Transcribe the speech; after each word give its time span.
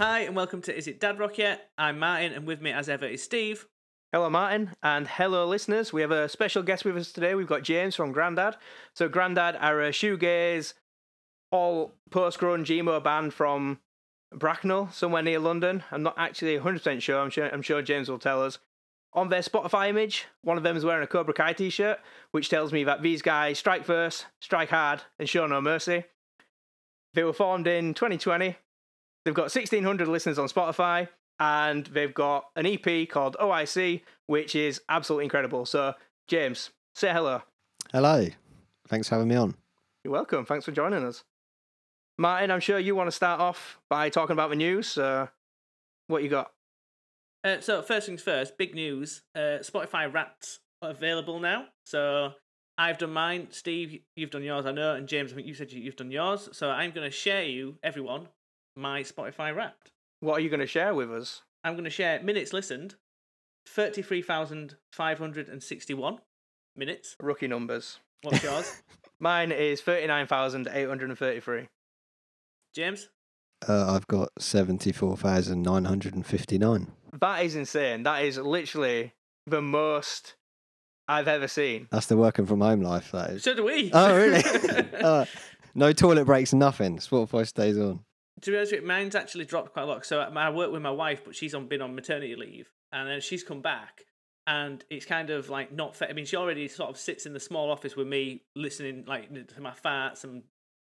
Hi, 0.00 0.20
and 0.20 0.34
welcome 0.34 0.62
to 0.62 0.74
Is 0.74 0.86
It 0.86 0.98
Dad 0.98 1.18
Rock 1.18 1.36
Yet? 1.36 1.72
I'm 1.76 1.98
Martin, 1.98 2.32
and 2.32 2.46
with 2.46 2.62
me, 2.62 2.72
as 2.72 2.88
ever, 2.88 3.04
is 3.04 3.22
Steve. 3.22 3.66
Hello, 4.14 4.30
Martin, 4.30 4.70
and 4.82 5.06
hello, 5.06 5.46
listeners. 5.46 5.92
We 5.92 6.00
have 6.00 6.10
a 6.10 6.26
special 6.26 6.62
guest 6.62 6.86
with 6.86 6.96
us 6.96 7.12
today. 7.12 7.34
We've 7.34 7.46
got 7.46 7.64
James 7.64 7.96
from 7.96 8.10
Grandad. 8.10 8.56
So, 8.94 9.10
Grandad 9.10 9.56
are 9.56 9.82
a 9.82 9.90
shoegaze, 9.90 10.72
all 11.52 11.92
post 12.10 12.38
grunge 12.38 12.70
emo 12.70 12.98
band 12.98 13.34
from 13.34 13.80
Bracknell, 14.34 14.90
somewhere 14.90 15.22
near 15.22 15.38
London. 15.38 15.82
I'm 15.90 16.02
not 16.02 16.14
actually 16.16 16.58
100% 16.58 17.02
sure. 17.02 17.20
I'm 17.20 17.28
sure, 17.28 17.52
I'm 17.52 17.60
sure 17.60 17.82
James 17.82 18.08
will 18.08 18.18
tell 18.18 18.42
us. 18.42 18.58
On 19.12 19.28
their 19.28 19.42
Spotify 19.42 19.90
image, 19.90 20.28
one 20.40 20.56
of 20.56 20.62
them 20.62 20.78
is 20.78 20.84
wearing 20.86 21.04
a 21.04 21.08
Cobra 21.08 21.34
Kai 21.34 21.52
t 21.52 21.68
shirt, 21.68 21.98
which 22.30 22.48
tells 22.48 22.72
me 22.72 22.84
that 22.84 23.02
these 23.02 23.20
guys 23.20 23.58
strike 23.58 23.84
first, 23.84 24.24
strike 24.40 24.70
hard, 24.70 25.02
and 25.18 25.28
show 25.28 25.46
no 25.46 25.60
mercy. 25.60 26.04
They 27.12 27.22
were 27.22 27.34
formed 27.34 27.66
in 27.66 27.92
2020. 27.92 28.56
They've 29.24 29.34
got 29.34 29.54
1,600 29.54 30.08
listeners 30.08 30.38
on 30.38 30.48
Spotify, 30.48 31.08
and 31.38 31.86
they've 31.86 32.14
got 32.14 32.46
an 32.56 32.66
EP 32.66 33.08
called 33.08 33.36
OIC, 33.40 34.02
which 34.26 34.54
is 34.54 34.80
absolutely 34.88 35.24
incredible. 35.24 35.66
So, 35.66 35.94
James, 36.28 36.70
say 36.94 37.12
hello. 37.12 37.42
Hello. 37.92 38.26
Thanks 38.88 39.08
for 39.08 39.16
having 39.16 39.28
me 39.28 39.36
on. 39.36 39.54
You're 40.04 40.12
welcome. 40.12 40.44
Thanks 40.46 40.64
for 40.64 40.72
joining 40.72 41.04
us. 41.04 41.24
Martin, 42.18 42.50
I'm 42.50 42.60
sure 42.60 42.78
you 42.78 42.94
want 42.94 43.08
to 43.08 43.12
start 43.12 43.40
off 43.40 43.78
by 43.88 44.10
talking 44.10 44.32
about 44.34 44.50
the 44.50 44.56
news. 44.56 44.96
Uh, 44.96 45.28
what 46.06 46.22
you 46.22 46.28
got? 46.28 46.52
Uh, 47.42 47.60
so, 47.60 47.80
first 47.82 48.06
things 48.06 48.22
first, 48.22 48.58
big 48.58 48.74
news 48.74 49.22
uh, 49.34 49.60
Spotify 49.62 50.12
Wrapped 50.12 50.58
are 50.82 50.90
available 50.90 51.40
now. 51.40 51.66
So, 51.84 52.32
I've 52.76 52.98
done 52.98 53.12
mine. 53.12 53.48
Steve, 53.50 54.00
you've 54.16 54.30
done 54.30 54.42
yours, 54.42 54.66
I 54.66 54.72
know. 54.72 54.94
And 54.94 55.08
James, 55.08 55.32
I 55.32 55.36
think 55.36 55.46
you 55.46 55.54
said 55.54 55.72
you've 55.72 55.96
done 55.96 56.10
yours. 56.10 56.50
So, 56.52 56.70
I'm 56.70 56.90
going 56.90 57.06
to 57.08 57.10
share 57.10 57.44
you, 57.44 57.78
everyone, 57.82 58.28
my 58.76 59.02
Spotify 59.02 59.54
Wrapped. 59.54 59.92
What 60.20 60.38
are 60.38 60.40
you 60.40 60.50
going 60.50 60.60
to 60.60 60.66
share 60.66 60.94
with 60.94 61.12
us? 61.12 61.42
I'm 61.64 61.74
going 61.74 61.84
to 61.84 61.90
share 61.90 62.22
minutes 62.22 62.52
listened 62.52 62.94
33,561 63.66 66.18
minutes. 66.76 67.16
Rookie 67.20 67.48
numbers. 67.48 67.98
What's 68.22 68.42
yours, 68.42 68.82
Mine 69.20 69.52
is 69.52 69.80
39,833. 69.80 71.68
James? 72.74 73.08
Uh, 73.66 73.94
I've 73.94 74.06
got 74.06 74.28
74,959. 74.38 76.92
That 77.20 77.44
is 77.44 77.56
insane. 77.56 78.04
That 78.04 78.24
is 78.24 78.38
literally 78.38 79.12
the 79.46 79.60
most 79.60 80.36
I've 81.08 81.28
ever 81.28 81.48
seen. 81.48 81.88
That's 81.90 82.06
the 82.06 82.16
working 82.16 82.46
from 82.46 82.60
home 82.60 82.80
life, 82.82 83.10
that 83.12 83.30
is. 83.30 83.42
So 83.42 83.54
do 83.54 83.64
we. 83.64 83.90
Oh, 83.92 84.16
really? 84.16 84.42
uh, 85.02 85.26
no 85.74 85.92
toilet 85.92 86.24
breaks, 86.24 86.54
nothing. 86.54 86.98
Spotify 86.98 87.46
stays 87.46 87.78
on. 87.78 88.00
To 88.42 88.50
be 88.50 88.56
honest 88.56 88.72
with 88.72 88.82
you, 88.82 88.86
mine's 88.86 89.14
actually 89.14 89.44
dropped 89.44 89.72
quite 89.72 89.82
a 89.82 89.86
lot. 89.86 90.04
So 90.06 90.20
I 90.20 90.50
work 90.50 90.72
with 90.72 90.82
my 90.82 90.90
wife, 90.90 91.24
but 91.24 91.34
she's 91.34 91.54
on 91.54 91.66
been 91.66 91.82
on 91.82 91.94
maternity 91.94 92.34
leave, 92.36 92.70
and 92.92 93.08
then 93.08 93.20
she's 93.20 93.42
come 93.42 93.60
back, 93.62 94.04
and 94.46 94.84
it's 94.90 95.06
kind 95.06 95.30
of 95.30 95.48
like 95.50 95.72
not 95.72 95.96
fair. 95.96 96.08
I 96.08 96.12
mean, 96.12 96.26
she 96.26 96.36
already 96.36 96.68
sort 96.68 96.90
of 96.90 96.96
sits 96.98 97.26
in 97.26 97.32
the 97.32 97.40
small 97.40 97.70
office 97.70 97.96
with 97.96 98.06
me, 98.06 98.42
listening 98.56 99.04
like 99.06 99.28
to 99.54 99.60
my 99.60 99.72
farts 99.72 100.24
and 100.24 100.42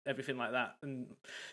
everything 0.08 0.38
like 0.38 0.52
that, 0.52 0.76
and 0.84 1.08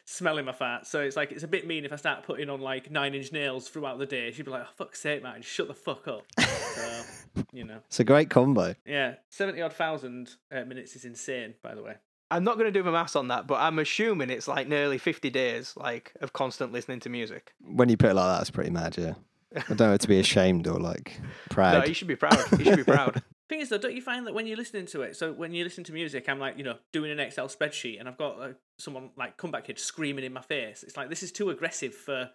smelling 0.04 0.44
my 0.44 0.52
farts. 0.52 0.86
So 0.86 1.00
it's 1.00 1.16
like 1.16 1.32
it's 1.32 1.44
a 1.44 1.48
bit 1.48 1.66
mean 1.66 1.84
if 1.84 1.92
I 1.92 1.96
start 1.96 2.24
putting 2.24 2.50
on 2.50 2.60
like 2.60 2.90
Nine 2.90 3.14
Inch 3.14 3.32
Nails 3.32 3.68
throughout 3.68 3.98
the 3.98 4.06
day. 4.06 4.30
She'd 4.32 4.44
be 4.44 4.50
like, 4.50 4.64
"Oh 4.64 4.72
fuck's 4.76 5.00
sake, 5.00 5.22
man, 5.22 5.40
shut 5.42 5.68
the 5.68 5.74
fuck 5.74 6.06
up." 6.08 6.24
so 6.38 7.02
you 7.52 7.64
know, 7.64 7.78
It's 7.86 8.00
a 8.00 8.04
great 8.04 8.28
combo. 8.28 8.74
yeah, 8.84 9.14
seventy 9.30 9.62
odd 9.62 9.72
thousand 9.72 10.30
uh, 10.50 10.64
minutes 10.64 10.96
is 10.96 11.04
insane, 11.04 11.54
by 11.62 11.74
the 11.74 11.82
way. 11.82 11.94
I'm 12.32 12.44
not 12.44 12.54
going 12.54 12.66
to 12.66 12.72
do 12.72 12.82
the 12.82 12.90
maths 12.90 13.14
on 13.14 13.28
that, 13.28 13.46
but 13.46 13.56
I'm 13.56 13.78
assuming 13.78 14.30
it's 14.30 14.48
like 14.48 14.66
nearly 14.66 14.96
50 14.96 15.28
days 15.28 15.74
like 15.76 16.14
of 16.22 16.32
constant 16.32 16.72
listening 16.72 17.00
to 17.00 17.10
music. 17.10 17.52
When 17.60 17.90
you 17.90 17.98
put 17.98 18.10
it 18.10 18.14
like 18.14 18.36
that, 18.36 18.40
it's 18.40 18.50
pretty 18.50 18.70
mad, 18.70 18.96
yeah. 18.96 19.14
I 19.54 19.74
don't 19.74 19.80
know 19.80 19.96
to 19.98 20.08
be 20.08 20.18
ashamed 20.18 20.66
or 20.66 20.80
like 20.80 21.20
proud. 21.50 21.78
No, 21.78 21.84
you 21.84 21.92
should 21.92 22.08
be 22.08 22.16
proud. 22.16 22.38
You 22.58 22.64
should 22.64 22.76
be 22.76 22.84
proud. 22.84 23.22
Thing 23.50 23.60
is, 23.60 23.68
though, 23.68 23.76
don't 23.76 23.94
you 23.94 24.00
find 24.00 24.26
that 24.26 24.32
when 24.32 24.46
you're 24.46 24.56
listening 24.56 24.86
to 24.86 25.02
it, 25.02 25.14
so 25.14 25.30
when 25.30 25.52
you 25.52 25.62
listen 25.62 25.84
to 25.84 25.92
music, 25.92 26.26
I'm 26.26 26.38
like, 26.38 26.56
you 26.56 26.64
know, 26.64 26.76
doing 26.90 27.10
an 27.10 27.20
Excel 27.20 27.48
spreadsheet, 27.48 28.00
and 28.00 28.08
I've 28.08 28.16
got 28.16 28.38
like, 28.38 28.56
someone 28.78 29.10
like 29.14 29.36
comeback 29.36 29.64
kid 29.64 29.78
screaming 29.78 30.24
in 30.24 30.32
my 30.32 30.40
face. 30.40 30.82
It's 30.82 30.96
like 30.96 31.10
this 31.10 31.22
is 31.22 31.32
too 31.32 31.50
aggressive 31.50 31.94
for 31.94 32.30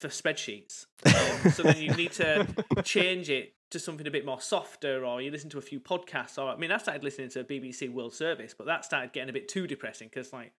for 0.00 0.08
spreadsheets. 0.08 0.86
Um, 1.06 1.52
so 1.52 1.62
then 1.62 1.80
you 1.80 1.94
need 1.94 2.12
to 2.12 2.46
change 2.82 3.30
it 3.30 3.54
to 3.70 3.78
something 3.78 4.06
a 4.06 4.10
bit 4.10 4.24
more 4.24 4.40
softer, 4.40 5.04
or 5.04 5.20
you 5.20 5.30
listen 5.30 5.50
to 5.50 5.58
a 5.58 5.62
few 5.62 5.80
podcasts. 5.80 6.38
Or 6.38 6.48
I 6.48 6.56
mean, 6.56 6.72
I 6.72 6.78
started 6.78 7.04
listening 7.04 7.28
to 7.30 7.44
BBC 7.44 7.92
World 7.92 8.14
Service, 8.14 8.54
but 8.56 8.66
that 8.66 8.84
started 8.84 9.12
getting 9.12 9.30
a 9.30 9.32
bit 9.32 9.48
too 9.48 9.66
depressing 9.66 10.08
because 10.08 10.32
like 10.32 10.52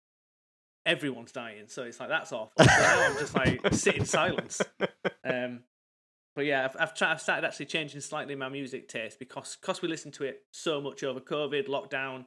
everyone's 0.84 1.32
dying, 1.32 1.64
so 1.68 1.84
it's 1.84 2.00
like 2.00 2.08
that's 2.08 2.32
awful. 2.32 2.52
So 2.58 2.64
now 2.64 3.06
I'm 3.06 3.18
just 3.18 3.34
like 3.34 3.60
sit 3.72 3.96
in 3.96 4.04
silence. 4.04 4.60
Um, 5.24 5.60
but 6.38 6.46
yeah, 6.46 6.66
I've, 6.66 6.76
I've, 6.78 6.94
tried, 6.94 7.10
I've 7.12 7.20
started 7.20 7.44
actually 7.44 7.66
changing 7.66 8.00
slightly 8.00 8.36
my 8.36 8.48
music 8.48 8.88
taste 8.88 9.18
because 9.18 9.56
cause 9.56 9.82
we 9.82 9.88
listen 9.88 10.12
to 10.12 10.24
it 10.24 10.44
so 10.52 10.80
much 10.80 11.02
over 11.02 11.18
COVID, 11.18 11.66
lockdown. 11.66 12.26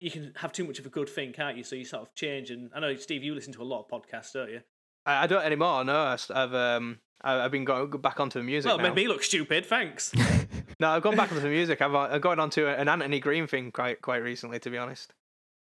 You 0.00 0.10
can 0.10 0.32
have 0.36 0.52
too 0.52 0.64
much 0.64 0.78
of 0.78 0.86
a 0.86 0.90
good 0.90 1.08
thing, 1.08 1.32
can't 1.32 1.56
you? 1.56 1.64
So 1.64 1.76
you 1.76 1.84
sort 1.86 2.02
of 2.02 2.14
change. 2.14 2.50
And 2.50 2.70
I 2.74 2.80
know, 2.80 2.94
Steve, 2.96 3.22
you 3.22 3.34
listen 3.34 3.52
to 3.54 3.62
a 3.62 3.64
lot 3.64 3.86
of 3.86 3.88
podcasts, 3.88 4.32
don't 4.32 4.50
you? 4.50 4.60
I, 5.06 5.24
I 5.24 5.26
don't 5.26 5.42
anymore. 5.42 5.82
No, 5.84 5.96
I, 5.96 6.18
have 6.34 6.54
um, 6.54 6.98
I- 7.22 7.40
I've 7.44 7.50
been 7.50 7.64
going 7.64 7.90
back 8.00 8.20
onto 8.20 8.38
the 8.38 8.44
music 8.44 8.68
Well, 8.68 8.76
it 8.78 8.82
now. 8.82 8.88
made 8.88 8.96
me 8.96 9.08
look 9.08 9.22
stupid. 9.22 9.66
Thanks. 9.66 10.12
No, 10.78 10.88
I've 10.88 11.02
gone 11.02 11.14
back 11.14 11.30
onto 11.30 11.42
the 11.42 11.50
music. 11.50 11.82
I've, 11.82 11.94
uh, 11.94 12.08
I've 12.10 12.22
gone 12.22 12.40
onto 12.40 12.66
an 12.66 12.88
Anthony 12.88 13.20
Green 13.20 13.46
thing 13.46 13.70
quite 13.70 14.00
quite 14.00 14.22
recently, 14.22 14.58
to 14.60 14.70
be 14.70 14.78
honest. 14.78 15.12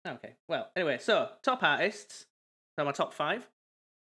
okay. 0.07 0.35
Well, 0.47 0.69
anyway, 0.73 0.99
so 1.01 1.27
top 1.43 1.61
artists. 1.63 2.27
So 2.79 2.85
my 2.85 2.93
top 2.93 3.13
five 3.13 3.45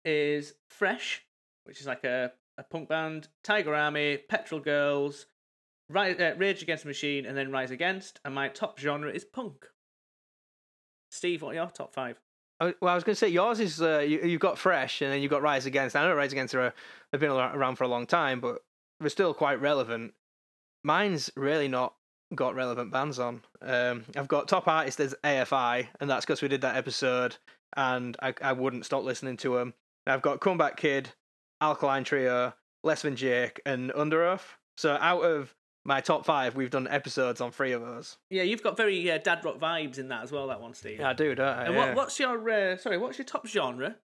is 0.06 0.54
Fresh, 0.70 1.22
which 1.64 1.78
is 1.82 1.86
like 1.86 2.04
a, 2.04 2.32
a 2.56 2.62
punk 2.62 2.88
band, 2.88 3.28
Tiger 3.42 3.74
Army, 3.74 4.16
Petrol 4.16 4.62
Girls, 4.62 5.26
Rise, 5.90 6.18
uh, 6.18 6.36
Rage 6.38 6.62
Against 6.62 6.84
the 6.84 6.88
Machine, 6.88 7.26
and 7.26 7.36
then 7.36 7.52
Rise 7.52 7.70
Against. 7.70 8.18
And 8.24 8.34
my 8.34 8.48
top 8.48 8.78
genre 8.78 9.10
is 9.12 9.26
punk. 9.26 9.66
Steve, 11.10 11.42
what 11.42 11.50
are 11.50 11.54
your 11.54 11.66
top 11.66 11.92
five? 11.92 12.18
I, 12.64 12.74
well, 12.80 12.92
I 12.92 12.94
was 12.94 13.04
going 13.04 13.14
to 13.14 13.18
say 13.18 13.28
yours 13.28 13.60
is 13.60 13.80
uh, 13.80 13.98
you, 13.98 14.20
you've 14.22 14.40
got 14.40 14.58
Fresh, 14.58 15.02
and 15.02 15.12
then 15.12 15.22
you've 15.22 15.30
got 15.30 15.42
Rise 15.42 15.66
Against. 15.66 15.96
I 15.96 16.06
know 16.06 16.14
Rise 16.14 16.32
Against 16.32 16.54
are 16.54 16.72
they've 17.10 17.20
been 17.20 17.30
around 17.30 17.76
for 17.76 17.84
a 17.84 17.88
long 17.88 18.06
time, 18.06 18.40
but 18.40 18.62
they're 19.00 19.10
still 19.10 19.34
quite 19.34 19.60
relevant. 19.60 20.14
Mine's 20.82 21.30
really 21.36 21.68
not 21.68 21.94
got 22.34 22.54
relevant 22.54 22.90
bands 22.90 23.18
on. 23.18 23.42
Um, 23.62 24.04
I've 24.16 24.28
got 24.28 24.48
top 24.48 24.68
artist 24.68 25.00
as 25.00 25.14
AFI, 25.24 25.88
and 26.00 26.10
that's 26.10 26.24
because 26.24 26.42
we 26.42 26.48
did 26.48 26.62
that 26.62 26.76
episode, 26.76 27.36
and 27.76 28.16
I, 28.22 28.34
I 28.42 28.52
wouldn't 28.52 28.86
stop 28.86 29.04
listening 29.04 29.36
to 29.38 29.56
them. 29.56 29.74
I've 30.06 30.22
got 30.22 30.40
Comeback 30.40 30.76
Kid, 30.76 31.10
Alkaline 31.60 32.04
Trio, 32.04 32.54
Less 32.82 33.02
Than 33.02 33.16
Jake, 33.16 33.60
and 33.64 33.90
Underoath. 33.92 34.56
So 34.76 34.98
out 35.00 35.22
of 35.22 35.54
my 35.84 36.00
top 36.00 36.24
five, 36.24 36.54
we've 36.56 36.70
done 36.70 36.88
episodes 36.88 37.40
on 37.40 37.50
three 37.50 37.72
of 37.72 37.82
those. 37.82 38.16
Yeah, 38.30 38.42
you've 38.42 38.62
got 38.62 38.76
very 38.76 39.10
uh, 39.10 39.18
dad 39.18 39.44
rock 39.44 39.58
vibes 39.58 39.98
in 39.98 40.08
that 40.08 40.22
as 40.22 40.32
well. 40.32 40.46
That 40.48 40.60
one, 40.60 40.74
Steve. 40.74 40.98
Yeah, 41.00 41.10
I 41.10 41.12
do, 41.12 41.34
don't 41.34 41.46
I? 41.46 41.64
And 41.66 41.74
Yeah. 41.74 41.86
what, 41.88 41.96
what's 41.96 42.18
your 42.18 42.50
uh, 42.50 42.76
sorry? 42.76 42.98
What's 42.98 43.18
your 43.18 43.24
top 43.26 43.46
genre? 43.46 43.96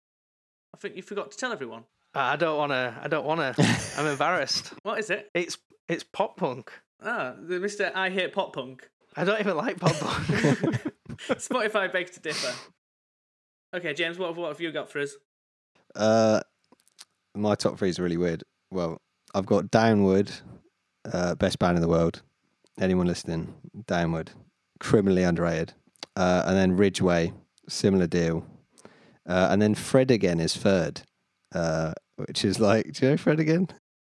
I 0.74 0.76
think 0.78 0.96
you 0.96 1.02
forgot 1.02 1.30
to 1.32 1.36
tell 1.36 1.52
everyone. 1.52 1.84
I 2.14 2.36
don't 2.36 2.58
want 2.58 2.72
to. 2.72 2.94
I 3.02 3.08
don't 3.08 3.24
want 3.24 3.40
to. 3.56 3.78
I'm 3.96 4.06
embarrassed. 4.06 4.72
What 4.82 4.98
is 4.98 5.10
it? 5.10 5.30
It's 5.34 5.58
it's 5.88 6.04
pop 6.04 6.36
punk. 6.36 6.70
Ah, 7.02 7.34
the 7.40 7.58
Mister 7.60 7.90
I 7.94 8.10
hate 8.10 8.32
pop 8.32 8.54
punk. 8.54 8.88
I 9.16 9.24
don't 9.24 9.40
even 9.40 9.56
like 9.56 9.78
pop 9.80 9.94
punk. 9.96 10.26
Spotify 11.18 11.92
begs 11.92 12.12
to 12.12 12.20
differ. 12.20 12.52
Okay, 13.74 13.94
James, 13.94 14.18
what, 14.18 14.34
what 14.36 14.48
have 14.48 14.60
you 14.60 14.72
got 14.72 14.90
for 14.90 15.00
us? 15.00 15.14
Uh, 15.94 16.40
my 17.36 17.54
top 17.54 17.78
three 17.78 17.88
is 17.88 17.98
really 18.00 18.16
weird. 18.16 18.42
Well, 18.72 19.00
I've 19.34 19.46
got 19.46 19.70
Downward, 19.70 20.30
uh, 21.10 21.34
best 21.34 21.58
band 21.58 21.76
in 21.76 21.82
the 21.82 21.88
world. 21.88 22.22
Anyone 22.80 23.06
listening? 23.06 23.54
Downward, 23.86 24.30
criminally 24.78 25.22
underrated. 25.22 25.74
Uh, 26.16 26.42
and 26.46 26.56
then 26.56 26.76
Ridgeway, 26.76 27.32
similar 27.68 28.06
deal. 28.06 28.46
Uh, 29.28 29.48
and 29.50 29.60
then 29.60 29.74
Fred 29.74 30.10
again 30.10 30.40
is 30.40 30.56
third, 30.56 31.02
uh, 31.54 31.92
which 32.16 32.44
is 32.44 32.58
like, 32.58 32.92
do 32.92 33.06
you 33.06 33.10
know 33.12 33.16
Fred 33.16 33.40
again? 33.40 33.68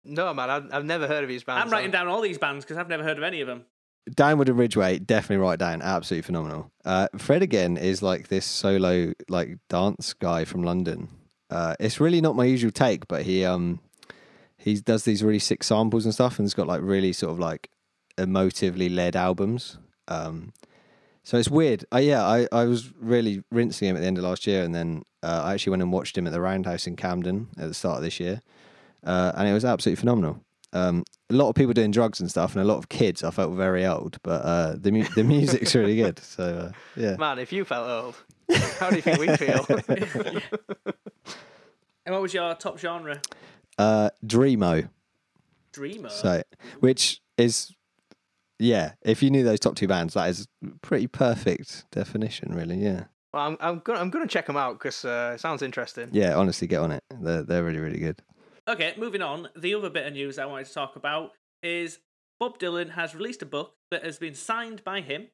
no, 0.03 0.33
man, 0.33 0.49
I've, 0.49 0.73
I've 0.73 0.85
never 0.85 1.07
heard 1.07 1.23
of 1.23 1.29
these 1.29 1.43
bands. 1.43 1.63
I'm 1.65 1.71
writing 1.71 1.91
down 1.91 2.07
all 2.07 2.21
these 2.21 2.37
bands 2.37 2.63
because 2.63 2.77
I've 2.77 2.89
never 2.89 3.03
heard 3.03 3.17
of 3.17 3.23
any 3.23 3.41
of 3.41 3.47
them. 3.47 3.65
Downward 4.13 4.49
and 4.49 4.57
Ridgeway, 4.59 4.99
definitely 4.99 5.37
write 5.43 5.57
down. 5.57 5.81
Absolutely 5.81 6.21
phenomenal. 6.21 6.71
Uh, 6.83 7.07
Fred 7.17 7.41
again 7.41 7.75
is 7.75 8.03
like 8.03 8.27
this 8.27 8.45
solo 8.45 9.13
like 9.29 9.57
dance 9.67 10.13
guy 10.13 10.45
from 10.45 10.61
London. 10.61 11.09
Uh, 11.49 11.75
it's 11.79 11.99
really 11.99 12.21
not 12.21 12.35
my 12.35 12.45
usual 12.45 12.69
take, 12.69 13.07
but 13.07 13.23
he 13.23 13.43
um 13.45 13.79
he 14.65 14.81
does 14.81 15.03
these 15.03 15.21
really 15.21 15.37
sick 15.37 15.63
samples 15.63 16.05
and 16.05 16.13
stuff, 16.13 16.39
and 16.39 16.45
he's 16.45 16.55
got 16.55 16.65
like 16.65 16.81
really 16.81 17.13
sort 17.13 17.31
of 17.31 17.37
like 17.39 17.69
emotively 18.17 18.93
led 18.93 19.15
albums. 19.15 19.77
Um, 20.07 20.53
so 21.23 21.37
it's 21.37 21.51
weird. 21.51 21.85
Uh, 21.93 21.99
yeah, 21.99 22.25
I, 22.25 22.47
I 22.51 22.65
was 22.65 22.91
really 22.99 23.43
rinsing 23.51 23.87
him 23.87 23.95
at 23.95 23.99
the 23.99 24.07
end 24.07 24.17
of 24.17 24.23
last 24.23 24.47
year, 24.47 24.63
and 24.63 24.73
then 24.73 25.03
uh, 25.21 25.43
I 25.45 25.53
actually 25.53 25.69
went 25.69 25.83
and 25.83 25.93
watched 25.93 26.17
him 26.17 26.25
at 26.25 26.33
the 26.33 26.41
Roundhouse 26.41 26.87
in 26.87 26.95
Camden 26.95 27.49
at 27.59 27.67
the 27.67 27.75
start 27.75 27.97
of 27.97 28.03
this 28.03 28.19
year, 28.19 28.41
uh, 29.03 29.33
and 29.35 29.47
it 29.47 29.53
was 29.53 29.63
absolutely 29.63 29.99
phenomenal. 29.99 30.41
Um, 30.73 31.03
a 31.29 31.35
lot 31.35 31.49
of 31.49 31.53
people 31.53 31.73
doing 31.73 31.91
drugs 31.91 32.19
and 32.19 32.27
stuff, 32.27 32.55
and 32.55 32.63
a 32.63 32.65
lot 32.65 32.79
of 32.79 32.89
kids. 32.89 33.23
I 33.23 33.29
felt 33.29 33.53
very 33.53 33.85
old, 33.85 34.17
but 34.23 34.41
uh, 34.43 34.75
the 34.79 34.91
mu- 34.91 35.07
the 35.15 35.23
music's 35.23 35.75
really 35.75 35.95
good. 35.95 36.17
So 36.17 36.43
uh, 36.43 36.71
yeah, 36.95 37.17
Man, 37.17 37.37
if 37.37 37.53
you 37.53 37.65
felt 37.65 37.87
old, 37.87 38.15
how 38.79 38.89
do 38.89 38.95
you 38.95 39.03
think 39.03 39.19
we 39.19 39.27
feel? 39.37 39.63
And 42.05 42.13
what 42.13 42.21
was 42.21 42.33
your 42.35 42.53
top 42.53 42.77
genre? 42.77 43.19
Uh, 43.77 44.09
Dreamo. 44.25 44.89
Dreamo. 45.73 46.09
So, 46.09 46.43
which 46.79 47.21
is, 47.37 47.73
yeah, 48.59 48.93
if 49.01 49.21
you 49.21 49.29
knew 49.29 49.43
those 49.43 49.59
top 49.59 49.75
two 49.75 49.87
bands, 49.87 50.13
that 50.13 50.29
is 50.29 50.47
pretty 50.81 51.07
perfect 51.07 51.85
definition, 51.91 52.53
really. 52.53 52.77
Yeah. 52.77 53.05
Well, 53.33 53.47
I'm 53.47 53.57
I'm 53.59 53.79
gonna 53.79 53.99
I'm 53.99 54.09
gonna 54.09 54.27
check 54.27 54.45
them 54.45 54.55
out 54.55 54.79
because 54.79 55.03
uh, 55.03 55.33
it 55.35 55.41
sounds 55.41 55.61
interesting. 55.61 56.07
Yeah, 56.13 56.35
honestly, 56.35 56.67
get 56.67 56.79
on 56.79 56.91
it. 56.91 57.03
They're, 57.19 57.43
they're 57.43 57.63
really, 57.63 57.79
really 57.79 57.99
good. 57.99 58.21
Okay, 58.67 58.93
moving 58.97 59.21
on. 59.21 59.49
The 59.57 59.75
other 59.75 59.89
bit 59.89 60.07
of 60.07 60.13
news 60.13 60.39
I 60.39 60.45
wanted 60.45 60.67
to 60.67 60.73
talk 60.73 60.95
about 60.95 61.31
is 61.61 61.99
Bob 62.39 62.57
Dylan 62.59 62.91
has 62.91 63.13
released 63.13 63.41
a 63.41 63.45
book 63.45 63.75
that 63.91 64.03
has 64.03 64.17
been 64.17 64.35
signed 64.35 64.83
by 64.83 65.01
him. 65.01 65.27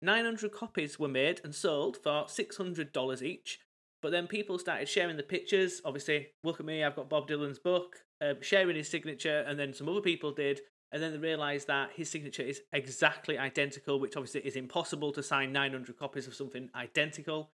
900 0.00 0.52
copies 0.52 0.98
were 0.98 1.08
made 1.08 1.40
and 1.42 1.54
sold 1.54 1.96
for 1.96 2.24
$600 2.24 3.22
each. 3.22 3.60
But 4.02 4.12
then 4.12 4.26
people 4.26 4.58
started 4.58 4.88
sharing 4.88 5.16
the 5.16 5.22
pictures. 5.22 5.80
Obviously, 5.84 6.28
look 6.44 6.60
at 6.60 6.66
me, 6.66 6.84
I've 6.84 6.96
got 6.96 7.08
Bob 7.08 7.28
Dylan's 7.28 7.58
book, 7.58 7.96
um, 8.20 8.36
sharing 8.40 8.76
his 8.76 8.88
signature, 8.88 9.44
and 9.46 9.58
then 9.58 9.74
some 9.74 9.88
other 9.88 10.00
people 10.00 10.32
did. 10.32 10.60
And 10.92 11.02
then 11.02 11.12
they 11.12 11.18
realised 11.18 11.66
that 11.66 11.90
his 11.94 12.10
signature 12.10 12.42
is 12.42 12.62
exactly 12.72 13.36
identical, 13.36 14.00
which 14.00 14.16
obviously 14.16 14.40
is 14.42 14.56
impossible 14.56 15.12
to 15.12 15.22
sign 15.22 15.52
900 15.52 15.98
copies 15.98 16.26
of 16.26 16.34
something 16.34 16.70
identical. 16.74 17.50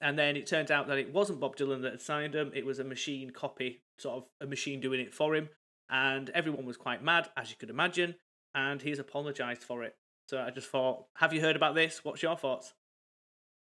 And 0.00 0.18
then 0.18 0.36
it 0.36 0.46
turned 0.46 0.70
out 0.70 0.88
that 0.88 0.98
it 0.98 1.12
wasn't 1.12 1.40
Bob 1.40 1.56
Dylan 1.56 1.82
that 1.82 1.92
had 1.92 2.02
signed 2.02 2.34
them, 2.34 2.50
it 2.54 2.66
was 2.66 2.78
a 2.78 2.84
machine 2.84 3.30
copy, 3.30 3.82
sort 3.98 4.16
of 4.16 4.24
a 4.40 4.46
machine 4.46 4.80
doing 4.80 5.00
it 5.00 5.14
for 5.14 5.34
him. 5.34 5.48
And 5.88 6.28
everyone 6.30 6.66
was 6.66 6.76
quite 6.76 7.02
mad, 7.02 7.30
as 7.36 7.50
you 7.50 7.56
could 7.56 7.70
imagine, 7.70 8.16
and 8.54 8.82
he's 8.82 8.98
apologised 8.98 9.62
for 9.62 9.82
it. 9.84 9.96
So 10.28 10.40
I 10.40 10.50
just 10.50 10.68
thought, 10.68 11.06
have 11.16 11.32
you 11.32 11.40
heard 11.40 11.56
about 11.56 11.74
this? 11.74 12.04
What's 12.04 12.22
your 12.22 12.36
thoughts? 12.36 12.74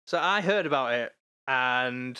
So 0.07 0.19
I 0.19 0.41
heard 0.41 0.67
about 0.67 0.93
it 0.95 1.13
and 1.51 2.19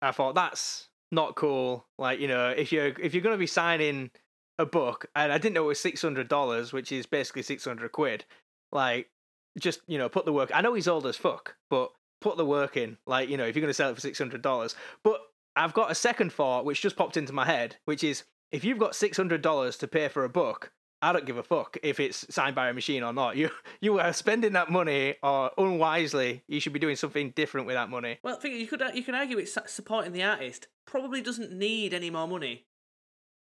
I 0.00 0.12
thought 0.12 0.34
that's 0.34 0.88
not 1.12 1.36
cool. 1.36 1.86
Like 1.98 2.18
you 2.18 2.26
know, 2.26 2.48
if 2.48 2.72
you're 2.72 2.86
if 2.98 3.12
you're 3.12 3.22
gonna 3.22 3.36
be 3.36 3.46
signing 3.46 4.10
a 4.58 4.64
book, 4.66 5.06
and 5.14 5.30
I 5.30 5.38
didn't 5.38 5.54
know 5.54 5.64
it 5.64 5.68
was 5.68 5.80
six 5.80 6.00
hundred 6.00 6.26
dollars, 6.28 6.72
which 6.72 6.90
is 6.90 7.06
basically 7.06 7.42
six 7.42 7.64
hundred 7.64 7.92
quid. 7.92 8.24
Like, 8.72 9.10
just 9.58 9.80
you 9.86 9.98
know, 9.98 10.08
put 10.08 10.24
the 10.24 10.32
work. 10.32 10.50
I 10.54 10.62
know 10.62 10.72
he's 10.72 10.88
old 10.88 11.06
as 11.06 11.16
fuck, 11.16 11.54
but 11.68 11.90
put 12.22 12.38
the 12.38 12.46
work 12.46 12.78
in. 12.78 12.96
Like 13.06 13.28
you 13.28 13.36
know, 13.36 13.44
if 13.44 13.54
you're 13.54 13.60
gonna 13.60 13.74
sell 13.74 13.90
it 13.90 13.94
for 13.94 14.00
six 14.00 14.18
hundred 14.18 14.40
dollars, 14.40 14.74
but 15.04 15.20
I've 15.54 15.74
got 15.74 15.90
a 15.90 15.94
second 15.94 16.32
thought 16.32 16.64
which 16.64 16.80
just 16.80 16.96
popped 16.96 17.18
into 17.18 17.34
my 17.34 17.44
head, 17.44 17.76
which 17.84 18.02
is 18.02 18.24
if 18.50 18.64
you've 18.64 18.78
got 18.78 18.94
six 18.94 19.18
hundred 19.18 19.42
dollars 19.42 19.76
to 19.78 19.86
pay 19.86 20.08
for 20.08 20.24
a 20.24 20.30
book, 20.30 20.72
I 21.02 21.12
don't 21.12 21.26
give 21.26 21.36
a 21.36 21.42
fuck 21.42 21.76
if 21.82 21.98
it's 21.98 22.24
signed 22.32 22.54
by 22.54 22.68
a 22.68 22.72
machine 22.72 23.02
or 23.02 23.12
not. 23.12 23.36
You 23.36 23.50
you 23.80 23.98
are 23.98 24.12
spending 24.12 24.52
that 24.52 24.70
money 24.70 25.16
or 25.22 25.50
unwisely. 25.58 26.44
You 26.46 26.60
should 26.60 26.72
be 26.72 26.78
doing 26.78 26.96
something 26.96 27.30
different 27.30 27.66
with 27.66 27.74
that 27.74 27.90
money. 27.90 28.18
Well, 28.22 28.36
think 28.36 28.54
you 28.54 28.68
could 28.68 28.82
you 28.94 29.02
can 29.02 29.16
argue 29.16 29.38
it's 29.38 29.58
supporting 29.66 30.12
the 30.12 30.22
artist. 30.22 30.68
Probably 30.86 31.20
doesn't 31.20 31.52
need 31.52 31.92
any 31.92 32.08
more 32.08 32.28
money. 32.28 32.66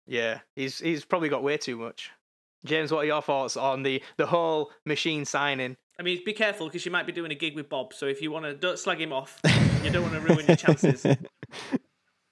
Yeah, 0.06 0.40
he's 0.54 0.78
he's 0.78 1.04
probably 1.04 1.28
got 1.28 1.42
way 1.42 1.56
too 1.56 1.76
much. 1.76 2.12
James, 2.64 2.92
what 2.92 3.00
are 3.00 3.06
your 3.06 3.22
thoughts 3.22 3.56
on 3.56 3.82
the 3.82 4.00
the 4.16 4.26
whole 4.26 4.70
machine 4.86 5.24
signing? 5.24 5.76
I 5.98 6.04
mean, 6.04 6.22
be 6.24 6.32
careful 6.32 6.68
because 6.68 6.86
you 6.86 6.92
might 6.92 7.06
be 7.06 7.12
doing 7.12 7.32
a 7.32 7.34
gig 7.34 7.56
with 7.56 7.68
Bob. 7.68 7.92
So 7.92 8.06
if 8.06 8.22
you 8.22 8.30
want 8.30 8.44
to, 8.44 8.54
don't 8.54 8.78
slag 8.78 9.00
him 9.00 9.12
off. 9.12 9.40
you 9.82 9.90
don't 9.90 10.02
want 10.02 10.14
to 10.14 10.20
ruin 10.20 10.46
your 10.46 10.56
chances. 10.56 11.04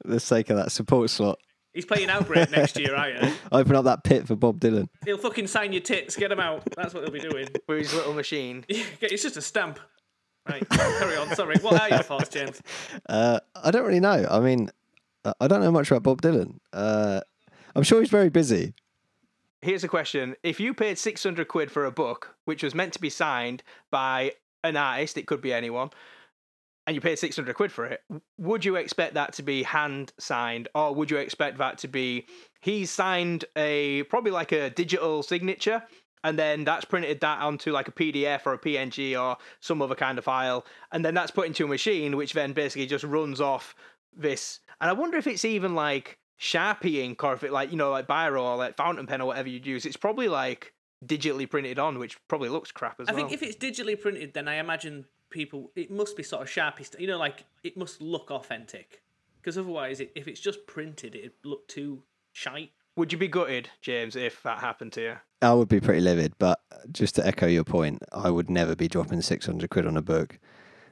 The 0.05 0.19
sake 0.19 0.49
of 0.49 0.57
that 0.57 0.73
support 0.73 1.11
slot. 1.11 1.39
He's 1.73 1.85
playing 1.85 2.11
Outbreak 2.11 2.51
next 2.51 2.79
year, 2.79 2.97
are 2.97 3.11
you? 3.11 3.33
Open 3.53 3.77
up 3.77 3.85
that 3.85 4.03
pit 4.03 4.27
for 4.27 4.35
Bob 4.35 4.61
Dylan. 4.61 4.89
He'll 5.05 5.19
fucking 5.19 5.47
sign 5.47 5.73
your 5.73 5.83
tits. 5.83 6.17
Get 6.17 6.33
him 6.33 6.41
out. 6.41 6.65
That's 6.77 6.93
what 6.93 7.05
he'll 7.05 7.13
be 7.13 7.21
doing. 7.21 7.49
With 7.69 7.79
his 7.79 7.95
little 7.95 8.13
machine. 8.13 8.65
it's 8.69 9.23
just 9.23 9.37
a 9.37 9.43
stamp. 9.43 9.79
Right, 10.49 10.69
carry 10.69 11.17
on. 11.17 11.35
Sorry. 11.37 11.57
What 11.61 11.81
are 11.81 11.89
your 11.89 12.03
thoughts, 12.03 12.31
James? 12.31 12.61
Uh, 13.09 13.39
I 13.55 13.71
don't 13.71 13.87
really 13.87 14.01
know. 14.01 14.27
I 14.29 14.41
mean, 14.41 14.71
I 15.39 15.47
don't 15.47 15.61
know 15.61 15.71
much 15.71 15.91
about 15.91 16.03
Bob 16.03 16.23
Dylan. 16.23 16.57
Uh, 16.73 17.21
I'm 17.77 17.83
sure 17.83 18.01
he's 18.01 18.11
very 18.11 18.31
busy. 18.31 18.75
Here's 19.61 19.85
a 19.85 19.89
question: 19.89 20.35
If 20.43 20.59
you 20.59 20.73
paid 20.73 20.99
600 20.99 21.47
quid 21.47 21.71
for 21.71 21.85
a 21.85 21.93
book, 21.93 22.35
which 22.47 22.63
was 22.63 22.75
meant 22.75 22.95
to 22.95 23.01
be 23.01 23.11
signed 23.11 23.63
by 23.91 24.33
an 24.65 24.77
artist, 24.77 25.19
it 25.19 25.27
could 25.27 25.43
be 25.43 25.53
anyone, 25.53 25.91
and 26.87 26.95
you 26.95 27.01
pay 27.01 27.15
600 27.15 27.55
quid 27.55 27.71
for 27.71 27.85
it, 27.85 28.01
would 28.39 28.65
you 28.65 28.77
expect 28.77 29.15
that 29.15 29.33
to 29.35 29.43
be 29.43 29.63
hand 29.63 30.13
signed 30.19 30.69
or 30.75 30.95
would 30.95 31.11
you 31.11 31.19
expect 31.19 31.59
that 31.59 31.79
to 31.79 31.89
be 31.89 32.27
he 32.61 32.87
signed 32.87 33.45
a 33.57 34.03
probably 34.05 34.33
like 34.33 34.53
a 34.53 34.71
digital 34.71 35.23
signature 35.23 35.83
and 36.25 36.39
then 36.39 36.65
that's 36.65 36.85
printed 36.85 37.21
that 37.21 37.41
onto 37.41 37.73
like 37.73 37.89
a 37.89 37.93
PDF 37.93 38.47
or 38.47 38.55
a 38.55 38.59
PNG 38.59 39.21
or 39.21 39.37
some 39.61 39.81
other 39.81 39.95
kind 39.95 40.19
of 40.19 40.25
file 40.25 40.67
and 40.93 41.05
then 41.05 41.15
that's 41.15 41.31
put 41.31 41.47
into 41.47 41.65
a 41.65 41.69
machine 41.69 42.17
which 42.17 42.33
then 42.33 42.53
basically 42.53 42.87
just 42.87 43.05
runs 43.05 43.41
off 43.41 43.75
this 44.17 44.61
and 44.81 44.91
I 44.91 44.93
wonder 44.93 45.17
if 45.17 45.27
it's 45.27 45.45
even 45.45 45.75
like 45.75 46.19
Sharpie 46.41 46.97
ink 46.97 47.23
or 47.23 47.35
if 47.35 47.45
it 47.45 47.53
like 47.53 47.71
you 47.71 47.77
know 47.77 47.91
like 47.91 48.07
biro 48.07 48.43
or 48.43 48.57
like 48.57 48.77
fountain 48.77 49.07
pen 49.07 49.21
or 49.21 49.27
whatever 49.27 49.49
you'd 49.49 49.67
use 49.67 49.85
it's 49.87 49.97
probably 49.97 50.29
like 50.29 50.73
digitally 51.05 51.49
printed 51.49 51.79
on 51.79 51.99
which 51.99 52.19
probably 52.29 52.49
looks 52.49 52.73
crap 52.73 53.01
as 53.01 53.09
I 53.09 53.13
well. 53.13 53.25
I 53.25 53.29
think 53.29 53.43
if 53.43 53.47
it's 53.47 53.57
digitally 53.57 54.01
printed 54.01 54.35
then 54.35 54.49
I 54.49 54.57
imagine 54.57 55.07
people 55.31 55.71
it 55.77 55.91
must 55.91 56.17
be 56.17 56.23
sort 56.23 56.43
of 56.43 56.49
sharpie 56.49 56.85
st- 56.85 57.01
you 57.01 57.07
know 57.07 57.19
like 57.19 57.45
it 57.63 57.77
must 57.77 58.03
look 58.03 58.31
authentic. 58.31 59.03
Because 59.41 59.57
otherwise 59.57 60.01
it, 60.01 60.13
if 60.15 60.29
it's 60.29 60.41
just 60.41 60.67
printed 60.67 61.15
it'd 61.15 61.33
look 61.45 61.67
too 61.69 62.03
shite. 62.33 62.73
Would 62.97 63.13
you 63.13 63.19
be 63.19 63.29
gutted 63.29 63.71
james 63.81 64.17
if 64.17 64.43
that 64.43 64.59
happened 64.59 64.93
to 64.95 65.01
you? 65.01 65.17
I 65.41 65.55
would 65.55 65.69
be 65.69 65.81
pretty 65.81 66.01
livid 66.01 66.35
but 66.39 66.61
just 66.93 67.15
to 67.15 67.27
echo 67.27 67.47
your 67.47 67.65
point 67.65 68.03
i 68.13 68.31
would 68.31 68.51
never 68.51 68.75
be 68.75 68.89
dropping 68.89 69.23
600 69.23 69.71
quid 69.71 69.87
on 69.87 69.97
a 69.97 70.03
book. 70.03 70.39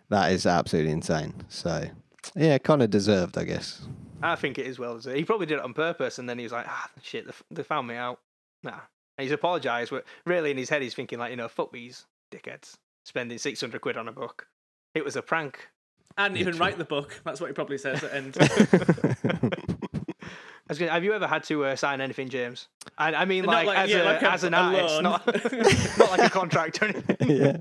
That 0.08 0.32
is 0.32 0.46
absolutely 0.46 0.93
insane. 0.93 1.35
So 1.49 1.88
yeah 2.35 2.58
kind 2.58 2.82
of 2.82 2.90
deserved 2.90 3.37
i 3.37 3.44
guess. 3.44 3.87
I 4.23 4.35
think 4.35 4.58
it 4.58 4.67
is 4.67 4.79
well 4.79 4.96
deserved. 4.96 5.17
He 5.17 5.25
probably 5.25 5.46
did 5.46 5.58
it 5.58 5.64
on 5.64 5.75
purpose 5.75 6.19
and 6.19 6.29
then 6.29 6.38
he 6.38 6.44
was 6.44 6.52
like 6.52 6.67
ah 6.69 6.90
shit 7.02 7.26
they 7.50 7.62
found 7.62 7.87
me 7.87 7.96
out. 7.96 8.20
Nah. 8.62 8.81
And 9.17 9.25
he's 9.25 9.32
apologized 9.32 9.90
but 9.90 10.05
really 10.25 10.50
in 10.50 10.56
his 10.56 10.69
head 10.69 10.81
he's 10.81 10.94
thinking 10.94 11.19
like 11.19 11.31
you 11.31 11.37
know 11.37 11.49
fuck 11.49 11.73
these 11.73 12.06
dickheads 12.32 12.76
spending 13.09 13.39
600 13.39 13.81
quid 13.81 13.97
on 13.97 14.07
a 14.07 14.13
book. 14.13 14.47
It 14.95 15.05
was 15.05 15.17
a 15.17 15.23
prank. 15.23 15.69
And 16.17 16.37
even 16.37 16.59
write 16.59 16.79
the 16.79 16.85
book. 16.85 17.21
That's 17.25 17.41
what 17.41 17.47
he 17.47 17.55
probably 17.55 17.79
says 17.79 18.03
at 18.03 18.11
the 18.11 18.17
end. 18.17 19.55
Gonna, 20.79 20.93
have 20.93 21.03
you 21.03 21.15
ever 21.15 21.27
had 21.27 21.45
to 21.45 21.65
uh, 21.65 21.77
sign 21.77 22.01
anything, 22.03 22.29
James? 22.29 22.69
I, 22.99 23.15
I 23.15 23.25
mean, 23.25 23.45
like, 23.45 23.67
like, 23.67 23.79
as, 23.79 23.91
yeah, 23.91 24.03
a, 24.03 24.05
like 24.05 24.23
a, 24.23 24.31
as 24.33 24.45
an 24.45 24.53
artist, 24.53 25.03
not, 25.03 25.27
not 25.99 26.11
like 26.11 26.27
a 26.27 26.31
contract 26.31 26.83
or 26.83 26.87
anything. 26.87 27.31
Yeah. 27.31 27.57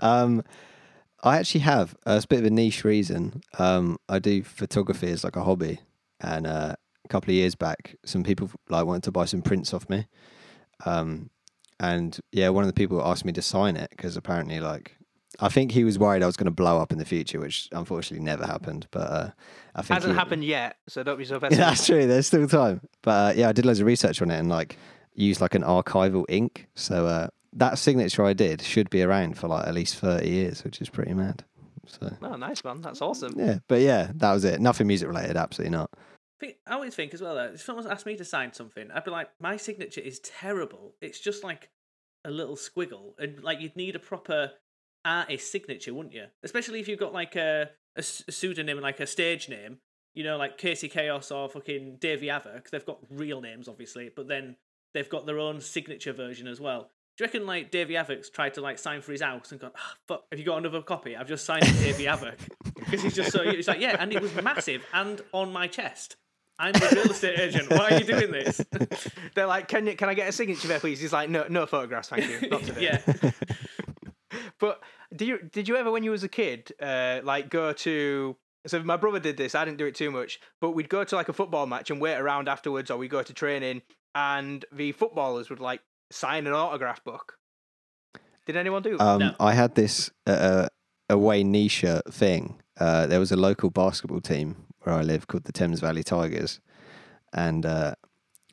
Um, 0.00 0.42
I 1.22 1.38
actually 1.38 1.60
have. 1.60 1.94
Uh, 2.06 2.14
it's 2.14 2.24
a 2.24 2.28
bit 2.28 2.38
of 2.38 2.46
a 2.46 2.50
niche 2.50 2.84
reason. 2.84 3.42
Um, 3.58 3.98
I 4.08 4.18
do 4.18 4.42
photography 4.42 5.10
as 5.10 5.24
like 5.24 5.36
a 5.36 5.44
hobby, 5.44 5.80
and 6.20 6.46
uh, 6.46 6.74
a 7.04 7.08
couple 7.08 7.30
of 7.30 7.34
years 7.34 7.54
back, 7.54 7.96
some 8.04 8.22
people 8.22 8.50
like 8.70 8.86
wanted 8.86 9.02
to 9.02 9.12
buy 9.12 9.26
some 9.26 9.42
prints 9.42 9.74
off 9.74 9.90
me. 9.90 10.06
Um, 10.86 11.28
and 11.82 12.18
yeah, 12.30 12.48
one 12.48 12.62
of 12.62 12.68
the 12.68 12.74
people 12.74 13.02
asked 13.04 13.24
me 13.24 13.32
to 13.32 13.42
sign 13.42 13.76
it 13.76 13.90
because 13.90 14.16
apparently, 14.16 14.60
like, 14.60 14.96
I 15.40 15.48
think 15.48 15.72
he 15.72 15.82
was 15.82 15.98
worried 15.98 16.22
I 16.22 16.26
was 16.26 16.36
going 16.36 16.44
to 16.46 16.52
blow 16.52 16.78
up 16.78 16.92
in 16.92 16.98
the 16.98 17.04
future, 17.04 17.40
which 17.40 17.68
unfortunately 17.72 18.24
never 18.24 18.46
happened. 18.46 18.86
But 18.92 19.10
uh, 19.10 19.30
I 19.74 19.82
think 19.82 19.90
it 19.90 19.94
hasn't 19.94 20.12
he, 20.12 20.18
happened 20.18 20.44
yet, 20.44 20.76
so 20.86 21.02
don't 21.02 21.18
be 21.18 21.24
so 21.24 21.40
pessimistic. 21.40 21.58
That's 21.58 21.86
true. 21.86 22.06
There's 22.06 22.28
still 22.28 22.46
time. 22.46 22.82
But 23.02 23.10
uh, 23.10 23.32
yeah, 23.36 23.48
I 23.48 23.52
did 23.52 23.66
loads 23.66 23.80
of 23.80 23.86
research 23.86 24.22
on 24.22 24.30
it 24.30 24.38
and 24.38 24.48
like 24.48 24.78
used 25.14 25.40
like 25.40 25.56
an 25.56 25.64
archival 25.64 26.24
ink. 26.28 26.68
So 26.76 27.06
uh, 27.06 27.28
that 27.54 27.78
signature 27.78 28.24
I 28.24 28.32
did 28.32 28.62
should 28.62 28.88
be 28.88 29.02
around 29.02 29.36
for 29.36 29.48
like 29.48 29.66
at 29.66 29.74
least 29.74 29.96
thirty 29.96 30.30
years, 30.30 30.62
which 30.62 30.80
is 30.80 30.88
pretty 30.88 31.14
mad. 31.14 31.44
So 31.88 32.16
oh, 32.22 32.36
nice 32.36 32.62
one. 32.62 32.80
that's 32.80 33.02
awesome. 33.02 33.34
Yeah, 33.36 33.58
but 33.66 33.80
yeah, 33.80 34.12
that 34.14 34.32
was 34.32 34.44
it. 34.44 34.60
Nothing 34.60 34.86
music 34.86 35.08
related, 35.08 35.36
absolutely 35.36 35.76
not. 35.76 35.90
I 36.42 36.72
always 36.74 36.94
think 36.94 37.14
as 37.14 37.22
well 37.22 37.36
that 37.36 37.54
if 37.54 37.62
someone 37.62 37.86
asked 37.90 38.06
me 38.06 38.16
to 38.16 38.24
sign 38.24 38.52
something, 38.52 38.90
I'd 38.90 39.04
be 39.04 39.10
like, 39.10 39.28
my 39.40 39.56
signature 39.56 40.00
is 40.00 40.20
terrible. 40.20 40.94
It's 41.00 41.20
just 41.20 41.44
like 41.44 41.70
a 42.24 42.30
little 42.30 42.56
squiggle, 42.56 43.14
and 43.18 43.42
like 43.42 43.60
you'd 43.60 43.76
need 43.76 43.96
a 43.96 44.00
proper 44.00 44.52
artist 45.04 45.50
signature, 45.50 45.94
wouldn't 45.94 46.14
you? 46.14 46.26
Especially 46.42 46.80
if 46.80 46.88
you've 46.88 46.98
got 46.98 47.12
like 47.12 47.36
a, 47.36 47.70
a, 47.96 48.02
pseudonym, 48.02 48.80
like 48.80 49.00
a 49.00 49.06
stage 49.06 49.48
name. 49.48 49.78
You 50.14 50.24
know, 50.24 50.36
like 50.36 50.58
Casey 50.58 50.88
Chaos 50.88 51.30
or 51.30 51.48
fucking 51.48 51.96
Davey 51.98 52.26
Havok. 52.26 52.68
They've 52.68 52.84
got 52.84 52.98
real 53.08 53.40
names, 53.40 53.66
obviously, 53.66 54.10
but 54.14 54.28
then 54.28 54.56
they've 54.92 55.08
got 55.08 55.24
their 55.24 55.38
own 55.38 55.60
signature 55.62 56.12
version 56.12 56.46
as 56.46 56.60
well. 56.60 56.90
Do 57.16 57.24
you 57.24 57.26
reckon 57.26 57.46
like 57.46 57.70
Davey 57.70 57.94
Havok's 57.94 58.28
tried 58.28 58.54
to 58.54 58.60
like 58.60 58.78
sign 58.78 59.00
for 59.00 59.12
his 59.12 59.22
house 59.22 59.52
and 59.52 59.60
gone, 59.60 59.72
oh, 59.74 59.92
fuck, 60.08 60.24
have 60.30 60.38
you 60.38 60.44
got 60.44 60.58
another 60.58 60.82
copy? 60.82 61.16
I've 61.16 61.28
just 61.28 61.46
signed 61.46 61.62
Davey 61.62 62.04
Havok. 62.04 62.38
Because 62.74 63.02
he's 63.02 63.14
just 63.14 63.32
so, 63.32 63.42
he's 63.42 63.68
like, 63.68 63.80
yeah, 63.80 63.96
and 63.98 64.12
it 64.12 64.20
was 64.20 64.34
massive 64.34 64.84
and 64.92 65.20
on 65.32 65.52
my 65.52 65.66
chest. 65.66 66.16
I'm 66.62 66.72
the 66.74 66.88
real 66.94 67.10
estate 67.10 67.40
agent. 67.40 67.70
Why 67.70 67.90
are 67.90 67.98
you 67.98 68.04
doing 68.04 68.30
this? 68.30 68.64
They're 69.34 69.48
like, 69.48 69.66
can 69.66 69.84
you, 69.84 69.96
can 69.96 70.08
I 70.08 70.14
get 70.14 70.28
a 70.28 70.32
signature 70.32 70.68
there, 70.68 70.78
please? 70.78 71.00
He's 71.00 71.12
like, 71.12 71.28
no, 71.28 71.44
no 71.48 71.66
photographs, 71.66 72.08
thank 72.08 72.28
you. 72.28 72.48
Not 72.48 72.62
today. 72.62 73.00
yeah. 73.04 73.30
but 74.60 74.80
do 75.14 75.26
you 75.26 75.38
did 75.38 75.66
you 75.66 75.76
ever, 75.76 75.90
when 75.90 76.04
you 76.04 76.12
was 76.12 76.22
a 76.22 76.28
kid, 76.28 76.72
uh, 76.80 77.20
like 77.24 77.50
go 77.50 77.72
to? 77.72 78.36
So 78.68 78.80
my 78.84 78.96
brother 78.96 79.18
did 79.18 79.36
this. 79.36 79.56
I 79.56 79.64
didn't 79.64 79.78
do 79.78 79.86
it 79.86 79.96
too 79.96 80.12
much, 80.12 80.38
but 80.60 80.70
we'd 80.70 80.88
go 80.88 81.02
to 81.02 81.16
like 81.16 81.28
a 81.28 81.32
football 81.32 81.66
match 81.66 81.90
and 81.90 82.00
wait 82.00 82.14
around 82.14 82.48
afterwards, 82.48 82.92
or 82.92 82.96
we 82.96 83.08
go 83.08 83.24
to 83.24 83.34
training, 83.34 83.82
and 84.14 84.64
the 84.70 84.92
footballers 84.92 85.50
would 85.50 85.58
like 85.58 85.80
sign 86.12 86.46
an 86.46 86.52
autograph 86.52 87.02
book. 87.02 87.38
Did 88.46 88.56
anyone 88.56 88.82
do? 88.82 88.96
Um, 89.00 89.18
no. 89.18 89.34
I 89.40 89.54
had 89.54 89.74
this 89.74 90.12
uh, 90.28 90.68
away 91.10 91.42
niche 91.42 91.84
thing. 92.08 92.62
Uh, 92.78 93.08
there 93.08 93.18
was 93.18 93.32
a 93.32 93.36
local 93.36 93.70
basketball 93.70 94.20
team 94.20 94.71
where 94.82 94.94
I 94.94 95.02
live 95.02 95.26
called 95.26 95.44
the 95.44 95.52
Thames 95.52 95.80
Valley 95.80 96.02
Tigers, 96.02 96.60
and 97.32 97.64
uh, 97.66 97.94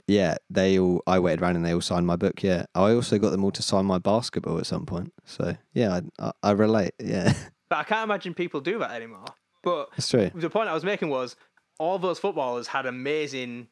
yeah, 0.08 0.38
they 0.50 0.80
all 0.80 1.04
I 1.06 1.20
waited 1.20 1.42
around 1.42 1.56
and 1.56 1.66
they 1.66 1.74
all 1.74 1.82
signed 1.82 2.08
my 2.08 2.16
book. 2.16 2.42
Yeah, 2.44 2.66
I 2.76 2.92
also 2.94 3.20
got 3.20 3.30
them 3.32 3.44
all 3.44 3.52
to 3.52 3.62
sign 3.62 3.86
my 3.86 4.00
basketball 4.00 4.58
at 4.58 4.66
some 4.66 4.86
point. 4.86 5.14
So 5.26 5.56
yeah, 5.74 6.00
I, 6.20 6.28
I, 6.28 6.32
I 6.44 6.52
relate. 6.52 6.94
Yeah, 7.00 7.34
But 7.70 7.78
I 7.78 7.84
can't 7.84 8.04
imagine 8.04 8.34
people 8.34 8.62
do 8.62 8.80
that 8.80 8.92
anymore. 8.92 9.26
But 9.64 9.90
that's 9.92 10.10
true. 10.10 10.32
the 10.34 10.50
point 10.50 10.70
I 10.70 10.74
was 10.74 10.84
making 10.84 11.10
was 11.10 11.36
all 11.78 12.00
those 12.00 12.20
footballers 12.20 12.68
had 12.68 12.86
amazing 12.86 13.68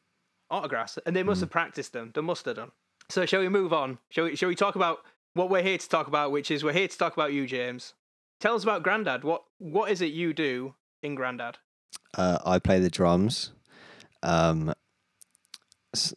autographs 0.50 0.98
and 1.04 1.14
they 1.14 1.22
must 1.22 1.40
have 1.40 1.50
practiced 1.50 1.92
them. 1.92 2.12
They 2.14 2.20
must 2.20 2.44
have 2.46 2.56
done. 2.56 2.70
So 3.10 3.26
shall 3.26 3.40
we 3.40 3.48
move 3.48 3.72
on? 3.72 3.98
Shall 4.10 4.24
we 4.24 4.36
shall 4.36 4.48
we 4.48 4.54
talk 4.54 4.76
about 4.76 5.00
what 5.34 5.50
we're 5.50 5.62
here 5.62 5.78
to 5.78 5.88
talk 5.88 6.06
about, 6.06 6.30
which 6.30 6.50
is 6.50 6.62
we're 6.62 6.72
here 6.72 6.88
to 6.88 6.98
talk 6.98 7.14
about 7.14 7.32
you, 7.32 7.46
James. 7.46 7.94
Tell 8.40 8.54
us 8.54 8.62
about 8.62 8.82
Grandad. 8.82 9.24
What 9.24 9.42
what 9.58 9.90
is 9.90 10.00
it 10.00 10.12
you 10.12 10.32
do 10.32 10.74
in 11.02 11.14
Grandad? 11.14 11.58
Uh, 12.16 12.38
I 12.44 12.58
play 12.58 12.80
the 12.80 12.90
drums. 12.90 13.52
Um, 14.22 14.72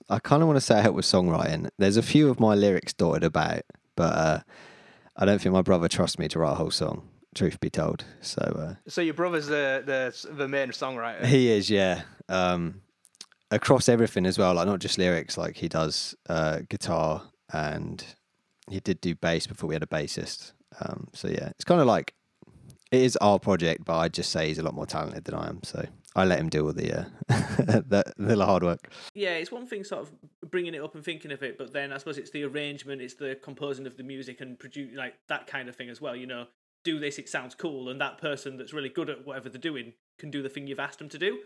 I 0.09 0.19
kind 0.19 0.41
of 0.41 0.47
want 0.47 0.57
to 0.57 0.61
say 0.61 0.75
I 0.75 0.81
help 0.81 0.95
with 0.95 1.05
songwriting. 1.05 1.69
There's 1.77 1.97
a 1.97 2.01
few 2.03 2.29
of 2.29 2.39
my 2.39 2.55
lyrics 2.55 2.93
dotted 2.93 3.23
about, 3.23 3.61
but 3.95 4.13
uh, 4.15 4.39
I 5.15 5.25
don't 5.25 5.41
think 5.41 5.53
my 5.53 5.61
brother 5.61 5.87
trusts 5.87 6.19
me 6.19 6.27
to 6.29 6.39
write 6.39 6.51
a 6.53 6.55
whole 6.55 6.71
song. 6.71 7.07
Truth 7.33 7.61
be 7.61 7.69
told, 7.69 8.03
so 8.19 8.41
uh, 8.41 8.75
So 8.89 8.99
your 8.99 9.13
brother's 9.13 9.47
the 9.47 9.81
the 9.85 10.33
the 10.33 10.47
main 10.49 10.69
songwriter. 10.69 11.25
he 11.25 11.49
is, 11.49 11.69
yeah. 11.69 12.01
Um, 12.27 12.81
across 13.49 13.87
everything 13.87 14.25
as 14.25 14.37
well, 14.37 14.53
like 14.55 14.67
not 14.67 14.79
just 14.79 14.97
lyrics. 14.97 15.37
Like 15.37 15.55
he 15.55 15.69
does 15.69 16.13
uh, 16.27 16.59
guitar, 16.67 17.23
and 17.53 18.03
he 18.69 18.81
did 18.81 18.99
do 18.99 19.15
bass 19.15 19.47
before 19.47 19.69
we 19.69 19.75
had 19.75 19.83
a 19.83 19.87
bassist. 19.87 20.51
Um, 20.81 21.07
so 21.13 21.29
yeah, 21.29 21.49
it's 21.51 21.63
kind 21.63 21.79
of 21.79 21.87
like 21.87 22.13
it 22.91 23.01
is 23.01 23.17
our 23.17 23.39
project, 23.39 23.85
but 23.85 23.97
I'd 23.97 24.13
just 24.13 24.31
say 24.31 24.47
he's 24.47 24.59
a 24.59 24.63
lot 24.63 24.73
more 24.73 24.85
talented 24.85 25.23
than 25.23 25.35
I 25.35 25.47
am. 25.47 25.63
So 25.63 25.85
I 26.15 26.25
let 26.25 26.39
him 26.39 26.49
do 26.49 26.65
all 26.65 26.73
the 26.73 26.99
uh, 26.99 27.03
the, 27.27 28.13
the 28.17 28.45
hard 28.45 28.63
work. 28.63 28.91
Yeah, 29.15 29.31
it's 29.31 29.51
one 29.51 29.65
thing 29.65 29.83
sort 29.83 30.01
of 30.01 30.11
bringing 30.49 30.73
it 30.73 30.81
up 30.81 30.93
and 30.95 31.03
thinking 31.03 31.31
of 31.31 31.41
it, 31.41 31.57
but 31.57 31.71
then 31.71 31.93
I 31.93 31.97
suppose 31.97 32.17
it's 32.17 32.31
the 32.31 32.43
arrangement, 32.43 33.01
it's 33.01 33.15
the 33.15 33.37
composing 33.41 33.87
of 33.87 33.95
the 33.95 34.03
music 34.03 34.41
and 34.41 34.59
produce 34.59 34.95
like 34.95 35.15
that 35.29 35.47
kind 35.47 35.69
of 35.69 35.75
thing 35.75 35.89
as 35.89 36.01
well. 36.01 36.15
You 36.15 36.27
know, 36.27 36.47
do 36.83 36.99
this, 36.99 37.17
it 37.17 37.29
sounds 37.29 37.55
cool, 37.55 37.89
and 37.89 38.01
that 38.01 38.17
person 38.17 38.57
that's 38.57 38.73
really 38.73 38.89
good 38.89 39.09
at 39.09 39.25
whatever 39.25 39.47
they're 39.47 39.61
doing 39.61 39.93
can 40.19 40.29
do 40.29 40.41
the 40.41 40.49
thing 40.49 40.67
you've 40.67 40.79
asked 40.79 40.99
them 40.99 41.09
to 41.09 41.17
do. 41.17 41.39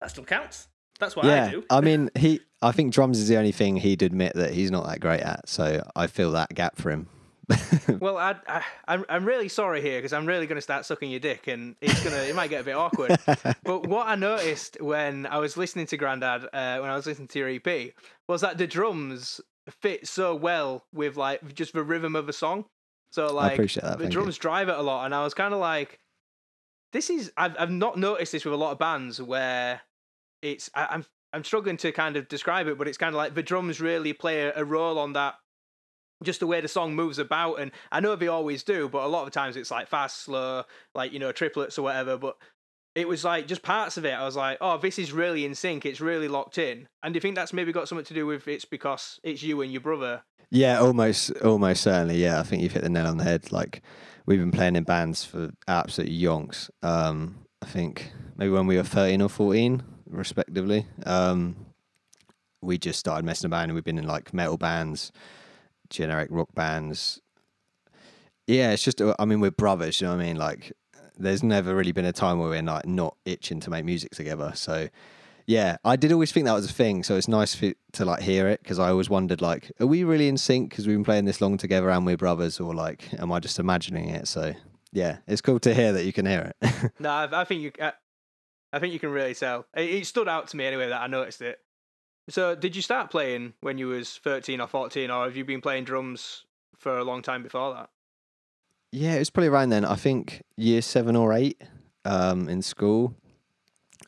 That 0.00 0.10
still 0.10 0.24
counts. 0.24 0.68
That's 0.98 1.14
what 1.14 1.26
I 1.26 1.28
yeah, 1.28 1.50
do. 1.50 1.64
I 1.70 1.80
mean, 1.80 2.10
he. 2.18 2.40
I 2.62 2.72
think 2.72 2.92
drums 2.92 3.18
is 3.18 3.28
the 3.28 3.38
only 3.38 3.52
thing 3.52 3.76
he'd 3.76 4.02
admit 4.02 4.34
that 4.34 4.52
he's 4.52 4.70
not 4.70 4.86
that 4.86 5.00
great 5.00 5.20
at. 5.20 5.48
So 5.48 5.88
I 5.96 6.08
fill 6.08 6.32
that 6.32 6.54
gap 6.54 6.76
for 6.76 6.90
him. 6.90 7.08
Well, 8.00 8.16
I, 8.16 8.36
I, 8.46 8.64
I'm 8.86 9.04
I'm 9.08 9.24
really 9.24 9.48
sorry 9.48 9.82
here 9.82 9.98
because 9.98 10.12
I'm 10.12 10.24
really 10.24 10.46
going 10.46 10.56
to 10.56 10.62
start 10.62 10.86
sucking 10.86 11.10
your 11.10 11.20
dick, 11.20 11.48
and 11.48 11.76
it's 11.80 12.02
gonna 12.02 12.22
it 12.22 12.34
might 12.34 12.48
get 12.48 12.62
a 12.62 12.64
bit 12.64 12.76
awkward. 12.76 13.18
but 13.64 13.86
what 13.86 14.06
I 14.06 14.14
noticed 14.14 14.80
when 14.80 15.26
I 15.26 15.38
was 15.38 15.56
listening 15.56 15.86
to 15.86 15.96
Grandad, 15.96 16.44
uh, 16.44 16.78
when 16.78 16.90
I 16.90 16.94
was 16.94 17.06
listening 17.06 17.28
to 17.28 17.38
your 17.38 17.48
EP, 17.48 17.92
was 18.28 18.40
that 18.42 18.58
the 18.58 18.66
drums 18.66 19.40
fit 19.68 20.06
so 20.06 20.34
well 20.34 20.84
with 20.92 21.16
like 21.16 21.54
just 21.54 21.72
the 21.72 21.82
rhythm 21.82 22.16
of 22.16 22.28
a 22.28 22.32
song. 22.32 22.64
So 23.12 23.34
like 23.34 23.54
appreciate 23.54 23.82
that, 23.82 23.98
the 23.98 24.04
thank 24.04 24.14
you. 24.14 24.20
drums 24.20 24.38
drive 24.38 24.68
it 24.68 24.78
a 24.78 24.82
lot, 24.82 25.04
and 25.04 25.14
I 25.14 25.24
was 25.24 25.34
kind 25.34 25.52
of 25.52 25.60
like, 25.60 25.98
this 26.92 27.10
is 27.10 27.32
I've 27.36 27.56
I've 27.58 27.70
not 27.70 27.98
noticed 27.98 28.32
this 28.32 28.44
with 28.44 28.54
a 28.54 28.58
lot 28.58 28.72
of 28.72 28.78
bands 28.78 29.20
where 29.20 29.80
it's 30.42 30.70
I, 30.74 30.86
I'm 30.90 31.04
I'm 31.32 31.44
struggling 31.44 31.76
to 31.78 31.92
kind 31.92 32.16
of 32.16 32.28
describe 32.28 32.66
it, 32.66 32.78
but 32.78 32.88
it's 32.88 32.98
kind 32.98 33.14
of 33.14 33.16
like 33.16 33.34
the 33.34 33.42
drums 33.42 33.80
really 33.80 34.12
play 34.12 34.52
a 34.54 34.64
role 34.64 34.98
on 34.98 35.12
that 35.14 35.34
just 36.22 36.40
the 36.40 36.46
way 36.46 36.60
the 36.60 36.68
song 36.68 36.94
moves 36.94 37.18
about 37.18 37.54
and 37.54 37.70
i 37.92 38.00
know 38.00 38.14
they 38.16 38.28
always 38.28 38.62
do 38.62 38.88
but 38.88 39.04
a 39.04 39.08
lot 39.08 39.26
of 39.26 39.32
times 39.32 39.56
it's 39.56 39.70
like 39.70 39.88
fast 39.88 40.22
slow 40.22 40.62
like 40.94 41.12
you 41.12 41.18
know 41.18 41.32
triplets 41.32 41.78
or 41.78 41.82
whatever 41.82 42.16
but 42.16 42.36
it 42.94 43.08
was 43.08 43.24
like 43.24 43.46
just 43.46 43.62
parts 43.62 43.96
of 43.96 44.04
it 44.04 44.12
i 44.12 44.24
was 44.24 44.36
like 44.36 44.58
oh 44.60 44.76
this 44.78 44.98
is 44.98 45.12
really 45.12 45.44
in 45.44 45.54
sync 45.54 45.86
it's 45.86 46.00
really 46.00 46.28
locked 46.28 46.58
in 46.58 46.86
and 47.02 47.14
do 47.14 47.16
you 47.16 47.20
think 47.20 47.36
that's 47.36 47.52
maybe 47.52 47.72
got 47.72 47.88
something 47.88 48.04
to 48.04 48.14
do 48.14 48.26
with 48.26 48.46
it's 48.48 48.64
because 48.64 49.18
it's 49.22 49.42
you 49.42 49.60
and 49.62 49.72
your 49.72 49.80
brother 49.80 50.22
Yeah, 50.50 50.80
almost, 50.80 51.30
almost 51.42 51.82
certainly. 51.84 52.20
Yeah, 52.20 52.40
I 52.40 52.42
think 52.42 52.62
you've 52.62 52.72
hit 52.72 52.82
the 52.82 52.88
nail 52.88 53.06
on 53.06 53.18
the 53.18 53.24
head. 53.24 53.52
Like 53.52 53.82
we've 54.26 54.40
been 54.40 54.50
playing 54.50 54.74
in 54.74 54.82
bands 54.82 55.24
for 55.24 55.50
absolute 55.68 56.10
yonks. 56.10 56.68
Um, 56.82 57.46
I 57.62 57.66
think 57.66 58.10
maybe 58.36 58.50
when 58.50 58.66
we 58.66 58.76
were 58.76 58.82
thirteen 58.82 59.22
or 59.22 59.28
fourteen, 59.28 59.84
respectively. 60.08 60.86
Um, 61.06 61.54
we 62.62 62.78
just 62.78 62.98
started 62.98 63.24
messing 63.24 63.46
about, 63.46 63.62
and 63.64 63.74
we've 63.74 63.84
been 63.84 63.98
in 63.98 64.08
like 64.08 64.34
metal 64.34 64.56
bands, 64.58 65.12
generic 65.90 66.28
rock 66.30 66.54
bands. 66.54 67.20
Yeah, 68.46 68.72
it's 68.72 68.82
just. 68.82 69.00
I 69.18 69.24
mean, 69.24 69.40
we're 69.40 69.50
brothers. 69.50 70.00
You 70.00 70.08
know 70.08 70.16
what 70.16 70.22
I 70.22 70.26
mean? 70.26 70.36
Like, 70.36 70.72
there's 71.16 71.42
never 71.42 71.74
really 71.74 71.92
been 71.92 72.04
a 72.04 72.12
time 72.12 72.38
where 72.38 72.48
we're 72.48 72.62
like 72.62 72.86
not 72.86 73.16
itching 73.24 73.60
to 73.60 73.70
make 73.70 73.84
music 73.84 74.12
together. 74.12 74.52
So 74.54 74.88
yeah, 75.46 75.76
I 75.84 75.96
did 75.96 76.12
always 76.12 76.32
think 76.32 76.46
that 76.46 76.52
was 76.52 76.70
a 76.70 76.72
thing. 76.72 77.02
So 77.02 77.16
it's 77.16 77.28
nice 77.28 77.54
for, 77.54 77.72
to 77.92 78.04
like 78.04 78.22
hear 78.22 78.48
it 78.48 78.62
because 78.62 78.78
I 78.78 78.88
always 78.90 79.10
wondered 79.10 79.40
like, 79.40 79.70
are 79.80 79.86
we 79.86 80.04
really 80.04 80.28
in 80.28 80.36
sync 80.36 80.70
because 80.70 80.86
we've 80.86 80.96
been 80.96 81.04
playing 81.04 81.24
this 81.24 81.40
long 81.40 81.58
together 81.58 81.90
and 81.90 82.06
we're 82.06 82.16
brothers, 82.16 82.60
or 82.60 82.74
like, 82.74 83.12
am 83.18 83.32
I 83.32 83.40
just 83.40 83.58
imagining 83.58 84.08
it? 84.08 84.28
So 84.28 84.54
yeah, 84.92 85.18
it's 85.26 85.40
cool 85.40 85.60
to 85.60 85.74
hear 85.74 85.92
that 85.92 86.04
you 86.04 86.12
can 86.12 86.26
hear 86.26 86.52
it. 86.62 86.92
no 86.98 87.10
i, 87.10 87.40
I 87.40 87.44
think 87.44 87.62
you 87.62 87.72
I, 87.80 87.92
I 88.72 88.78
think 88.78 88.92
you 88.92 89.00
can 89.00 89.10
really 89.10 89.34
tell 89.34 89.66
it, 89.76 89.88
it 89.88 90.06
stood 90.06 90.28
out 90.28 90.48
to 90.48 90.56
me 90.56 90.64
anyway 90.66 90.88
that 90.88 91.00
i 91.00 91.06
noticed 91.06 91.42
it 91.42 91.58
so 92.28 92.54
did 92.54 92.76
you 92.76 92.82
start 92.82 93.10
playing 93.10 93.54
when 93.60 93.78
you 93.78 93.88
was 93.88 94.18
13 94.18 94.60
or 94.60 94.66
14 94.66 95.10
or 95.10 95.24
have 95.24 95.36
you 95.36 95.44
been 95.44 95.60
playing 95.60 95.84
drums 95.84 96.44
for 96.76 96.98
a 96.98 97.04
long 97.04 97.22
time 97.22 97.42
before 97.42 97.74
that 97.74 97.90
yeah, 98.92 99.14
it 99.14 99.20
was 99.20 99.30
probably 99.30 99.48
around 99.48 99.68
then. 99.68 99.84
I 99.84 99.94
think 99.94 100.42
year 100.56 100.82
seven 100.82 101.14
or 101.14 101.32
eight 101.32 101.62
um, 102.04 102.48
in 102.48 102.62
school. 102.62 103.14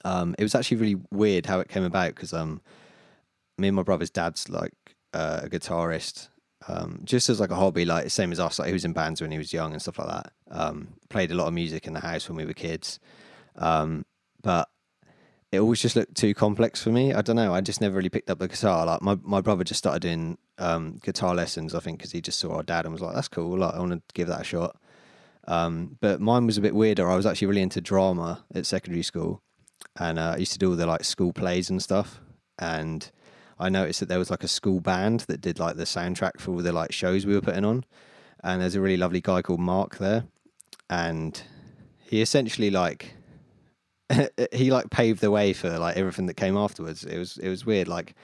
Um, 0.05 0.35
it 0.39 0.43
was 0.43 0.55
actually 0.55 0.79
really 0.79 1.01
weird 1.13 1.47
how 1.47 1.61
it 1.61 1.69
came 1.69 1.85
about 1.85 2.15
because 2.15 2.33
um, 2.33 2.61
me 3.59 3.69
and 3.69 3.77
my 3.77 3.85
brother's 3.85 4.11
dad's 4.11 4.49
like 4.49 4.73
uh, 5.15 5.43
a 5.45 5.49
guitarist, 5.49 6.29
um, 6.67 7.01
just 7.05 7.29
as 7.29 7.39
like 7.39 7.53
a 7.53 7.55
hobby, 7.55 7.85
like 7.85 8.11
same 8.11 8.33
as 8.33 8.41
us. 8.41 8.59
Like 8.59 8.67
he 8.67 8.73
was 8.73 8.85
in 8.85 8.93
bands 8.93 9.21
when 9.21 9.31
he 9.31 9.39
was 9.39 9.53
young 9.53 9.73
and 9.73 9.81
stuff 9.81 10.01
like 10.01 10.09
that. 10.09 10.33
Um, 10.51 10.95
played 11.09 11.31
a 11.31 11.35
lot 11.35 11.47
of 11.47 11.55
music 11.55 11.87
in 11.87 11.93
the 11.93 12.01
house 12.01 12.29
when 12.29 12.37
we 12.37 12.45
were 12.45 12.53
kids, 12.53 12.99
um, 13.57 14.05
but 14.43 14.69
it 15.53 15.61
always 15.61 15.83
just 15.83 15.97
looked 15.97 16.17
too 16.17 16.33
complex 16.33 16.83
for 16.83 16.89
me. 16.89 17.13
I 17.13 17.21
don't 17.21 17.37
know. 17.37 17.53
I 17.55 17.61
just 17.61 17.83
never 17.83 17.97
really 17.97 18.09
picked 18.09 18.31
up 18.31 18.39
the 18.39 18.49
guitar. 18.49 18.87
Like 18.87 19.03
my, 19.03 19.19
my 19.23 19.43
brother 19.43 19.65
just 19.65 19.79
started 19.79 20.01
doing 20.01 20.39
um, 20.57 20.99
guitar 21.05 21.35
lessons, 21.35 21.75
I 21.75 21.81
think, 21.81 21.99
because 21.99 22.11
he 22.11 22.23
just 22.23 22.39
saw 22.39 22.57
our 22.57 22.63
dad 22.63 22.87
and 22.87 22.93
was 22.93 23.03
like, 23.03 23.15
"That's 23.15 23.29
cool. 23.29 23.59
Like 23.59 23.75
I 23.75 23.79
want 23.79 23.93
to 23.93 24.03
give 24.15 24.29
that 24.29 24.41
a 24.41 24.45
shot." 24.45 24.77
Um, 25.47 25.99
but 26.01 26.21
mine 26.23 26.47
was 26.47 26.57
a 26.57 26.63
bit 26.63 26.75
weirder. 26.75 27.09
I 27.11 27.17
was 27.17 27.27
actually 27.27 27.49
really 27.49 27.63
into 27.63 27.83
drama 27.83 28.45
at 28.55 28.65
secondary 28.65 29.03
school, 29.03 29.43
and 30.01 30.19
uh, 30.19 30.33
I 30.35 30.37
used 30.39 30.53
to 30.53 30.59
do 30.59 30.71
all 30.71 30.77
the 30.77 30.87
like 30.87 31.05
school 31.05 31.35
plays 31.35 31.69
and 31.69 31.83
stuff. 31.83 32.21
And 32.59 33.11
I 33.59 33.69
noticed 33.69 34.01
that 34.01 34.09
there 34.09 34.19
was 34.19 34.31
like 34.31 34.45
a 34.45 34.49
school 34.49 34.81
band 34.81 35.21
that 35.21 35.43
did 35.43 35.59
like 35.59 35.77
the 35.77 35.85
soundtrack 35.85 36.41
for 36.41 36.53
all 36.53 36.63
the 36.63 36.73
like 36.73 36.93
shows 36.93 37.27
we 37.27 37.35
were 37.35 37.43
putting 37.43 37.67
on. 37.67 37.85
And 38.43 38.63
there's 38.63 38.75
a 38.75 38.81
really 38.81 38.97
lovely 38.97 39.21
guy 39.21 39.43
called 39.43 39.61
Mark 39.61 39.99
there, 39.99 40.25
and 40.89 41.43
he 41.99 42.23
essentially 42.23 42.71
like 42.71 43.17
he 44.53 44.71
like 44.71 44.91
paved 44.91 45.21
the 45.21 45.31
way 45.31 45.53
for 45.53 45.79
like 45.79 45.97
everything 45.97 46.27
that 46.27 46.35
came 46.35 46.57
afterwards. 46.57 47.05
It 47.05 47.19
was 47.19 47.39
it 47.39 47.49
was 47.49 47.67
weird. 47.67 47.89
Like 47.89 48.15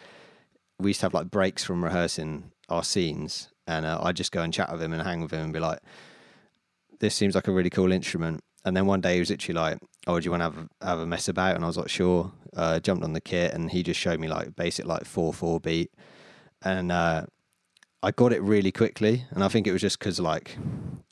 we 0.78 0.90
used 0.90 1.00
to 1.00 1.06
have 1.06 1.14
like 1.14 1.30
breaks 1.30 1.64
from 1.64 1.84
rehearsing 1.84 2.52
our 2.68 2.84
scenes, 2.84 3.50
and 3.66 3.86
uh, 3.86 3.98
I'd 4.02 4.16
just 4.16 4.32
go 4.32 4.42
and 4.42 4.52
chat 4.52 4.70
with 4.70 4.82
him 4.82 4.92
and 4.92 5.02
hang 5.02 5.20
with 5.20 5.32
him 5.32 5.44
and 5.44 5.52
be 5.52 5.60
like, 5.60 5.80
"This 7.00 7.14
seems 7.14 7.34
like 7.34 7.48
a 7.48 7.52
really 7.52 7.70
cool 7.70 7.92
instrument." 7.92 8.42
And 8.64 8.76
then 8.76 8.86
one 8.86 9.00
day 9.00 9.14
he 9.14 9.20
was 9.20 9.30
literally 9.30 9.58
like, 9.58 9.78
"Oh, 10.06 10.18
do 10.20 10.24
you 10.24 10.30
want 10.30 10.42
to 10.42 10.44
have 10.44 10.68
a, 10.80 10.86
have 10.86 10.98
a 10.98 11.06
mess 11.06 11.28
about?" 11.28 11.56
And 11.56 11.64
I 11.64 11.68
was 11.68 11.76
like, 11.76 11.88
"Sure." 11.90 12.32
Uh, 12.56 12.80
jumped 12.80 13.04
on 13.04 13.12
the 13.12 13.20
kit, 13.20 13.54
and 13.54 13.70
he 13.70 13.82
just 13.82 14.00
showed 14.00 14.18
me 14.18 14.26
like 14.26 14.56
basic 14.56 14.86
like 14.86 15.04
four 15.04 15.32
four 15.32 15.60
beat, 15.60 15.92
and 16.62 16.90
uh, 16.90 17.24
I 18.02 18.10
got 18.10 18.32
it 18.32 18.42
really 18.42 18.72
quickly. 18.72 19.24
And 19.30 19.44
I 19.44 19.48
think 19.48 19.66
it 19.66 19.72
was 19.72 19.82
just 19.82 19.98
because 19.98 20.18
like 20.18 20.56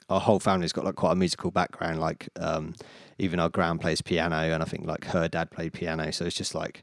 our 0.09 0.21
whole 0.21 0.41
family's 0.41 0.73
got 0.73 0.85
like 0.85 0.97
quite 0.97 1.13
a 1.13 1.17
musical 1.17 1.51
background. 1.51 2.01
Like 2.01 2.29
um, 2.41 2.75
even 3.19 3.41
our 3.41 3.49
grand 3.49 3.81
plays 3.81 4.03
piano, 4.03 4.37
and 4.37 4.63
I 4.63 4.67
think 4.67 4.87
like 4.87 5.05
her 5.07 5.29
dad 5.29 5.51
played 5.51 5.73
piano. 5.73 6.11
So 6.13 6.25
it's 6.27 6.37
just 6.37 6.55
like, 6.55 6.83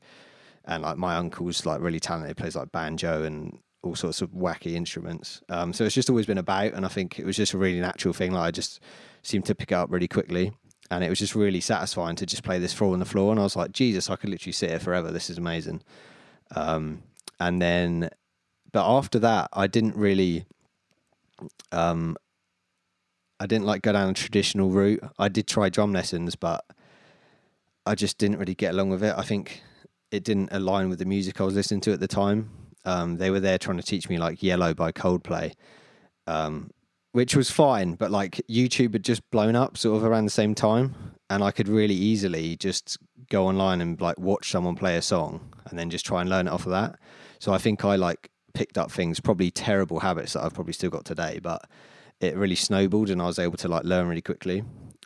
and 0.66 0.84
like 0.84 0.98
my 0.98 1.16
uncle's 1.16 1.66
like 1.66 1.82
really 1.82 2.00
talented, 2.00 2.38
plays 2.38 2.56
like 2.56 2.72
banjo 2.72 3.24
and 3.24 3.60
all 3.84 3.96
sorts 3.96 4.22
of 4.22 4.32
wacky 4.32 4.74
instruments. 4.74 5.42
Um, 5.50 5.74
so 5.74 5.84
it's 5.84 5.96
just 5.96 6.10
always 6.10 6.26
been 6.26 6.38
about, 6.38 6.74
and 6.74 6.86
I 6.86 6.90
think 6.90 7.20
it 7.20 7.26
was 7.26 7.36
just 7.36 7.54
a 7.54 7.58
really 7.58 7.80
natural 7.80 8.14
thing. 8.14 8.32
Like 8.32 8.48
I 8.48 8.52
just 8.52 8.80
seemed 9.22 9.46
to 9.46 9.56
pick 9.56 9.72
it 9.72 9.76
up 9.76 9.92
really 9.92 10.08
quickly, 10.08 10.54
and 10.90 11.04
it 11.04 11.10
was 11.10 11.20
just 11.20 11.36
really 11.36 11.62
satisfying 11.62 12.16
to 12.16 12.26
just 12.26 12.44
play 12.44 12.60
this 12.60 12.74
four 12.74 12.94
on 12.94 13.00
the 13.00 13.06
floor. 13.06 13.32
And 13.32 13.40
I 13.40 13.44
was 13.44 13.56
like, 13.56 13.72
Jesus, 13.72 14.10
I 14.10 14.16
could 14.16 14.30
literally 14.30 14.54
sit 14.54 14.70
here 14.70 14.80
forever. 14.80 15.12
This 15.12 15.30
is 15.30 15.38
amazing. 15.38 15.82
Um, 16.56 17.04
and 17.40 17.62
then, 17.62 18.10
but 18.72 18.88
after 18.88 19.20
that, 19.20 19.50
I 19.54 19.68
didn't 19.68 19.96
really. 19.96 20.46
Um, 21.72 22.16
I 23.44 23.46
didn't 23.46 23.66
like 23.66 23.82
go 23.82 23.92
down 23.92 24.10
a 24.10 24.14
traditional 24.14 24.70
route. 24.70 25.04
I 25.20 25.28
did 25.28 25.48
try 25.48 25.68
drum 25.68 25.92
lessons, 25.92 26.34
but 26.34 26.64
I 27.86 27.94
just 27.94 28.18
didn't 28.18 28.38
really 28.40 28.56
get 28.56 28.72
along 28.72 28.92
with 28.92 29.04
it. 29.04 29.14
I 29.18 29.24
think 29.24 29.62
it 30.12 30.24
didn't 30.24 30.54
align 30.54 30.88
with 30.88 31.00
the 31.00 31.06
music 31.06 31.42
I 31.42 31.44
was 31.44 31.54
listening 31.54 31.82
to 31.82 31.92
at 31.92 32.00
the 32.00 32.08
time. 32.08 32.50
Um, 32.86 33.18
they 33.18 33.30
were 33.30 33.42
there 33.42 33.58
trying 33.58 33.76
to 33.76 33.84
teach 33.84 34.08
me 34.08 34.18
like 34.18 34.42
Yellow 34.42 34.74
by 34.74 34.94
Coldplay, 34.94 35.56
um, 36.26 36.72
which 37.12 37.36
was 37.36 37.52
fine. 37.52 37.96
But 37.96 38.12
like 38.12 38.40
YouTube 38.50 38.94
had 38.94 39.04
just 39.04 39.30
blown 39.30 39.58
up 39.58 39.78
sort 39.78 39.98
of 39.98 40.06
around 40.06 40.24
the 40.24 40.32
same 40.32 40.56
time, 40.56 40.96
and 41.30 41.44
I 41.44 41.52
could 41.52 41.68
really 41.68 41.96
easily 41.96 42.56
just 42.56 42.98
go 43.30 43.46
online 43.46 43.82
and 43.82 44.00
like 44.00 44.18
watch 44.18 44.52
someone 44.52 44.78
play 44.78 44.96
a 44.96 45.02
song 45.02 45.54
and 45.70 45.78
then 45.78 45.90
just 45.90 46.06
try 46.06 46.22
and 46.22 46.30
learn 46.30 46.48
it 46.48 46.52
off 46.52 46.66
of 46.66 46.72
that. 46.72 46.98
So 47.40 47.52
I 47.52 47.58
think 47.58 47.84
I 47.84 47.98
like 47.98 48.30
picked 48.54 48.78
up 48.78 48.90
things, 48.90 49.20
probably 49.20 49.52
terrible 49.52 50.00
habits 50.00 50.32
that 50.32 50.46
I've 50.46 50.54
probably 50.54 50.72
still 50.72 50.92
got 50.92 51.04
today, 51.04 51.42
but 51.44 51.66
it 52.20 52.36
really 52.36 52.56
snowballed 52.56 53.10
and 53.10 53.22
I 53.22 53.26
was 53.26 53.40
able 53.40 53.58
to 53.58 53.68
like 53.68 53.84
learn 53.84 54.08
really 54.08 54.22
quickly. 54.22 54.64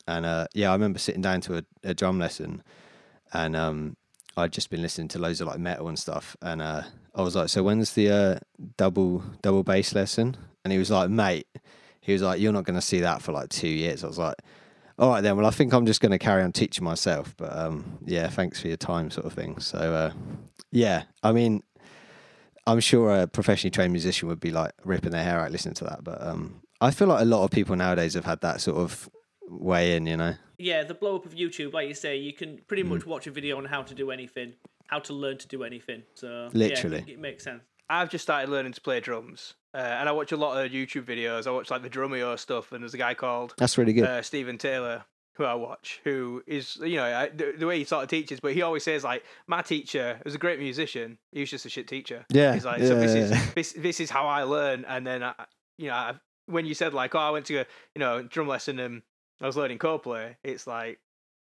And 0.07 0.25
uh, 0.25 0.47
yeah, 0.53 0.69
I 0.69 0.73
remember 0.73 0.99
sitting 0.99 1.21
down 1.21 1.41
to 1.41 1.57
a, 1.57 1.63
a 1.83 1.93
drum 1.93 2.19
lesson 2.19 2.63
and 3.33 3.55
um, 3.55 3.97
I'd 4.37 4.53
just 4.53 4.69
been 4.69 4.81
listening 4.81 5.07
to 5.09 5.19
loads 5.19 5.41
of 5.41 5.47
like 5.47 5.59
metal 5.59 5.87
and 5.87 5.97
stuff. 5.97 6.37
And 6.41 6.61
uh, 6.61 6.83
I 7.15 7.21
was 7.21 7.35
like, 7.35 7.49
so 7.49 7.63
when's 7.63 7.93
the 7.93 8.09
uh, 8.09 8.39
double 8.77 9.23
double 9.41 9.63
bass 9.63 9.93
lesson? 9.93 10.37
And 10.63 10.71
he 10.71 10.79
was 10.79 10.91
like, 10.91 11.09
mate, 11.09 11.47
he 12.01 12.13
was 12.13 12.21
like, 12.21 12.39
you're 12.39 12.53
not 12.53 12.63
going 12.63 12.75
to 12.75 12.81
see 12.81 13.01
that 13.01 13.21
for 13.21 13.31
like 13.31 13.49
two 13.49 13.67
years. 13.67 14.03
I 14.03 14.07
was 14.07 14.17
like, 14.17 14.35
all 14.99 15.09
right 15.09 15.21
then. 15.21 15.37
Well, 15.37 15.45
I 15.45 15.51
think 15.51 15.73
I'm 15.73 15.85
just 15.85 16.01
going 16.01 16.11
to 16.11 16.19
carry 16.19 16.43
on 16.43 16.51
teaching 16.51 16.83
myself. 16.83 17.33
But 17.37 17.55
um, 17.55 17.99
yeah, 18.05 18.27
thanks 18.27 18.61
for 18.61 18.67
your 18.67 18.77
time, 18.77 19.11
sort 19.11 19.25
of 19.25 19.33
thing. 19.33 19.59
So 19.59 19.77
uh, 19.77 20.11
yeah, 20.71 21.03
I 21.23 21.31
mean, 21.31 21.63
I'm 22.65 22.79
sure 22.79 23.21
a 23.21 23.27
professionally 23.27 23.71
trained 23.71 23.93
musician 23.93 24.27
would 24.27 24.39
be 24.39 24.51
like 24.51 24.73
ripping 24.83 25.11
their 25.11 25.23
hair 25.23 25.39
out 25.39 25.51
listening 25.51 25.75
to 25.75 25.85
that. 25.85 26.03
But 26.03 26.21
um, 26.21 26.61
I 26.79 26.91
feel 26.91 27.07
like 27.07 27.21
a 27.21 27.25
lot 27.25 27.43
of 27.43 27.51
people 27.51 27.75
nowadays 27.75 28.13
have 28.13 28.25
had 28.25 28.41
that 28.41 28.61
sort 28.61 28.77
of 28.77 29.09
way 29.47 29.95
in, 29.95 30.05
you 30.05 30.17
know. 30.17 30.35
Yeah, 30.57 30.83
the 30.83 30.93
blow 30.93 31.15
up 31.15 31.25
of 31.25 31.33
YouTube, 31.35 31.73
like 31.73 31.87
you 31.87 31.93
say, 31.93 32.17
you 32.17 32.33
can 32.33 32.59
pretty 32.67 32.83
much 32.83 33.05
watch 33.05 33.27
a 33.27 33.31
video 33.31 33.57
on 33.57 33.65
how 33.65 33.83
to 33.83 33.93
do 33.93 34.11
anything, 34.11 34.53
how 34.87 34.99
to 34.99 35.13
learn 35.13 35.37
to 35.37 35.47
do 35.47 35.63
anything. 35.63 36.03
So 36.15 36.49
Literally. 36.53 36.99
it, 36.99 37.09
it 37.09 37.19
makes 37.19 37.43
sense. 37.43 37.63
I've 37.89 38.09
just 38.09 38.23
started 38.23 38.49
learning 38.49 38.73
to 38.73 38.81
play 38.81 38.99
drums, 38.99 39.53
uh, 39.73 39.77
and 39.77 40.09
I 40.09 40.11
watch 40.11 40.31
a 40.31 40.37
lot 40.37 40.63
of 40.63 40.71
YouTube 40.71 41.05
videos. 41.05 41.47
I 41.47 41.51
watch 41.51 41.71
like 41.71 41.83
the 41.83 41.89
Drumeo 41.89 42.37
stuff, 42.37 42.71
and 42.71 42.83
there's 42.83 42.93
a 42.93 42.97
guy 42.97 43.13
called 43.13 43.53
That's 43.57 43.77
really 43.77 43.93
good. 43.93 44.03
uh, 44.03 44.21
Stephen 44.21 44.57
Taylor 44.57 45.05
who 45.37 45.43
I 45.43 45.53
watch, 45.53 46.01
who 46.03 46.43
is 46.47 46.77
you 46.77 46.95
know 46.95 47.05
I, 47.05 47.29
the, 47.29 47.53
the 47.57 47.67
way 47.67 47.77
he 47.77 47.83
sort 47.85 48.03
of 48.03 48.09
teaches, 48.09 48.39
but 48.39 48.53
he 48.53 48.63
always 48.63 48.83
says 48.83 49.03
like 49.03 49.23
my 49.45 49.61
teacher 49.61 50.19
was 50.25 50.33
a 50.33 50.39
great 50.39 50.59
musician, 50.59 51.19
he 51.31 51.41
was 51.41 51.49
just 51.49 51.65
a 51.65 51.69
shit 51.69 51.87
teacher. 51.87 52.25
Yeah, 52.29 52.53
he's 52.53 52.65
like 52.65 52.81
so 52.81 52.95
this 52.95 53.15
yeah, 53.15 53.39
is 53.39 53.53
this 53.53 53.73
this 53.73 53.99
is 53.99 54.09
how 54.09 54.27
I 54.27 54.43
learn, 54.43 54.83
and 54.85 55.05
then 55.05 55.23
I, 55.23 55.33
you 55.77 55.87
know 55.89 55.93
I, 55.93 56.15
when 56.47 56.65
you 56.65 56.73
said 56.73 56.93
like 56.93 57.13
oh 57.15 57.19
I 57.19 57.29
went 57.29 57.45
to 57.47 57.59
a 57.59 57.65
you 57.95 57.99
know 57.99 58.23
drum 58.23 58.47
lesson 58.47 58.79
and 58.79 59.03
I 59.39 59.45
was 59.45 59.55
learning 59.55 59.77
Coldplay, 59.77 60.35
it's 60.43 60.65
like 60.65 60.99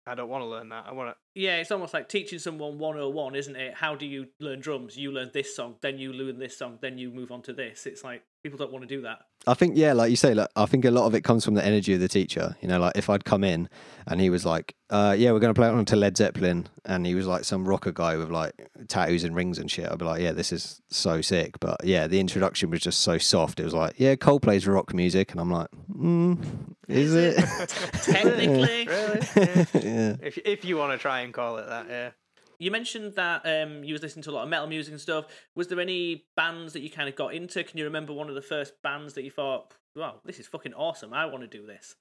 I 0.07 0.15
don't 0.15 0.29
want 0.29 0.43
to 0.43 0.47
learn 0.47 0.69
that. 0.69 0.85
I 0.87 0.93
want 0.93 1.09
to. 1.09 1.15
Yeah, 1.33 1.57
it's 1.57 1.71
almost 1.71 1.93
like 1.93 2.09
teaching 2.09 2.39
someone 2.39 2.77
101, 2.77 3.35
isn't 3.35 3.55
it? 3.55 3.73
How 3.73 3.95
do 3.95 4.05
you 4.05 4.27
learn 4.39 4.59
drums? 4.59 4.97
You 4.97 5.11
learn 5.11 5.31
this 5.33 5.55
song, 5.55 5.75
then 5.81 5.97
you 5.97 6.11
learn 6.11 6.39
this 6.39 6.57
song, 6.57 6.77
then 6.81 6.97
you 6.97 7.09
move 7.09 7.31
on 7.31 7.41
to 7.43 7.53
this. 7.53 7.85
It's 7.85 8.03
like 8.03 8.23
people 8.43 8.57
don't 8.57 8.71
want 8.71 8.87
to 8.87 8.95
do 8.95 9.01
that. 9.03 9.19
I 9.47 9.55
think 9.55 9.75
yeah, 9.75 9.93
like 9.93 10.11
you 10.11 10.15
say, 10.15 10.33
like 10.33 10.49
I 10.55 10.65
think 10.65 10.85
a 10.85 10.91
lot 10.91 11.05
of 11.05 11.15
it 11.15 11.23
comes 11.23 11.43
from 11.43 11.55
the 11.55 11.65
energy 11.65 11.93
of 11.93 11.99
the 11.99 12.07
teacher. 12.07 12.55
You 12.61 12.67
know, 12.67 12.79
like 12.79 12.95
if 12.95 13.09
I'd 13.09 13.25
come 13.25 13.43
in 13.43 13.69
and 14.05 14.21
he 14.21 14.29
was 14.29 14.45
like, 14.45 14.75
uh, 14.91 15.15
"Yeah, 15.17 15.31
we're 15.31 15.39
going 15.39 15.53
to 15.53 15.59
play 15.59 15.67
on 15.67 15.83
to 15.85 15.95
Led 15.95 16.15
Zeppelin," 16.15 16.67
and 16.85 17.07
he 17.07 17.15
was 17.15 17.25
like 17.25 17.43
some 17.43 17.67
rocker 17.67 17.91
guy 17.91 18.17
with 18.17 18.29
like 18.29 18.53
tattoos 18.87 19.23
and 19.23 19.35
rings 19.35 19.57
and 19.57 19.71
shit, 19.71 19.89
I'd 19.91 19.97
be 19.97 20.05
like, 20.05 20.21
"Yeah, 20.21 20.33
this 20.33 20.51
is 20.51 20.81
so 20.89 21.21
sick." 21.21 21.59
But 21.59 21.83
yeah, 21.83 22.05
the 22.05 22.19
introduction 22.19 22.69
was 22.69 22.81
just 22.81 22.99
so 22.99 23.17
soft. 23.17 23.59
It 23.59 23.63
was 23.63 23.73
like, 23.73 23.95
"Yeah, 23.97 24.15
Coldplay's 24.15 24.67
rock 24.67 24.93
music," 24.93 25.31
and 25.31 25.41
I'm 25.41 25.49
like, 25.49 25.69
mm, 25.91 26.37
"Is 26.87 27.15
it?" 27.15 27.37
Technically, 28.03 28.85
Really? 28.87 29.27
Yeah. 29.35 29.65
yeah. 29.73 30.15
if 30.21 30.37
if 30.45 30.65
you 30.65 30.77
want 30.77 30.91
to 30.91 30.99
try 30.99 31.20
and 31.23 31.33
call 31.33 31.57
it 31.57 31.67
that, 31.67 31.87
yeah. 31.89 32.11
you 32.59 32.71
mentioned 32.71 33.15
that 33.15 33.45
um, 33.45 33.83
you 33.83 33.93
was 33.93 34.01
listening 34.01 34.23
to 34.23 34.31
a 34.31 34.33
lot 34.33 34.43
of 34.43 34.49
metal 34.49 34.67
music 34.67 34.91
and 34.91 35.01
stuff. 35.01 35.25
Was 35.55 35.67
there 35.67 35.79
any 35.79 36.25
bands 36.35 36.73
that 36.73 36.81
you 36.81 36.89
kind 36.89 37.09
of 37.09 37.15
got 37.15 37.33
into? 37.33 37.63
Can 37.63 37.77
you 37.77 37.85
remember 37.85 38.13
one 38.13 38.29
of 38.29 38.35
the 38.35 38.41
first 38.41 38.73
bands 38.81 39.13
that 39.13 39.23
you 39.23 39.31
thought, 39.31 39.73
"Wow, 39.95 40.21
this 40.25 40.39
is 40.39 40.47
fucking 40.47 40.73
awesome! 40.73 41.13
I 41.13 41.25
want 41.25 41.41
to 41.41 41.47
do 41.47 41.65
this." 41.65 41.95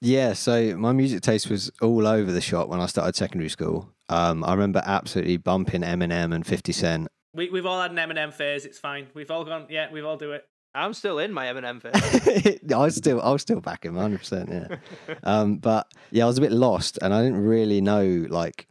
Yeah, 0.00 0.34
so 0.34 0.76
my 0.76 0.92
music 0.92 1.22
taste 1.22 1.48
was 1.48 1.70
all 1.80 2.06
over 2.06 2.30
the 2.30 2.40
shop 2.40 2.68
when 2.68 2.80
I 2.80 2.86
started 2.86 3.16
secondary 3.16 3.48
school. 3.48 3.92
Um, 4.08 4.44
I 4.44 4.52
remember 4.52 4.82
absolutely 4.84 5.38
bumping 5.38 5.80
Eminem 5.80 6.34
and 6.34 6.46
50 6.46 6.72
Cent. 6.72 7.08
We 7.32 7.48
we've 7.50 7.66
all 7.66 7.80
had 7.80 7.90
an 7.90 7.96
Eminem 7.96 8.32
phase. 8.32 8.64
It's 8.64 8.78
fine. 8.78 9.08
We've 9.14 9.30
all 9.30 9.44
gone. 9.44 9.66
Yeah, 9.70 9.90
we've 9.90 10.04
all 10.04 10.16
do 10.16 10.32
it. 10.32 10.46
I'm 10.76 10.94
still 10.94 11.18
in 11.18 11.32
my 11.32 11.46
Eminem 11.46 11.80
phase. 11.80 12.58
I 12.72 12.76
was 12.76 12.96
still, 12.96 13.20
I 13.22 13.30
was 13.30 13.42
still 13.42 13.60
back 13.60 13.84
him, 13.84 13.94
100. 13.94 14.18
percent 14.18 14.50
Yeah, 14.50 15.14
um, 15.24 15.56
but 15.56 15.90
yeah, 16.10 16.24
I 16.24 16.26
was 16.26 16.38
a 16.38 16.42
bit 16.42 16.52
lost, 16.52 16.98
and 17.02 17.14
I 17.14 17.22
didn't 17.22 17.42
really 17.42 17.80
know, 17.80 18.26
like, 18.28 18.66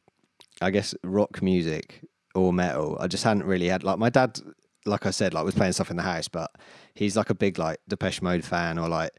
I 0.62 0.70
guess 0.70 0.94
rock 1.04 1.42
music 1.42 2.02
or 2.36 2.54
metal. 2.54 2.98
I 3.00 3.08
just 3.08 3.24
hadn't 3.24 3.46
really 3.46 3.68
had 3.68 3.84
like 3.84 3.98
my 3.98 4.10
dad, 4.10 4.40
like 4.86 5.06
I 5.06 5.12
said, 5.12 5.34
like 5.34 5.44
was 5.44 5.56
playing 5.56 5.74
stuff 5.74 5.90
in 5.90 5.98
the 5.98 6.04
house, 6.04 6.28
but 6.28 6.52
he's 6.94 7.18
like 7.18 7.30
a 7.30 7.36
big 7.36 7.58
like 7.58 7.80
Depeche 7.88 8.22
Mode 8.22 8.44
fan, 8.44 8.78
or 8.78 8.88
like 8.88 9.12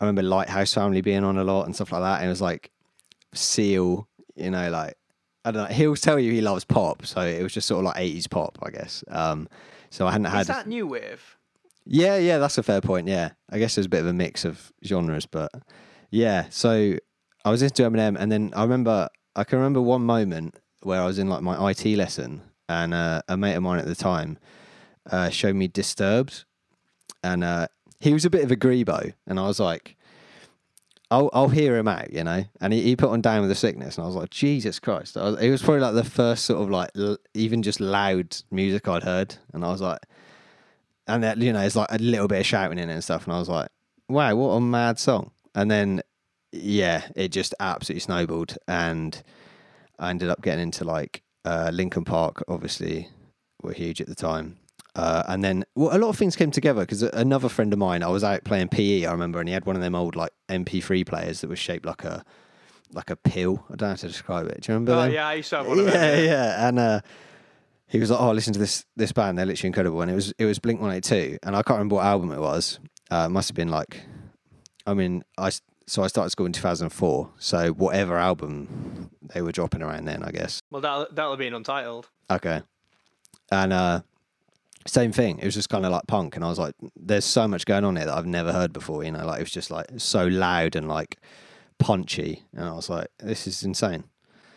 I 0.00 0.04
remember 0.04 0.22
Lighthouse 0.22 0.72
Family 0.72 1.00
being 1.00 1.24
on 1.24 1.38
a 1.38 1.44
lot 1.44 1.64
and 1.64 1.74
stuff 1.74 1.92
like 1.92 2.02
that, 2.02 2.18
and 2.18 2.26
it 2.26 2.30
was 2.30 2.40
like 2.40 2.70
Seal, 3.34 4.08
you 4.36 4.50
know, 4.50 4.70
like 4.70 4.94
I 5.44 5.50
don't 5.50 5.68
know. 5.68 5.74
He'll 5.74 5.96
tell 5.96 6.18
you 6.18 6.32
he 6.32 6.40
loves 6.40 6.64
pop, 6.64 7.04
so 7.04 7.20
it 7.22 7.42
was 7.42 7.52
just 7.52 7.66
sort 7.66 7.80
of 7.80 7.84
like 7.86 7.96
80s 7.96 8.30
pop, 8.30 8.58
I 8.62 8.70
guess. 8.70 9.02
Um, 9.08 9.48
so 9.90 10.06
I 10.06 10.12
hadn't 10.12 10.26
had 10.26 10.42
Is 10.42 10.46
that 10.48 10.66
new 10.66 10.86
wave? 10.86 11.37
Yeah, 11.90 12.18
yeah, 12.18 12.36
that's 12.36 12.58
a 12.58 12.62
fair 12.62 12.82
point. 12.82 13.08
Yeah, 13.08 13.30
I 13.50 13.58
guess 13.58 13.74
there's 13.74 13.86
a 13.86 13.88
bit 13.88 14.00
of 14.00 14.06
a 14.06 14.12
mix 14.12 14.44
of 14.44 14.70
genres, 14.84 15.24
but 15.24 15.50
yeah. 16.10 16.46
So 16.50 16.96
I 17.46 17.50
was 17.50 17.62
into 17.62 17.82
Eminem, 17.82 18.14
and 18.18 18.30
then 18.30 18.52
I 18.54 18.62
remember 18.62 19.08
I 19.34 19.44
can 19.44 19.58
remember 19.58 19.80
one 19.80 20.02
moment 20.02 20.58
where 20.82 21.00
I 21.00 21.06
was 21.06 21.18
in 21.18 21.30
like 21.30 21.40
my 21.40 21.70
IT 21.70 21.86
lesson, 21.96 22.42
and 22.68 22.92
uh, 22.92 23.22
a 23.26 23.38
mate 23.38 23.54
of 23.54 23.62
mine 23.62 23.78
at 23.78 23.86
the 23.86 23.94
time 23.94 24.38
uh, 25.10 25.30
showed 25.30 25.56
me 25.56 25.66
Disturbed, 25.66 26.44
and 27.22 27.42
uh, 27.42 27.68
he 28.00 28.12
was 28.12 28.26
a 28.26 28.30
bit 28.30 28.44
of 28.44 28.50
a 28.52 28.56
grebo, 28.56 29.14
and 29.26 29.40
I 29.40 29.46
was 29.46 29.58
like. 29.58 29.96
I'll, 31.10 31.30
I'll 31.32 31.48
hear 31.48 31.78
him 31.78 31.88
out, 31.88 32.12
you 32.12 32.22
know. 32.22 32.44
And 32.60 32.70
he, 32.70 32.82
he 32.82 32.94
put 32.94 33.08
on 33.08 33.22
Down 33.22 33.40
with 33.40 33.48
the 33.48 33.54
Sickness, 33.54 33.96
and 33.96 34.04
I 34.04 34.06
was 34.06 34.14
like, 34.14 34.28
Jesus 34.28 34.78
Christ! 34.78 35.16
Was, 35.16 35.40
it 35.40 35.48
was 35.48 35.62
probably 35.62 35.80
like 35.80 35.94
the 35.94 36.04
first 36.04 36.44
sort 36.44 36.60
of 36.60 36.68
like 36.68 36.90
l- 36.94 37.16
even 37.32 37.62
just 37.62 37.80
loud 37.80 38.36
music 38.50 38.86
I'd 38.86 39.04
heard, 39.04 39.36
and 39.54 39.64
I 39.64 39.68
was 39.68 39.80
like, 39.80 40.00
and 41.08 41.22
that 41.24 41.38
you 41.38 41.52
know 41.52 41.60
it's 41.60 41.76
like 41.76 41.88
a 41.90 41.98
little 41.98 42.28
bit 42.28 42.40
of 42.40 42.46
shouting 42.46 42.78
in 42.78 42.88
it 42.88 42.92
and 42.92 43.02
stuff 43.04 43.24
and 43.26 43.34
i 43.34 43.38
was 43.38 43.48
like 43.48 43.68
wow 44.08 44.34
what 44.34 44.50
a 44.50 44.60
mad 44.60 44.98
song 44.98 45.30
and 45.54 45.70
then 45.70 46.00
yeah 46.52 47.02
it 47.16 47.28
just 47.28 47.54
absolutely 47.60 48.00
snowballed 48.00 48.56
and 48.68 49.22
i 49.98 50.10
ended 50.10 50.28
up 50.30 50.40
getting 50.42 50.62
into 50.62 50.84
like 50.84 51.22
uh 51.44 51.70
Linkin 51.72 52.04
Park 52.04 52.42
obviously 52.48 53.08
were 53.62 53.72
huge 53.72 54.00
at 54.00 54.06
the 54.06 54.14
time 54.14 54.58
uh, 54.94 55.22
and 55.28 55.44
then 55.44 55.64
well, 55.76 55.96
a 55.96 55.98
lot 55.98 56.08
of 56.08 56.16
things 56.16 56.34
came 56.34 56.50
together 56.50 56.80
because 56.80 57.02
another 57.04 57.48
friend 57.48 57.72
of 57.72 57.78
mine 57.78 58.02
i 58.02 58.08
was 58.08 58.24
out 58.24 58.42
playing 58.44 58.68
pe 58.68 59.04
i 59.04 59.12
remember 59.12 59.38
and 59.38 59.48
he 59.48 59.52
had 59.52 59.64
one 59.66 59.76
of 59.76 59.82
them 59.82 59.94
old 59.94 60.16
like 60.16 60.32
mp3 60.48 61.06
players 61.06 61.40
that 61.40 61.48
was 61.50 61.58
shaped 61.58 61.86
like 61.86 62.02
a 62.04 62.24
like 62.92 63.10
a 63.10 63.16
pill 63.16 63.64
i 63.68 63.76
don't 63.76 63.82
know 63.82 63.88
how 63.88 63.94
to 63.94 64.08
describe 64.08 64.46
it 64.46 64.62
do 64.62 64.72
you 64.72 64.74
remember 64.74 64.92
Oh 64.94 65.02
them? 65.02 65.12
yeah, 65.12 65.28
I 65.28 65.34
used 65.34 65.50
to 65.50 65.58
have 65.58 65.66
one 65.68 65.78
of 65.78 65.86
yeah, 65.86 65.92
them. 65.92 66.24
yeah, 66.24 66.68
and 66.68 66.78
uh, 66.78 67.00
he 67.88 67.98
was 67.98 68.10
like, 68.10 68.20
"Oh, 68.20 68.32
listen 68.32 68.52
to 68.52 68.58
this 68.58 68.84
this 68.96 69.12
band. 69.12 69.38
They're 69.38 69.46
literally 69.46 69.68
incredible." 69.68 70.02
And 70.02 70.10
it 70.10 70.14
was 70.14 70.32
it 70.38 70.44
was 70.44 70.58
Blink 70.58 70.80
One 70.80 70.92
Eight 70.92 71.04
Two, 71.04 71.38
and 71.42 71.56
I 71.56 71.62
can't 71.62 71.78
remember 71.78 71.96
what 71.96 72.04
album 72.04 72.30
it 72.32 72.40
was. 72.40 72.78
Uh, 73.10 73.24
it 73.26 73.30
must 73.30 73.48
have 73.48 73.56
been 73.56 73.70
like, 73.70 74.02
I 74.86 74.94
mean, 74.94 75.24
I 75.38 75.50
so 75.86 76.02
I 76.02 76.06
started 76.06 76.30
school 76.30 76.46
in 76.46 76.52
two 76.52 76.60
thousand 76.60 76.90
four. 76.90 77.30
So 77.38 77.70
whatever 77.70 78.16
album 78.16 79.10
they 79.34 79.40
were 79.40 79.52
dropping 79.52 79.82
around 79.82 80.04
then, 80.04 80.22
I 80.22 80.30
guess. 80.30 80.60
Well, 80.70 80.82
that'll, 80.82 81.06
that'll 81.12 81.36
be 81.36 81.46
an 81.46 81.54
untitled. 81.54 82.08
Okay, 82.30 82.60
and 83.50 83.72
uh, 83.72 84.02
same 84.86 85.12
thing. 85.12 85.38
It 85.38 85.46
was 85.46 85.54
just 85.54 85.70
kind 85.70 85.86
of 85.86 85.92
like 85.92 86.06
punk, 86.06 86.36
and 86.36 86.44
I 86.44 86.48
was 86.48 86.58
like, 86.58 86.74
"There's 86.94 87.24
so 87.24 87.48
much 87.48 87.64
going 87.64 87.84
on 87.84 87.96
here 87.96 88.04
that 88.04 88.16
I've 88.16 88.26
never 88.26 88.52
heard 88.52 88.74
before." 88.74 89.02
You 89.02 89.12
know, 89.12 89.24
like 89.24 89.40
it 89.40 89.44
was 89.44 89.50
just 89.50 89.70
like 89.70 89.86
so 89.96 90.26
loud 90.26 90.76
and 90.76 90.88
like 90.88 91.16
punchy, 91.78 92.42
and 92.52 92.68
I 92.68 92.72
was 92.72 92.90
like, 92.90 93.08
"This 93.18 93.46
is 93.46 93.62
insane." 93.62 94.04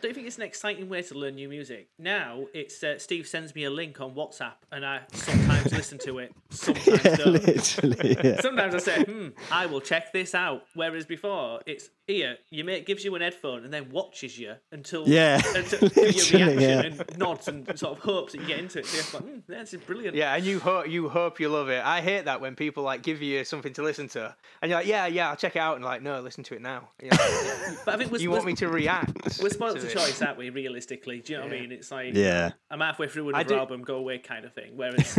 Don't 0.02 0.10
you 0.10 0.16
think 0.16 0.28
it's 0.28 0.38
an 0.38 0.44
exciting 0.44 0.90
way 0.90 1.04
to 1.04 1.14
learn 1.14 1.36
new 1.36 1.48
music? 1.48 1.90
Now 2.00 2.46
it's 2.54 2.84
uh, 2.84 2.98
Steve 2.98 3.28
sends 3.28 3.54
me 3.54 3.66
a 3.66 3.70
link 3.70 4.02
on 4.02 4.16
WhatsApp, 4.16 4.54
and 4.72 4.84
I 4.84 5.02
sometimes 5.14 5.72
listen 5.78 6.00
to 6.00 6.18
it, 6.20 6.34
sometimes 6.50 7.06
yeah, 7.06 7.16
don't. 7.18 7.34
literally. 7.46 8.18
Yeah. 8.24 8.42
Sometimes 8.42 8.76
I 8.76 8.78
say, 8.80 9.04
"Hmm, 9.04 9.28
I 9.52 9.68
will 9.68 9.82
check 9.82 10.12
this 10.12 10.34
out." 10.34 10.64
Whereas 10.74 11.06
before, 11.06 11.62
it's 11.68 11.90
here. 12.12 12.38
Your 12.50 12.66
mate 12.66 12.86
gives 12.86 13.04
you 13.04 13.14
an 13.16 13.22
headphone 13.22 13.64
and 13.64 13.74
then 13.74 13.90
watches 13.90 14.38
you 14.38 14.56
until 14.72 15.08
Yeah, 15.08 15.42
until 15.56 15.80
your 15.90 15.92
reaction 16.06 16.60
yeah. 16.60 16.82
and 16.82 17.18
nods 17.18 17.48
and 17.48 17.66
sort 17.80 17.98
of 17.98 18.04
hopes 18.04 18.34
that 18.34 18.42
you 18.42 18.48
get 18.48 18.60
into 18.60 18.80
it. 18.80 18.86
So 18.86 19.18
you're 19.20 19.22
like, 19.26 19.34
hmm, 19.34 19.40
this 19.52 19.74
is 19.74 19.82
brilliant. 19.82 20.16
Yeah, 20.16 20.34
and 20.36 20.44
you 20.46 20.60
hope 20.60 20.88
you 20.90 21.10
hope 21.10 21.40
you 21.40 21.50
love 21.50 21.70
it. 21.70 21.84
I 21.84 22.02
hate 22.02 22.26
that 22.26 22.42
when 22.42 22.56
people 22.56 22.84
like 22.84 23.02
give 23.04 23.22
you 23.22 23.44
something 23.44 23.74
to 23.74 23.84
listen 23.84 24.08
to, 24.10 24.36
and 24.62 24.70
you're 24.70 24.80
like, 24.80 24.88
yeah, 24.88 25.08
yeah, 25.08 25.30
I'll 25.30 25.36
check 25.36 25.56
it 25.56 25.60
out, 25.60 25.76
and 25.76 25.86
like, 25.86 26.02
no, 26.02 26.20
listen 26.22 26.44
to 26.46 26.56
it 26.56 26.62
now. 26.62 26.90
You're 27.02 27.12
like, 27.12 27.20
"Yeah." 27.46 27.76
But 27.86 27.96
I 27.96 27.98
think 27.98 28.12
we're, 28.12 28.20
you 28.20 28.30
we're, 28.30 28.38
want 28.38 28.48
me 28.48 28.54
to 28.56 28.68
react? 28.68 29.40
we're 29.42 29.50
spoiled 29.50 29.80
to 29.80 29.88
to 29.88 29.94
choice, 29.94 30.22
aren't 30.22 30.38
we? 30.38 30.50
Realistically, 30.50 31.20
do 31.20 31.34
you 31.34 31.40
know 31.40 31.46
what 31.46 31.54
I 31.54 31.60
mean? 31.62 31.72
It's 31.72 31.92
like 31.92 32.14
Yeah. 32.16 32.52
I'm 32.70 32.80
halfway 32.82 33.08
through 33.08 33.28
I 33.34 33.40
another 33.42 33.56
do- 33.56 33.60
album, 33.60 33.82
go 33.84 33.96
away 33.96 34.20
kind 34.20 34.46
of 34.46 34.54
thing. 34.54 34.72
Whereas 34.76 35.18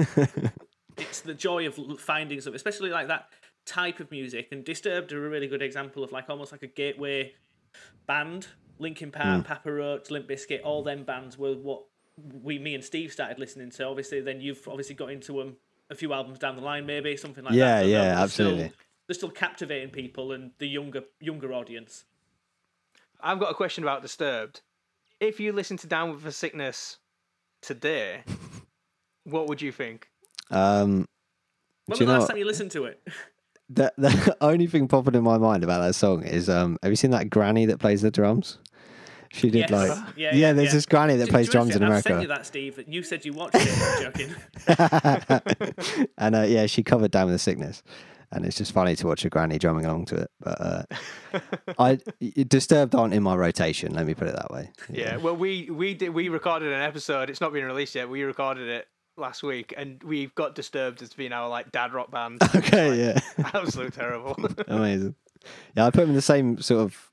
it's 0.98 1.20
the 1.22 1.34
joy 1.34 1.66
of 1.66 1.74
finding 2.00 2.40
something, 2.40 2.56
especially 2.56 2.90
like 2.90 3.08
that 3.08 3.26
type 3.66 4.00
of 4.00 4.10
music. 4.10 4.48
And 4.52 4.64
Disturbed 4.64 5.12
are 5.12 5.26
a 5.26 5.28
really 5.30 5.46
good 5.48 5.62
example 5.62 6.02
of 6.04 6.12
like 6.12 6.28
almost 6.28 6.52
like 6.52 6.62
a 6.62 6.66
gateway 6.68 7.34
band. 8.06 8.48
Linkin 8.78 9.12
Park, 9.12 9.44
Papa 9.44 9.70
Roach, 9.70 10.10
Limp 10.10 10.26
Bizkit, 10.28 10.60
all 10.64 10.82
them 10.82 11.04
bands 11.04 11.38
were 11.38 11.54
what 11.54 11.84
we, 12.42 12.58
me 12.58 12.74
and 12.74 12.82
Steve 12.82 13.12
started 13.12 13.38
listening 13.38 13.70
to. 13.70 13.84
Obviously, 13.86 14.20
then 14.20 14.40
you've 14.40 14.66
obviously 14.66 14.94
got 14.96 15.10
into 15.12 15.34
them 15.38 15.56
a 15.88 15.94
few 15.94 16.12
albums 16.12 16.38
down 16.40 16.56
the 16.56 16.62
line, 16.62 16.84
maybe 16.84 17.16
something 17.16 17.44
like 17.44 17.54
Yeah, 17.54 17.80
that. 17.82 17.86
Yeah, 17.86 17.90
yeah, 18.02 18.14
they're 18.16 18.28
still 18.28 18.46
absolutely. 18.48 18.72
they're 19.06 19.14
still 19.14 19.30
captivating 19.30 19.90
people 19.90 20.32
and 20.32 20.50
the 20.58 20.66
younger 20.66 21.02
younger 21.20 21.52
audience. 21.52 22.04
I've 23.20 23.38
got 23.38 23.52
a 23.52 23.54
question 23.54 23.84
about 23.84 24.02
Disturbed. 24.02 24.62
If 25.20 25.38
you 25.38 25.52
listen 25.52 25.76
to 25.76 25.86
Down 25.86 26.10
with 26.10 26.22
the 26.24 26.32
Sickness 26.32 26.98
today, 27.60 28.24
what 29.24 29.46
would 29.48 29.62
you 29.62 29.70
think? 29.70 30.08
Um, 30.50 31.06
When 31.86 31.90
was 31.90 31.98
the 32.00 32.06
last 32.06 32.20
what? 32.22 32.28
time 32.30 32.38
you 32.38 32.46
listened 32.46 32.72
to 32.72 32.86
it? 32.86 33.00
the, 33.74 33.92
the 33.98 34.36
only 34.40 34.66
thing 34.66 34.88
popping 34.88 35.14
in 35.14 35.22
my 35.22 35.38
mind 35.38 35.64
about 35.64 35.80
that 35.80 35.94
song 35.94 36.22
is 36.24 36.48
um, 36.48 36.78
have 36.82 36.90
you 36.92 36.96
seen 36.96 37.10
that 37.12 37.30
granny 37.30 37.66
that 37.66 37.78
plays 37.78 38.02
the 38.02 38.10
drums? 38.10 38.58
She 39.34 39.48
did 39.48 39.70
Yes. 39.70 39.70
like 39.70 39.88
Yeah, 39.88 40.30
yeah, 40.30 40.34
yeah, 40.34 40.52
there's 40.52 40.68
yeah. 40.68 40.72
this 40.74 40.86
granny 40.86 41.16
that 41.16 41.24
Do- 41.26 41.30
plays 41.30 41.46
do 41.46 41.50
you 41.50 41.52
drums 41.52 41.74
in 41.76 41.80
reckon- 41.82 41.96
I've 41.96 42.02
sent 42.02 42.22
you 42.22 42.28
that, 42.28 42.44
Steve. 42.46 42.84
You 42.86 43.02
said 43.02 43.24
you 43.24 43.32
watched 43.32 43.54
it. 43.56 43.68
I'm 43.72 44.12
joking. 44.12 46.06
and 46.18 46.34
uh, 46.34 46.42
yeah, 46.42 46.66
she 46.66 46.82
covered 46.82 47.10
Down 47.10 47.26
with 47.26 47.34
the 47.34 47.38
Sickness. 47.38 47.82
And 48.34 48.46
it's 48.46 48.56
just 48.56 48.72
funny 48.72 48.96
to 48.96 49.06
watch 49.06 49.26
a 49.26 49.28
granny 49.28 49.58
drumming 49.58 49.84
along 49.84 50.06
to 50.06 50.16
it. 50.22 50.30
But 50.40 50.58
uh, 50.58 50.82
I 51.78 51.98
Disturbed 52.48 52.94
aren't 52.94 53.12
in 53.12 53.22
my 53.22 53.34
rotation, 53.36 53.92
let 53.92 54.06
me 54.06 54.14
put 54.14 54.26
it 54.26 54.34
that 54.34 54.50
way. 54.50 54.70
Yeah. 54.88 55.16
Well, 55.18 55.36
we 55.36 55.68
we 55.70 55.92
did 55.92 56.10
we 56.10 56.30
recorded 56.30 56.72
an 56.72 56.80
episode. 56.80 57.28
It's 57.28 57.42
not 57.42 57.52
been 57.52 57.64
released 57.66 57.94
yet. 57.94 58.08
We 58.08 58.22
recorded 58.22 58.68
it 58.70 58.86
last 59.16 59.42
week, 59.42 59.74
and 59.76 60.02
we've 60.02 60.34
got 60.34 60.54
Disturbed 60.54 61.02
as 61.02 61.12
being 61.12 61.32
our 61.32 61.48
like 61.48 61.72
dad 61.72 61.92
rock 61.92 62.10
band. 62.10 62.40
Okay, 62.54 62.98
yeah. 62.98 63.20
absolutely 63.54 63.92
terrible. 63.92 64.36
Amazing. 64.68 65.14
Yeah, 65.76 65.86
I 65.86 65.90
put 65.90 66.00
them 66.02 66.10
in 66.10 66.14
the 66.14 66.22
same 66.22 66.58
sort 66.60 66.82
of 66.82 67.10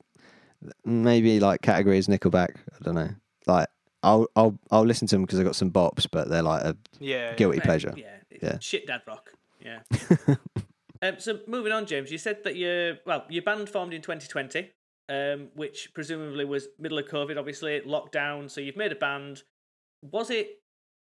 maybe 0.84 1.40
like 1.40 1.62
category 1.62 1.98
as 1.98 2.06
Nickelback. 2.06 2.56
I 2.56 2.82
don't 2.84 2.94
know. 2.94 3.10
Like 3.46 3.68
I'll 4.02 4.26
I'll 4.36 4.58
I'll 4.70 4.84
listen 4.84 5.06
to 5.08 5.16
them 5.16 5.22
because 5.22 5.40
I 5.40 5.42
got 5.42 5.56
some 5.56 5.70
bops, 5.70 6.06
but 6.10 6.28
they're 6.28 6.42
like 6.42 6.62
a 6.62 6.76
yeah. 6.98 7.34
guilty 7.34 7.58
Right, 7.58 7.64
pleasure. 7.64 7.94
Yeah, 7.96 8.38
Yeah. 8.42 8.58
Shit 8.60 8.86
dad 8.86 9.02
rock. 9.06 9.32
Yeah. 9.60 9.80
um, 11.02 11.16
so 11.18 11.40
moving 11.46 11.72
on, 11.72 11.86
James, 11.86 12.10
you 12.10 12.18
said 12.18 12.44
that 12.44 12.56
your 12.56 12.98
well, 13.06 13.24
your 13.28 13.42
band 13.42 13.68
formed 13.68 13.92
in 13.92 14.00
2020, 14.02 14.70
um, 15.08 15.48
which 15.54 15.92
presumably 15.94 16.44
was 16.44 16.68
middle 16.78 16.98
of 16.98 17.06
COVID, 17.06 17.38
obviously 17.38 17.80
lockdown. 17.80 18.50
So 18.50 18.60
you've 18.60 18.76
made 18.76 18.92
a 18.92 18.96
band. 18.96 19.42
Was 20.02 20.30
it? 20.30 20.59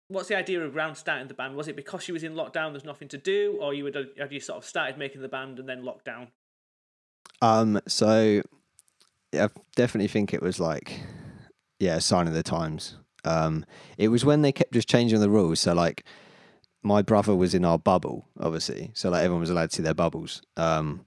What's 0.09 0.29
the 0.29 0.37
idea 0.37 0.63
of 0.63 0.77
around 0.77 0.95
starting 0.95 1.29
the 1.29 1.35
band? 1.35 1.57
Was 1.57 1.69
it 1.69 1.77
because 1.77 2.03
she 2.03 2.13
was 2.13 2.23
in 2.23 2.35
lockdown, 2.35 2.73
there's 2.73 2.85
nothing 2.85 3.09
to 3.09 3.19
do, 3.19 3.59
or 3.61 3.75
you 3.75 3.85
would 3.85 3.97
have 4.19 4.33
you 4.33 4.41
sort 4.41 4.59
of 4.59 4.65
started 4.65 4.99
making 4.99 5.23
the 5.23 5.29
band 5.29 5.59
and 5.59 5.69
then 5.69 5.83
lockdown? 5.83 6.29
Um. 7.43 7.81
So 7.89 8.43
I 9.35 9.49
definitely 9.75 10.09
think 10.09 10.33
it 10.33 10.43
was 10.43 10.61
like 10.61 11.01
yeah, 11.79 11.99
sign 11.99 12.29
of 12.29 12.35
the 12.35 12.43
times. 12.43 12.97
Um. 13.25 13.65
It 13.99 14.09
was 14.09 14.25
when 14.25 14.43
they 14.43 14.53
kept 14.53 14.73
just 14.73 14.89
changing 14.89 15.21
the 15.21 15.31
rules. 15.31 15.61
So 15.61 15.75
like. 15.75 16.05
My 16.83 17.03
brother 17.03 17.35
was 17.35 17.53
in 17.53 17.65
our 17.65 17.81
bubble, 17.81 18.29
obviously, 18.39 18.93
so 18.95 19.11
like 19.11 19.25
everyone 19.25 19.41
was 19.41 19.51
allowed 19.51 19.71
to 19.71 19.77
see 19.77 19.83
their 19.83 19.93
bubbles. 19.93 20.43
Um, 20.57 21.05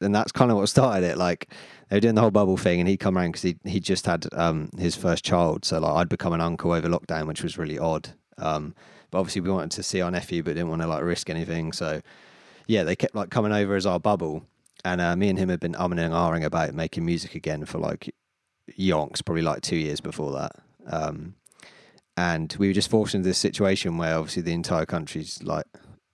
and 0.00 0.14
that's 0.14 0.32
kind 0.32 0.50
of 0.50 0.56
what 0.56 0.68
started 0.68 1.06
it. 1.06 1.18
Like 1.18 1.48
they 1.88 1.96
were 1.96 2.00
doing 2.00 2.14
the 2.14 2.20
whole 2.20 2.30
bubble 2.30 2.56
thing, 2.56 2.80
and 2.80 2.88
he'd 2.88 2.98
come 2.98 3.16
around 3.16 3.32
because 3.32 3.42
he 3.42 3.56
he 3.64 3.80
just 3.80 4.06
had 4.06 4.26
um 4.32 4.70
his 4.78 4.96
first 4.96 5.24
child. 5.24 5.64
So 5.64 5.78
like 5.78 5.94
I'd 5.94 6.08
become 6.08 6.32
an 6.32 6.40
uncle 6.40 6.72
over 6.72 6.88
lockdown, 6.88 7.26
which 7.26 7.42
was 7.42 7.58
really 7.58 7.78
odd. 7.78 8.10
Um, 8.38 8.74
but 9.10 9.18
obviously 9.18 9.40
we 9.40 9.50
wanted 9.50 9.72
to 9.72 9.82
see 9.82 10.00
our 10.00 10.10
nephew, 10.10 10.42
but 10.42 10.54
didn't 10.54 10.68
want 10.68 10.82
to 10.82 10.88
like 10.88 11.02
risk 11.02 11.30
anything. 11.30 11.72
So 11.72 12.00
yeah, 12.66 12.84
they 12.84 12.96
kept 12.96 13.14
like 13.14 13.30
coming 13.30 13.52
over 13.52 13.74
as 13.74 13.86
our 13.86 13.98
bubble, 13.98 14.44
and 14.84 15.00
uh, 15.00 15.16
me 15.16 15.28
and 15.28 15.38
him 15.38 15.48
had 15.48 15.60
been 15.60 15.74
umming 15.74 15.98
and 15.98 16.14
ahhing 16.14 16.44
about 16.44 16.74
making 16.74 17.04
music 17.04 17.34
again 17.34 17.64
for 17.64 17.78
like 17.78 18.14
yonks, 18.78 19.24
probably 19.24 19.42
like 19.42 19.62
two 19.62 19.76
years 19.76 20.00
before 20.00 20.32
that. 20.32 20.52
Um, 20.86 21.34
and 22.16 22.54
we 22.58 22.66
were 22.66 22.74
just 22.74 22.90
forced 22.90 23.14
into 23.14 23.28
this 23.28 23.38
situation 23.38 23.96
where 23.96 24.16
obviously 24.16 24.42
the 24.42 24.52
entire 24.52 24.86
country's 24.86 25.42
like 25.42 25.66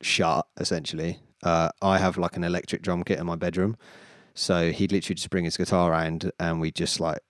shut 0.02 0.46
essentially. 0.58 1.18
Uh, 1.44 1.68
I 1.82 1.98
have 1.98 2.16
like 2.16 2.36
an 2.36 2.44
electric 2.44 2.82
drum 2.82 3.04
kit 3.04 3.20
in 3.20 3.26
my 3.26 3.36
bedroom, 3.36 3.76
so 4.34 4.72
he'd 4.72 4.90
literally 4.90 5.14
just 5.14 5.30
bring 5.30 5.44
his 5.44 5.56
guitar 5.56 5.92
around 5.92 6.32
and 6.40 6.60
we'd 6.60 6.74
just 6.74 6.98
like 6.98 7.20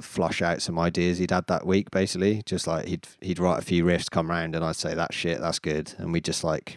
flush 0.00 0.42
out 0.42 0.60
some 0.60 0.78
ideas 0.78 1.18
he'd 1.18 1.30
had 1.30 1.46
that 1.46 1.66
week. 1.66 1.90
Basically, 1.90 2.42
just 2.44 2.66
like 2.66 2.86
he'd 2.86 3.08
he'd 3.20 3.38
write 3.38 3.58
a 3.58 3.64
few 3.64 3.84
riffs, 3.84 4.10
come 4.10 4.30
round, 4.30 4.54
and 4.54 4.64
I'd 4.64 4.76
say 4.76 4.94
that 4.94 5.14
shit, 5.14 5.40
that's 5.40 5.58
good, 5.58 5.94
and 5.98 6.12
we 6.12 6.20
just 6.20 6.44
like 6.44 6.76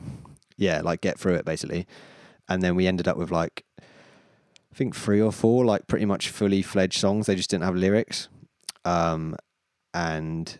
yeah, 0.56 0.82
like 0.82 1.02
get 1.02 1.20
through 1.20 1.36
it 1.36 1.46
basically. 1.46 1.86
And 2.50 2.62
then 2.62 2.76
we 2.76 2.88
ended 2.88 3.08
up 3.08 3.18
with 3.18 3.32
like 3.32 3.66
I 3.80 4.76
think 4.76 4.96
three 4.96 5.22
or 5.22 5.32
four 5.32 5.66
like 5.66 5.88
pretty 5.88 6.06
much 6.06 6.30
fully 6.30 6.62
fledged 6.62 7.00
songs. 7.00 7.26
They 7.26 7.36
just 7.36 7.50
didn't 7.50 7.66
have 7.66 7.76
lyrics, 7.76 8.30
um, 8.86 9.36
and 9.94 10.60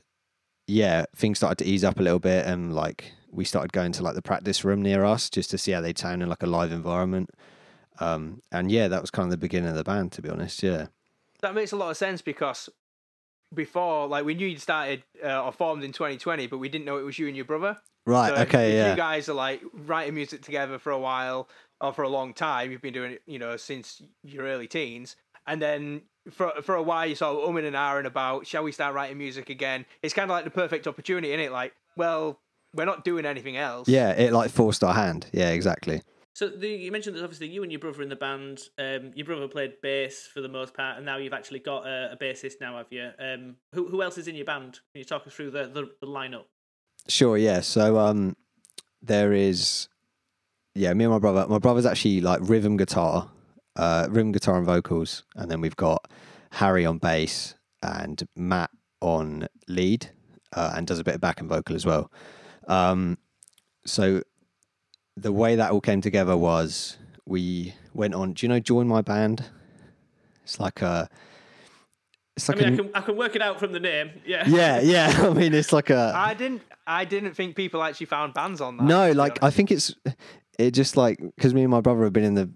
yeah, 0.68 1.06
things 1.16 1.38
started 1.38 1.64
to 1.64 1.70
ease 1.70 1.84
up 1.84 2.00
a 2.00 2.04
little 2.04 2.20
bit, 2.20 2.46
and 2.46 2.74
like 2.76 3.14
we 3.32 3.44
started 3.46 3.72
going 3.74 3.92
to 3.94 4.04
like 4.04 4.16
the 4.16 4.22
practice 4.22 4.64
room 4.64 4.82
near 4.82 5.04
us 5.06 5.30
just 5.30 5.50
to 5.52 5.58
see 5.58 5.72
how 5.72 5.82
they 5.82 5.94
sound 5.96 6.24
in 6.24 6.30
like 6.30 6.44
a 6.44 6.48
live 6.48 6.72
environment. 6.72 7.30
Um, 8.00 8.42
and 8.52 8.72
yeah, 8.72 8.88
that 8.88 9.02
was 9.02 9.10
kind 9.12 9.26
of 9.26 9.32
the 9.32 9.38
beginning 9.38 9.70
of 9.70 9.76
the 9.76 9.84
band, 9.84 10.12
to 10.14 10.22
be 10.22 10.30
honest. 10.30 10.62
Yeah, 10.64 10.88
That 11.42 11.56
makes 11.56 11.72
a 11.72 11.76
lot 11.76 11.90
of 11.90 11.98
sense 11.98 12.22
because 12.22 12.70
before, 13.54 14.08
like, 14.08 14.26
we 14.26 14.34
knew 14.34 14.48
you'd 14.48 14.62
started 14.62 15.04
uh, 15.24 15.44
or 15.46 15.52
formed 15.52 15.84
in 15.84 15.92
2020, 15.92 16.48
but 16.48 16.58
we 16.58 16.70
didn't 16.70 16.86
know 16.86 16.98
it 16.98 17.04
was 17.04 17.18
you 17.18 17.28
and 17.28 17.36
your 17.36 17.46
brother. 17.46 17.78
right. 18.06 18.30
So 18.30 18.36
if- 18.36 18.48
okay. 18.50 18.72
if 18.72 18.76
yeah. 18.76 18.90
You 18.92 18.98
guys 18.98 19.30
are 19.30 19.34
like 19.34 19.62
writing 19.74 20.16
music 20.16 20.42
together 20.42 20.78
for 20.80 20.92
a 20.92 21.00
while 21.00 21.50
or 21.82 21.94
for 21.94 22.04
a 22.04 22.10
long 22.10 22.34
time. 22.34 22.72
You've 22.72 22.82
been 22.82 22.94
doing 22.94 23.14
it, 23.14 23.22
you 23.26 23.40
know, 23.40 23.58
since 23.58 24.02
your 24.24 24.46
early 24.46 24.68
teens, 24.68 25.16
and 25.46 25.62
then 25.62 26.02
for 26.32 26.52
for 26.62 26.76
a 26.76 26.84
while 26.84 27.06
you 27.06 27.16
sort 27.16 27.38
of 27.42 27.50
umming 27.50 27.66
and 27.66 27.76
ahhing 27.76 28.06
about 28.06 28.46
shall 28.46 28.64
we 28.64 28.72
start 28.74 28.94
writing 28.94 29.18
music 29.18 29.50
again? 29.50 29.86
It's 30.02 30.14
kind 30.14 30.30
of 30.30 30.36
like 30.36 30.44
the 30.44 30.50
perfect 30.52 30.88
opportunity, 30.88 31.30
isn't 31.32 31.40
it? 31.46 31.52
Like, 31.52 31.74
well, 31.96 32.40
we're 32.74 32.86
not 32.86 33.04
doing 33.04 33.26
anything 33.26 33.58
else. 33.58 33.88
yeah, 33.88 34.12
it 34.12 34.34
like 34.34 34.52
forced 34.52 34.84
our 34.84 34.94
hand. 34.94 35.28
Yeah, 35.34 35.50
exactly. 35.50 36.02
So 36.34 36.48
the, 36.50 36.68
you 36.68 36.92
mentioned 36.92 37.16
that 37.16 37.24
obviously 37.24 37.48
you 37.48 37.64
and 37.64 37.72
your 37.72 37.80
brother 37.80 38.04
in 38.04 38.10
the 38.10 38.16
band. 38.16 38.62
Um, 38.78 39.12
your 39.16 39.26
brother 39.26 39.48
played 39.48 39.82
bass 39.82 40.30
for 40.32 40.42
the 40.42 40.48
most 40.48 40.76
part, 40.76 40.98
and 40.98 41.06
now 41.06 41.18
you've 41.18 41.34
actually 41.34 41.60
got 41.60 41.88
a, 41.88 42.12
a 42.12 42.18
bassist 42.18 42.62
now, 42.62 42.78
have 42.78 42.86
you? 42.92 43.10
Um, 43.18 43.56
who 43.74 43.88
who 43.90 44.04
else 44.04 44.20
is 44.20 44.28
in 44.28 44.36
your 44.36 44.46
band? 44.46 44.74
Can 44.74 45.00
you 45.00 45.04
talk 45.04 45.26
us 45.26 45.34
through 45.34 45.52
the 45.52 45.66
the, 45.66 45.90
the 46.00 46.06
lineup? 46.06 46.44
Sure, 47.08 47.38
yeah. 47.38 47.62
So 47.62 47.98
um 47.98 48.36
there 49.02 49.34
is 49.34 49.88
yeah, 50.76 50.94
me 50.94 51.06
and 51.06 51.14
my 51.14 51.18
brother. 51.20 51.48
My 51.48 51.58
brother's 51.58 51.88
actually 51.88 52.22
like 52.22 52.40
rhythm 52.44 52.78
guitar, 52.78 53.32
uh 53.76 54.08
rhythm 54.10 54.32
guitar 54.32 54.58
and 54.58 54.66
vocals, 54.66 55.24
and 55.36 55.50
then 55.50 55.60
we've 55.60 55.76
got 55.76 56.08
Harry 56.52 56.86
on 56.86 57.00
bass 57.00 57.56
and 57.82 58.28
Matt 58.36 58.70
on 59.02 59.48
lead, 59.68 60.12
uh, 60.56 60.74
and 60.76 60.86
does 60.86 61.00
a 61.00 61.04
bit 61.04 61.16
of 61.16 61.22
backing 61.22 61.48
vocal 61.48 61.76
as 61.76 61.86
well. 61.86 62.12
Um 62.68 63.18
so 63.86 64.22
the 65.16 65.32
way 65.32 65.56
that 65.56 65.72
all 65.72 65.82
came 65.82 66.02
together 66.02 66.38
was 66.38 66.98
we 67.26 67.74
went 67.94 68.14
on 68.14 68.34
do 68.34 68.46
you 68.46 68.50
know 68.50 68.60
join 68.60 68.88
my 68.88 69.02
band? 69.02 69.46
It's 70.44 70.60
like 70.60 70.82
a 70.82 71.10
it's 72.38 72.50
I 72.52 72.54
mean, 72.54 72.66
a, 72.66 72.68
I 72.68 72.76
can 72.76 72.92
I 72.94 73.02
can 73.02 73.18
work 73.18 73.36
it 73.36 73.42
out 73.42 73.60
from 73.60 73.72
the 73.72 73.80
name. 73.80 74.12
Yeah. 74.24 74.48
yeah, 74.48 74.80
yeah. 74.80 75.12
I 75.28 75.34
mean, 75.34 75.54
it's 75.56 75.74
like 75.74 75.90
a 75.90 76.14
I 76.16 76.36
didn't. 76.36 76.62
I 76.86 77.04
didn't 77.04 77.34
think 77.34 77.56
people 77.56 77.84
actually 77.84 78.06
found 78.06 78.34
bands 78.36 78.62
on 78.62 78.78
that. 78.78 78.84
No, 78.84 79.12
like 79.12 79.44
I 79.44 79.50
think 79.50 79.72
it's 79.72 79.94
it 80.60 80.72
just 80.72 80.96
like 80.96 81.20
because 81.36 81.54
me 81.54 81.64
and 81.64 81.72
my 81.72 81.82
brother 81.82 82.04
have 82.04 82.14
been 82.14 82.24
in 82.24 82.36
the 82.36 82.50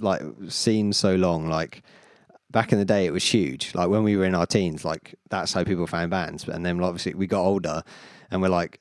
like 0.00 0.22
scene 0.48 0.92
so 0.92 1.14
long. 1.14 1.48
Like 1.48 1.82
back 2.50 2.72
in 2.72 2.78
the 2.78 2.84
day, 2.84 3.06
it 3.06 3.12
was 3.12 3.24
huge. 3.24 3.74
Like 3.76 3.88
when 3.88 4.02
we 4.02 4.16
were 4.16 4.24
in 4.24 4.34
our 4.34 4.44
teens, 4.44 4.84
like 4.84 5.14
that's 5.30 5.52
how 5.52 5.62
people 5.62 5.86
found 5.86 6.10
bands. 6.10 6.46
And 6.48 6.66
then 6.66 6.82
obviously 6.82 7.14
we 7.14 7.28
got 7.28 7.44
older, 7.44 7.84
and 8.32 8.42
we're 8.42 8.48
like, 8.48 8.80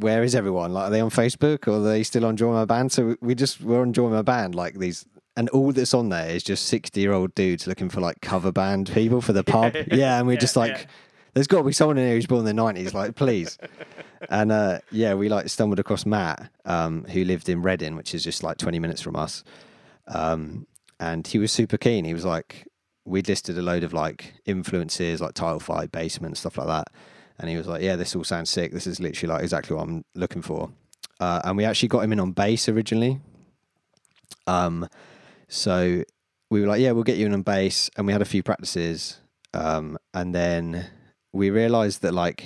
where 0.00 0.22
is 0.22 0.34
everyone? 0.34 0.72
Like, 0.72 0.88
are 0.88 0.90
they 0.90 1.00
on 1.00 1.10
Facebook 1.10 1.66
or 1.68 1.78
are 1.78 1.82
they 1.82 2.02
still 2.02 2.24
on 2.24 2.36
Join 2.36 2.54
My 2.54 2.64
Band? 2.64 2.92
So 2.92 3.06
we- 3.06 3.16
we 3.20 3.34
just 3.34 3.60
we're 3.60 3.80
on 3.80 3.92
Join 3.92 4.12
My 4.12 4.22
Band. 4.22 4.54
Like 4.54 4.78
these. 4.78 5.06
And 5.36 5.48
all 5.48 5.72
that's 5.72 5.94
on 5.94 6.10
there 6.10 6.28
is 6.30 6.44
just 6.44 6.66
sixty-year-old 6.66 7.34
dudes 7.34 7.66
looking 7.66 7.88
for 7.88 8.00
like 8.00 8.20
cover 8.20 8.52
band 8.52 8.88
people 8.94 9.20
for 9.20 9.32
the 9.32 9.42
pub. 9.54 9.74
Yeah, 9.90 10.18
and 10.18 10.28
we're 10.28 10.34
Yeah, 10.34 10.38
just 10.38 10.54
like, 10.54 10.70
yeah. 10.70 10.84
there's 11.34 11.48
got 11.48 11.58
to 11.58 11.64
be 11.64 11.72
someone 11.72 11.98
in 11.98 12.06
here 12.06 12.14
who's 12.14 12.26
born 12.26 12.40
in 12.40 12.44
the 12.44 12.54
nineties. 12.54 12.94
Like, 12.94 13.16
please 13.16 13.58
and 14.30 14.52
uh, 14.52 14.78
yeah, 14.92 15.14
we 15.14 15.28
like 15.28 15.48
stumbled 15.48 15.80
across 15.80 16.06
Matt, 16.06 16.50
um, 16.64 17.02
who 17.06 17.24
lived 17.24 17.48
in 17.48 17.62
Reading, 17.62 17.96
which 17.96 18.14
is 18.14 18.22
just 18.22 18.44
like 18.44 18.58
20 18.58 18.78
minutes 18.78 19.00
from 19.02 19.16
us. 19.16 19.42
Um, 20.06 20.68
and 21.00 21.26
he 21.26 21.38
was 21.38 21.50
super 21.50 21.76
keen. 21.78 22.04
He 22.04 22.14
was 22.14 22.24
like, 22.24 22.68
we'd 23.04 23.28
listed 23.28 23.58
a 23.58 23.62
load 23.62 23.82
of 23.82 23.92
like 23.92 24.34
influences, 24.46 25.20
like 25.20 25.34
Title 25.34 25.58
Fight, 25.60 25.90
Basement, 25.90 26.36
stuff 26.38 26.56
like 26.58 26.68
that. 26.68 26.88
And 27.38 27.50
he 27.50 27.56
was 27.56 27.66
like, 27.66 27.82
yeah, 27.82 27.96
this 27.96 28.14
all 28.14 28.24
sounds 28.24 28.50
sick. 28.50 28.72
This 28.72 28.86
is 28.86 29.00
literally 29.00 29.32
like 29.34 29.42
exactly 29.42 29.76
what 29.76 29.88
I'm 29.88 30.04
looking 30.14 30.42
for. 30.42 30.70
Uh, 31.20 31.40
and 31.44 31.56
we 31.56 31.64
actually 31.64 31.88
got 31.88 32.00
him 32.00 32.12
in 32.12 32.20
on 32.20 32.32
bass 32.32 32.68
originally. 32.68 33.20
Um, 34.46 34.88
so 35.48 36.04
we 36.50 36.60
were 36.60 36.66
like, 36.66 36.80
yeah, 36.80 36.92
we'll 36.92 37.04
get 37.04 37.16
you 37.16 37.26
in 37.26 37.32
on 37.32 37.42
bass. 37.42 37.90
And 37.96 38.06
we 38.06 38.12
had 38.12 38.22
a 38.22 38.26
few 38.26 38.42
practices. 38.42 39.20
Um, 39.52 39.98
and 40.12 40.34
then 40.34 40.86
we 41.32 41.50
realized 41.50 42.02
that 42.02 42.14
like 42.14 42.44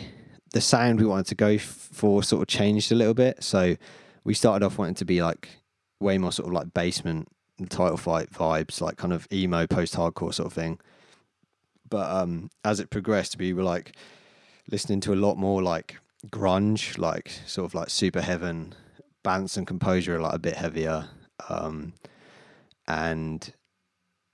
the 0.53 0.61
sound 0.61 1.01
we 1.01 1.07
wanted 1.07 1.27
to 1.27 1.35
go 1.35 1.59
for 1.59 2.23
sort 2.23 2.43
of 2.43 2.49
changed 2.49 2.91
a 2.93 2.95
little 2.95 3.15
bit. 3.15 3.43
So 3.43 3.77
we 4.25 4.35
started 4.35 4.65
off 4.65 4.79
wanting 4.79 4.95
to 4.97 5.05
be 5.05 5.23
like 5.23 5.49
way 6.01 6.19
more 6.19 6.33
sort 6.33 6.49
of 6.49 6.55
like 6.55 6.73
basement 6.73 7.29
title 7.69 7.97
fight 7.97 8.31
vibes, 8.31 8.81
like 8.81 8.97
kind 8.97 9.13
of 9.13 9.27
emo 9.33 9.67
post 9.67 9.95
hardcore 9.95 10.33
sort 10.33 10.47
of 10.47 10.53
thing. 10.53 10.79
But 11.89 12.11
um, 12.11 12.51
as 12.65 12.81
it 12.81 12.91
progressed, 12.91 13.39
we 13.39 13.53
were 13.53 13.63
like 13.63 13.97
listening 14.71 15.01
to 15.01 15.13
a 15.13 15.17
lot 15.17 15.37
more 15.37 15.63
like 15.63 15.99
grunge, 16.27 16.99
like 16.99 17.31
sort 17.47 17.67
of 17.67 17.75
like 17.75 17.89
Superheaven. 17.89 18.73
Balance 19.23 19.57
and 19.57 19.67
composure 19.67 20.17
are 20.17 20.21
like 20.21 20.35
a 20.35 20.39
bit 20.39 20.57
heavier. 20.57 21.09
Um, 21.49 21.95
and 22.87 23.53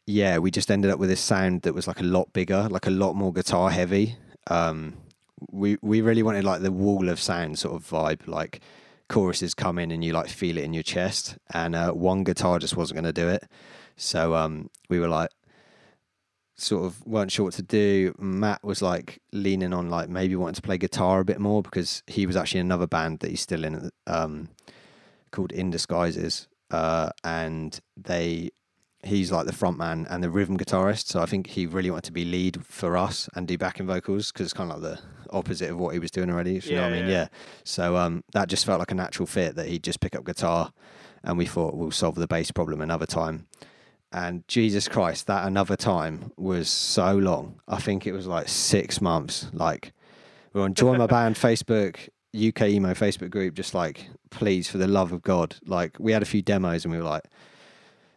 yeah, 0.06 0.38
we 0.38 0.50
just 0.50 0.70
ended 0.70 0.90
up 0.90 0.98
with 0.98 1.08
this 1.08 1.20
sound 1.20 1.62
that 1.62 1.74
was 1.74 1.86
like 1.86 2.00
a 2.00 2.04
lot 2.04 2.32
bigger, 2.32 2.68
like 2.70 2.86
a 2.86 2.90
lot 2.90 3.14
more 3.14 3.32
guitar 3.32 3.70
heavy. 3.70 4.16
Um, 4.48 4.94
we 5.50 5.78
we 5.82 6.00
really 6.00 6.22
wanted 6.22 6.44
like 6.44 6.60
the 6.62 6.70
wall 6.72 7.08
of 7.08 7.20
sound 7.20 7.58
sort 7.58 7.74
of 7.74 7.88
vibe, 7.88 8.26
like 8.28 8.60
choruses 9.08 9.54
come 9.54 9.78
in 9.78 9.90
and 9.90 10.04
you 10.04 10.12
like 10.12 10.28
feel 10.28 10.58
it 10.58 10.64
in 10.64 10.74
your 10.74 10.82
chest, 10.82 11.36
and 11.52 11.74
uh, 11.74 11.92
one 11.92 12.24
guitar 12.24 12.58
just 12.58 12.76
wasn't 12.76 12.96
going 12.96 13.12
to 13.14 13.20
do 13.20 13.28
it. 13.28 13.44
So 13.96 14.34
um, 14.34 14.70
we 14.88 14.98
were 14.98 15.08
like, 15.08 15.30
sort 16.56 16.84
of 16.84 17.04
weren't 17.06 17.32
sure 17.32 17.46
what 17.46 17.54
to 17.54 17.62
do. 17.62 18.14
Matt 18.18 18.62
was 18.62 18.80
like 18.80 19.20
leaning 19.32 19.72
on 19.72 19.88
like 19.90 20.08
maybe 20.08 20.36
wanting 20.36 20.54
to 20.54 20.62
play 20.62 20.78
guitar 20.78 21.20
a 21.20 21.24
bit 21.24 21.40
more 21.40 21.62
because 21.62 22.02
he 22.06 22.26
was 22.26 22.36
actually 22.36 22.60
in 22.60 22.66
another 22.66 22.86
band 22.86 23.20
that 23.20 23.30
he's 23.30 23.40
still 23.40 23.64
in, 23.64 23.90
um, 24.06 24.48
called 25.30 25.52
In 25.52 25.70
Disguises, 25.70 26.48
uh, 26.70 27.10
and 27.22 27.80
they 27.96 28.50
he's 29.02 29.30
like 29.30 29.46
the 29.46 29.52
front 29.52 29.76
man 29.76 30.06
and 30.08 30.22
the 30.22 30.30
rhythm 30.30 30.56
guitarist. 30.56 31.08
So 31.08 31.20
I 31.20 31.26
think 31.26 31.48
he 31.48 31.66
really 31.66 31.90
wanted 31.90 32.04
to 32.04 32.12
be 32.12 32.24
lead 32.24 32.64
for 32.64 32.96
us 32.96 33.28
and 33.34 33.46
do 33.46 33.58
backing 33.58 33.86
vocals 33.86 34.32
because 34.32 34.46
it's 34.46 34.54
kind 34.54 34.70
of 34.70 34.80
like 34.80 34.96
the 34.96 35.02
opposite 35.30 35.70
of 35.70 35.78
what 35.78 35.92
he 35.92 35.98
was 35.98 36.10
doing 36.10 36.30
already. 36.30 36.56
If 36.56 36.66
You 36.66 36.76
know 36.76 36.82
what 36.82 36.92
I 36.92 36.96
mean? 36.96 37.06
Yeah. 37.06 37.12
Yeah. 37.12 37.28
So 37.64 37.96
um, 37.96 38.24
that 38.32 38.48
just 38.48 38.64
felt 38.64 38.78
like 38.78 38.90
a 38.90 38.94
natural 38.94 39.26
fit 39.26 39.56
that 39.56 39.66
he'd 39.68 39.82
just 39.82 40.00
pick 40.00 40.16
up 40.16 40.24
guitar, 40.24 40.72
and 41.22 41.36
we 41.36 41.46
thought 41.46 41.74
we'll 41.74 41.90
solve 41.90 42.14
the 42.14 42.26
bass 42.26 42.50
problem 42.50 42.80
another 42.80 43.06
time. 43.06 43.46
And 44.14 44.46
Jesus 44.46 44.86
Christ, 44.86 45.26
that 45.26 45.44
another 45.44 45.74
time 45.74 46.30
was 46.36 46.68
so 46.68 47.16
long. 47.16 47.60
I 47.66 47.80
think 47.80 48.06
it 48.06 48.12
was 48.12 48.28
like 48.28 48.48
six 48.48 49.00
months. 49.00 49.48
Like 49.52 49.92
we 50.52 50.60
were 50.60 50.66
on 50.66 50.74
Join 50.74 50.98
My 50.98 51.08
Band 51.08 51.34
Facebook, 51.34 51.96
UK 52.32 52.62
emo 52.68 52.94
Facebook 52.94 53.30
group, 53.30 53.54
just 53.54 53.74
like, 53.74 54.08
please, 54.30 54.70
for 54.70 54.78
the 54.78 54.86
love 54.86 55.10
of 55.10 55.22
God. 55.22 55.56
Like 55.66 55.96
we 55.98 56.12
had 56.12 56.22
a 56.22 56.26
few 56.26 56.42
demos 56.42 56.84
and 56.84 56.92
we 56.92 56.98
were 56.98 57.04
like, 57.04 57.24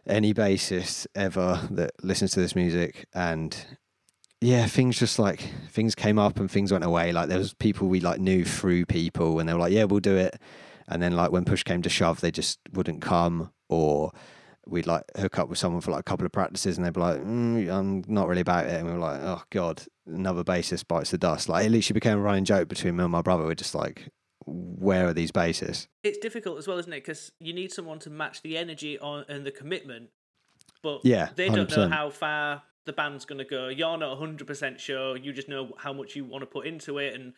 any 0.05 0.35
bassist 0.35 1.07
ever 1.15 1.67
that 1.71 1.91
listens 2.03 2.31
to 2.31 2.39
this 2.41 2.55
music 2.55 3.07
and 3.13 3.65
yeah, 4.39 4.67
things 4.67 4.99
just 4.99 5.17
like 5.17 5.51
things 5.71 5.95
came 5.95 6.19
up 6.19 6.39
and 6.39 6.49
things 6.49 6.71
went 6.71 6.83
away. 6.83 7.11
Like 7.11 7.27
there 7.27 7.39
was 7.39 7.55
people 7.55 7.87
we 7.87 8.01
like 8.01 8.19
knew 8.19 8.45
through 8.45 8.85
people 8.85 9.39
and 9.39 9.49
they 9.49 9.53
were 9.53 9.59
like, 9.59 9.73
Yeah, 9.73 9.85
we'll 9.85 9.99
do 9.99 10.15
it. 10.15 10.39
And 10.87 11.01
then 11.01 11.13
like 11.13 11.31
when 11.31 11.43
push 11.43 11.63
came 11.63 11.81
to 11.81 11.89
shove, 11.89 12.21
they 12.21 12.29
just 12.29 12.59
wouldn't 12.71 13.01
come 13.01 13.51
or 13.67 14.11
we'd 14.69 14.87
like 14.87 15.03
hook 15.17 15.39
up 15.39 15.49
with 15.49 15.57
someone 15.57 15.81
for 15.81 15.91
like 15.91 16.01
a 16.01 16.03
couple 16.03 16.25
of 16.25 16.31
practices 16.31 16.77
and 16.77 16.85
they'd 16.85 16.93
be 16.93 16.99
like, 16.99 17.21
mm, 17.21 17.69
I'm 17.69 18.03
not 18.07 18.27
really 18.27 18.41
about 18.41 18.65
it. 18.65 18.73
And 18.73 18.87
we 18.87 18.93
were 18.93 18.99
like, 18.99 19.21
Oh 19.21 19.43
God, 19.49 19.83
another 20.05 20.43
bassist 20.43 20.87
bites 20.87 21.11
the 21.11 21.17
dust. 21.17 21.49
Like 21.49 21.65
it 21.65 21.69
literally 21.69 21.95
became 21.95 22.17
a 22.17 22.21
running 22.21 22.45
joke 22.45 22.67
between 22.67 22.95
me 22.95 23.03
and 23.03 23.11
my 23.11 23.21
brother. 23.21 23.45
We're 23.45 23.55
just 23.55 23.75
like, 23.75 24.09
where 24.45 25.07
are 25.07 25.13
these 25.13 25.31
bassists? 25.31 25.87
It's 26.03 26.17
difficult 26.17 26.57
as 26.57 26.67
well, 26.67 26.77
isn't 26.77 26.91
it? 26.91 27.03
Because 27.03 27.31
you 27.39 27.53
need 27.53 27.71
someone 27.71 27.99
to 27.99 28.09
match 28.09 28.41
the 28.41 28.57
energy 28.57 28.97
on 28.97 29.25
and 29.27 29.45
the 29.45 29.51
commitment, 29.51 30.09
but 30.81 31.01
Yeah, 31.03 31.29
they 31.35 31.49
don't 31.49 31.69
know 31.75 31.89
how 31.89 32.09
far 32.09 32.63
the 32.85 32.93
band's 32.93 33.25
going 33.25 33.39
to 33.39 33.45
go. 33.45 33.67
You're 33.67 33.97
not 33.97 34.17
100% 34.17 34.79
sure. 34.79 35.17
You 35.17 35.33
just 35.33 35.49
know 35.49 35.73
how 35.77 35.93
much 35.93 36.15
you 36.15 36.23
want 36.25 36.41
to 36.43 36.45
put 36.47 36.65
into 36.65 36.97
it. 36.97 37.13
And 37.13 37.33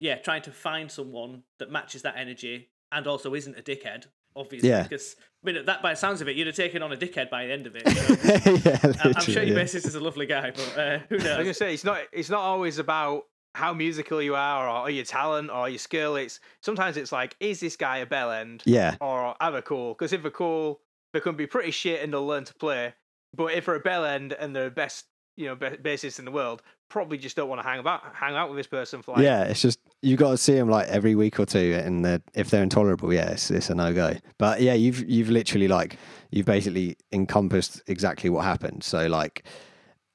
yeah, 0.00 0.16
trying 0.16 0.42
to 0.42 0.50
find 0.50 0.90
someone 0.90 1.42
that 1.58 1.70
matches 1.70 2.02
that 2.02 2.16
energy 2.16 2.70
and 2.90 3.06
also 3.06 3.34
isn't 3.34 3.58
a 3.58 3.62
dickhead, 3.62 4.06
obviously. 4.34 4.70
Yeah. 4.70 4.84
Because, 4.84 5.16
I 5.44 5.52
mean, 5.52 5.64
that 5.66 5.82
by 5.82 5.92
the 5.92 5.96
sounds 5.96 6.20
of 6.20 6.28
it, 6.28 6.36
you'd 6.36 6.48
have 6.48 6.56
taken 6.56 6.82
on 6.82 6.92
a 6.92 6.96
dickhead 6.96 7.30
by 7.30 7.46
the 7.46 7.52
end 7.52 7.66
of 7.66 7.76
it. 7.76 7.82
So 7.88 8.50
yeah, 8.68 8.78
I'm- 8.82 9.14
I'm 9.16 9.22
sure 9.22 9.42
your 9.42 9.56
yeah. 9.56 9.62
bassist 9.64 9.86
is 9.86 9.94
a 9.94 10.00
lovely 10.00 10.26
guy, 10.26 10.50
but 10.50 10.78
uh, 10.78 10.98
who 11.08 11.14
I 11.16 11.18
was 11.18 11.24
gonna 11.44 11.54
say 11.54 11.74
it's 11.74 11.84
not 11.84 12.00
it's 12.12 12.28
not 12.30 12.40
always 12.40 12.78
about 12.78 13.24
how 13.54 13.72
musical 13.72 14.20
you 14.22 14.34
are 14.34 14.68
or, 14.68 14.82
or 14.86 14.90
your 14.90 15.04
talent 15.04 15.50
or 15.50 15.68
your 15.68 15.78
skill. 15.78 16.16
It's 16.16 16.40
sometimes 16.60 16.96
it's 16.96 17.12
like, 17.12 17.36
is 17.40 17.60
this 17.60 17.76
guy 17.76 17.98
a 17.98 18.06
bell 18.06 18.30
end 18.32 18.62
Yeah, 18.66 18.96
or 19.00 19.34
are 19.40 19.52
they 19.52 19.62
cool? 19.62 19.94
Because 19.94 20.12
if 20.12 20.22
they're 20.22 20.30
cool, 20.30 20.80
they 21.12 21.20
can 21.20 21.36
be 21.36 21.46
pretty 21.46 21.70
shit 21.70 22.02
and 22.02 22.12
they'll 22.12 22.26
learn 22.26 22.44
to 22.44 22.54
play. 22.54 22.94
But 23.34 23.52
if 23.54 23.66
they're 23.66 23.74
a 23.76 23.80
bell 23.80 24.04
end 24.04 24.32
and 24.32 24.54
they're 24.54 24.64
the 24.64 24.70
best, 24.70 25.06
you 25.38 25.46
know, 25.46 25.56
bassist 25.56 26.18
in 26.18 26.24
the 26.24 26.32
world, 26.32 26.62
probably 26.88 27.16
just 27.16 27.36
don't 27.36 27.48
want 27.48 27.60
to 27.62 27.66
hang 27.66 27.78
about 27.78 28.02
hang 28.12 28.34
out 28.34 28.48
with 28.48 28.58
this 28.58 28.66
person 28.66 29.02
for 29.02 29.12
like 29.12 29.22
yeah, 29.22 29.44
it's 29.44 29.62
just 29.62 29.78
you 30.02 30.16
got 30.16 30.32
to 30.32 30.36
see 30.36 30.54
them 30.54 30.68
like 30.68 30.88
every 30.88 31.14
week 31.14 31.38
or 31.38 31.46
two, 31.46 31.80
and 31.84 32.04
they're, 32.04 32.20
if 32.34 32.50
they're 32.50 32.62
intolerable, 32.62 33.12
yeah, 33.12 33.30
it's, 33.30 33.50
it's 33.50 33.70
a 33.70 33.74
no 33.74 33.94
go. 33.94 34.16
But 34.36 34.60
yeah, 34.60 34.74
you've 34.74 35.08
you've 35.08 35.30
literally 35.30 35.68
like 35.68 35.96
you've 36.30 36.46
basically 36.46 36.96
encompassed 37.12 37.82
exactly 37.86 38.28
what 38.30 38.44
happened. 38.44 38.82
So 38.82 39.06
like 39.06 39.44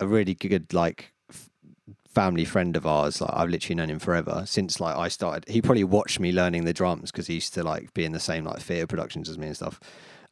a 0.01 0.07
really 0.07 0.33
good 0.33 0.73
like 0.73 1.13
f- 1.29 1.49
family 2.13 2.43
friend 2.43 2.75
of 2.75 2.86
ours, 2.86 3.21
like 3.21 3.31
I've 3.33 3.49
literally 3.49 3.75
known 3.75 3.89
him 3.89 3.99
forever 3.99 4.43
since 4.45 4.81
like 4.81 4.97
I 4.97 5.07
started. 5.07 5.47
He 5.47 5.62
probably 5.62 5.86
watched 5.86 6.19
me 6.19 6.33
learning 6.33 6.65
the 6.65 6.73
drums 6.73 7.12
because 7.12 7.27
he 7.27 7.36
used 7.36 7.53
to 7.53 7.63
like 7.63 7.93
be 7.93 8.03
in 8.03 8.12
the 8.12 8.19
same 8.19 8.43
like 8.43 8.59
theatre 8.59 8.88
productions 8.88 9.29
as 9.29 9.38
me 9.38 9.47
and 9.47 9.55
stuff. 9.55 9.79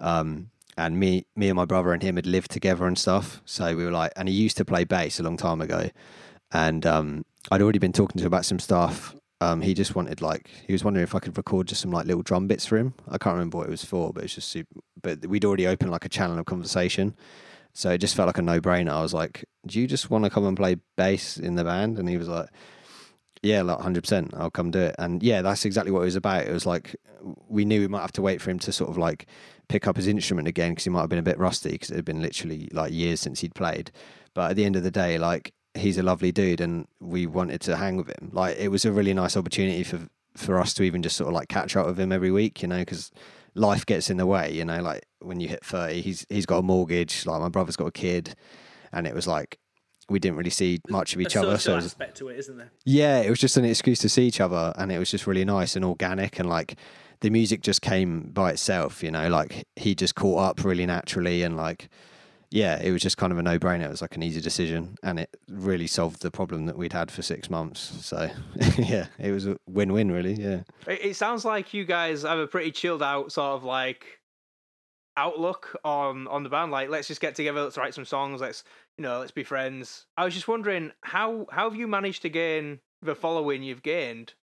Um, 0.02 0.50
and 0.78 1.00
me, 1.00 1.26
me 1.36 1.50
and 1.50 1.56
my 1.56 1.66
brother 1.66 1.94
and 1.94 2.02
him 2.02 2.16
had 2.16 2.26
lived 2.26 2.52
together 2.52 2.86
and 2.88 2.98
stuff. 2.98 3.42
So 3.46 3.76
we 3.76 3.84
were 3.84 3.92
like, 3.92 4.14
and 4.16 4.30
he 4.30 4.36
used 4.36 4.58
to 4.58 4.66
play 4.66 4.84
bass 4.84 5.20
a 5.20 5.24
long 5.24 5.38
time 5.38 5.62
ago 5.62 5.90
and 6.52 6.86
um, 6.86 7.26
I'd 7.50 7.62
already 7.62 7.80
been 7.80 7.94
talking 7.94 8.20
to 8.20 8.24
him 8.24 8.28
about 8.28 8.46
some 8.46 8.60
stuff. 8.60 9.16
Um, 9.40 9.62
he 9.62 9.74
just 9.74 9.96
wanted 9.96 10.22
like 10.22 10.50
he 10.68 10.74
was 10.74 10.84
wondering 10.84 11.04
if 11.04 11.16
I 11.16 11.20
could 11.20 11.36
record 11.36 11.68
just 11.68 11.82
some 11.82 11.92
like 11.92 12.06
little 12.06 12.22
drum 12.22 12.48
bits 12.48 12.66
for 12.66 12.78
him. 12.78 12.94
I 13.08 13.18
can't 13.18 13.34
remember 13.34 13.58
what 13.58 13.68
it 13.68 13.72
was 13.72 13.84
for, 13.84 14.14
but 14.14 14.24
it's 14.24 14.36
just 14.36 14.50
super. 14.50 14.82
But 15.02 15.26
we'd 15.26 15.46
already 15.46 15.66
opened 15.66 15.92
like 15.92 16.06
a 16.06 16.10
channel 16.10 16.38
of 16.38 16.46
conversation, 16.46 17.16
so 17.74 17.90
it 17.92 17.98
just 17.98 18.16
felt 18.16 18.28
like 18.28 18.38
a 18.38 18.44
no 18.44 18.62
brainer. 18.62 18.92
I 18.92 19.02
was 19.02 19.14
like, 19.14 19.46
"Do 19.66 19.80
you 19.80 19.88
just 19.88 20.12
want 20.12 20.26
to 20.26 20.30
come 20.30 20.46
and 20.46 20.56
play 20.56 20.76
bass 20.96 21.38
in 21.38 21.56
the 21.56 21.64
band?" 21.64 21.98
And 21.98 22.08
he 22.08 22.18
was 22.18 22.28
like, 22.28 22.50
"Yeah, 23.42 23.64
like 23.64 23.80
hundred 23.80 24.04
percent, 24.04 24.32
I'll 24.38 24.52
come 24.52 24.70
do 24.70 24.80
it." 24.80 24.96
And 25.00 25.24
yeah, 25.24 25.42
that's 25.42 25.66
exactly 25.66 25.92
what 25.92 26.02
it 26.02 26.06
was 26.06 26.16
about. 26.16 26.46
It 26.46 26.54
was 26.54 26.68
like 26.68 26.96
we 27.48 27.66
knew 27.66 27.80
we 27.82 27.88
might 27.88 28.02
have 28.02 28.12
to 28.14 28.22
wait 28.22 28.42
for 28.42 28.52
him 28.52 28.60
to 28.60 28.72
sort 28.72 28.92
of 28.92 28.98
like 28.98 29.26
pick 29.72 29.88
up 29.88 29.96
his 29.96 30.08
instrument 30.08 30.50
again 30.50 30.72
because 30.72 30.84
he 30.84 30.90
might 30.90 31.00
have 31.00 31.10
been 31.10 31.18
a 31.18 31.24
bit 31.24 31.40
rusty 31.40 31.72
because 31.72 31.90
it 31.90 31.96
had 31.96 32.06
been 32.06 32.22
literally 32.22 32.68
like 32.74 32.92
years 32.92 33.22
since 33.22 33.40
he'd 33.40 33.56
played. 33.56 33.90
But 34.34 34.52
at 34.52 34.56
the 34.58 34.66
end 34.66 34.76
of 34.76 34.84
the 34.84 34.92
day, 34.92 35.18
like 35.18 35.54
he's 35.74 35.98
a 35.98 36.04
lovely 36.04 36.34
dude 36.34 36.60
and 36.60 36.88
we 37.00 37.26
wanted 37.26 37.62
to 37.62 37.78
hang 37.78 37.96
with 37.96 38.10
him. 38.10 38.32
Like 38.34 38.58
it 38.58 38.68
was 38.68 38.84
a 38.84 38.92
really 38.92 39.14
nice 39.14 39.38
opportunity 39.38 39.84
for 39.84 40.08
for 40.36 40.60
us 40.60 40.74
to 40.74 40.84
even 40.84 41.02
just 41.02 41.16
sort 41.16 41.30
of 41.30 41.34
like 41.34 41.48
catch 41.48 41.76
up 41.76 41.88
with 41.88 42.00
him 42.00 42.12
every 42.12 42.32
week, 42.32 42.62
you 42.62 42.68
know, 42.68 42.80
because 42.80 43.12
life 43.56 43.86
gets 43.86 44.10
in 44.10 44.18
the 44.18 44.26
way, 44.26 44.52
you 44.52 44.64
know, 44.66 44.82
like 44.82 45.06
when 45.20 45.40
you 45.40 45.48
hit 45.48 45.64
30, 45.64 46.02
he's 46.02 46.26
he's 46.30 46.46
got 46.46 46.58
a 46.58 46.64
mortgage, 46.64 47.26
like 47.26 47.40
my 47.40 47.50
brother's 47.50 47.78
got 47.78 47.88
a 47.88 47.92
kid 47.92 48.36
and 48.92 49.08
it 49.08 49.16
was 49.16 49.28
like 49.28 49.58
we 50.10 50.20
didn't 50.20 50.38
really 50.38 50.50
see 50.50 50.80
much 50.90 51.16
of 51.16 51.22
each 51.22 51.38
other. 51.38 51.58
So 51.58 51.78
aspect 51.78 52.18
to 52.18 52.28
it, 52.28 52.38
isn't 52.40 52.58
there? 52.58 52.72
yeah, 52.84 53.20
it 53.20 53.30
was 53.30 53.40
just 53.40 53.56
an 53.56 53.64
excuse 53.64 54.00
to 54.00 54.10
see 54.10 54.28
each 54.28 54.42
other, 54.42 54.74
and 54.78 54.92
it 54.92 55.00
was 55.00 55.10
just 55.10 55.26
really 55.26 55.46
nice 55.46 55.78
and 55.78 55.86
organic, 55.86 56.40
and 56.40 56.50
like 56.50 56.76
the 57.22 57.30
music 57.30 57.62
just 57.62 57.82
came 57.82 58.32
by 58.34 58.52
itself, 58.52 59.02
you 59.02 59.12
know, 59.12 59.30
like 59.30 59.66
he 59.76 59.96
just 59.96 60.16
caught 60.16 60.40
up 60.40 60.64
really 60.64 60.86
naturally, 60.86 61.44
and 61.44 61.56
like 61.56 61.90
yeah, 62.52 62.82
it 62.82 62.92
was 62.92 63.02
just 63.02 63.16
kind 63.16 63.32
of 63.32 63.40
a 63.40 63.44
no 63.44 63.58
brainer. 63.58 63.86
It 63.86 63.90
was 63.90 64.02
like 64.02 64.16
an 64.16 64.24
easy 64.24 64.42
decision, 64.42 64.98
and 65.02 65.20
it 65.20 65.30
really 65.48 65.88
solved 65.88 66.22
the 66.22 66.32
problem 66.32 66.66
that 66.66 66.78
we'd 66.78 66.92
had 66.92 67.10
for 67.10 67.22
six 67.22 67.50
months. 67.50 67.80
So 68.06 68.30
yeah, 68.78 69.08
it 69.18 69.32
was 69.32 69.48
a 69.48 69.58
win 69.68 69.94
win, 69.94 70.12
really. 70.12 70.34
Yeah, 70.34 70.64
It, 70.86 71.06
it 71.06 71.16
sounds 71.16 71.46
like 71.46 71.74
you 71.74 71.86
guys 71.86 72.24
have 72.24 72.40
a 72.40 72.48
pretty 72.48 72.72
chilled 72.72 73.02
out 73.02 73.32
sort 73.32 73.56
of 73.56 73.64
like 73.64 74.20
outlook 75.16 75.78
on 75.86 76.28
on 76.28 76.44
the 76.44 76.50
band. 76.50 76.72
Like, 76.72 76.90
let's 76.90 77.08
just 77.08 77.22
get 77.22 77.36
together, 77.36 77.64
let's 77.64 77.78
write 77.78 77.94
some 77.94 78.06
songs, 78.06 78.42
let's 78.42 78.66
you 78.98 79.04
know, 79.04 79.20
let's 79.20 79.32
be 79.32 79.44
friends. 79.44 80.06
I 80.18 80.26
was 80.26 80.34
just 80.34 80.50
wondering 80.50 80.92
how 81.02 81.46
how 81.52 81.70
have 81.70 81.80
you 81.80 81.88
managed 81.88 82.24
to 82.24 82.30
gain 82.30 82.80
the 83.02 83.16
following 83.16 83.64
you've 83.64 83.84
gained? 83.84 84.34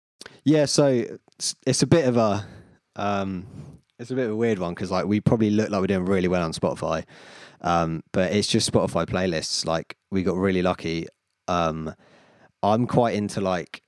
yeah. 0.44 0.64
So 0.64 0.86
it's, 0.86 1.56
it's 1.66 1.82
a 1.82 1.86
bit 1.86 2.06
of 2.06 2.16
a 2.16 2.46
um, 2.98 3.46
it's 3.98 4.10
a 4.10 4.14
bit 4.14 4.26
of 4.26 4.32
a 4.32 4.36
weird 4.36 4.58
one 4.58 4.74
because 4.74 4.90
like 4.90 5.06
we 5.06 5.20
probably 5.20 5.50
look 5.50 5.70
like 5.70 5.80
we're 5.80 5.86
doing 5.86 6.04
really 6.04 6.28
well 6.28 6.42
on 6.42 6.52
Spotify, 6.52 7.04
um, 7.62 8.02
but 8.12 8.32
it's 8.32 8.48
just 8.48 8.70
Spotify 8.70 9.06
playlists. 9.06 9.64
Like 9.66 9.96
we 10.10 10.22
got 10.22 10.36
really 10.36 10.62
lucky. 10.62 11.06
Um, 11.46 11.94
I'm 12.62 12.86
quite 12.86 13.14
into 13.14 13.40
like 13.40 13.82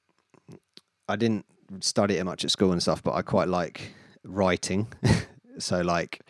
I 1.08 1.16
didn't 1.16 1.44
study 1.80 2.16
it 2.16 2.24
much 2.24 2.44
at 2.44 2.50
school 2.50 2.72
and 2.72 2.82
stuff, 2.82 3.02
but 3.02 3.14
I 3.14 3.22
quite 3.22 3.48
like 3.48 3.92
writing. 4.24 4.88
so 5.58 5.80
like 5.80 6.20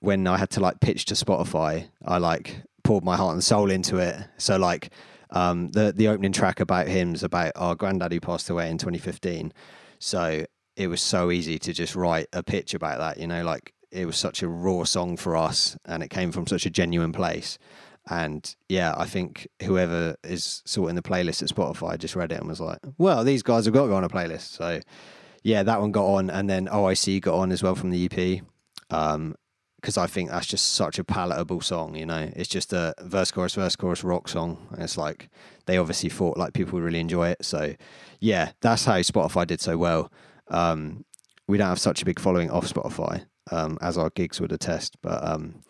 when 0.00 0.26
I 0.26 0.36
had 0.36 0.50
to 0.50 0.60
like 0.60 0.80
pitch 0.80 1.04
to 1.06 1.14
Spotify, 1.14 1.88
I 2.04 2.18
like 2.18 2.62
poured 2.84 3.04
my 3.04 3.16
heart 3.16 3.34
and 3.34 3.44
soul 3.44 3.70
into 3.70 3.98
it. 3.98 4.16
So 4.38 4.56
like 4.56 4.90
um, 5.30 5.70
the 5.70 5.92
the 5.92 6.08
opening 6.08 6.32
track 6.32 6.60
about 6.60 6.88
him's 6.88 7.22
about 7.22 7.52
our 7.56 7.74
granddad 7.74 8.12
who 8.12 8.20
passed 8.20 8.50
away 8.50 8.70
in 8.70 8.78
2015. 8.78 9.52
So 9.98 10.44
it 10.76 10.88
was 10.88 11.00
so 11.02 11.30
easy 11.30 11.58
to 11.58 11.72
just 11.72 11.94
write 11.94 12.28
a 12.32 12.42
pitch 12.42 12.74
about 12.74 12.98
that. 12.98 13.18
You 13.18 13.26
know, 13.26 13.44
like 13.44 13.74
it 13.90 14.06
was 14.06 14.16
such 14.16 14.42
a 14.42 14.48
raw 14.48 14.84
song 14.84 15.16
for 15.16 15.36
us, 15.36 15.76
and 15.84 16.02
it 16.02 16.08
came 16.08 16.32
from 16.32 16.46
such 16.46 16.66
a 16.66 16.70
genuine 16.70 17.12
place. 17.12 17.58
And 18.10 18.54
yeah, 18.68 18.94
I 18.96 19.06
think 19.06 19.46
whoever 19.62 20.16
is 20.24 20.62
sorting 20.64 20.96
the 20.96 21.02
playlist 21.02 21.42
at 21.42 21.48
Spotify 21.48 21.96
just 21.98 22.16
read 22.16 22.32
it 22.32 22.40
and 22.40 22.48
was 22.48 22.60
like, 22.60 22.80
"Well, 22.98 23.22
these 23.24 23.42
guys 23.42 23.66
have 23.66 23.74
got 23.74 23.82
to 23.82 23.88
go 23.88 23.96
on 23.96 24.04
a 24.04 24.08
playlist." 24.08 24.56
So 24.56 24.80
yeah, 25.42 25.62
that 25.62 25.80
one 25.80 25.92
got 25.92 26.06
on, 26.06 26.30
and 26.30 26.48
then 26.48 26.66
OIC 26.66 27.20
got 27.20 27.34
on 27.34 27.52
as 27.52 27.62
well 27.62 27.74
from 27.74 27.90
the 27.90 28.04
EP. 28.10 28.42
Um, 28.90 29.36
because 29.82 29.98
I 29.98 30.06
think 30.06 30.30
that's 30.30 30.46
just 30.46 30.74
such 30.74 31.00
a 31.00 31.04
palatable 31.04 31.60
song. 31.60 31.96
You 31.96 32.06
know, 32.06 32.30
it's 32.36 32.48
just 32.48 32.72
a 32.72 32.94
verse 33.00 33.32
chorus 33.32 33.56
verse 33.56 33.74
chorus 33.74 34.04
rock 34.04 34.28
song. 34.28 34.68
And 34.70 34.82
it's 34.82 34.96
like 34.96 35.28
they 35.66 35.76
obviously 35.76 36.08
thought 36.08 36.38
like 36.38 36.52
people 36.52 36.74
would 36.74 36.84
really 36.84 37.00
enjoy 37.00 37.30
it. 37.30 37.44
So 37.44 37.74
yeah, 38.20 38.52
that's 38.60 38.84
how 38.84 38.98
Spotify 38.98 39.44
did 39.44 39.60
so 39.60 39.76
well. 39.76 40.12
Um, 40.52 41.04
we 41.48 41.58
don't 41.58 41.68
have 41.68 41.80
such 41.80 42.02
a 42.02 42.04
big 42.04 42.20
following 42.20 42.50
off 42.50 42.72
Spotify, 42.72 43.26
um, 43.50 43.78
as 43.80 43.98
our 43.98 44.10
gigs 44.10 44.40
would 44.40 44.52
attest. 44.52 44.96
But 45.02 45.26
um, 45.26 45.62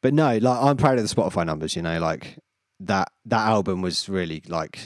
but 0.00 0.14
no, 0.14 0.36
like 0.38 0.62
I'm 0.62 0.76
proud 0.76 0.98
of 0.98 1.08
the 1.08 1.14
Spotify 1.14 1.44
numbers. 1.44 1.74
You 1.74 1.82
know, 1.82 1.98
like 1.98 2.38
that 2.80 3.10
that 3.24 3.46
album 3.46 3.82
was 3.82 4.08
really 4.08 4.42
like 4.46 4.78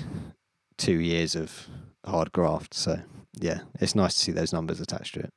two 0.78 0.98
years 1.00 1.36
of 1.36 1.68
hard 2.06 2.32
graft. 2.32 2.74
So 2.74 3.00
yeah, 3.40 3.60
it's 3.80 3.94
nice 3.94 4.14
to 4.14 4.20
see 4.20 4.32
those 4.32 4.52
numbers 4.52 4.80
attached 4.80 5.14
to 5.14 5.20
it. 5.20 5.32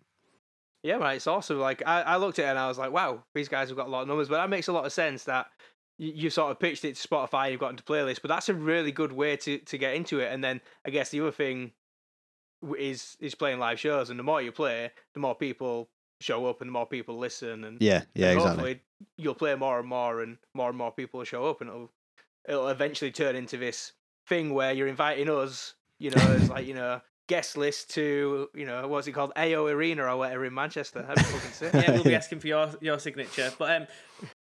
Yeah, 0.84 0.98
man, 0.98 1.16
it's 1.16 1.28
awesome. 1.28 1.60
Like 1.60 1.82
I, 1.86 2.02
I 2.02 2.18
looked 2.18 2.40
at 2.40 2.46
it 2.46 2.50
and 2.50 2.60
I 2.60 2.68
was 2.68 2.78
like, 2.78 2.92
wow, 2.92 3.24
these 3.34 3.50
guys 3.50 3.70
have 3.70 3.78
got 3.78 3.88
a 3.88 3.90
lot 3.90 4.04
of 4.04 4.08
numbers. 4.08 4.30
But 4.30 4.38
that 4.38 4.50
makes 4.50 4.68
a 4.68 4.72
lot 4.72 4.86
of 4.86 4.94
sense 4.94 5.24
that 5.24 5.48
you, 5.98 6.30
sort 6.30 6.52
of 6.52 6.60
pitched 6.60 6.86
it 6.86 6.96
to 6.96 7.08
Spotify, 7.08 7.50
you've 7.50 7.60
got 7.60 7.72
into 7.72 7.84
playlist. 7.84 8.22
But 8.22 8.28
that's 8.28 8.50
a 8.50 8.54
really 8.54 8.92
good 8.92 9.12
way 9.12 9.36
to 9.38 9.58
to 9.58 9.78
get 9.78 9.96
into 9.96 10.20
it. 10.20 10.32
And 10.32 10.44
then 10.44 10.62
I 10.86 10.92
guess 10.92 11.10
the 11.10 11.22
other 11.22 11.32
thing 11.32 11.72
is 12.78 13.18
is 13.20 13.36
playing 13.36 13.60
live 13.60 13.80
shows, 13.80 14.10
and 14.10 14.18
the 14.20 14.24
more 14.24 14.42
you 14.42 14.52
play, 14.52 14.92
the 15.14 15.20
more 15.20 15.36
people 15.36 15.90
show 16.22 16.46
up 16.46 16.62
and 16.62 16.70
the 16.70 16.74
more 16.74 16.88
people 16.88 17.18
listen. 17.18 17.64
And 17.64 17.82
Yeah, 17.82 18.04
yeah, 18.14 18.30
and 18.30 18.38
exactly. 18.38 18.50
hopefully 18.50 18.82
you'll 19.18 19.36
play 19.36 19.56
more 19.56 19.80
and 19.80 19.88
more, 19.88 20.22
and 20.22 20.38
more 20.54 20.70
and 20.70 20.78
more 20.78 20.92
people 20.92 21.20
will 21.20 21.26
show 21.26 21.46
up, 21.46 21.62
and 21.62 21.70
it'll 21.70 21.92
it'll 22.48 22.70
eventually 22.70 23.12
turn 23.12 23.36
into 23.36 23.58
this 23.58 23.94
thing 24.28 24.54
where 24.54 24.72
you're 24.72 24.88
inviting 24.88 25.30
us, 25.30 25.76
you 26.00 26.12
know, 26.12 26.22
as 26.32 26.50
like 26.50 26.66
you 26.66 26.74
know 26.74 27.02
guest 27.28 27.58
list 27.58 27.90
to 27.90 28.48
you 28.54 28.66
know 28.66 28.88
what's 28.88 29.08
it 29.08 29.12
called 29.14 29.32
AO 29.36 29.66
Arena 29.66 30.04
or 30.06 30.18
whatever 30.18 30.46
in 30.46 30.54
Manchester. 30.54 31.02
That'd 31.02 31.26
fucking 31.26 31.52
sick. 31.52 31.74
yeah, 31.74 31.92
we'll 31.92 32.04
be 32.04 32.16
asking 32.22 32.40
for 32.40 32.48
your 32.48 32.70
your 32.82 33.00
signature. 33.00 33.52
But 33.58 33.82
um, 33.82 33.88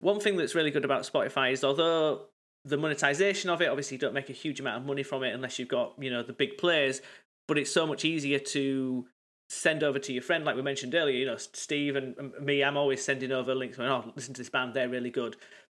one 0.01 0.21
thing 0.21 0.37
that's 0.37 0.55
really 0.55 0.71
good 0.71 0.85
about 0.85 1.03
Spotify 1.03 1.53
is 1.53 1.65
although 1.65 2.27
the 2.67 2.77
monetization 2.79 3.51
of 3.51 3.61
it, 3.61 3.69
obviously, 3.69 3.97
you 3.97 4.01
don't 4.01 4.15
make 4.15 4.31
a 4.31 4.35
huge 4.35 4.59
amount 4.61 4.79
of 4.79 4.87
money 4.87 5.03
from 5.03 5.23
it 5.23 5.35
unless 5.35 5.59
you've 5.59 5.69
got 5.69 5.95
you 5.99 6.11
know 6.11 6.23
the 6.23 6.33
big 6.33 6.59
players. 6.59 7.01
But 7.47 7.59
it's 7.59 7.73
so 7.73 7.87
much 7.87 8.05
easier 8.05 8.39
to 8.39 9.07
send 9.49 9.83
over 9.83 9.99
to 9.99 10.13
your 10.13 10.23
friend, 10.23 10.45
like 10.45 10.57
we 10.57 10.63
mentioned 10.63 10.95
earlier. 10.95 11.17
You 11.17 11.27
know, 11.27 11.37
Steve 11.37 11.97
and 11.97 12.17
and 12.19 12.33
me, 12.41 12.63
I'm 12.63 12.77
always 12.77 13.05
sending 13.05 13.33
over 13.33 13.55
links. 13.55 13.77
Going, 13.77 13.91
oh, 13.91 14.13
listen 14.17 14.35
to 14.35 14.41
this 14.41 14.51
band; 14.51 14.75
they're 14.75 14.89
really 14.89 15.11
good. 15.11 15.37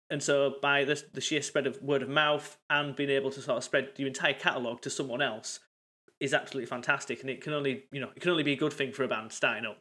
And 0.10 0.22
so, 0.22 0.56
by 0.62 0.84
the 0.84 1.02
the 1.14 1.22
sheer 1.22 1.42
spread 1.42 1.68
of 1.68 1.82
word 1.82 2.04
of 2.04 2.10
mouth 2.10 2.58
and 2.70 2.96
being 2.96 3.10
able 3.10 3.32
to 3.32 3.42
sort 3.42 3.58
of 3.58 3.64
spread 3.64 3.90
your 3.98 4.08
entire 4.08 4.34
catalog 4.34 4.82
to 4.82 4.90
someone 4.90 5.22
else 5.22 5.60
is 6.20 6.34
absolutely 6.34 6.68
fantastic. 6.68 7.22
And 7.22 7.30
it 7.30 7.42
can 7.42 7.54
only 7.54 7.86
you 7.92 8.00
know 8.00 8.10
it 8.16 8.22
can 8.22 8.32
only 8.32 8.44
be 8.44 8.54
a 8.54 8.58
good 8.58 8.74
thing 8.74 8.92
for 8.92 9.04
a 9.04 9.08
band 9.08 9.32
starting 9.32 9.66
up. 9.66 9.78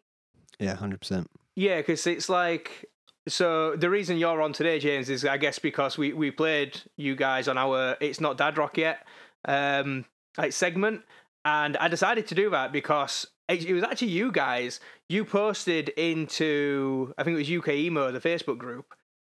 Yeah, 0.58 0.74
hundred 0.74 1.00
percent. 1.00 1.30
Yeah, 1.56 1.78
because 1.78 2.06
it's 2.06 2.28
like 2.28 2.86
so. 3.28 3.76
The 3.76 3.90
reason 3.90 4.16
you're 4.16 4.40
on 4.40 4.52
today, 4.52 4.78
James, 4.78 5.10
is 5.10 5.24
I 5.24 5.36
guess 5.36 5.58
because 5.58 5.98
we 5.98 6.12
we 6.12 6.30
played 6.30 6.80
you 6.96 7.16
guys 7.16 7.48
on 7.48 7.58
our 7.58 7.96
"It's 8.00 8.20
Not 8.20 8.38
Dad 8.38 8.56
Rock 8.56 8.78
Yet" 8.78 9.06
um, 9.44 10.06
like 10.38 10.52
segment, 10.52 11.02
and 11.44 11.76
I 11.76 11.88
decided 11.88 12.26
to 12.28 12.34
do 12.34 12.50
that 12.50 12.72
because 12.72 13.26
it, 13.48 13.72
was 13.72 13.82
actually 13.82 14.08
you 14.08 14.32
guys. 14.32 14.80
You 15.08 15.24
posted 15.24 15.90
into 15.90 17.14
I 17.18 17.24
think 17.24 17.34
it 17.34 17.38
was 17.38 17.50
UK 17.50 17.74
Emo, 17.74 18.12
the 18.12 18.20
Facebook 18.20 18.58
group, 18.58 18.94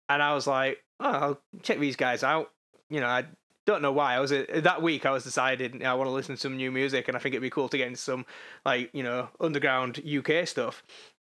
and 0.10 0.22
I 0.22 0.34
was 0.34 0.48
like, 0.48 0.84
oh, 1.00 1.10
I'll 1.10 1.42
check 1.62 1.80
these 1.80 1.96
guys 1.96 2.24
out. 2.24 2.52
You 2.90 3.02
know, 3.02 3.08
I 3.08 3.26
don't 3.66 3.82
know 3.82 3.92
why. 3.92 4.16
I 4.16 4.20
was 4.20 4.32
uh, 4.32 4.46
that 4.64 4.82
week. 4.82 5.06
I 5.06 5.12
was 5.12 5.24
decided 5.24 5.84
I 5.84 5.94
want 5.96 6.08
to 6.08 6.14
listen 6.14 6.36
to 6.36 6.42
some 6.42 6.56
new 6.56 6.72
music, 6.72 7.08
and 7.08 7.18
I 7.18 7.20
think 7.20 7.34
it'd 7.34 7.42
be 7.42 7.50
cool 7.50 7.70
to 7.70 7.78
get 7.78 7.88
into 7.88 8.00
some 8.00 8.26
like 8.66 8.90
you 8.94 9.04
know 9.04 9.30
underground 9.40 10.02
UK 10.06 10.48
stuff 10.48 10.84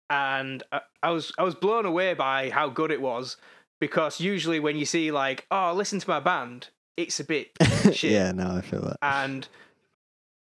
and 0.10 0.64
I, 0.72 0.82
I 1.04 1.12
was 1.12 1.32
I 1.38 1.44
was 1.44 1.56
blown 1.56 1.86
away 1.86 2.14
by 2.14 2.50
how 2.50 2.70
good 2.70 2.92
it 2.92 3.02
was 3.02 3.38
because 3.80 4.20
usually 4.20 4.60
when 4.60 4.78
you 4.78 4.86
see 4.86 5.12
like 5.12 5.46
oh 5.52 5.74
listen 5.74 6.00
to 6.00 6.10
my 6.10 6.20
band 6.20 6.70
it's 6.98 7.20
a 7.20 7.24
bit 7.24 7.52
shit 7.92 8.12
yeah, 8.12 8.32
no, 8.32 8.52
I 8.52 8.62
feel 8.62 8.82
that. 8.82 8.98
and 9.02 9.48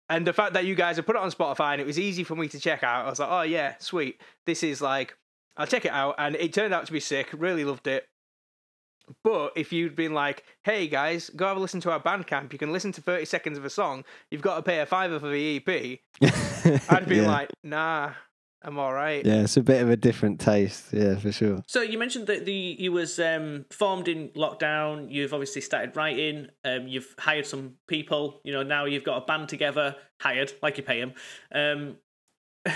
and 0.10 0.28
the 0.28 0.34
fact 0.34 0.54
that 0.54 0.66
you 0.66 0.76
guys 0.76 0.98
have 0.98 1.06
put 1.06 1.16
it 1.16 1.22
on 1.22 1.32
Spotify 1.32 1.74
and 1.74 1.82
it 1.82 1.88
was 1.88 2.00
easy 2.00 2.24
for 2.24 2.36
me 2.36 2.48
to 2.50 2.60
check 2.60 2.84
out 2.84 3.06
I 3.06 3.10
was 3.10 3.20
like 3.20 3.30
oh 3.32 3.42
yeah 3.42 3.76
sweet. 3.80 4.22
This 4.46 4.63
is 4.63 4.82
like 4.82 5.18
I'll 5.58 5.68
check 5.68 5.86
it 5.86 5.92
out. 5.92 6.16
And 6.18 6.36
it 6.36 6.52
turned 6.52 6.74
out 6.74 6.86
to 6.88 6.92
be 6.92 7.00
sick. 7.00 7.30
Really 7.32 7.63
loved 7.63 7.86
it. 7.86 8.08
But 9.24 9.54
if 9.56 9.72
you'd 9.72 9.96
been 9.96 10.13
like 10.13 10.44
hey 10.63 10.88
guys 10.88 11.30
go 11.30 11.48
have 11.48 11.58
a 11.58 11.60
listen 11.60 11.82
to 11.82 11.92
our 11.92 12.00
Bandcamp. 12.00 12.54
You 12.54 12.60
can 12.60 12.72
listen 12.72 12.92
to 12.94 13.02
30 13.02 13.26
seconds 13.26 13.58
of 13.58 13.66
a 13.66 13.70
song. 13.70 14.04
You've 14.32 14.42
got 14.42 14.58
to 14.58 14.62
pay 14.62 14.80
a 14.80 14.86
fiver 14.86 15.20
for 15.20 15.30
the 15.30 15.58
EP 15.58 16.00
I'd 16.89 17.08
be 17.08 17.18
yeah. 17.18 17.28
like 17.28 17.50
nah 17.63 18.13
I'm 18.63 18.80
all 18.80 18.93
right 18.93 19.26
yeah, 19.26 19.41
it's 19.41 19.58
a 19.58 19.62
bit 19.62 19.82
of 19.82 19.89
a 19.89 19.97
different 19.97 20.39
taste. 20.39 20.88
Yeah, 20.91 21.17
for 21.17 21.32
sure. 21.32 21.63
So 21.67 21.82
you 21.82 21.97
mentioned 21.97 22.28
that 22.28 22.45
the 22.45 22.76
you 22.80 22.91
was 22.91 23.19
um, 23.19 23.65
formed 23.71 24.08
in 24.08 24.30
lockdown. 24.30 25.12
You've 25.12 25.34
obviously 25.34 25.62
started 25.62 25.95
writing. 25.95 26.47
Um, 26.63 26.88
you've 26.88 27.13
hired 27.19 27.45
some 27.45 27.76
people. 27.88 28.39
You 28.43 28.54
know 28.54 28.63
now 28.63 28.86
you've 28.86 29.04
got 29.04 29.21
a 29.21 29.26
band 29.26 29.49
together, 29.49 29.95
hired 30.21 30.54
like 30.62 30.78
you 30.78 30.84
pay 30.84 30.99
them. 30.99 31.13
Um, 31.54 31.97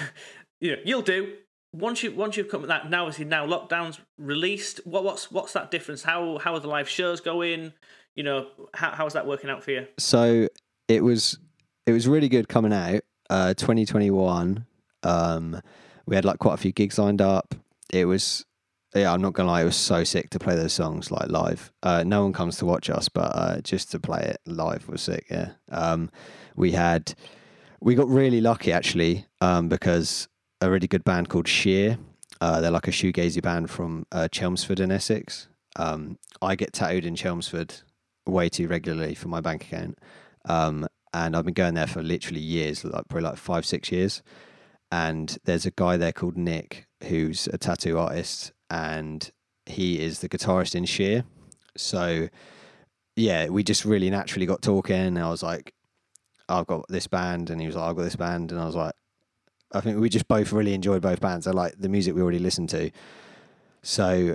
you 0.59 0.75
know 0.75 0.81
you'll 0.83 1.01
do 1.01 1.35
once 1.73 2.03
you 2.03 2.13
once 2.13 2.37
you've 2.37 2.49
come 2.49 2.61
to 2.61 2.67
that. 2.67 2.89
Now 2.89 3.03
obviously 3.03 3.25
now 3.25 3.45
lockdown's 3.45 3.99
released. 4.17 4.85
What 4.85 5.03
what's 5.03 5.31
what's 5.31 5.53
that 5.53 5.71
difference? 5.71 6.03
How 6.03 6.37
how 6.39 6.53
are 6.53 6.59
the 6.59 6.67
live 6.67 6.89
shows 6.89 7.21
going? 7.21 7.73
You 8.15 8.23
know 8.23 8.47
how 8.73 8.91
how's 8.91 9.13
that 9.13 9.25
working 9.25 9.49
out 9.49 9.63
for 9.63 9.71
you? 9.71 9.87
So 9.97 10.47
it 10.87 11.03
was 11.03 11.39
it 11.85 11.91
was 11.93 12.07
really 12.07 12.29
good 12.29 12.49
coming 12.49 12.73
out. 12.73 13.01
Uh, 13.29 13.53
2021. 13.53 14.65
Um, 15.07 15.61
we 16.05 16.15
had 16.15 16.25
like 16.25 16.39
quite 16.39 16.55
a 16.55 16.57
few 16.57 16.71
gigs 16.71 16.99
lined 16.99 17.21
up. 17.21 17.55
It 17.91 18.05
was 18.05 18.45
yeah, 18.95 19.11
I'm 19.11 19.21
not 19.21 19.33
gonna 19.33 19.49
lie, 19.49 19.61
it 19.61 19.65
was 19.65 19.75
so 19.75 20.03
sick 20.03 20.29
to 20.31 20.39
play 20.39 20.55
those 20.55 20.73
songs 20.73 21.11
like 21.11 21.29
live. 21.29 21.71
Uh, 21.83 22.03
no 22.05 22.23
one 22.23 22.33
comes 22.33 22.57
to 22.57 22.65
watch 22.65 22.89
us, 22.89 23.09
but 23.09 23.31
uh, 23.35 23.61
just 23.61 23.91
to 23.91 23.99
play 23.99 24.21
it 24.21 24.39
live 24.45 24.87
was 24.87 25.01
sick. 25.01 25.25
Yeah. 25.29 25.51
Um, 25.71 26.09
we 26.55 26.71
had 26.71 27.13
we 27.79 27.95
got 27.95 28.07
really 28.07 28.41
lucky 28.41 28.71
actually 28.71 29.25
um, 29.41 29.69
because 29.69 30.27
a 30.61 30.69
really 30.69 30.87
good 30.87 31.03
band 31.03 31.29
called 31.29 31.47
Sheer. 31.47 31.97
Uh, 32.39 32.61
they're 32.61 32.71
like 32.71 32.87
a 32.87 32.91
shoegazy 32.91 33.41
band 33.41 33.69
from 33.69 34.05
uh, 34.11 34.27
Chelmsford 34.27 34.79
in 34.79 34.91
Essex. 34.91 35.47
Um, 35.75 36.17
I 36.41 36.55
get 36.55 36.73
tattooed 36.73 37.05
in 37.05 37.15
Chelmsford 37.15 37.75
way 38.25 38.49
too 38.49 38.67
regularly 38.67 39.15
for 39.15 39.27
my 39.27 39.41
bank 39.41 39.63
account, 39.63 39.99
um, 40.45 40.87
and 41.13 41.35
I've 41.35 41.45
been 41.45 41.53
going 41.53 41.73
there 41.75 41.87
for 41.87 42.01
literally 42.01 42.41
years, 42.41 42.83
like 42.83 43.07
probably 43.09 43.29
like 43.29 43.37
five, 43.37 43.65
six 43.65 43.91
years. 43.91 44.21
And 44.91 45.37
there's 45.43 45.65
a 45.65 45.71
guy 45.71 45.97
there 45.97 46.13
called 46.13 46.37
Nick 46.37 46.87
who's 47.03 47.47
a 47.51 47.57
tattoo 47.57 47.97
artist, 47.97 48.51
and 48.69 49.29
he 49.65 49.99
is 49.99 50.19
the 50.19 50.29
guitarist 50.29 50.75
in 50.75 50.85
Sheer. 50.85 51.25
So 51.75 52.29
yeah, 53.15 53.49
we 53.49 53.63
just 53.63 53.83
really 53.83 54.09
naturally 54.09 54.45
got 54.45 54.61
talking. 54.61 55.17
I 55.17 55.29
was 55.29 55.43
like, 55.43 55.73
I've 56.47 56.67
got 56.67 56.85
this 56.87 57.07
band, 57.07 57.49
and 57.49 57.59
he 57.59 57.67
was 57.67 57.75
like, 57.75 57.89
I've 57.89 57.95
got 57.95 58.03
this 58.03 58.15
band, 58.15 58.51
and 58.51 58.61
I 58.61 58.65
was 58.65 58.75
like, 58.75 58.93
I 59.73 59.81
think 59.81 59.99
we 59.99 60.07
just 60.09 60.27
both 60.27 60.53
really 60.53 60.73
enjoyed 60.73 61.01
both 61.01 61.19
bands. 61.19 61.47
I 61.47 61.51
like 61.51 61.75
the 61.77 61.89
music 61.89 62.15
we 62.15 62.21
already 62.21 62.39
listened 62.39 62.69
to. 62.69 62.89
So 63.81 64.33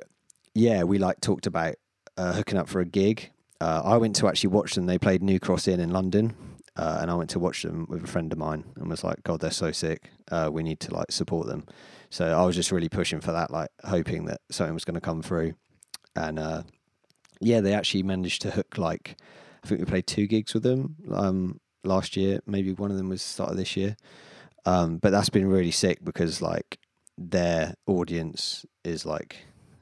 yeah, 0.55 0.83
we 0.83 0.99
like 0.99 1.21
talked 1.21 1.47
about 1.47 1.77
uh, 2.17 2.35
hooking 2.35 2.59
up 2.59 2.69
for 2.69 2.81
a 2.81 2.85
gig. 2.85 3.31
Uh, 3.61 3.81
I 3.85 3.97
went 3.97 4.17
to 4.17 4.29
actually 4.29 4.49
watch 4.49 4.75
them. 4.75 4.87
They 4.87 4.99
played 4.99 5.23
New 5.23 5.41
Cross 5.41 5.69
Inn 5.69 5.81
in 5.81 5.91
London, 5.91 6.35
uh, 6.77 6.99
and 7.01 7.11
I 7.11 7.15
went 7.15 7.31
to 7.31 7.39
watch 7.39 7.63
them 7.63 7.87
with 7.89 8.05
a 8.05 8.07
friend 8.07 8.33
of 8.33 8.39
mine, 8.39 8.65
and 8.77 8.89
was 8.89 9.05
like, 9.05 9.23
"God, 9.23 9.41
they're 9.41 9.51
so 9.51 9.73
sick. 9.73 10.11
Uh, 10.31 10.51
we 10.53 10.63
need 10.63 10.81
to 10.81 10.95
like 10.95 11.13
support 11.13 11.47
them." 11.47 11.65
So 12.11 12.27
I 12.27 12.45
was 12.45 12.57
just 12.57 12.73
really 12.73 12.89
pushing 12.89 13.21
for 13.21 13.33
that, 13.33 13.51
like 13.51 13.71
hoping 13.85 14.27
that 14.27 14.41
something 14.51 14.75
was 14.75 14.85
going 14.85 14.95
to 14.95 15.01
come 15.01 15.23
through. 15.23 15.55
And 16.15 16.39
uh, 16.39 16.63
yeah, 17.41 17.61
they 17.61 17.75
actually 17.75 18.03
managed 18.03 18.43
to 18.43 18.51
hook 18.51 18.79
like 18.79 19.17
I 19.65 19.69
think 19.69 19.81
we 19.81 19.87
played 19.87 20.07
two 20.07 20.27
gigs 20.27 20.55
with 20.55 20.63
them 20.63 20.97
um, 21.13 21.61
last 21.85 22.17
year. 22.17 22.41
Maybe 22.47 22.73
one 22.73 22.91
of 22.91 22.97
them 22.97 23.09
was 23.09 23.23
start 23.23 23.51
of 23.51 23.57
this 23.57 23.77
year. 23.77 23.97
Um, 24.65 24.99
but 24.99 25.11
that's 25.11 25.29
been 25.29 25.47
really 25.47 25.71
sick 25.71 26.05
because 26.05 26.41
like 26.41 26.79
their 27.19 27.75
audience 27.87 28.65
is 28.85 29.05
like 29.05 29.37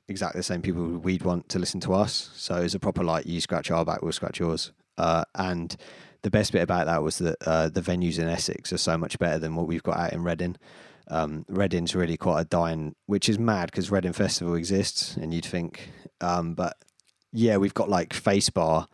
exactly 0.09 0.38
the 0.38 0.44
same 0.44 0.62
people 0.62 0.98
we'd 0.98 1.22
want 1.22 1.48
to 1.50 1.59
listen 1.59 1.81
to 1.81 1.94
us. 1.94 2.31
So 2.35 2.57
it's 2.57 2.74
a 2.74 2.81
proper 2.81 3.05
like 3.05 3.26
you 3.26 3.40
scratch 3.40 3.70
our 3.70 3.85
back, 3.85 4.03
we'll 4.03 4.12
scratch 4.12 4.40
yours. 4.40 4.72
Uh, 4.98 5.24
and 5.35 5.76
the 6.22 6.30
best 6.30 6.52
bit 6.52 6.62
about 6.62 6.87
that 6.87 7.02
was 7.02 7.18
that 7.18 7.37
uh, 7.46 7.68
the 7.68 7.81
venues 7.81 8.18
in 8.18 8.29
Essex 8.29 8.73
are 8.73 8.79
so 8.79 8.96
much 8.98 9.18
better 9.18 9.38
than 9.38 9.54
what 9.54 9.66
we've 9.66 9.83
got 9.83 9.96
out 9.96 10.12
in 10.12 10.23
Reading. 10.23 10.56
Um, 11.08 11.44
Reading's 11.48 11.94
really 11.94 12.16
quite 12.16 12.40
a 12.40 12.44
dying, 12.44 12.94
which 13.06 13.29
is 13.29 13.38
mad 13.38 13.71
because 13.71 13.90
Reading 13.90 14.12
Festival 14.12 14.54
exists, 14.54 15.16
and 15.16 15.35
you'd 15.35 15.44
think, 15.44 15.90
um, 16.21 16.54
but 16.54 16.77
yeah, 17.33 17.56
we've 17.56 17.75
got 17.75 17.88
like 17.88 18.12
Face 18.12 18.50
Bar, 18.50 18.87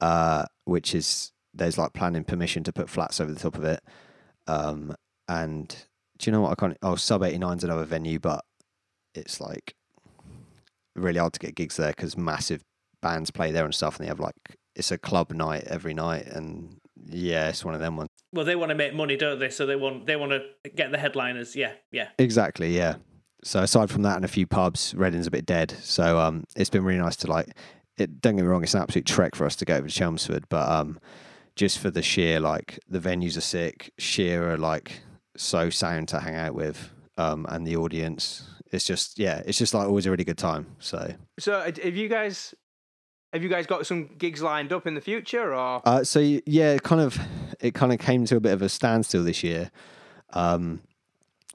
uh, 0.00 0.44
which 0.64 0.94
is 0.94 1.32
there's 1.54 1.78
like 1.78 1.92
planning 1.92 2.24
permission 2.24 2.64
to 2.64 2.72
put 2.72 2.90
flats 2.90 3.20
over 3.20 3.32
the 3.32 3.40
top 3.40 3.56
of 3.56 3.64
it. 3.64 3.80
Um, 4.46 4.94
and 5.28 5.68
do 6.18 6.28
you 6.28 6.32
know 6.32 6.42
what 6.42 6.52
I 6.52 6.54
can't? 6.54 6.76
Oh, 6.82 6.96
Sub 6.96 7.22
89's 7.22 7.64
another 7.64 7.84
venue, 7.84 8.18
but 8.18 8.44
it's 9.14 9.40
like 9.40 9.74
really 10.94 11.18
hard 11.18 11.32
to 11.32 11.40
get 11.40 11.54
gigs 11.54 11.76
there 11.76 11.90
because 11.90 12.16
massive 12.16 12.62
bands 13.00 13.30
play 13.30 13.52
there 13.52 13.64
and 13.64 13.74
stuff, 13.74 13.96
and 13.96 14.04
they 14.04 14.08
have 14.08 14.20
like 14.20 14.34
it's 14.78 14.92
a 14.92 14.98
club 14.98 15.32
night 15.32 15.64
every 15.66 15.92
night, 15.92 16.26
and 16.26 16.76
yeah, 17.04 17.48
it's 17.48 17.64
one 17.64 17.74
of 17.74 17.80
them 17.80 17.96
ones. 17.96 18.08
Well, 18.32 18.44
they 18.44 18.56
want 18.56 18.70
to 18.70 18.74
make 18.74 18.94
money, 18.94 19.16
don't 19.16 19.38
they? 19.38 19.50
So 19.50 19.66
they 19.66 19.76
want 19.76 20.06
they 20.06 20.16
want 20.16 20.32
to 20.32 20.70
get 20.70 20.90
the 20.92 20.98
headliners. 20.98 21.54
Yeah, 21.54 21.72
yeah. 21.92 22.08
Exactly, 22.18 22.74
yeah. 22.74 22.96
So 23.44 23.60
aside 23.60 23.90
from 23.90 24.02
that 24.02 24.16
and 24.16 24.24
a 24.24 24.28
few 24.28 24.46
pubs, 24.46 24.94
Reading's 24.94 25.26
a 25.26 25.30
bit 25.30 25.46
dead. 25.46 25.74
So 25.82 26.18
um, 26.18 26.44
it's 26.56 26.70
been 26.70 26.84
really 26.84 27.00
nice 27.00 27.16
to 27.16 27.26
like. 27.26 27.48
It, 27.96 28.20
don't 28.20 28.36
get 28.36 28.42
me 28.42 28.48
wrong, 28.48 28.62
it's 28.62 28.74
an 28.74 28.82
absolute 28.82 29.06
trek 29.06 29.34
for 29.34 29.44
us 29.44 29.56
to 29.56 29.64
go 29.64 29.74
over 29.74 29.88
to 29.88 29.92
Chelmsford, 29.92 30.48
but 30.48 30.68
um, 30.70 31.00
just 31.56 31.80
for 31.80 31.90
the 31.90 32.00
sheer 32.00 32.38
like 32.38 32.78
the 32.88 33.00
venues 33.00 33.36
are 33.36 33.40
sick, 33.40 33.92
sheer 33.98 34.52
are 34.52 34.56
like 34.56 35.00
so 35.36 35.68
sound 35.68 36.06
to 36.08 36.20
hang 36.20 36.36
out 36.36 36.54
with, 36.54 36.90
um, 37.16 37.44
and 37.48 37.66
the 37.66 37.76
audience 37.76 38.48
it's 38.72 38.84
just 38.84 39.18
yeah, 39.18 39.42
it's 39.46 39.58
just 39.58 39.74
like 39.74 39.86
always 39.86 40.06
a 40.06 40.10
really 40.10 40.24
good 40.24 40.38
time. 40.38 40.66
So 40.78 41.12
So 41.38 41.60
have 41.60 41.96
you 41.96 42.08
guys 42.08 42.54
have 43.32 43.42
you 43.42 43.48
guys 43.48 43.66
got 43.66 43.86
some 43.86 44.06
gigs 44.18 44.42
lined 44.42 44.72
up 44.72 44.86
in 44.86 44.94
the 44.94 45.00
future 45.00 45.54
or 45.54 45.82
Uh, 45.84 46.02
so 46.04 46.18
yeah, 46.46 46.78
kind 46.78 47.00
of 47.00 47.18
it 47.60 47.74
kind 47.74 47.92
of 47.92 47.98
came 47.98 48.24
to 48.26 48.36
a 48.36 48.40
bit 48.40 48.52
of 48.52 48.62
a 48.62 48.68
standstill 48.68 49.24
this 49.24 49.42
year. 49.42 49.70
Um, 50.32 50.80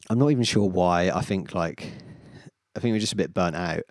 I'm 0.10 0.20
not 0.20 0.32
even 0.32 0.44
sure 0.44 0.68
why. 0.70 1.10
I 1.10 1.22
think 1.22 1.56
like 1.56 1.94
I 2.76 2.80
think 2.80 2.94
we're 2.94 3.00
just 3.00 3.14
a 3.14 3.18
bit 3.18 3.34
burnt 3.34 3.56
out 3.56 3.84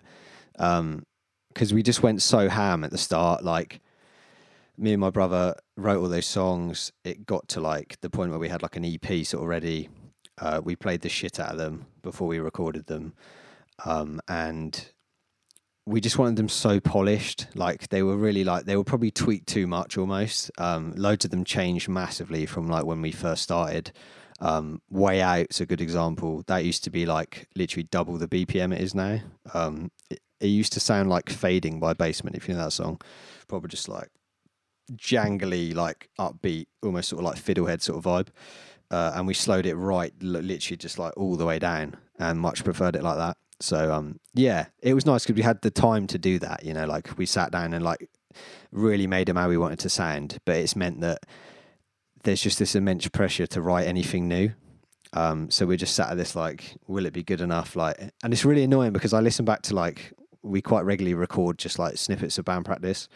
because 0.53 1.73
we 1.73 1.83
just 1.83 2.03
went 2.03 2.21
so 2.21 2.49
ham 2.49 2.83
at 2.83 2.91
the 2.91 2.97
start. 2.97 3.43
Like 3.43 3.81
me 4.77 4.93
and 4.93 5.01
my 5.01 5.09
brother 5.09 5.55
wrote 5.75 6.01
all 6.01 6.09
those 6.09 6.25
songs. 6.25 6.91
It 7.03 7.25
got 7.25 7.47
to 7.49 7.61
like 7.61 7.99
the 8.01 8.09
point 8.09 8.31
where 8.31 8.39
we 8.39 8.49
had 8.49 8.61
like 8.61 8.75
an 8.75 8.85
EP 8.85 9.25
sort 9.25 9.43
of 9.43 9.49
ready. 9.49 9.89
Uh, 10.39 10.61
we 10.63 10.75
played 10.75 11.01
the 11.01 11.09
shit 11.09 11.39
out 11.39 11.51
of 11.51 11.57
them 11.57 11.85
before 12.01 12.27
we 12.27 12.39
recorded 12.39 12.87
them, 12.87 13.13
um, 13.85 14.19
and 14.27 14.92
we 15.85 15.99
just 15.99 16.17
wanted 16.17 16.37
them 16.37 16.49
so 16.49 16.79
polished. 16.79 17.47
Like 17.55 17.89
they 17.89 18.03
were 18.03 18.15
really 18.15 18.43
like 18.43 18.65
they 18.65 18.77
were 18.77 18.83
probably 18.83 19.11
tweaked 19.11 19.47
too 19.47 19.67
much 19.67 19.97
almost. 19.97 20.51
Um, 20.57 20.93
loads 20.95 21.25
of 21.25 21.31
them 21.31 21.43
changed 21.43 21.89
massively 21.89 22.45
from 22.45 22.67
like 22.67 22.85
when 22.85 23.01
we 23.01 23.11
first 23.11 23.43
started. 23.43 23.91
Um, 24.39 24.81
Way 24.89 25.21
Out's 25.21 25.61
a 25.61 25.65
good 25.65 25.81
example. 25.81 26.43
That 26.47 26.65
used 26.65 26.83
to 26.85 26.89
be 26.89 27.05
like 27.05 27.47
literally 27.55 27.83
double 27.83 28.17
the 28.17 28.27
BPM 28.27 28.73
it 28.73 28.81
is 28.81 28.95
now. 28.95 29.19
Um, 29.53 29.91
it, 30.09 30.19
it 30.39 30.47
used 30.47 30.73
to 30.73 30.79
sound 30.79 31.09
like 31.09 31.29
Fading 31.29 31.79
by 31.79 31.93
Basement, 31.93 32.35
if 32.35 32.47
you 32.47 32.53
know 32.53 32.63
that 32.63 32.71
song. 32.71 32.99
Probably 33.47 33.69
just 33.69 33.87
like 33.87 34.09
jangly, 34.93 35.73
like 35.73 36.09
upbeat, 36.19 36.67
almost 36.81 37.09
sort 37.09 37.19
of 37.21 37.25
like 37.25 37.41
fiddlehead 37.41 37.81
sort 37.81 37.97
of 37.97 38.03
vibe. 38.03 38.27
Uh, 38.91 39.13
and 39.15 39.25
we 39.27 39.33
slowed 39.33 39.65
it 39.65 39.75
right, 39.75 40.13
literally 40.21 40.77
just 40.77 40.99
like 40.99 41.13
all 41.17 41.35
the 41.35 41.45
way 41.45 41.59
down, 41.59 41.95
and 42.19 42.39
much 42.39 42.63
preferred 42.63 42.95
it 42.95 43.03
like 43.03 43.17
that. 43.17 43.37
So 43.59 43.93
um, 43.93 44.19
yeah, 44.33 44.67
it 44.81 44.93
was 44.93 45.05
nice 45.05 45.23
because 45.23 45.35
we 45.35 45.43
had 45.43 45.61
the 45.61 45.71
time 45.71 46.07
to 46.07 46.17
do 46.17 46.39
that. 46.39 46.65
You 46.65 46.73
know, 46.73 46.85
like 46.85 47.17
we 47.17 47.25
sat 47.25 47.51
down 47.51 47.73
and 47.73 47.83
like 47.83 48.09
really 48.71 49.07
made 49.07 49.27
them 49.27 49.37
how 49.37 49.49
we 49.49 49.57
wanted 49.57 49.79
to 49.79 49.89
sound. 49.89 50.39
But 50.45 50.57
it's 50.57 50.75
meant 50.75 51.01
that 51.01 51.19
there's 52.23 52.41
just 52.41 52.59
this 52.59 52.75
immense 52.75 53.07
pressure 53.07 53.47
to 53.47 53.61
write 53.61 53.87
anything 53.87 54.27
new. 54.27 54.51
Um, 55.13 55.51
so 55.51 55.65
we 55.65 55.77
just 55.77 55.95
sat 55.95 56.09
at 56.09 56.17
this 56.17 56.35
like, 56.35 56.75
will 56.87 57.05
it 57.05 57.13
be 57.13 57.23
good 57.23 57.41
enough? 57.41 57.75
Like, 57.75 57.99
and 58.23 58.33
it's 58.33 58.45
really 58.45 58.63
annoying 58.63 58.93
because 58.93 59.13
I 59.13 59.19
listen 59.19 59.45
back 59.45 59.61
to 59.63 59.75
like 59.75 60.11
we 60.41 60.61
quite 60.61 60.83
regularly 60.85 61.13
record 61.13 61.57
just 61.57 61.79
like 61.79 61.97
snippets 61.97 62.37
of 62.37 62.45
band 62.45 62.65
practice, 62.65 63.07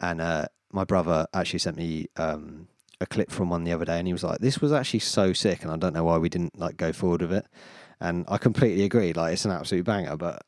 and 0.00 0.20
uh, 0.20 0.46
my 0.72 0.84
brother 0.84 1.26
actually 1.32 1.60
sent 1.60 1.76
me 1.76 2.06
um, 2.16 2.68
a 3.00 3.06
clip 3.06 3.30
from 3.30 3.50
one 3.50 3.64
the 3.64 3.72
other 3.72 3.84
day, 3.84 3.98
and 3.98 4.06
he 4.06 4.12
was 4.12 4.24
like, 4.24 4.38
"This 4.40 4.60
was 4.60 4.72
actually 4.72 5.00
so 5.00 5.32
sick," 5.32 5.62
and 5.62 5.70
I 5.70 5.76
don't 5.76 5.92
know 5.92 6.04
why 6.04 6.18
we 6.18 6.28
didn't 6.28 6.58
like 6.58 6.76
go 6.76 6.92
forward 6.92 7.22
with 7.22 7.32
it. 7.32 7.46
And 8.00 8.24
I 8.28 8.38
completely 8.38 8.84
agree. 8.84 9.12
Like, 9.12 9.34
it's 9.34 9.44
an 9.44 9.50
absolute 9.50 9.84
banger, 9.84 10.16
but 10.16 10.42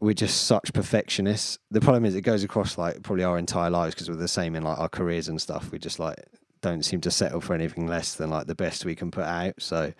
we're 0.00 0.14
just 0.14 0.44
such 0.44 0.72
perfectionists. 0.72 1.58
The 1.70 1.80
problem 1.80 2.04
is, 2.04 2.14
it 2.14 2.22
goes 2.22 2.44
across 2.44 2.76
like 2.76 3.02
probably 3.02 3.24
our 3.24 3.38
entire 3.38 3.70
lives 3.70 3.94
because 3.94 4.10
we're 4.10 4.16
the 4.16 4.28
same 4.28 4.54
in 4.54 4.62
like 4.62 4.78
our 4.78 4.88
careers 4.88 5.28
and 5.28 5.40
stuff. 5.40 5.70
We 5.70 5.78
just 5.78 5.98
like 5.98 6.18
don't 6.60 6.84
seem 6.84 7.00
to 7.02 7.10
settle 7.10 7.40
for 7.40 7.54
anything 7.54 7.86
less 7.86 8.14
than 8.14 8.30
like 8.30 8.46
the 8.46 8.54
best 8.54 8.84
we 8.84 8.94
can 8.94 9.10
put 9.10 9.24
out. 9.24 9.54
So, 9.58 9.92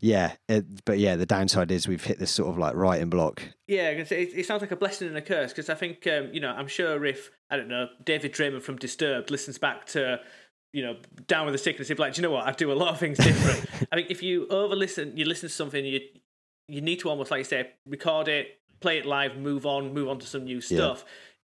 yeah. 0.00 0.32
It, 0.48 0.84
but 0.84 0.98
yeah, 0.98 1.16
the 1.16 1.26
downside 1.26 1.70
is 1.70 1.86
we've 1.86 2.04
hit 2.04 2.18
this 2.18 2.30
sort 2.30 2.50
of 2.50 2.58
like 2.58 2.74
writing 2.74 3.08
block. 3.10 3.42
Yeah, 3.66 3.90
it, 3.90 4.10
it 4.10 4.46
sounds 4.46 4.60
like 4.60 4.72
a 4.72 4.76
blessing 4.76 5.08
and 5.08 5.16
a 5.16 5.22
curse 5.22 5.52
because 5.52 5.70
I 5.70 5.74
think 5.74 6.06
um, 6.06 6.30
you 6.32 6.40
know 6.40 6.50
I'm 6.50 6.66
sure 6.66 7.04
if 7.04 7.30
I 7.50 7.56
don't 7.56 7.68
know 7.68 7.88
David 8.04 8.32
Draiman 8.32 8.62
from 8.62 8.76
Disturbed 8.76 9.30
listens 9.30 9.58
back 9.58 9.86
to 9.88 10.20
you 10.72 10.82
know 10.82 10.96
Down 11.26 11.46
with 11.46 11.54
the 11.54 11.58
Sickness, 11.58 11.88
be 11.88 11.94
like, 11.94 12.14
do 12.14 12.22
you 12.22 12.28
know 12.28 12.32
what? 12.34 12.46
I 12.46 12.52
do 12.52 12.72
a 12.72 12.74
lot 12.74 12.88
of 12.88 12.98
things 12.98 13.18
different. 13.18 13.88
I 13.92 13.96
mean, 13.96 14.06
if 14.08 14.22
you 14.22 14.46
over 14.48 14.74
listen, 14.74 15.16
you 15.16 15.24
listen 15.24 15.48
to 15.48 15.54
something, 15.54 15.84
you 15.84 16.00
you 16.68 16.80
need 16.80 17.00
to 17.00 17.10
almost 17.10 17.30
like 17.30 17.38
you 17.38 17.44
say 17.44 17.70
record 17.86 18.28
it, 18.28 18.60
play 18.80 18.98
it 18.98 19.06
live, 19.06 19.36
move 19.36 19.66
on, 19.66 19.92
move 19.92 20.08
on 20.08 20.18
to 20.18 20.26
some 20.26 20.44
new 20.44 20.60
stuff. 20.60 21.04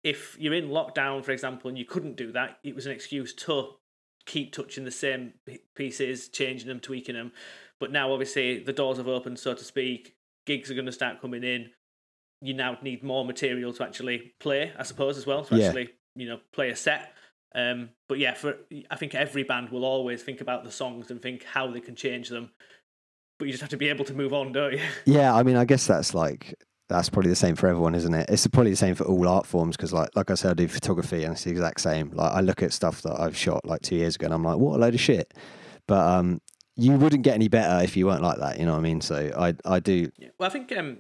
If 0.05 0.37
you're 0.39 0.55
in 0.55 0.69
lockdown, 0.69 1.25
for 1.25 1.33
example, 1.33 1.69
and 1.69 1.79
you 1.79 1.85
couldn't 1.85 2.17
do 2.17 2.31
that, 2.33 2.59
it 2.63 2.75
was 2.75 2.87
an 2.87 2.93
excuse 2.93 3.33
to 3.35 3.71
keep 4.25 4.53
touching 4.53 4.85
the 4.85 4.91
same 4.91 5.33
pieces, 5.75 6.29
changing 6.29 6.69
them, 6.69 6.81
tweaking 6.81 7.15
them. 7.15 7.33
But 7.81 7.93
now, 7.93 8.13
obviously, 8.13 8.59
the 8.59 8.73
doors 8.73 8.99
have 8.99 9.09
opened, 9.09 9.39
so 9.39 9.55
to 9.55 9.65
speak. 9.65 10.15
Gigs 10.47 10.71
are 10.71 10.75
going 10.75 10.87
to 10.87 10.93
start 10.93 11.21
coming 11.21 11.43
in. 11.45 11.71
You 12.41 12.55
now 12.55 12.79
need 12.83 13.03
more 13.03 13.25
material 13.25 13.73
to 13.73 13.83
actually 13.85 14.35
play, 14.39 14.73
I 14.79 14.83
suppose, 14.85 15.17
as 15.19 15.27
well 15.27 15.45
to 15.45 15.57
Yeah. 15.57 15.67
actually 15.67 15.89
you 16.15 16.29
know 16.29 16.41
play 16.53 16.71
a 16.71 16.77
set. 16.77 17.13
Um, 17.57 17.89
but 18.07 18.19
yeah, 18.19 18.35
for 18.35 18.55
I 18.91 18.97
think 18.97 19.15
every 19.15 19.43
band 19.43 19.71
will 19.71 19.85
always 19.85 20.23
think 20.23 20.43
about 20.43 20.63
the 20.63 20.71
songs 20.71 21.11
and 21.11 21.21
think 21.21 21.43
how 21.43 21.71
they 21.71 21.81
can 21.81 21.97
change 21.97 22.29
them. 22.29 22.51
But 23.39 23.47
you 23.47 23.53
just 23.53 23.63
have 23.63 23.71
to 23.71 23.79
be 23.79 23.89
able 23.89 24.05
to 24.05 24.15
move 24.15 24.33
on, 24.33 24.53
don't 24.53 24.75
you? 24.75 24.81
Yeah, 25.07 25.35
I 25.35 25.43
mean, 25.43 25.57
I 25.57 25.65
guess 25.65 25.87
that's 25.87 26.15
like 26.15 26.55
that's 26.89 27.09
probably 27.09 27.31
the 27.31 27.37
same 27.37 27.57
for 27.57 27.67
everyone, 27.67 27.95
isn't 27.95 28.15
it? 28.15 28.29
It's 28.29 28.47
probably 28.47 28.71
the 28.71 28.77
same 28.77 28.95
for 28.95 29.05
all 29.05 29.27
art 29.27 29.47
forms 29.47 29.77
because, 29.77 29.93
like, 29.93 30.11
like 30.15 30.31
I 30.31 30.35
said, 30.35 30.53
I 30.53 30.55
do 30.55 30.69
photography 30.69 31.25
and 31.25 31.33
it's 31.33 31.45
the 31.45 31.51
exact 31.51 31.81
same. 31.81 32.11
Like, 32.11 32.33
I 32.33 32.41
look 32.41 32.63
at 32.63 32.73
stuff 32.73 33.03
that 33.03 33.19
I've 33.19 33.37
shot 33.37 33.67
like 33.67 33.83
two 33.83 33.97
years 33.97 34.15
ago 34.15 34.27
and 34.27 34.35
I'm 34.35 34.45
like, 34.45 34.59
what 34.59 34.77
a 34.77 34.79
load 34.79 34.95
of 34.95 35.01
shit. 35.01 35.35
But 35.89 36.07
um, 36.07 36.41
you 36.77 36.93
wouldn't 36.93 37.23
get 37.23 37.35
any 37.35 37.49
better 37.49 37.83
if 37.83 37.97
you 37.97 38.07
weren't 38.07 38.23
like 38.23 38.39
that. 38.39 38.61
You 38.61 38.67
know 38.67 38.73
what 38.73 38.79
I 38.79 38.83
mean? 38.83 39.01
So 39.01 39.33
I, 39.37 39.55
I 39.65 39.81
do. 39.81 40.11
Yeah. 40.19 40.29
Well, 40.39 40.49
I 40.49 40.53
think 40.53 40.71
um, 40.77 40.99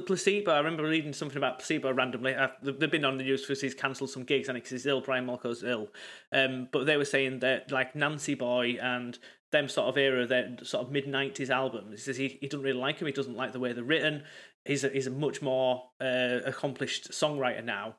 placebo. 0.00 0.50
I 0.52 0.58
remember 0.58 0.84
reading 0.84 1.12
something 1.12 1.36
about 1.36 1.58
placebo 1.58 1.92
randomly. 1.92 2.32
They- 2.62 2.72
they've 2.72 2.90
been 2.90 3.04
on 3.04 3.18
the 3.18 3.24
news 3.24 3.42
because 3.42 3.60
he's 3.60 3.74
cancelled 3.74 4.10
some 4.10 4.24
gigs 4.24 4.48
and 4.48 4.56
he's 4.58 4.86
ill. 4.86 5.00
Brian 5.00 5.26
Molko's 5.26 5.62
ill. 5.62 5.88
Um, 6.32 6.68
but 6.72 6.86
they 6.86 6.96
were 6.96 7.04
saying 7.04 7.40
that 7.40 7.70
like 7.70 7.94
Nancy 7.94 8.34
Boy 8.34 8.78
and 8.80 9.18
them 9.50 9.68
sort 9.68 9.88
of 9.88 9.98
era, 9.98 10.26
their 10.26 10.56
sort 10.62 10.86
of 10.86 10.90
mid 10.92 11.06
'90s 11.06 11.50
albums. 11.50 11.90
He 11.90 11.96
says 11.98 12.16
he, 12.16 12.38
he 12.40 12.48
doesn't 12.48 12.64
really 12.64 12.78
like 12.78 12.98
them. 12.98 13.06
He 13.06 13.12
doesn't 13.12 13.36
like 13.36 13.52
the 13.52 13.60
way 13.60 13.72
they're 13.72 13.84
written. 13.84 14.24
He's 14.64 14.82
a, 14.84 14.88
he's 14.88 15.06
a 15.06 15.10
much 15.10 15.42
more 15.42 15.90
uh, 16.00 16.38
accomplished 16.46 17.10
songwriter 17.10 17.62
now. 17.64 17.96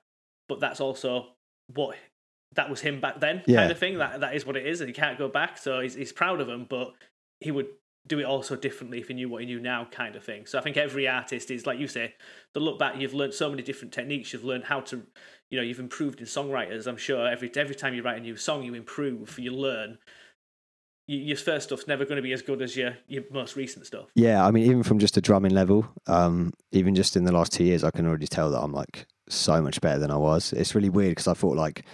But 0.50 0.60
that's 0.60 0.82
also 0.82 1.28
what 1.68 1.96
that 2.56 2.70
was 2.70 2.82
him 2.82 3.00
back 3.02 3.20
then, 3.20 3.42
Yeah. 3.48 3.60
kind 3.62 3.72
of 3.72 3.80
thing. 3.80 3.98
That 4.00 4.22
that 4.22 4.36
is 4.36 4.46
what 4.46 4.58
it 4.58 4.66
is, 4.66 4.82
and 4.82 4.88
he 4.88 4.94
can't 4.94 5.18
go 5.18 5.28
back. 5.28 5.58
So 5.58 5.80
he's 5.82 5.94
he's 5.94 6.12
proud 6.12 6.42
of 6.42 6.50
him, 6.50 6.66
but 6.70 6.94
he 7.40 7.52
would 7.52 7.68
do 8.06 8.20
it 8.20 8.26
also 8.26 8.56
differently 8.56 9.00
if 9.00 9.08
he 9.08 9.14
knew 9.14 9.30
what 9.30 9.42
he 9.42 9.48
knew 9.48 9.60
now, 9.60 9.86
kind 9.86 10.16
of 10.16 10.24
thing. 10.24 10.46
So 10.46 10.60
I 10.60 10.62
think 10.62 10.76
every 10.76 11.08
artist 11.08 11.50
is 11.50 11.66
like 11.66 11.80
you 11.80 11.88
say, 11.88 12.14
the 12.54 12.60
look 12.60 12.78
back, 12.78 13.00
you've 13.00 13.14
learned 13.14 13.34
so 13.34 13.50
many 13.50 13.64
different 13.64 13.94
techniques. 13.94 14.34
You've 14.34 14.44
learned 14.44 14.66
how 14.66 14.82
to, 14.82 15.04
you 15.50 15.58
know, 15.58 15.64
you've 15.64 15.80
improved 15.80 16.20
in 16.20 16.26
songwriters. 16.26 16.86
I'm 16.86 16.98
sure 16.98 17.28
every 17.28 17.52
every 17.56 17.76
time 17.76 17.94
you 17.94 18.04
write 18.04 18.18
a 18.18 18.22
new 18.22 18.36
song, 18.36 18.64
you 18.64 18.74
improve, 18.74 19.40
you 19.40 19.52
learn. 19.52 20.00
Your 21.06 21.36
first 21.36 21.68
stuff's 21.68 21.86
never 21.86 22.06
going 22.06 22.16
to 22.16 22.22
be 22.22 22.32
as 22.32 22.42
good 22.42 22.62
as 22.62 22.78
your 22.78 22.98
your 23.08 23.24
most 23.32 23.56
recent 23.56 23.86
stuff. 23.86 24.10
Yeah, 24.16 24.46
I 24.46 24.52
mean, 24.52 24.66
even 24.66 24.84
from 24.84 25.00
just 25.00 25.18
a 25.18 25.22
drumming 25.22 25.54
level, 25.54 25.86
um, 26.08 26.54
even 26.72 26.96
just 26.96 27.18
in 27.18 27.26
the 27.26 27.34
last 27.34 27.52
two 27.52 27.66
years, 27.66 27.84
I 27.84 27.92
can 27.92 28.08
already 28.08 28.28
tell 28.28 28.50
that 28.52 28.62
I'm 28.62 28.72
like 28.72 29.06
so 29.28 29.62
much 29.62 29.82
better 29.82 30.00
than 30.00 30.12
I 30.12 30.18
was. 30.18 30.54
It's 30.54 30.76
really 30.76 30.90
weird 30.90 31.12
because 31.12 31.28
I 31.28 31.34
thought 31.34 31.58
like 31.58 31.86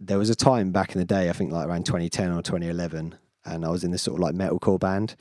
there 0.00 0.18
was 0.18 0.30
a 0.30 0.34
time 0.34 0.70
back 0.70 0.94
in 0.94 0.98
the 0.98 1.04
day, 1.04 1.28
I 1.28 1.32
think 1.32 1.52
like 1.52 1.66
around 1.66 1.86
2010 1.86 2.32
or 2.32 2.42
2011, 2.42 3.16
and 3.44 3.64
I 3.64 3.70
was 3.70 3.84
in 3.84 3.90
this 3.90 4.02
sort 4.02 4.18
of 4.18 4.22
like 4.22 4.34
metalcore 4.34 4.80
band 4.80 5.16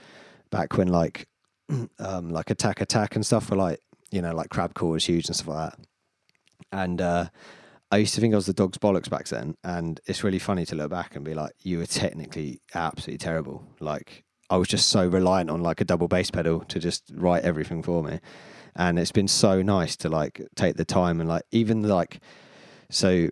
back 0.49 0.78
when 0.78 0.88
like 0.88 1.28
um, 1.99 2.30
like 2.30 2.49
Attack 2.49 2.82
Attack 2.82 3.15
and 3.15 3.26
stuff 3.26 3.49
were 3.49 3.57
like 3.57 3.80
you 4.11 4.21
know 4.21 4.34
like 4.34 4.49
Crabcore 4.49 4.91
was 4.91 5.05
huge 5.05 5.28
and 5.28 5.36
stuff 5.36 5.47
like 5.47 5.71
that. 5.71 5.80
And 6.71 7.01
uh, 7.01 7.30
I 7.91 7.97
used 7.97 8.15
to 8.15 8.21
think 8.21 8.34
I 8.34 8.38
was 8.38 8.45
the 8.45 8.53
dog's 8.53 8.78
bollocks 8.78 9.09
back 9.09 9.28
then, 9.28 9.55
and 9.63 9.99
it's 10.05 10.24
really 10.24 10.39
funny 10.39 10.65
to 10.65 10.76
look 10.76 10.91
back 10.91 11.15
and 11.15 11.24
be 11.24 11.34
like, 11.34 11.53
you 11.59 11.78
were 11.78 11.86
technically 11.86 12.61
absolutely 12.74 13.19
terrible. 13.19 13.67
Like 13.80 14.24
I 14.49 14.57
was 14.57 14.67
just 14.67 14.89
so 14.89 15.07
reliant 15.07 15.49
on 15.49 15.61
like 15.61 15.82
a 15.82 15.86
double 15.86 16.07
bass 16.07 16.32
pedal 16.32 16.61
to 16.61 16.80
just 16.80 17.11
write 17.13 17.43
everything 17.43 17.84
for 17.84 18.03
me. 18.03 18.19
And 18.76 18.97
it's 18.97 19.11
been 19.11 19.28
so 19.28 19.61
nice 19.61 19.95
to 19.97 20.09
like 20.09 20.41
take 20.55 20.76
the 20.76 20.86
time 20.86 21.19
and 21.19 21.30
like 21.30 21.43
even 21.51 21.84
like 21.88 22.19
so 22.89 23.30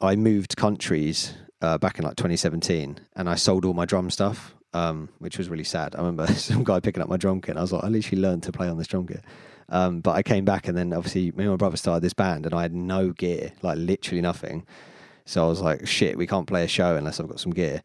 I 0.00 0.16
moved 0.16 0.56
countries 0.56 1.34
uh, 1.62 1.78
back 1.78 1.98
in 1.98 2.04
like 2.04 2.16
2017 2.16 2.98
and 3.16 3.30
I 3.30 3.36
sold 3.36 3.64
all 3.64 3.72
my 3.72 3.84
drum 3.84 4.10
stuff, 4.10 4.54
um, 4.74 5.08
which 5.18 5.38
was 5.38 5.48
really 5.48 5.64
sad. 5.64 5.94
I 5.94 5.98
remember 5.98 6.26
some 6.34 6.64
guy 6.64 6.80
picking 6.80 7.02
up 7.02 7.08
my 7.08 7.16
drum 7.16 7.40
kit 7.40 7.50
and 7.50 7.58
I 7.58 7.62
was 7.62 7.72
like, 7.72 7.84
I 7.84 7.88
literally 7.88 8.20
learned 8.20 8.42
to 8.44 8.52
play 8.52 8.68
on 8.68 8.76
this 8.76 8.88
drum 8.88 9.06
kit. 9.06 9.24
Um, 9.68 10.00
but 10.00 10.12
I 10.12 10.22
came 10.22 10.44
back 10.44 10.68
and 10.68 10.76
then 10.76 10.92
obviously 10.92 11.30
me 11.30 11.44
and 11.44 11.50
my 11.50 11.56
brother 11.56 11.76
started 11.76 12.02
this 12.02 12.12
band 12.12 12.44
and 12.44 12.54
I 12.54 12.62
had 12.62 12.74
no 12.74 13.10
gear, 13.12 13.52
like 13.62 13.78
literally 13.78 14.20
nothing. 14.20 14.66
So 15.24 15.44
I 15.44 15.48
was 15.48 15.60
like, 15.60 15.86
shit, 15.86 16.18
we 16.18 16.26
can't 16.26 16.48
play 16.48 16.64
a 16.64 16.68
show 16.68 16.96
unless 16.96 17.20
I've 17.20 17.28
got 17.28 17.40
some 17.40 17.52
gear. 17.52 17.82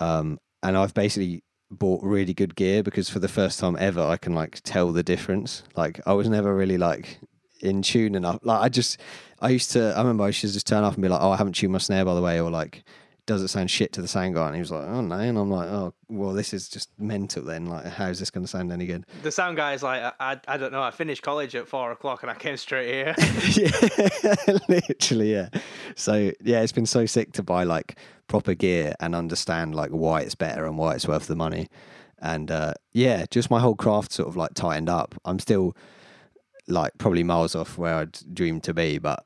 Um, 0.00 0.38
and 0.62 0.76
I've 0.76 0.94
basically 0.94 1.42
bought 1.70 2.02
really 2.02 2.34
good 2.34 2.54
gear 2.54 2.82
because 2.82 3.08
for 3.08 3.18
the 3.18 3.28
first 3.28 3.58
time 3.58 3.76
ever, 3.80 4.00
I 4.00 4.16
can 4.16 4.34
like 4.34 4.60
tell 4.62 4.92
the 4.92 5.02
difference. 5.02 5.64
Like 5.74 6.00
I 6.06 6.12
was 6.12 6.28
never 6.28 6.54
really 6.54 6.78
like 6.78 7.18
in 7.62 7.82
tune 7.82 8.14
enough. 8.14 8.38
Like 8.42 8.60
I 8.60 8.68
just, 8.68 8.98
I 9.40 9.48
used 9.50 9.70
to, 9.72 9.94
I 9.94 9.98
remember 9.98 10.24
I 10.24 10.28
used 10.28 10.40
to 10.42 10.52
just 10.52 10.66
turn 10.66 10.84
up 10.84 10.94
and 10.94 11.02
be 11.02 11.08
like, 11.08 11.20
oh, 11.22 11.30
I 11.30 11.36
haven't 11.36 11.54
tuned 11.54 11.72
my 11.72 11.78
snare 11.78 12.04
by 12.04 12.14
the 12.14 12.22
way, 12.22 12.40
or 12.40 12.50
like, 12.50 12.84
does 13.24 13.40
it 13.40 13.48
sound 13.48 13.70
shit 13.70 13.92
to 13.92 14.02
the 14.02 14.08
sound 14.08 14.34
guy? 14.34 14.46
And 14.46 14.56
he 14.56 14.60
was 14.60 14.72
like, 14.72 14.84
oh 14.84 15.00
no. 15.00 15.14
And 15.14 15.38
I'm 15.38 15.48
like, 15.50 15.68
oh, 15.68 15.94
well, 16.08 16.32
this 16.32 16.52
is 16.52 16.68
just 16.68 16.90
mental 16.98 17.44
then. 17.44 17.66
Like, 17.66 17.86
how's 17.86 18.18
this 18.18 18.30
going 18.30 18.44
to 18.44 18.50
sound 18.50 18.72
any 18.72 18.84
good? 18.84 19.06
The 19.22 19.30
sound 19.30 19.56
guy 19.56 19.74
is 19.74 19.82
like, 19.84 20.02
I, 20.02 20.12
I, 20.18 20.40
I 20.48 20.56
don't 20.56 20.72
know. 20.72 20.82
I 20.82 20.90
finished 20.90 21.22
college 21.22 21.54
at 21.54 21.68
four 21.68 21.92
o'clock 21.92 22.22
and 22.22 22.30
I 22.32 22.34
came 22.34 22.56
straight 22.56 22.92
here. 22.92 23.14
yeah, 23.56 24.58
literally, 24.68 25.32
yeah. 25.32 25.50
So 25.94 26.32
yeah, 26.42 26.62
it's 26.62 26.72
been 26.72 26.84
so 26.84 27.06
sick 27.06 27.32
to 27.34 27.44
buy 27.44 27.62
like 27.62 27.96
proper 28.26 28.54
gear 28.54 28.94
and 28.98 29.14
understand 29.14 29.76
like 29.76 29.90
why 29.90 30.22
it's 30.22 30.34
better 30.34 30.66
and 30.66 30.76
why 30.76 30.94
it's 30.94 31.06
worth 31.06 31.28
the 31.28 31.36
money. 31.36 31.68
and 32.18 32.50
uh, 32.50 32.74
yeah, 32.92 33.26
just 33.30 33.50
my 33.50 33.60
whole 33.60 33.76
craft 33.76 34.12
sort 34.12 34.28
of 34.28 34.36
like 34.36 34.54
tightened 34.54 34.88
up. 34.88 35.14
I'm 35.24 35.38
still 35.38 35.76
like 36.68 36.92
probably 36.98 37.22
miles 37.22 37.54
off 37.54 37.78
where 37.78 37.94
I'd 37.96 38.18
dreamed 38.34 38.64
to 38.64 38.74
be, 38.74 38.98
but 38.98 39.24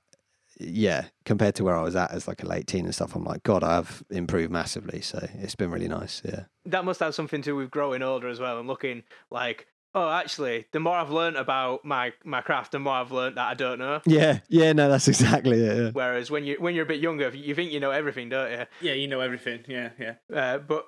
yeah, 0.59 1.07
compared 1.25 1.55
to 1.57 1.65
where 1.65 1.77
I 1.77 1.83
was 1.83 1.97
at 1.97 2.11
as 2.13 2.27
like 2.27 2.43
a 2.43 2.47
late 2.47 2.67
teen 2.67 2.87
and 2.87 2.95
stuff, 2.95 3.15
I'm 3.15 3.25
like, 3.25 3.43
God, 3.43 3.63
I've 3.63 4.03
improved 4.11 4.51
massively. 4.51 5.01
So 5.01 5.27
it's 5.35 5.55
been 5.55 5.71
really 5.71 5.89
nice. 5.89 6.23
Yeah. 6.25 6.45
That 6.65 6.85
must 6.85 7.01
have 7.01 7.15
something 7.15 7.43
to 7.43 7.51
do 7.51 7.57
with 7.57 7.71
growing 7.71 8.03
older 8.03 8.29
as 8.29 8.41
well 8.41 8.59
and 8.59 8.67
looking 8.67 9.03
like, 9.31 9.67
oh, 9.95 10.11
actually, 10.11 10.67
the 10.73 10.81
more 10.81 10.97
I've 10.97 11.11
learned 11.11 11.37
about 11.37 11.85
my, 11.85 12.13
my 12.25 12.41
craft, 12.41 12.73
the 12.73 12.79
more 12.79 12.95
I've 12.95 13.13
learned 13.13 13.37
that 13.37 13.49
I 13.49 13.55
don't 13.55 13.79
know. 13.79 14.01
Yeah. 14.07 14.41
Yeah. 14.49 14.73
No, 14.73 14.89
that's 14.89 15.09
exactly 15.09 15.61
it. 15.61 15.77
Yeah. 15.77 15.91
Whereas 15.93 16.31
when 16.31 16.45
you 16.45 16.57
when 16.59 16.75
you're 16.75 16.85
a 16.85 16.89
bit 16.89 17.01
younger, 17.01 17.29
you 17.31 17.55
think 17.55 17.71
you 17.71 17.81
know 17.81 17.91
everything, 17.91 18.31
don't 18.31 18.51
you? 18.51 18.67
Yeah, 18.81 18.95
you 18.95 19.09
know 19.09 19.21
everything. 19.21 19.65
Yeah, 19.69 19.91
yeah. 19.99 20.15
Uh, 20.35 20.59
but 20.59 20.87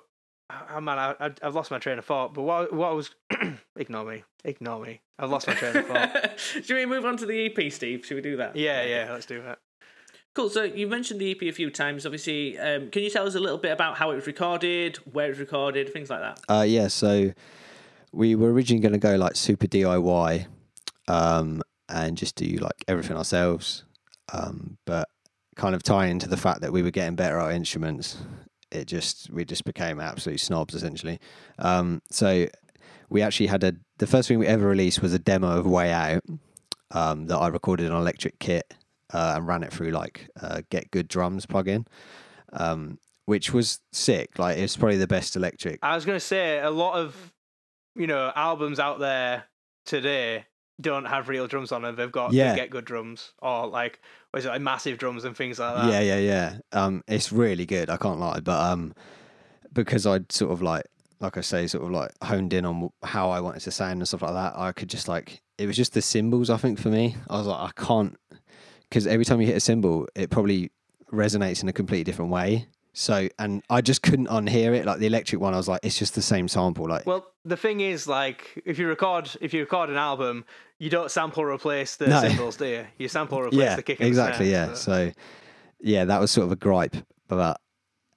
oh, 0.49 0.81
man, 0.81 0.97
I, 0.99 1.15
I, 1.19 1.31
I've 1.41 1.55
lost 1.55 1.71
my 1.71 1.79
train 1.79 1.99
of 1.99 2.05
thought. 2.05 2.33
But 2.33 2.43
what 2.43 2.73
what 2.73 2.89
I 2.89 2.93
was 2.93 3.11
ignore 3.75 4.05
me, 4.05 4.23
ignore 4.43 4.83
me. 4.83 5.01
I've 5.17 5.29
lost 5.29 5.47
my 5.47 5.53
train 5.53 5.75
of 5.77 5.87
thought. 5.87 6.39
Should 6.39 6.69
we 6.75 6.85
move 6.85 7.05
on 7.05 7.17
to 7.17 7.25
the 7.25 7.45
EP, 7.45 7.71
Steve? 7.71 8.05
Should 8.05 8.15
we 8.15 8.21
do 8.21 8.37
that? 8.37 8.55
Yeah, 8.55 8.83
yeah, 8.83 9.11
let's 9.11 9.25
do 9.25 9.41
that. 9.43 9.59
Cool. 10.35 10.49
So 10.49 10.63
you 10.63 10.87
mentioned 10.87 11.19
the 11.19 11.31
EP 11.31 11.41
a 11.43 11.51
few 11.51 11.69
times. 11.69 12.05
Obviously, 12.05 12.57
um, 12.59 12.89
can 12.91 13.03
you 13.03 13.09
tell 13.09 13.27
us 13.27 13.35
a 13.35 13.39
little 13.39 13.57
bit 13.57 13.71
about 13.71 13.97
how 13.97 14.11
it 14.11 14.15
was 14.15 14.27
recorded, 14.27 14.97
where 15.11 15.25
it 15.25 15.29
was 15.29 15.39
recorded, 15.39 15.91
things 15.91 16.09
like 16.09 16.21
that? 16.21 16.39
Uh, 16.47 16.61
yeah. 16.61 16.87
So 16.87 17.33
we 18.11 18.35
were 18.35 18.51
originally 18.53 18.81
going 18.81 18.93
to 18.93 18.99
go 18.99 19.15
like 19.15 19.35
super 19.35 19.67
DIY 19.67 20.45
um, 21.07 21.61
and 21.89 22.17
just 22.17 22.35
do 22.35 22.45
like 22.57 22.85
everything 22.87 23.17
ourselves. 23.17 23.83
Um, 24.31 24.77
but 24.85 25.09
kind 25.55 25.75
of 25.75 25.83
tying 25.83 26.11
into 26.11 26.29
the 26.29 26.37
fact 26.37 26.61
that 26.61 26.71
we 26.71 26.83
were 26.83 26.91
getting 26.91 27.15
better 27.15 27.37
at 27.39 27.45
our 27.45 27.51
instruments, 27.51 28.17
it 28.71 28.85
just 28.85 29.29
we 29.31 29.45
just 29.45 29.65
became 29.65 29.99
absolute 29.99 30.39
snobs 30.39 30.73
essentially. 30.73 31.19
Um, 31.57 32.01
so 32.09 32.47
we 33.09 33.21
actually 33.21 33.47
had 33.47 33.63
a 33.63 33.73
the 33.97 34.07
first 34.07 34.27
thing 34.27 34.39
we 34.39 34.47
ever 34.47 34.67
released 34.67 35.01
was 35.01 35.13
a 35.13 35.19
demo 35.19 35.57
of 35.57 35.65
Way 35.65 35.91
Out 35.91 36.23
um, 36.91 37.27
that 37.27 37.37
I 37.37 37.47
recorded 37.47 37.91
on 37.91 38.01
Electric 38.01 38.39
Kit 38.39 38.73
uh, 39.13 39.33
and 39.37 39.47
ran 39.47 39.63
it 39.63 39.73
through 39.73 39.91
like 39.91 40.29
uh, 40.41 40.61
Get 40.69 40.91
Good 40.91 41.07
Drums 41.07 41.45
plugin, 41.45 41.85
um, 42.53 42.99
which 43.25 43.53
was 43.53 43.79
sick. 43.91 44.37
Like 44.39 44.57
it's 44.57 44.77
probably 44.77 44.97
the 44.97 45.07
best 45.07 45.35
electric. 45.35 45.79
I 45.81 45.95
was 45.95 46.05
gonna 46.05 46.19
say 46.19 46.59
a 46.59 46.71
lot 46.71 46.95
of 46.95 47.33
you 47.95 48.07
know 48.07 48.31
albums 48.35 48.79
out 48.79 48.99
there 48.99 49.45
today 49.85 50.45
don't 50.81 51.05
have 51.05 51.27
real 51.29 51.47
drums 51.47 51.71
on 51.71 51.81
them. 51.81 51.95
They've 51.95 52.11
got 52.11 52.31
Yeah. 52.33 52.55
get 52.55 52.69
good 52.69 52.85
drums 52.85 53.31
or 53.41 53.67
like 53.67 53.99
what 54.31 54.39
is 54.39 54.45
it 54.45 54.49
like 54.49 54.61
massive 54.61 54.97
drums 54.97 55.25
and 55.25 55.35
things 55.35 55.59
like 55.59 55.75
that. 55.75 55.91
Yeah, 55.91 55.99
yeah, 55.99 56.17
yeah. 56.19 56.57
Um, 56.71 57.03
it's 57.07 57.31
really 57.31 57.65
good. 57.65 57.89
I 57.89 57.97
can't 57.97 58.19
lie, 58.19 58.39
but 58.39 58.59
um, 58.71 58.93
because 59.73 60.05
I'd 60.05 60.31
sort 60.31 60.51
of 60.51 60.61
like, 60.61 60.85
like 61.19 61.35
I 61.37 61.41
say, 61.41 61.67
sort 61.67 61.83
of 61.83 61.91
like 61.91 62.11
honed 62.23 62.53
in 62.53 62.65
on 62.65 62.89
how 63.03 63.29
I 63.29 63.41
wanted 63.41 63.61
to 63.61 63.71
sound 63.71 63.99
and 63.99 64.07
stuff 64.07 64.21
like 64.21 64.33
that. 64.33 64.53
I 64.55 64.71
could 64.71 64.89
just 64.89 65.07
like, 65.07 65.41
it 65.57 65.67
was 65.67 65.75
just 65.75 65.93
the 65.93 66.01
cymbals. 66.01 66.49
I 66.49 66.57
think 66.57 66.79
for 66.79 66.89
me, 66.89 67.15
I 67.29 67.37
was 67.37 67.47
like, 67.47 67.59
I 67.59 67.71
can't, 67.81 68.17
because 68.87 69.05
every 69.05 69.25
time 69.25 69.41
you 69.41 69.47
hit 69.47 69.57
a 69.57 69.59
cymbal, 69.59 70.07
it 70.15 70.29
probably 70.29 70.71
resonates 71.11 71.61
in 71.61 71.67
a 71.67 71.73
completely 71.73 72.05
different 72.05 72.31
way. 72.31 72.67
So, 72.93 73.29
and 73.37 73.63
I 73.69 73.81
just 73.81 74.01
couldn't 74.07 74.27
unhear 74.27 74.75
it. 74.75 74.85
Like 74.85 74.99
the 74.99 75.07
electric 75.07 75.41
one, 75.41 75.53
I 75.53 75.57
was 75.57 75.67
like, 75.67 75.81
it's 75.83 75.97
just 75.97 76.15
the 76.15 76.21
same 76.21 76.47
sample. 76.47 76.87
Like, 76.87 77.05
Well, 77.05 77.25
the 77.45 77.57
thing 77.57 77.79
is, 77.81 78.07
like, 78.07 78.61
if 78.65 78.77
you 78.79 78.87
record 78.87 79.29
if 79.41 79.53
you 79.53 79.61
record 79.61 79.89
an 79.89 79.97
album, 79.97 80.45
you 80.79 80.89
don't 80.89 81.11
sample 81.11 81.43
replace 81.45 81.95
the 81.97 82.07
No. 82.07 82.21
cymbals, 82.27 82.57
do 82.57 82.65
you? 82.65 82.85
You 82.97 83.07
sample 83.07 83.41
replace 83.41 83.61
yeah, 83.61 83.75
the 83.75 83.83
kick. 83.83 84.01
exactly. 84.01 84.47
snare, 84.47 84.67
Yeah. 84.69 84.73
so- 84.73 85.09
So, 85.09 85.11
yeah, 85.81 86.05
that 86.05 86.19
was 86.19 86.31
sort 86.31 86.45
of 86.45 86.51
a 86.51 86.55
gripe. 86.57 86.95
But 87.27 87.59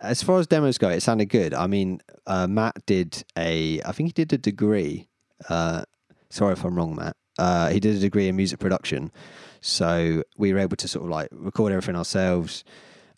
as 0.01 0.23
far 0.23 0.39
as 0.41 0.47
demos 0.49 0.79
go, 0.79 0.89
it 0.89 1.01
sounded 1.03 1.27
good. 1.27 1.55
I 1.55 1.67
mean, 1.67 2.01
uh, 2.27 2.47
Matt 2.49 2.85
did 2.87 3.23
a, 3.39 3.81
I 3.83 3.93
think 3.93 4.09
he 4.09 4.13
did 4.13 4.33
a 4.33 4.39
degree. 4.39 5.09
Uh, 5.49 5.85
sorry 6.31 6.55
if 6.55 6.65
I'm 6.65 6.75
wrong, 6.75 6.97
Matt. 6.97 7.17
Uh, 7.39 7.69
he 7.71 7.79
did 7.79 7.95
a 7.95 7.99
degree 8.01 8.27
in 8.29 8.37
music 8.37 8.59
production. 8.59 9.13
So 9.61 10.25
we 10.37 10.53
were 10.53 10.59
able 10.59 10.77
to 10.77 10.89
sort 10.89 11.05
of 11.05 11.11
like 11.11 11.29
record 11.31 11.73
everything 11.73 11.95
ourselves. 11.95 12.65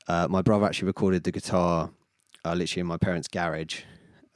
Uh, 0.07 0.26
my 0.28 0.42
brother 0.42 0.66
actually 0.66 0.86
recorded 0.86 1.24
the 1.24 1.32
guitar 1.32 1.90
uh, 2.44 2.55
literally 2.55 2.80
in 2.80 2.86
my 2.86 2.98
parents' 2.98 3.28
garage. 3.28 3.82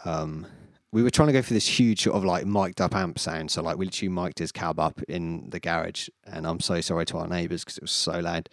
Um, 0.05 0.47
we 0.91 1.03
were 1.03 1.11
trying 1.11 1.29
to 1.29 1.33
go 1.33 1.43
for 1.43 1.53
this 1.53 1.79
huge 1.79 2.03
sort 2.03 2.17
of 2.17 2.25
like 2.25 2.47
mic'd 2.47 2.81
up 2.81 2.95
amp 2.95 3.19
sound. 3.19 3.51
So 3.51 3.63
like 3.63 3.77
we 3.77 3.85
literally 3.85 4.09
mic'd 4.09 4.39
his 4.39 4.53
cab 4.53 4.81
up 4.81 5.03
in 5.09 5.51
the 5.51 5.61
garage, 5.61 6.09
and 6.25 6.47
I'm 6.47 6.61
so 6.61 6.81
sorry 6.81 7.05
to 7.07 7.19
our 7.19 7.29
neighbours 7.29 7.65
because 7.65 7.77
it 7.77 7.83
was 7.83 7.93
so 7.93 8.21
loud. 8.21 8.49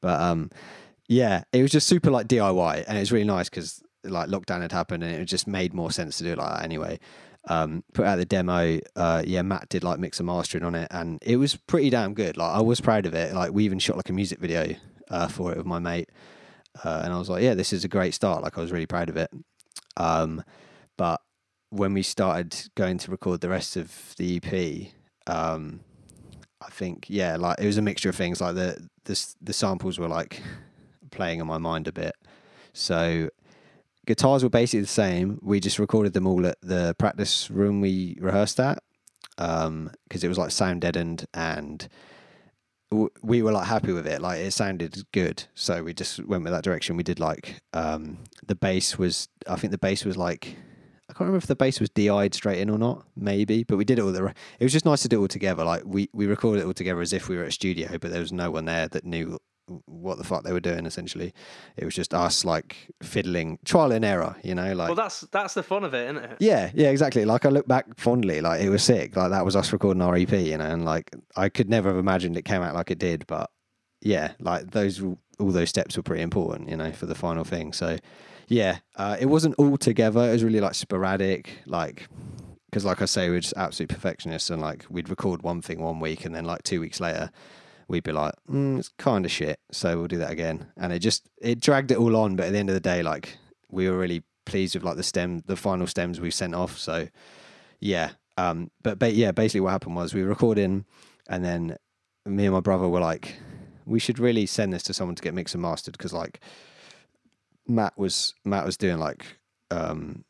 But 0.00 0.20
um, 0.20 0.50
yeah, 1.08 1.42
it 1.52 1.62
was 1.62 1.72
just 1.72 1.88
super 1.88 2.10
like 2.10 2.28
DIY, 2.28 2.84
and 2.86 2.96
it 2.96 3.00
was 3.00 3.12
really 3.12 3.24
nice 3.24 3.48
because 3.48 3.82
like 4.04 4.28
lockdown 4.28 4.62
had 4.62 4.72
happened, 4.72 5.02
and 5.02 5.12
it 5.12 5.24
just 5.24 5.48
made 5.48 5.74
more 5.74 5.90
sense 5.90 6.18
to 6.18 6.24
do 6.24 6.32
it 6.32 6.38
like 6.38 6.58
that 6.58 6.64
anyway. 6.64 7.00
Um, 7.48 7.82
put 7.94 8.06
out 8.06 8.16
the 8.16 8.24
demo. 8.24 8.78
Uh, 8.94 9.22
yeah, 9.26 9.42
Matt 9.42 9.68
did 9.68 9.82
like 9.82 9.98
mix 9.98 10.20
and 10.20 10.26
mastering 10.26 10.62
on 10.62 10.76
it, 10.76 10.88
and 10.92 11.18
it 11.22 11.36
was 11.36 11.56
pretty 11.56 11.90
damn 11.90 12.14
good. 12.14 12.36
Like 12.36 12.54
I 12.54 12.60
was 12.60 12.80
proud 12.80 13.06
of 13.06 13.14
it. 13.14 13.34
Like 13.34 13.52
we 13.52 13.64
even 13.64 13.80
shot 13.80 13.96
like 13.96 14.10
a 14.10 14.12
music 14.12 14.38
video 14.38 14.76
uh, 15.10 15.26
for 15.26 15.50
it 15.50 15.58
with 15.58 15.66
my 15.66 15.80
mate, 15.80 16.08
uh, 16.84 17.02
and 17.04 17.12
I 17.12 17.18
was 17.18 17.28
like, 17.28 17.42
yeah, 17.42 17.54
this 17.54 17.72
is 17.72 17.84
a 17.84 17.88
great 17.88 18.14
start. 18.14 18.42
Like 18.42 18.56
I 18.56 18.60
was 18.60 18.72
really 18.72 18.86
proud 18.86 19.08
of 19.08 19.16
it. 19.16 19.30
Um, 19.96 20.42
but 20.96 21.20
when 21.70 21.94
we 21.94 22.02
started 22.02 22.56
going 22.74 22.98
to 22.98 23.10
record 23.10 23.40
the 23.40 23.48
rest 23.48 23.76
of 23.76 24.14
the 24.16 24.40
EP, 24.42 24.92
um, 25.32 25.80
I 26.60 26.70
think 26.70 27.06
yeah, 27.08 27.36
like 27.36 27.60
it 27.60 27.66
was 27.66 27.78
a 27.78 27.82
mixture 27.82 28.08
of 28.08 28.16
things. 28.16 28.40
Like 28.40 28.54
the 28.54 28.88
the 29.04 29.34
the 29.40 29.52
samples 29.52 29.98
were 29.98 30.08
like 30.08 30.42
playing 31.10 31.40
on 31.40 31.46
my 31.46 31.58
mind 31.58 31.88
a 31.88 31.92
bit. 31.92 32.14
So 32.72 33.30
guitars 34.06 34.42
were 34.42 34.50
basically 34.50 34.82
the 34.82 34.86
same. 34.86 35.38
We 35.42 35.60
just 35.60 35.78
recorded 35.78 36.12
them 36.12 36.26
all 36.26 36.46
at 36.46 36.58
the 36.62 36.94
practice 36.98 37.50
room 37.50 37.80
we 37.80 38.16
rehearsed 38.20 38.60
at 38.60 38.82
because 39.36 40.22
it 40.22 40.28
was 40.28 40.38
like 40.38 40.50
sound 40.50 40.82
deadened 40.82 41.26
and 41.32 41.88
we 43.22 43.42
were 43.42 43.52
like 43.52 43.66
happy 43.66 43.92
with 43.92 44.06
it. 44.06 44.20
Like 44.20 44.40
it 44.40 44.52
sounded 44.52 45.04
good, 45.12 45.44
so 45.54 45.82
we 45.82 45.94
just 45.94 46.24
went 46.26 46.42
with 46.42 46.52
that 46.52 46.64
direction. 46.64 46.96
We 46.96 47.02
did 47.02 47.20
like 47.20 47.56
um, 47.72 48.18
the 48.46 48.54
bass 48.54 48.98
was. 48.98 49.28
I 49.48 49.56
think 49.56 49.70
the 49.70 49.78
bass 49.78 50.04
was 50.04 50.16
like. 50.16 50.56
I 51.08 51.12
can't 51.12 51.20
remember 51.20 51.38
if 51.38 51.48
the 51.48 51.56
bass 51.56 51.80
was 51.80 51.90
DI'd 51.90 52.34
straight 52.34 52.60
in 52.60 52.70
or 52.70 52.78
not, 52.78 53.04
maybe, 53.16 53.64
but 53.64 53.76
we 53.76 53.84
did 53.84 53.98
it 53.98 54.02
all. 54.02 54.12
The 54.12 54.26
it 54.26 54.64
was 54.64 54.72
just 54.72 54.84
nice 54.84 55.02
to 55.02 55.08
do 55.08 55.18
it 55.18 55.22
all 55.22 55.28
together. 55.28 55.64
Like 55.64 55.82
we 55.84 56.08
we 56.12 56.26
recorded 56.26 56.62
it 56.62 56.66
all 56.66 56.72
together 56.72 57.00
as 57.00 57.12
if 57.12 57.28
we 57.28 57.36
were 57.36 57.42
at 57.42 57.48
a 57.48 57.52
studio, 57.52 57.98
but 57.98 58.10
there 58.10 58.20
was 58.20 58.32
no 58.32 58.50
one 58.50 58.64
there 58.64 58.88
that 58.88 59.04
knew 59.04 59.38
what 59.86 60.18
the 60.18 60.24
fuck 60.24 60.44
they 60.44 60.52
were 60.52 60.60
doing. 60.60 60.86
Essentially, 60.86 61.32
it 61.76 61.84
was 61.84 61.94
just 61.94 62.12
us 62.14 62.44
like 62.44 62.88
fiddling, 63.02 63.58
trial 63.64 63.92
and 63.92 64.04
error. 64.04 64.36
You 64.42 64.54
know, 64.54 64.72
like 64.74 64.88
Well, 64.88 64.96
that's 64.96 65.20
that's 65.32 65.54
the 65.54 65.62
fun 65.62 65.84
of 65.84 65.94
it, 65.94 66.10
isn't 66.10 66.24
it? 66.24 66.36
yeah, 66.40 66.70
yeah, 66.74 66.88
exactly. 66.90 67.24
Like 67.24 67.46
I 67.46 67.48
look 67.48 67.66
back 67.66 67.86
fondly, 67.98 68.40
like 68.40 68.60
it 68.60 68.70
was 68.70 68.82
sick. 68.82 69.16
Like 69.16 69.30
that 69.30 69.44
was 69.44 69.56
us 69.56 69.72
recording 69.72 70.02
our 70.02 70.16
EP, 70.16 70.32
you 70.32 70.58
know, 70.58 70.64
and 70.64 70.84
like 70.84 71.10
I 71.36 71.48
could 71.48 71.68
never 71.68 71.88
have 71.88 71.98
imagined 71.98 72.36
it 72.36 72.44
came 72.44 72.62
out 72.62 72.74
like 72.74 72.90
it 72.90 72.98
did. 72.98 73.26
But 73.26 73.50
yeah, 74.00 74.32
like 74.40 74.70
those 74.70 75.02
all 75.02 75.50
those 75.52 75.68
steps 75.70 75.96
were 75.96 76.02
pretty 76.02 76.22
important, 76.22 76.68
you 76.68 76.76
know, 76.76 76.92
for 76.92 77.06
the 77.06 77.14
final 77.14 77.44
thing. 77.44 77.72
So 77.72 77.98
yeah, 78.48 78.78
uh, 78.96 79.16
it 79.20 79.26
wasn't 79.26 79.54
all 79.58 79.76
together. 79.76 80.28
It 80.28 80.32
was 80.32 80.44
really 80.44 80.60
like 80.60 80.74
sporadic, 80.74 81.58
like 81.66 82.08
because 82.66 82.84
like 82.84 83.02
I 83.02 83.04
say, 83.06 83.28
we're 83.30 83.40
just 83.40 83.56
absolute 83.56 83.88
perfectionists, 83.88 84.50
and 84.50 84.60
like 84.60 84.84
we'd 84.90 85.08
record 85.08 85.42
one 85.42 85.62
thing 85.62 85.80
one 85.80 86.00
week, 86.00 86.24
and 86.24 86.34
then 86.34 86.44
like 86.44 86.62
two 86.62 86.80
weeks 86.80 87.00
later. 87.00 87.30
We'd 87.90 88.04
be 88.04 88.12
like, 88.12 88.34
mm, 88.48 88.78
it's 88.78 88.88
kind 88.98 89.24
of 89.24 89.32
shit, 89.32 89.58
so 89.72 89.98
we'll 89.98 90.06
do 90.06 90.18
that 90.18 90.30
again, 90.30 90.68
and 90.76 90.92
it 90.92 91.00
just 91.00 91.28
it 91.42 91.58
dragged 91.58 91.90
it 91.90 91.98
all 91.98 92.14
on. 92.14 92.36
But 92.36 92.46
at 92.46 92.52
the 92.52 92.58
end 92.58 92.70
of 92.70 92.74
the 92.74 92.80
day, 92.80 93.02
like 93.02 93.36
we 93.68 93.90
were 93.90 93.98
really 93.98 94.22
pleased 94.46 94.76
with 94.76 94.84
like 94.84 94.96
the 94.96 95.02
stem, 95.02 95.42
the 95.46 95.56
final 95.56 95.88
stems 95.88 96.20
we 96.20 96.30
sent 96.30 96.54
off. 96.54 96.78
So 96.78 97.08
yeah, 97.80 98.12
um, 98.36 98.70
but 98.80 99.00
but 99.00 99.14
yeah, 99.14 99.32
basically 99.32 99.62
what 99.62 99.72
happened 99.72 99.96
was 99.96 100.14
we 100.14 100.22
were 100.22 100.28
recording, 100.28 100.84
and 101.28 101.44
then 101.44 101.78
me 102.24 102.44
and 102.44 102.54
my 102.54 102.60
brother 102.60 102.88
were 102.88 103.00
like, 103.00 103.34
we 103.86 103.98
should 103.98 104.20
really 104.20 104.46
send 104.46 104.72
this 104.72 104.84
to 104.84 104.94
someone 104.94 105.16
to 105.16 105.22
get 105.24 105.34
mixed 105.34 105.56
and 105.56 105.62
mastered 105.62 105.98
because 105.98 106.12
like 106.12 106.38
Matt 107.66 107.98
was 107.98 108.34
Matt 108.44 108.64
was 108.66 108.76
doing 108.76 109.00
like 109.00 109.26
um, 109.72 110.24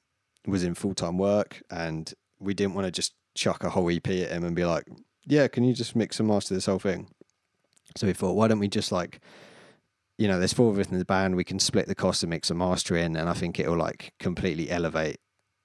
was 0.47 0.65
in 0.65 0.75
full 0.75 0.95
time 0.95 1.19
work, 1.19 1.63
and 1.71 2.11
we 2.39 2.55
didn't 2.55 2.73
want 2.73 2.87
to 2.87 2.91
just 2.91 3.13
chuck 3.35 3.65
a 3.65 3.69
whole 3.69 3.91
EP 3.91 4.09
at 4.09 4.31
him 4.31 4.45
and 4.45 4.57
be 4.57 4.65
like, 4.65 4.85
yeah, 5.27 5.47
can 5.47 5.63
you 5.63 5.75
just 5.75 5.95
mix 5.95 6.19
and 6.19 6.27
master 6.27 6.55
this 6.55 6.65
whole 6.65 6.79
thing? 6.79 7.09
So 7.97 8.07
we 8.07 8.13
thought, 8.13 8.35
why 8.35 8.49
don't 8.49 8.59
we 8.59 8.69
just 8.69 8.93
like 8.93 9.21
you 10.21 10.29
know, 10.29 10.39
there's 10.39 10.53
four 10.53 10.71
of 10.71 10.79
us 10.79 10.89
in 10.89 10.99
the 10.99 11.05
band. 11.07 11.35
We 11.35 11.45
can 11.45 11.59
split 11.59 11.87
the 11.87 11.95
cost 11.95 12.23
of 12.23 12.29
mix 12.29 12.51
and 12.51 12.59
mastering, 12.59 13.17
and 13.17 13.27
I 13.27 13.33
think 13.33 13.59
it 13.59 13.67
will 13.67 13.79
like 13.79 14.13
completely 14.21 14.71
elevate 14.71 15.17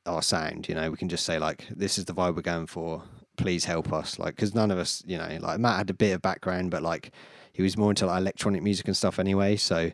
our 0.06 0.22
sound. 0.22 0.70
You 0.70 0.76
know, 0.76 0.90
we 0.90 0.96
can 0.96 1.10
just 1.10 1.26
say 1.26 1.38
like, 1.38 1.68
"This 1.70 1.98
is 1.98 2.06
the 2.06 2.14
vibe 2.14 2.38
we're 2.38 2.42
going 2.42 2.68
for. 2.68 3.04
Please 3.36 3.66
help 3.66 3.92
us." 3.92 4.18
Like, 4.18 4.38
because 4.38 4.56
none 4.56 4.72
of 4.72 4.78
us, 4.78 5.04
you 5.06 5.18
know, 5.18 5.28
like 5.42 5.60
Matt 5.60 5.76
had 5.76 5.90
a 5.90 5.94
bit 5.94 6.14
of 6.14 6.22
background, 6.22 6.72
but 6.72 6.82
like 6.82 7.12
he 7.52 7.64
was 7.64 7.76
more 7.76 7.92
into 7.92 8.06
like 8.06 8.18
electronic 8.22 8.64
music 8.64 8.88
and 8.88 8.96
stuff 8.96 9.20
anyway. 9.20 9.58
So 9.58 9.92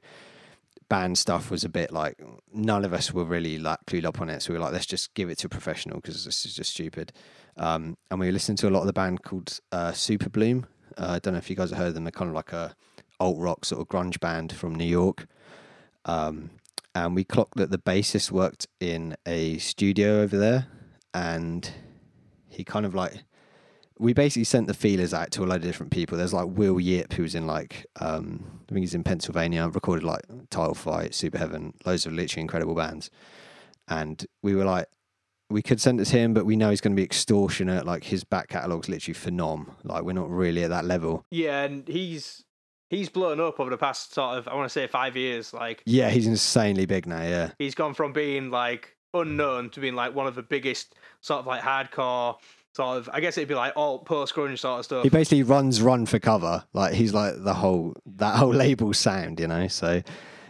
band 0.90 1.18
stuff 1.18 1.50
was 1.50 1.64
a 1.64 1.70
bit 1.70 1.92
like 1.92 2.22
none 2.54 2.86
of 2.86 2.94
us 2.94 3.12
were 3.12 3.24
really 3.24 3.58
like 3.58 3.80
clued 3.88 4.06
up 4.06 4.22
on 4.22 4.30
it. 4.30 4.44
So 4.44 4.54
we 4.54 4.60
were 4.60 4.64
like, 4.66 4.74
let's 4.74 4.86
just 4.86 5.12
give 5.16 5.32
it 5.32 5.40
to 5.40 5.48
a 5.48 5.50
professional 5.50 5.96
because 5.96 6.24
this 6.24 6.46
is 6.46 6.54
just 6.54 6.72
stupid. 6.72 7.14
Um, 7.58 7.98
and 8.12 8.20
we 8.20 8.30
listened 8.30 8.60
to 8.60 8.70
a 8.70 8.72
lot 8.72 8.82
of 8.82 8.88
the 8.88 8.94
band 8.94 9.24
called 9.24 9.60
uh, 9.72 9.92
Superbloom. 9.92 10.66
Uh, 10.98 11.12
I 11.12 11.20
don't 11.20 11.34
know 11.34 11.40
if 11.40 11.50
you 11.50 11.56
guys 11.56 11.70
have 11.70 11.80
heard 11.80 11.88
of 11.90 11.94
them. 11.94 12.04
They're 12.04 12.12
kind 12.12 12.30
of 12.30 12.36
like 12.36 12.54
a 12.54 12.76
alt 13.20 13.38
rock 13.38 13.66
sort 13.66 13.82
of 13.82 13.88
grunge 13.88 14.20
band 14.20 14.52
from 14.52 14.76
New 14.76 14.86
York. 14.86 15.28
Um, 16.06 16.52
and 16.94 17.16
we 17.16 17.24
clocked 17.24 17.58
that 17.58 17.72
the 17.72 17.78
bassist 17.78 18.32
worked 18.32 18.68
in 18.80 19.16
a 19.26 19.58
studio 19.60 20.22
over 20.22 20.38
there. 20.38 20.68
and 21.14 21.72
he 22.50 22.64
kind 22.64 22.86
of 22.86 22.94
like 22.94 23.24
we 23.98 24.14
basically 24.14 24.44
sent 24.44 24.68
the 24.68 24.74
feelers 24.74 25.14
out 25.14 25.30
to 25.32 25.44
a 25.44 25.46
lot 25.46 25.58
of 25.58 25.62
different 25.62 25.92
people. 25.92 26.18
There's 26.18 26.34
like 26.34 26.48
Will 26.50 26.80
Yip, 26.80 27.14
who's 27.14 27.36
in 27.36 27.46
like 27.46 27.86
um, 28.00 28.62
I 28.68 28.74
think 28.74 28.82
he's 28.82 28.96
in 28.96 29.04
Pennsylvania, 29.04 29.68
recorded 29.68 30.04
like 30.04 30.24
Title 30.50 30.74
Fight, 30.74 31.12
Superheaven, 31.12 31.74
loads 31.86 32.06
of 32.06 32.14
literally 32.14 32.42
incredible 32.42 32.74
bands. 32.74 33.12
And 33.88 34.26
we 34.42 34.56
were 34.56 34.66
like, 34.66 34.88
we 35.52 35.62
could 35.62 35.82
send 35.82 36.00
it 36.02 36.06
to 36.06 36.18
him, 36.18 36.34
but 36.34 36.46
we 36.46 36.56
know 36.56 36.70
he's 36.70 36.82
going 36.82 36.96
to 36.96 37.00
be 37.00 37.04
extortionate. 37.04 37.86
Like 37.86 38.04
his 38.04 38.24
back 38.24 38.48
catalogue's 38.50 38.90
literally 38.90 39.16
phenom. 39.16 39.68
Like 39.84 40.04
we're 40.04 40.14
not 40.14 40.30
really 40.30 40.64
at 40.64 40.70
that 40.70 40.86
level. 40.86 41.26
Yeah, 41.32 41.64
and 41.64 41.88
he's 41.88 42.44
he's 42.90 43.10
blown 43.10 43.40
up 43.40 43.60
over 43.60 43.70
the 43.70 43.78
past 43.78 44.14
sort 44.14 44.38
of 44.38 44.48
I 44.48 44.56
want 44.56 44.66
to 44.66 44.70
say 44.70 44.88
five 44.88 45.16
years. 45.16 45.54
Like 45.54 45.82
Yeah, 45.86 46.10
he's 46.10 46.28
insanely 46.28 46.86
big 46.86 47.06
now. 47.06 47.22
Yeah, 47.22 47.52
he's 47.60 47.76
gone 47.76 47.94
from 47.94 48.14
being 48.14 48.50
like 48.52 48.96
unknown 49.14 49.70
to 49.72 49.80
being 49.80 49.96
like 49.96 50.16
one 50.16 50.28
of 50.28 50.36
the 50.36 50.44
biggest 50.44 50.96
sort 51.20 51.40
of 51.42 51.48
like 51.48 51.62
hardcore 51.62 52.38
sort 52.76 52.98
of 52.98 53.10
I 53.12 53.20
guess 53.20 53.38
it'd 53.38 53.50
be 53.50 53.56
like 53.56 53.74
all 53.76 54.00
post 54.00 54.34
grunge 54.34 54.60
sort 54.60 54.80
of 54.80 54.86
stuff. 54.86 55.04
he 55.04 55.10
basically 55.10 55.44
runs 55.44 55.82
run 55.82 56.06
for 56.06 56.20
cover. 56.20 56.64
Like 56.74 56.94
he's 56.94 57.14
like 57.14 57.34
the 57.44 57.54
whole 57.54 57.96
that 58.18 58.38
whole 58.38 58.54
label 58.54 58.94
sound, 58.94 59.40
you 59.40 59.48
know. 59.48 59.68
So 59.68 60.02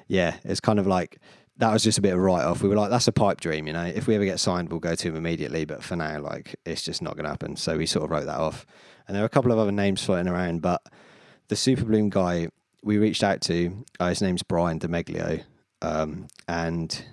yeah, 0.08 0.38
it's 0.43 0.60
kind 0.60 0.78
of 0.80 0.88
like 0.88 1.20
that 1.62 1.72
was 1.72 1.84
just 1.84 1.99
a 1.99 2.01
bit 2.01 2.14
of 2.14 2.20
write 2.20 2.43
off. 2.43 2.64
We 2.64 2.70
were 2.70 2.76
like, 2.76 2.89
that's 2.89 3.07
a 3.07 3.12
pipe 3.12 3.39
dream, 3.39 3.68
you 3.68 3.74
know. 3.74 3.86
If 3.86 4.07
we 4.07 4.16
ever 4.16 4.26
get 4.26 4.39
signed, 4.39 4.72
we'll 4.72 4.80
go 4.80 4.95
to 4.95 5.07
him 5.07 5.16
immediately. 5.16 5.64
But 5.64 5.84
for 5.84 5.95
now, 5.95 6.20
like 6.20 6.55
it's 6.66 6.82
just 6.82 7.03
not 7.03 7.14
going 7.14 7.26
to 7.26 7.30
happen. 7.30 7.55
So 7.55 7.78
we 7.78 7.86
sort 7.86 8.05
of 8.05 8.09
wrote 8.09 8.26
that 8.26 8.39
off. 8.39 8.66
And 9.07 9.16
there 9.16 9.22
were 9.22 9.28
a 9.28 9.30
couple 9.30 9.51
of 9.51 9.59
other 9.59 9.72
names 9.72 10.03
floating 10.03 10.28
around, 10.28 10.64
but 10.64 10.82
the 11.49 11.55
Superbloom 11.55 12.09
guy 12.09 12.47
we 12.84 12.97
reached 12.97 13.24
out 13.24 13.41
to, 13.41 13.86
uh, 13.99 14.09
his 14.09 14.24
name's 14.24 14.41
Brian 14.41 14.80
Demeglio, 14.80 15.43
um, 15.84 16.28
and 16.47 17.05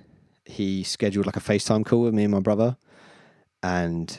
he 0.47 0.83
scheduled 0.83 1.27
like 1.27 1.37
a 1.37 1.41
FaceTime 1.41 1.85
call 1.85 2.01
with 2.01 2.15
me 2.15 2.25
and 2.25 2.33
my 2.33 2.41
brother. 2.41 2.79
And 3.63 4.19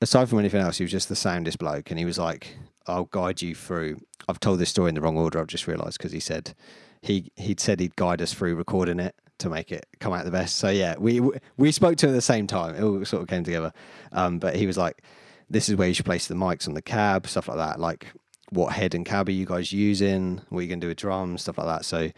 aside 0.00 0.28
from 0.28 0.38
anything 0.38 0.60
else, 0.60 0.78
he 0.78 0.84
was 0.84 0.92
just 0.92 1.08
the 1.08 1.16
soundest 1.16 1.58
bloke. 1.58 1.90
And 1.90 1.98
he 1.98 2.04
was 2.04 2.18
like, 2.18 2.56
I'll 2.86 3.06
guide 3.06 3.42
you 3.42 3.56
through. 3.56 4.00
I've 4.28 4.38
told 4.38 4.60
this 4.60 4.70
story 4.70 4.90
in 4.90 4.94
the 4.94 5.00
wrong 5.00 5.16
order, 5.16 5.40
I've 5.40 5.48
just 5.48 5.66
realised, 5.66 5.98
because 5.98 6.12
he 6.12 6.20
said 6.20 6.54
he 7.02 7.32
he'd 7.34 7.58
said 7.58 7.80
he'd 7.80 7.96
guide 7.96 8.22
us 8.22 8.32
through 8.32 8.54
recording 8.54 9.00
it 9.00 9.16
to 9.40 9.48
make 9.48 9.72
it 9.72 9.86
come 9.98 10.12
out 10.12 10.24
the 10.24 10.30
best. 10.30 10.56
So 10.56 10.70
yeah, 10.70 10.94
we 10.98 11.20
we 11.56 11.72
spoke 11.72 11.96
to 11.98 12.06
him 12.06 12.12
at 12.12 12.16
the 12.16 12.22
same 12.22 12.46
time. 12.46 12.74
It 12.74 12.82
all 12.82 13.04
sort 13.04 13.22
of 13.22 13.28
came 13.28 13.44
together. 13.44 13.72
Um, 14.12 14.38
but 14.38 14.56
he 14.56 14.66
was 14.66 14.78
like, 14.78 15.02
"This 15.48 15.68
is 15.68 15.76
where 15.76 15.88
you 15.88 15.94
should 15.94 16.06
place 16.06 16.26
the 16.26 16.34
mics 16.34 16.68
on 16.68 16.74
the 16.74 16.82
cab, 16.82 17.26
stuff 17.26 17.48
like 17.48 17.58
that. 17.58 17.80
Like, 17.80 18.12
what 18.50 18.72
head 18.72 18.94
and 18.94 19.04
cab 19.04 19.28
are 19.28 19.32
you 19.32 19.46
guys 19.46 19.72
using? 19.72 20.40
What 20.48 20.60
are 20.60 20.62
you 20.62 20.68
gonna 20.68 20.80
do 20.80 20.88
with 20.88 20.98
drums, 20.98 21.42
stuff 21.42 21.58
like 21.58 21.66
that." 21.66 21.84
So 21.84 22.10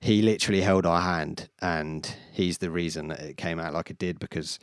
he 0.00 0.22
literally 0.22 0.60
held 0.60 0.86
our 0.86 1.00
hand, 1.00 1.48
and 1.60 2.14
he's 2.32 2.58
the 2.58 2.70
reason 2.70 3.08
that 3.08 3.20
it 3.20 3.36
came 3.36 3.58
out 3.58 3.74
like 3.74 3.90
it 3.90 3.98
did 3.98 4.18
because 4.18 4.58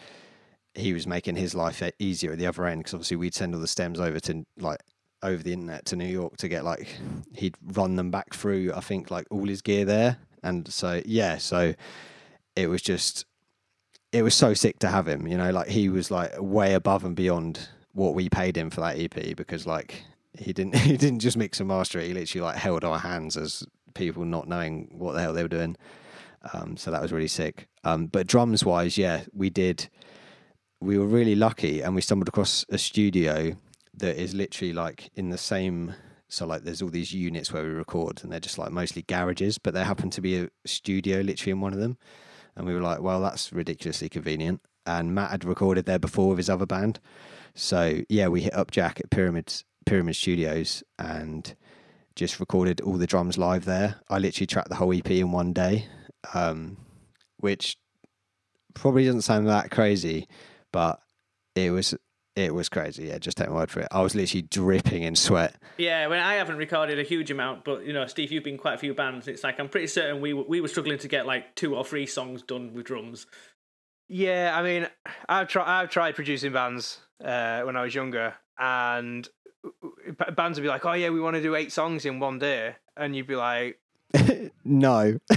he 0.73 0.93
was 0.93 1.07
making 1.07 1.35
his 1.35 1.55
life 1.55 1.81
easier 1.99 2.33
at 2.33 2.37
the 2.37 2.47
other 2.47 2.65
end. 2.65 2.81
Because 2.81 2.93
obviously 2.93 3.17
we'd 3.17 3.33
send 3.33 3.53
all 3.53 3.61
the 3.61 3.67
stems 3.67 3.99
over 3.99 4.19
to 4.21 4.45
like 4.57 4.79
over 5.23 5.41
the 5.41 5.53
internet 5.53 5.85
to 5.85 5.95
New 5.95 6.05
York 6.05 6.37
to 6.37 6.47
get 6.47 6.63
like 6.63 6.99
he'd 7.33 7.55
run 7.73 7.95
them 7.95 8.11
back 8.11 8.33
through. 8.33 8.71
I 8.73 8.79
think 8.79 9.11
like 9.11 9.27
all 9.31 9.47
his 9.47 9.61
gear 9.61 9.85
there, 9.85 10.17
and 10.45 10.71
so 10.71 11.01
yeah, 11.05 11.37
so 11.37 11.73
it 12.55 12.67
was 12.67 12.81
just 12.81 13.25
it 14.11 14.23
was 14.23 14.33
so 14.33 14.53
sick 14.53 14.79
to 14.79 14.87
have 14.87 15.07
him. 15.07 15.27
You 15.27 15.37
know, 15.37 15.51
like 15.51 15.67
he 15.67 15.89
was 15.89 16.09
like 16.09 16.31
way 16.39 16.73
above 16.73 17.03
and 17.03 17.15
beyond 17.15 17.67
what 17.91 18.13
we 18.13 18.29
paid 18.29 18.57
him 18.57 18.69
for 18.69 18.81
that 18.81 18.97
EP 18.99 19.35
because 19.35 19.65
like 19.65 20.03
he 20.37 20.53
didn't 20.53 20.75
he 20.89 20.97
didn't 20.97 21.19
just 21.19 21.37
mix 21.37 21.59
and 21.59 21.67
master 21.67 21.99
it. 21.99 22.07
He 22.07 22.13
literally 22.13 22.45
like 22.45 22.55
held 22.57 22.83
our 22.83 22.99
hands 22.99 23.35
as 23.35 23.65
people 23.93 24.25
not 24.25 24.47
knowing 24.47 24.89
what 24.91 25.13
the 25.13 25.21
hell 25.21 25.33
they 25.33 25.43
were 25.43 25.49
doing. 25.49 25.75
Um, 26.53 26.77
so 26.77 26.91
that 26.91 27.01
was 27.01 27.11
really 27.11 27.27
sick. 27.27 27.67
Um, 27.83 28.05
but 28.05 28.27
drums 28.27 28.63
wise, 28.63 28.97
yeah, 28.97 29.23
we 29.33 29.49
did. 29.49 29.89
We 30.79 30.99
were 30.99 31.07
really 31.07 31.35
lucky, 31.35 31.81
and 31.81 31.95
we 31.95 32.01
stumbled 32.01 32.27
across 32.27 32.65
a 32.69 32.77
studio 32.77 33.53
that 33.97 34.21
is 34.21 34.35
literally 34.35 34.73
like 34.73 35.09
in 35.15 35.29
the 35.29 35.37
same. 35.37 35.95
So 36.35 36.45
like, 36.45 36.63
there's 36.63 36.81
all 36.81 36.89
these 36.89 37.13
units 37.13 37.53
where 37.53 37.63
we 37.63 37.69
record, 37.69 38.21
and 38.21 38.31
they're 38.31 38.39
just 38.39 38.57
like 38.57 38.71
mostly 38.71 39.03
garages, 39.03 39.57
but 39.57 39.73
there 39.73 39.85
happened 39.85 40.11
to 40.13 40.21
be 40.21 40.37
a 40.37 40.49
studio 40.65 41.21
literally 41.21 41.51
in 41.51 41.61
one 41.61 41.73
of 41.73 41.79
them, 41.79 41.97
and 42.55 42.67
we 42.67 42.73
were 42.73 42.81
like, 42.81 43.01
well, 43.01 43.21
that's 43.21 43.53
ridiculously 43.53 44.09
convenient. 44.09 44.61
And 44.85 45.15
Matt 45.15 45.31
had 45.31 45.45
recorded 45.45 45.85
there 45.85 45.97
before 45.97 46.29
with 46.29 46.37
his 46.37 46.49
other 46.49 46.65
band, 46.65 46.99
so 47.55 48.01
yeah, 48.09 48.27
we 48.27 48.41
hit 48.41 48.53
up 48.53 48.69
Jack 48.69 48.99
at 48.99 49.09
Pyramid 49.09 49.63
Pyramid 49.85 50.15
Studios 50.17 50.83
and 50.99 51.55
just 52.15 52.39
recorded 52.39 52.81
all 52.81 52.97
the 52.97 53.07
drums 53.07 53.37
live 53.37 53.65
there. 53.65 54.01
I 54.09 54.19
literally 54.19 54.47
tracked 54.47 54.69
the 54.69 54.75
whole 54.75 54.93
EP 54.93 55.09
in 55.11 55.31
one 55.31 55.53
day, 55.53 55.87
um, 56.33 56.77
which 57.37 57.77
probably 58.73 59.05
doesn't 59.05 59.21
sound 59.21 59.47
that 59.47 59.71
crazy, 59.71 60.27
but 60.73 60.99
it 61.55 61.71
was 61.71 61.95
it 62.35 62.53
was 62.53 62.69
crazy. 62.69 63.05
Yeah, 63.07 63.17
just 63.17 63.37
take 63.37 63.49
my 63.49 63.55
word 63.55 63.71
for 63.71 63.79
it. 63.81 63.87
I 63.91 64.01
was 64.01 64.13
literally 64.15 64.41
dripping 64.43 65.03
in 65.03 65.15
sweat. 65.15 65.55
Yeah, 65.77 66.07
well, 66.07 66.21
I 66.25 66.33
haven't 66.35 66.57
recorded 66.57 66.99
a 66.99 67.03
huge 67.03 67.31
amount, 67.31 67.63
but 67.63 67.85
you 67.85 67.93
know, 67.93 68.05
Steve, 68.07 68.31
you've 68.31 68.43
been 68.43 68.57
quite 68.57 68.75
a 68.75 68.77
few 68.77 68.93
bands. 68.93 69.27
It's 69.27 69.43
like 69.43 69.59
I'm 69.59 69.69
pretty 69.69 69.87
certain 69.87 70.21
we 70.21 70.33
were- 70.33 70.43
we 70.47 70.61
were 70.61 70.67
struggling 70.67 70.97
to 70.99 71.07
get 71.07 71.25
like 71.25 71.55
two 71.55 71.75
or 71.75 71.83
three 71.85 72.05
songs 72.05 72.41
done 72.41 72.73
with 72.73 72.85
drums. 72.85 73.25
Yeah, 74.07 74.51
I 74.55 74.61
mean, 74.63 74.87
I've 75.27 75.47
tried. 75.47 75.65
I've 75.81 75.89
tried 75.89 76.15
producing 76.15 76.53
bands 76.53 76.99
uh, 77.23 77.61
when 77.61 77.75
I 77.75 77.81
was 77.81 77.95
younger, 77.95 78.35
and 78.59 79.27
bands 80.35 80.59
would 80.59 80.63
be 80.63 80.69
like, 80.69 80.85
"Oh 80.85 80.93
yeah, 80.93 81.09
we 81.09 81.19
want 81.19 81.35
to 81.35 81.41
do 81.41 81.55
eight 81.55 81.71
songs 81.71 82.05
in 82.05 82.19
one 82.19 82.37
day," 82.39 82.75
and 82.95 83.15
you'd 83.15 83.27
be 83.27 83.35
like, 83.35 83.79
no, 84.63 85.17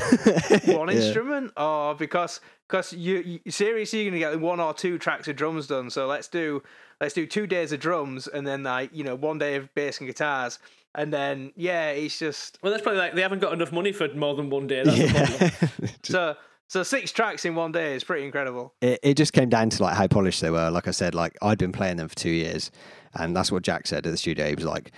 "One 0.66 0.88
Yeah. 0.88 0.94
instrument?" 0.94 1.52
Oh, 1.56 1.94
because 1.94 2.40
because 2.68 2.92
you, 2.92 3.40
you 3.44 3.50
seriously 3.50 4.02
you're 4.02 4.10
gonna 4.10 4.18
get 4.18 4.40
one 4.40 4.60
or 4.60 4.74
two 4.74 4.98
tracks 4.98 5.28
of 5.28 5.36
drums 5.36 5.66
done. 5.66 5.90
So 5.90 6.06
let's 6.06 6.28
do 6.28 6.62
let's 7.00 7.14
do 7.14 7.26
two 7.26 7.46
days 7.46 7.72
of 7.72 7.80
drums, 7.80 8.26
and 8.26 8.46
then 8.46 8.62
like 8.62 8.90
you 8.92 9.04
know 9.04 9.14
one 9.14 9.38
day 9.38 9.56
of 9.56 9.72
bass 9.74 9.98
and 9.98 10.06
guitars, 10.06 10.58
and 10.94 11.12
then 11.12 11.52
yeah, 11.56 11.90
it's 11.90 12.18
just 12.18 12.58
Well, 12.62 12.70
that's 12.72 12.82
probably 12.82 13.00
like 13.00 13.14
they 13.14 13.22
haven't 13.22 13.40
got 13.40 13.52
enough 13.52 13.72
money 13.72 13.92
for 13.92 14.08
more 14.14 14.34
than 14.34 14.50
one 14.50 14.66
day. 14.66 14.82
That's 14.84 14.98
the. 14.98 15.68
Yeah. 15.82 15.88
so 16.02 16.36
so 16.70 16.82
six 16.82 17.10
tracks 17.12 17.44
in 17.46 17.54
one 17.54 17.72
day 17.72 17.94
is 17.94 18.04
pretty 18.04 18.26
incredible. 18.26 18.74
it, 18.82 18.98
it 19.02 19.14
just 19.16 19.32
came 19.32 19.48
down 19.48 19.70
to 19.70 19.82
like 19.82 19.96
how 19.96 20.06
polished 20.06 20.40
they 20.42 20.50
were. 20.50 20.70
Like 20.70 20.86
I 20.86 20.90
said, 20.92 21.14
like 21.14 21.36
I'd 21.40 21.58
been 21.58 21.72
playing 21.72 21.96
them 21.96 22.08
for 22.08 22.14
two 22.16 22.28
years, 22.30 22.70
and 23.14 23.34
that's 23.34 23.50
what 23.50 23.62
Jack 23.62 23.86
said 23.86 24.06
at 24.06 24.10
the 24.10 24.18
studio. 24.18 24.46
He 24.48 24.54
was 24.54 24.66
like, 24.66 24.92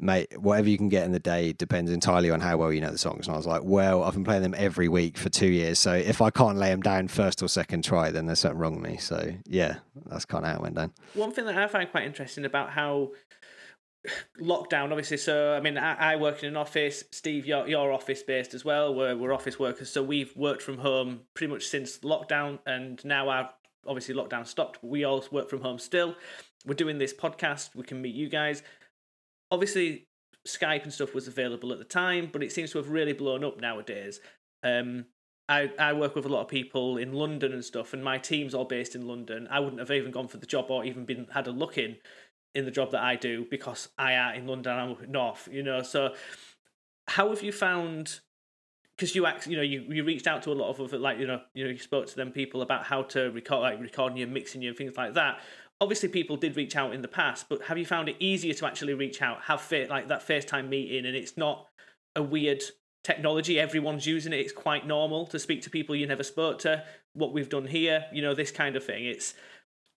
"Mate, 0.00 0.38
whatever 0.38 0.68
you 0.68 0.76
can 0.76 0.88
get 0.88 1.04
in 1.04 1.12
the 1.12 1.18
day 1.18 1.52
depends 1.52 1.90
entirely 1.90 2.30
on 2.30 2.40
how 2.40 2.56
well 2.56 2.72
you 2.72 2.80
know 2.80 2.90
the 2.90 2.98
songs." 2.98 3.26
And 3.26 3.34
I 3.34 3.36
was 3.36 3.46
like, 3.46 3.62
"Well, 3.64 4.02
I've 4.02 4.14
been 4.14 4.24
playing 4.24 4.42
them 4.42 4.54
every 4.56 4.88
week 4.88 5.16
for 5.16 5.28
two 5.28 5.48
years, 5.48 5.78
so 5.78 5.92
if 5.92 6.20
I 6.20 6.30
can't 6.30 6.58
lay 6.58 6.70
them 6.70 6.82
down 6.82 7.08
first 7.08 7.42
or 7.42 7.48
second 7.48 7.84
try, 7.84 8.10
then 8.10 8.26
there's 8.26 8.40
something 8.40 8.58
wrong 8.58 8.80
with 8.80 8.90
me." 8.90 8.96
So 8.98 9.34
yeah, 9.46 9.76
that's 10.06 10.24
kind 10.24 10.44
of 10.44 10.50
how 10.50 10.56
it 10.56 10.62
went 10.62 10.74
down. 10.76 10.92
One 11.14 11.32
thing 11.32 11.46
that 11.46 11.56
I 11.56 11.66
find 11.68 11.90
quite 11.90 12.04
interesting 12.04 12.44
about 12.44 12.70
how 12.70 13.12
lockdown, 14.40 14.90
obviously. 14.90 15.16
So, 15.16 15.54
I 15.54 15.60
mean, 15.60 15.78
I, 15.78 16.12
I 16.12 16.16
work 16.16 16.42
in 16.42 16.48
an 16.48 16.56
office. 16.56 17.04
Steve, 17.10 17.46
you're, 17.46 17.66
you're 17.66 17.92
office 17.92 18.22
based 18.22 18.54
as 18.54 18.64
well. 18.64 18.94
We're, 18.94 19.16
we're 19.16 19.32
office 19.32 19.58
workers. 19.58 19.90
So, 19.90 20.02
we've 20.02 20.34
worked 20.36 20.62
from 20.62 20.78
home 20.78 21.22
pretty 21.34 21.52
much 21.52 21.64
since 21.64 21.98
lockdown. 21.98 22.58
And 22.66 23.02
now, 23.04 23.28
our 23.28 23.50
obviously, 23.86 24.14
lockdown 24.14 24.46
stopped, 24.46 24.82
we 24.82 25.04
all 25.04 25.24
work 25.30 25.48
from 25.48 25.62
home 25.62 25.78
still. 25.78 26.16
We're 26.66 26.74
doing 26.74 26.98
this 26.98 27.14
podcast. 27.14 27.74
We 27.74 27.84
can 27.84 28.00
meet 28.00 28.14
you 28.14 28.28
guys. 28.28 28.62
Obviously, 29.54 30.08
Skype 30.46 30.82
and 30.82 30.92
stuff 30.92 31.14
was 31.14 31.28
available 31.28 31.72
at 31.72 31.78
the 31.78 31.84
time, 31.84 32.28
but 32.32 32.42
it 32.42 32.50
seems 32.50 32.72
to 32.72 32.78
have 32.78 32.90
really 32.90 33.12
blown 33.12 33.44
up 33.44 33.60
nowadays. 33.60 34.18
Um, 34.64 35.06
I, 35.48 35.70
I 35.78 35.92
work 35.92 36.16
with 36.16 36.24
a 36.24 36.28
lot 36.28 36.40
of 36.40 36.48
people 36.48 36.96
in 36.96 37.12
London 37.12 37.52
and 37.52 37.64
stuff, 37.64 37.92
and 37.92 38.02
my 38.02 38.18
team's 38.18 38.52
all 38.52 38.64
based 38.64 38.96
in 38.96 39.06
London. 39.06 39.46
I 39.48 39.60
wouldn't 39.60 39.78
have 39.78 39.92
even 39.92 40.10
gone 40.10 40.26
for 40.26 40.38
the 40.38 40.46
job 40.46 40.70
or 40.70 40.84
even 40.84 41.04
been 41.04 41.28
had 41.32 41.46
a 41.46 41.52
look 41.52 41.78
in 41.78 41.98
in 42.52 42.64
the 42.64 42.72
job 42.72 42.90
that 42.90 43.02
I 43.02 43.14
do 43.14 43.46
because 43.48 43.90
I 43.96 44.12
am 44.14 44.34
in 44.34 44.46
London. 44.48 44.76
I'm 44.76 44.96
north, 45.08 45.48
you 45.52 45.62
know. 45.62 45.82
So, 45.82 46.14
how 47.06 47.28
have 47.28 47.42
you 47.42 47.52
found? 47.52 48.20
Because 48.96 49.14
you 49.14 49.26
act, 49.26 49.46
you 49.46 49.56
know, 49.56 49.62
you, 49.62 49.84
you 49.88 50.04
reached 50.04 50.26
out 50.26 50.42
to 50.44 50.52
a 50.52 50.54
lot 50.54 50.70
of 50.70 50.80
other, 50.80 50.98
like 50.98 51.18
you 51.18 51.26
know, 51.26 51.40
you 51.52 51.64
know, 51.64 51.70
you 51.70 51.78
spoke 51.78 52.06
to 52.06 52.16
them 52.16 52.30
people 52.32 52.62
about 52.62 52.84
how 52.84 53.02
to 53.02 53.30
record, 53.30 53.60
like 53.60 53.80
recording 53.80 54.18
you, 54.18 54.26
mixing 54.26 54.62
you, 54.62 54.70
and 54.70 54.78
things 54.78 54.96
like 54.96 55.14
that. 55.14 55.40
Obviously, 55.84 56.08
people 56.08 56.38
did 56.38 56.56
reach 56.56 56.76
out 56.76 56.94
in 56.94 57.02
the 57.02 57.08
past, 57.08 57.46
but 57.50 57.64
have 57.64 57.76
you 57.76 57.84
found 57.84 58.08
it 58.08 58.16
easier 58.18 58.54
to 58.54 58.64
actually 58.64 58.94
reach 58.94 59.20
out, 59.20 59.42
have 59.42 59.60
fa- 59.60 59.86
like 59.90 60.08
that 60.08 60.26
FaceTime 60.26 60.70
meeting, 60.70 61.04
and 61.04 61.14
it's 61.14 61.36
not 61.36 61.68
a 62.16 62.22
weird 62.22 62.62
technology. 63.02 63.60
Everyone's 63.60 64.06
using 64.06 64.32
it. 64.32 64.36
It's 64.36 64.50
quite 64.50 64.86
normal 64.86 65.26
to 65.26 65.38
speak 65.38 65.60
to 65.64 65.68
people 65.68 65.94
you 65.94 66.06
never 66.06 66.22
spoke 66.22 66.58
to. 66.60 66.82
What 67.12 67.34
we've 67.34 67.50
done 67.50 67.66
here, 67.66 68.06
you 68.14 68.22
know, 68.22 68.34
this 68.34 68.50
kind 68.50 68.76
of 68.76 68.82
thing. 68.82 69.04
It's 69.04 69.34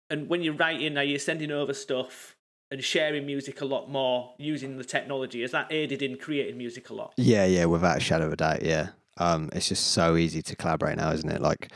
and 0.09 0.27
when 0.27 0.41
you're 0.41 0.55
writing, 0.55 0.95
now 0.95 1.01
you're 1.01 1.19
sending 1.19 1.51
over 1.51 1.73
stuff 1.73 2.35
and 2.69 2.83
sharing 2.83 3.25
music 3.25 3.61
a 3.61 3.65
lot 3.65 3.89
more 3.89 4.33
using 4.37 4.77
the 4.77 4.83
technology. 4.83 5.41
Has 5.41 5.51
that 5.51 5.71
aided 5.71 6.01
in 6.01 6.17
creating 6.17 6.57
music 6.57 6.89
a 6.89 6.93
lot? 6.93 7.13
Yeah, 7.15 7.45
yeah, 7.45 7.63
without 7.63 7.95
a 7.95 8.01
shadow 8.01 8.25
of 8.25 8.33
a 8.33 8.35
doubt. 8.35 8.61
Yeah, 8.61 8.89
um, 9.15 9.49
it's 9.53 9.69
just 9.69 9.87
so 9.87 10.17
easy 10.17 10.41
to 10.41 10.55
collaborate 10.57 10.97
now, 10.97 11.13
isn't 11.13 11.29
it? 11.29 11.41
Like, 11.41 11.71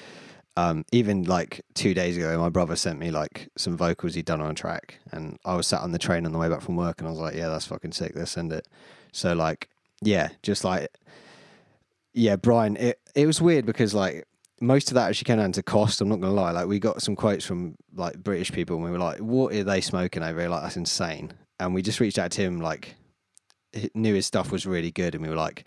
um, 0.58 0.84
even 0.92 1.24
like 1.24 1.62
two 1.74 1.94
days 1.94 2.18
ago, 2.18 2.38
my 2.38 2.50
brother 2.50 2.76
sent 2.76 3.00
me 3.00 3.12
like 3.12 3.50
some 3.58 3.78
vocals 3.78 4.16
he'd 4.16 4.26
done 4.26 4.42
on 4.42 4.52
a 4.52 4.56
track, 4.56 5.00
and 5.12 5.38
I 5.46 5.56
was 5.56 5.68
sat 5.68 5.82
on 5.82 5.92
the 5.92 6.00
train 6.00 6.26
on 6.26 6.32
the 6.32 6.38
way 6.38 6.50
back 6.50 6.62
from 6.62 6.76
work, 6.76 7.00
and 7.00 7.08
I 7.08 7.12
was 7.12 7.20
like, 7.20 7.36
"Yeah, 7.36 7.48
that's 7.50 7.66
fucking 7.66 7.94
sick. 7.94 8.14
Let's 8.16 8.32
send 8.32 8.52
it." 8.52 8.68
So 9.14 9.34
like, 9.34 9.70
yeah, 10.02 10.30
just 10.44 10.64
like, 10.64 10.90
yeah, 12.14 12.36
Brian. 12.36 12.76
It 12.78 13.00
it 13.16 13.28
was 13.28 13.42
weird 13.42 13.66
because 13.66 13.94
like 13.94 14.26
most 14.60 14.92
of 14.92 14.96
that 14.96 15.10
actually 15.10 15.26
came 15.26 15.38
down 15.38 15.54
to 15.54 15.64
cost. 15.64 16.02
I'm 16.02 16.10
not 16.10 16.20
gonna 16.20 16.34
lie. 16.34 16.52
Like 16.52 16.68
we 16.68 16.80
got 16.80 17.02
some 17.02 17.16
quotes 17.16 17.46
from 17.46 17.76
like 17.96 18.22
British 18.22 18.52
people, 18.52 18.76
and 18.76 18.84
we 18.84 18.92
were 18.92 19.00
like, 19.00 19.20
"What 19.20 19.54
are 19.56 19.64
they 19.64 19.80
smoking 19.80 20.24
over? 20.24 20.50
Like 20.50 20.64
that's 20.64 20.78
insane." 20.78 21.34
And 21.60 21.74
we 21.74 21.82
just 21.82 22.00
reached 22.00 22.20
out 22.20 22.32
to 22.32 22.42
him, 22.42 22.60
like 22.60 22.96
knew 23.94 24.16
his 24.16 24.26
stuff 24.26 24.52
was 24.52 24.66
really 24.66 24.92
good, 24.92 25.16
and 25.16 25.24
we 25.24 25.30
were 25.30 25.36
like, 25.36 25.66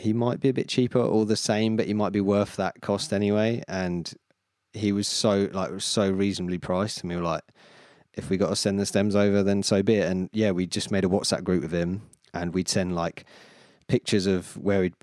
he 0.00 0.12
might 0.12 0.40
be 0.40 0.48
a 0.48 0.52
bit 0.54 0.68
cheaper 0.68 0.98
or 0.98 1.26
the 1.26 1.36
same, 1.36 1.76
but 1.76 1.86
he 1.86 1.94
might 1.94 2.12
be 2.12 2.20
worth 2.20 2.56
that 2.56 2.80
cost 2.80 3.12
anyway. 3.12 3.62
And 3.68 4.12
he 4.72 4.92
was 4.92 5.06
so 5.06 5.48
like 5.52 5.80
so 5.80 6.10
reasonably 6.10 6.58
priced, 6.58 7.00
and 7.00 7.10
we 7.10 7.16
were 7.16 7.22
like, 7.22 7.42
if 8.14 8.30
we 8.30 8.36
got 8.36 8.48
to 8.48 8.56
send 8.56 8.78
the 8.78 8.86
stems 8.86 9.14
over, 9.14 9.42
then 9.42 9.62
so 9.62 9.82
be 9.82 9.96
it. 9.96 10.10
And 10.10 10.30
yeah, 10.32 10.50
we 10.50 10.66
just 10.66 10.90
made 10.90 11.04
a 11.04 11.08
WhatsApp 11.08 11.44
group 11.44 11.62
with 11.62 11.72
him, 11.72 12.02
and 12.32 12.54
we'd 12.54 12.68
send 12.68 12.94
like 12.94 13.24
pictures 13.88 14.26
of 14.26 14.56
where 14.56 14.80
we'd 14.80 14.94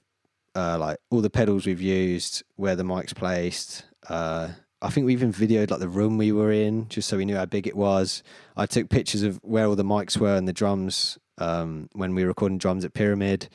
uh, 0.55 0.77
like 0.77 0.97
all 1.11 1.21
the 1.21 1.29
pedals 1.29 1.65
we've 1.65 1.81
used, 1.81 2.43
where 2.55 2.75
the 2.75 2.83
mic's 2.83 3.13
placed. 3.13 3.85
Uh, 4.09 4.49
I 4.81 4.89
think 4.89 5.05
we 5.05 5.13
even 5.13 5.33
videoed 5.33 5.71
like 5.71 5.79
the 5.79 5.89
room 5.89 6.17
we 6.17 6.31
were 6.31 6.51
in, 6.51 6.87
just 6.87 7.09
so 7.09 7.17
we 7.17 7.25
knew 7.25 7.35
how 7.35 7.45
big 7.45 7.67
it 7.67 7.75
was. 7.75 8.23
I 8.55 8.65
took 8.65 8.89
pictures 8.89 9.23
of 9.23 9.37
where 9.43 9.65
all 9.65 9.75
the 9.75 9.83
mics 9.83 10.17
were 10.17 10.35
and 10.35 10.47
the 10.47 10.53
drums 10.53 11.17
um, 11.39 11.89
when 11.93 12.13
we 12.15 12.23
were 12.23 12.29
recording 12.29 12.57
drums 12.57 12.85
at 12.85 12.93
Pyramid 12.93 13.49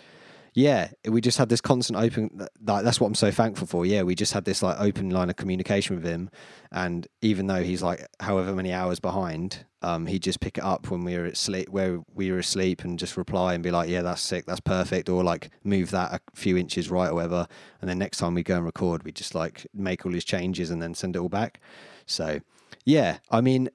yeah, 0.54 0.90
we 1.08 1.22
just 1.22 1.38
had 1.38 1.48
this 1.48 1.62
constant 1.62 1.98
open. 1.98 2.46
That's 2.60 3.00
what 3.00 3.06
I'm 3.06 3.14
so 3.14 3.30
thankful 3.30 3.66
for. 3.66 3.86
Yeah, 3.86 4.02
we 4.02 4.14
just 4.14 4.34
had 4.34 4.44
this 4.44 4.62
like 4.62 4.78
open 4.78 5.08
line 5.08 5.30
of 5.30 5.36
communication 5.36 5.96
with 5.96 6.04
him, 6.04 6.28
and 6.70 7.06
even 7.22 7.46
though 7.46 7.62
he's 7.62 7.82
like 7.82 8.06
however 8.20 8.54
many 8.54 8.70
hours 8.70 9.00
behind, 9.00 9.64
um, 9.80 10.06
he'd 10.06 10.22
just 10.22 10.40
pick 10.40 10.58
it 10.58 10.64
up 10.64 10.90
when 10.90 11.04
we 11.04 11.16
were 11.16 11.24
at 11.24 11.38
sleep, 11.38 11.70
where 11.70 12.00
we 12.14 12.30
were 12.30 12.38
asleep, 12.38 12.84
and 12.84 12.98
just 12.98 13.16
reply 13.16 13.54
and 13.54 13.62
be 13.62 13.70
like, 13.70 13.88
"Yeah, 13.88 14.02
that's 14.02 14.20
sick, 14.20 14.44
that's 14.44 14.60
perfect," 14.60 15.08
or 15.08 15.24
like 15.24 15.50
move 15.64 15.90
that 15.92 16.12
a 16.12 16.20
few 16.34 16.58
inches 16.58 16.90
right 16.90 17.08
or 17.10 17.14
whatever. 17.14 17.46
And 17.80 17.88
then 17.88 17.98
next 17.98 18.18
time 18.18 18.34
we 18.34 18.42
go 18.42 18.56
and 18.56 18.66
record, 18.66 19.04
we 19.04 19.12
just 19.12 19.34
like 19.34 19.66
make 19.72 20.04
all 20.04 20.12
his 20.12 20.24
changes 20.24 20.70
and 20.70 20.82
then 20.82 20.94
send 20.94 21.16
it 21.16 21.20
all 21.20 21.30
back. 21.30 21.60
So, 22.04 22.40
yeah, 22.84 23.18
I 23.30 23.40
mean, 23.40 23.70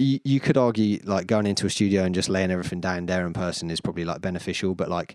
you 0.00 0.40
could 0.40 0.56
argue 0.56 0.98
like 1.04 1.28
going 1.28 1.46
into 1.46 1.64
a 1.64 1.70
studio 1.70 2.02
and 2.02 2.12
just 2.12 2.28
laying 2.28 2.50
everything 2.50 2.80
down 2.80 3.06
there 3.06 3.24
in 3.24 3.32
person 3.32 3.70
is 3.70 3.80
probably 3.80 4.04
like 4.04 4.20
beneficial, 4.20 4.74
but 4.74 4.88
like 4.88 5.14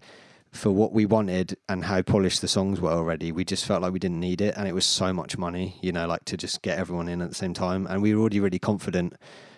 for 0.51 0.71
what 0.71 0.93
we 0.93 1.05
wanted 1.05 1.57
and 1.69 1.85
how 1.85 2.01
polished 2.01 2.41
the 2.41 2.47
songs 2.47 2.81
were 2.81 2.91
already, 2.91 3.31
we 3.31 3.45
just 3.45 3.65
felt 3.65 3.81
like 3.81 3.93
we 3.93 3.99
didn't 3.99 4.19
need 4.19 4.41
it. 4.41 4.55
And 4.57 4.67
it 4.67 4.73
was 4.73 4.85
so 4.85 5.13
much 5.13 5.37
money, 5.37 5.77
you 5.81 5.91
know, 5.91 6.07
like 6.07 6.25
to 6.25 6.37
just 6.37 6.61
get 6.61 6.79
everyone 6.79 7.07
in 7.07 7.21
at 7.21 7.29
the 7.29 7.35
same 7.35 7.53
time. 7.53 7.85
And 7.87 8.01
we 8.01 8.13
were 8.13 8.21
already 8.21 8.39
really 8.39 8.59
confident 8.59 9.13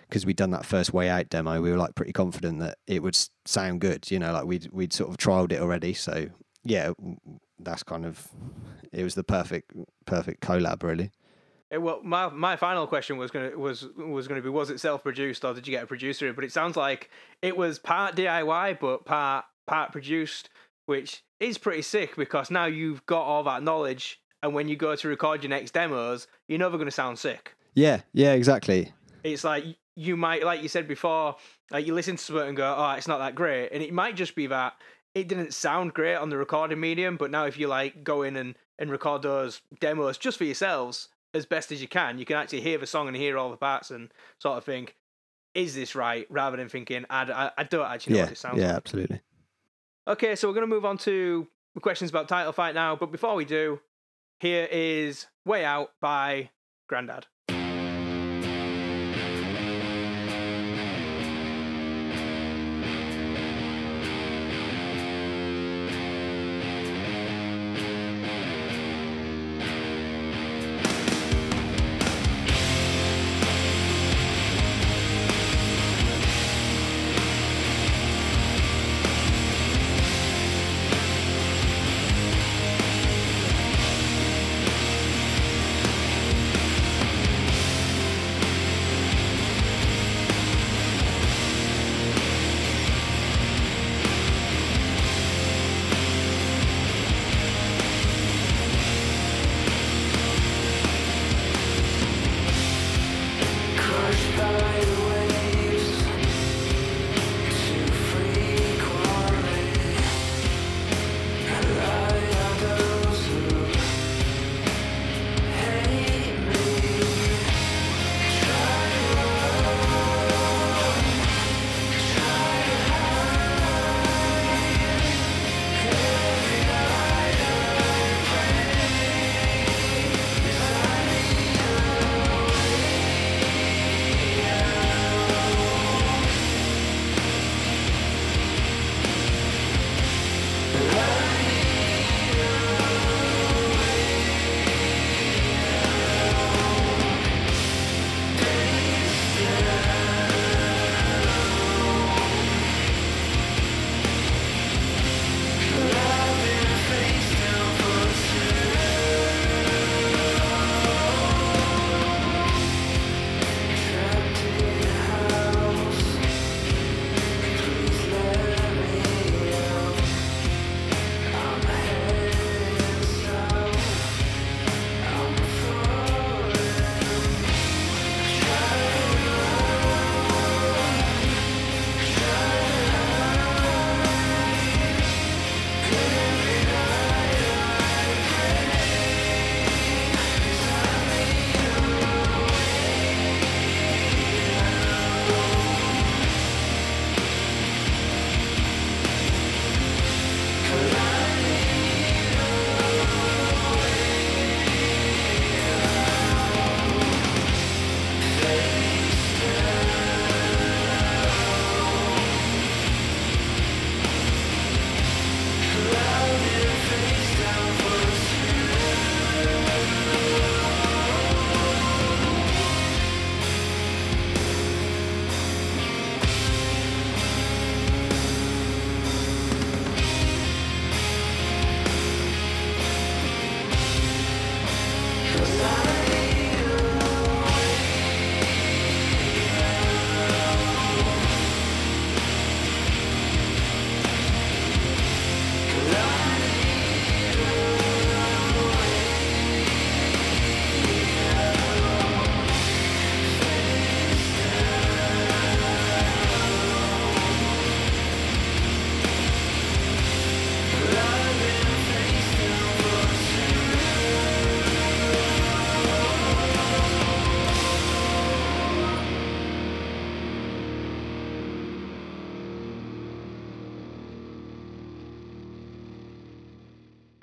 because 0.08 0.26
we'd 0.26 0.36
done 0.36 0.50
that 0.50 0.66
first 0.66 0.92
way 0.92 1.08
out 1.08 1.28
demo. 1.28 1.60
We 1.60 1.70
were 1.70 1.78
like 1.78 1.94
pretty 1.94 2.12
confident 2.12 2.58
that 2.60 2.78
it 2.86 3.02
would 3.02 3.16
sound 3.44 3.80
good, 3.80 4.10
you 4.10 4.18
know, 4.18 4.32
like 4.32 4.44
we'd, 4.44 4.68
we'd 4.72 4.92
sort 4.92 5.10
of 5.10 5.16
trialed 5.16 5.52
it 5.52 5.60
already. 5.60 5.94
So 5.94 6.28
yeah, 6.64 6.92
that's 7.58 7.82
kind 7.82 8.04
of, 8.04 8.28
it 8.92 9.04
was 9.04 9.14
the 9.14 9.24
perfect, 9.24 9.72
perfect 10.06 10.42
collab 10.42 10.82
really. 10.82 11.10
Eh, 11.70 11.76
well, 11.76 12.00
my 12.02 12.28
my 12.28 12.56
final 12.56 12.86
question 12.86 13.16
was 13.16 13.30
gonna 13.30 13.56
was 13.56 13.86
was 13.96 14.26
gonna 14.26 14.42
be 14.42 14.48
was 14.48 14.70
it 14.70 14.80
self 14.80 15.02
produced 15.02 15.44
or 15.44 15.54
did 15.54 15.66
you 15.66 15.70
get 15.70 15.84
a 15.84 15.86
producer? 15.86 16.32
But 16.32 16.44
it 16.44 16.52
sounds 16.52 16.76
like 16.76 17.10
it 17.42 17.56
was 17.56 17.78
part 17.78 18.16
DIY 18.16 18.80
but 18.80 19.04
part 19.04 19.44
part 19.66 19.92
produced 19.92 20.50
which 20.90 21.22
is 21.38 21.56
pretty 21.56 21.82
sick 21.82 22.16
because 22.16 22.50
now 22.50 22.64
you've 22.64 23.06
got 23.06 23.22
all 23.22 23.44
that 23.44 23.62
knowledge, 23.62 24.20
and 24.42 24.52
when 24.52 24.66
you 24.66 24.74
go 24.74 24.96
to 24.96 25.06
record 25.06 25.40
your 25.40 25.50
next 25.50 25.70
demos, 25.70 26.26
you're 26.48 26.58
never 26.58 26.76
going 26.76 26.88
to 26.88 26.90
sound 26.90 27.16
sick. 27.16 27.54
Yeah, 27.76 28.00
yeah, 28.12 28.32
exactly. 28.32 28.92
It's 29.22 29.44
like 29.44 29.64
you 29.94 30.16
might, 30.16 30.44
like 30.44 30.62
you 30.62 30.68
said 30.68 30.88
before, 30.88 31.36
like 31.70 31.86
you 31.86 31.94
listen 31.94 32.16
to 32.16 32.38
it 32.38 32.48
and 32.48 32.56
go, 32.56 32.74
"Oh, 32.76 32.90
it's 32.90 33.06
not 33.06 33.18
that 33.18 33.36
great," 33.36 33.68
and 33.70 33.84
it 33.84 33.92
might 33.92 34.16
just 34.16 34.34
be 34.34 34.48
that 34.48 34.72
it 35.14 35.28
didn't 35.28 35.54
sound 35.54 35.94
great 35.94 36.16
on 36.16 36.28
the 36.28 36.36
recording 36.36 36.80
medium. 36.80 37.16
But 37.16 37.30
now, 37.30 37.46
if 37.46 37.56
you 37.56 37.68
like 37.68 38.02
go 38.02 38.22
in 38.22 38.34
and 38.34 38.56
and 38.76 38.90
record 38.90 39.22
those 39.22 39.60
demos 39.78 40.18
just 40.18 40.38
for 40.38 40.44
yourselves 40.44 41.08
as 41.34 41.46
best 41.46 41.70
as 41.70 41.80
you 41.80 41.86
can, 41.86 42.18
you 42.18 42.24
can 42.24 42.36
actually 42.36 42.62
hear 42.62 42.78
the 42.78 42.86
song 42.86 43.06
and 43.06 43.16
hear 43.16 43.38
all 43.38 43.52
the 43.52 43.56
parts 43.56 43.92
and 43.92 44.12
sort 44.40 44.58
of 44.58 44.64
think, 44.64 44.96
"Is 45.54 45.76
this 45.76 45.94
right?" 45.94 46.26
Rather 46.30 46.56
than 46.56 46.68
thinking, 46.68 47.04
"I, 47.08 47.30
I, 47.30 47.50
I 47.58 47.62
don't 47.62 47.86
actually 47.86 48.14
know 48.14 48.18
yeah, 48.18 48.24
what 48.24 48.32
it 48.32 48.38
sounds 48.38 48.54
like. 48.54 48.62
yeah, 48.62 48.68
like." 48.68 48.76
absolutely. 48.76 49.20
Okay, 50.10 50.34
so 50.34 50.48
we're 50.48 50.54
going 50.54 50.68
to 50.68 50.74
move 50.74 50.84
on 50.84 50.98
to 50.98 51.46
questions 51.80 52.10
about 52.10 52.26
title 52.26 52.52
fight 52.52 52.74
now. 52.74 52.96
But 52.96 53.12
before 53.12 53.36
we 53.36 53.44
do, 53.44 53.78
here 54.40 54.66
is 54.68 55.28
Way 55.46 55.64
Out 55.64 55.92
by 56.00 56.50
Grandad. 56.88 57.28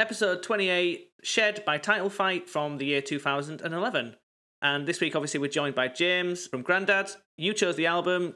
Episode 0.07 0.41
28, 0.41 1.11
Shed 1.21 1.65
by 1.65 1.77
Title 1.77 2.09
Fight 2.09 2.49
from 2.49 2.77
the 2.77 2.85
year 2.85 3.01
2011. 3.01 4.15
And 4.61 4.87
this 4.87 5.01
week, 5.01 5.17
obviously, 5.17 5.41
we're 5.41 5.49
joined 5.49 5.75
by 5.75 5.89
James 5.89 6.47
from 6.47 6.61
Grandad. 6.61 7.11
You 7.35 7.53
chose 7.53 7.75
the 7.75 7.87
album. 7.87 8.33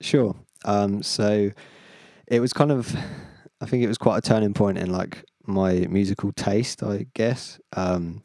Sure. 0.00 0.36
Um, 0.64 1.02
so 1.02 1.50
it 2.26 2.40
was 2.40 2.54
kind 2.54 2.72
of, 2.72 2.96
I 3.60 3.66
think 3.66 3.84
it 3.84 3.88
was 3.88 3.98
quite 3.98 4.16
a 4.16 4.22
turning 4.22 4.54
point 4.54 4.78
in 4.78 4.90
like 4.90 5.22
my 5.46 5.86
musical 5.90 6.32
taste, 6.32 6.82
I 6.82 7.04
guess. 7.12 7.60
Um, 7.76 8.22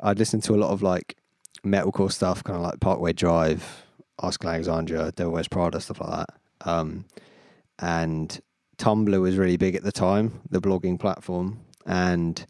I'd 0.00 0.18
listened 0.18 0.42
to 0.42 0.54
a 0.54 0.60
lot 0.60 0.68
of 0.68 0.82
like 0.82 1.16
metalcore 1.64 2.12
stuff, 2.12 2.44
kind 2.44 2.58
of 2.58 2.62
like 2.62 2.78
Parkway 2.78 3.14
Drive, 3.14 3.86
Ask 4.22 4.44
Alexandria, 4.44 5.12
Devil 5.12 5.32
Wears 5.32 5.48
Prada, 5.48 5.80
stuff 5.80 6.02
like 6.02 6.26
that. 6.26 6.68
Um, 6.68 7.06
and 7.78 8.38
Tumblr 8.80 9.20
was 9.20 9.36
really 9.36 9.58
big 9.58 9.76
at 9.76 9.82
the 9.82 9.92
time, 9.92 10.40
the 10.50 10.60
blogging 10.60 10.98
platform, 10.98 11.60
and 11.84 12.44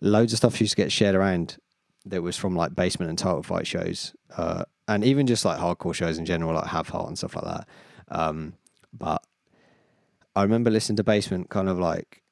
loads 0.00 0.32
of 0.32 0.38
stuff 0.38 0.60
used 0.60 0.72
to 0.72 0.76
get 0.76 0.90
shared 0.90 1.14
around 1.14 1.58
that 2.06 2.22
was 2.22 2.36
from 2.36 2.56
like 2.56 2.74
basement 2.74 3.10
and 3.10 3.18
title 3.18 3.42
fight 3.42 3.66
shows, 3.66 4.14
uh, 4.36 4.64
and 4.88 5.04
even 5.04 5.26
just 5.26 5.44
like 5.44 5.58
hardcore 5.58 5.94
shows 5.94 6.16
in 6.16 6.24
general, 6.24 6.54
like 6.54 6.66
Have 6.66 6.88
Heart 6.88 7.08
and 7.08 7.18
stuff 7.18 7.36
like 7.36 7.44
that. 7.44 7.68
Um, 8.08 8.54
but 8.92 9.22
I 10.34 10.42
remember 10.42 10.70
listening 10.70 10.96
to 10.96 11.04
Basement 11.04 11.50
kind 11.50 11.68
of 11.68 11.78
like 11.78 12.22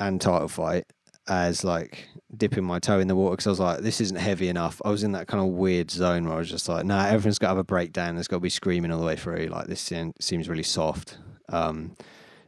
and 0.00 0.20
Title 0.20 0.48
Fight 0.48 0.84
as 1.28 1.62
like 1.62 2.08
dipping 2.36 2.64
my 2.64 2.80
toe 2.80 2.98
in 2.98 3.06
the 3.06 3.14
water 3.14 3.32
because 3.32 3.46
I 3.46 3.50
was 3.50 3.60
like, 3.60 3.78
this 3.80 4.00
isn't 4.00 4.18
heavy 4.18 4.48
enough. 4.48 4.82
I 4.84 4.90
was 4.90 5.04
in 5.04 5.12
that 5.12 5.28
kind 5.28 5.44
of 5.44 5.50
weird 5.50 5.90
zone 5.90 6.24
where 6.24 6.34
I 6.34 6.38
was 6.38 6.50
just 6.50 6.68
like, 6.68 6.84
nah, 6.84 7.06
everything's 7.06 7.38
got 7.38 7.48
to 7.48 7.50
have 7.50 7.58
a 7.58 7.64
breakdown. 7.64 8.16
There's 8.16 8.28
got 8.28 8.36
to 8.36 8.40
be 8.40 8.50
screaming 8.50 8.90
all 8.90 8.98
the 8.98 9.06
way 9.06 9.16
through. 9.16 9.46
Like 9.46 9.66
this 9.66 9.92
seems 10.20 10.48
really 10.48 10.62
soft. 10.62 11.18
Um, 11.50 11.94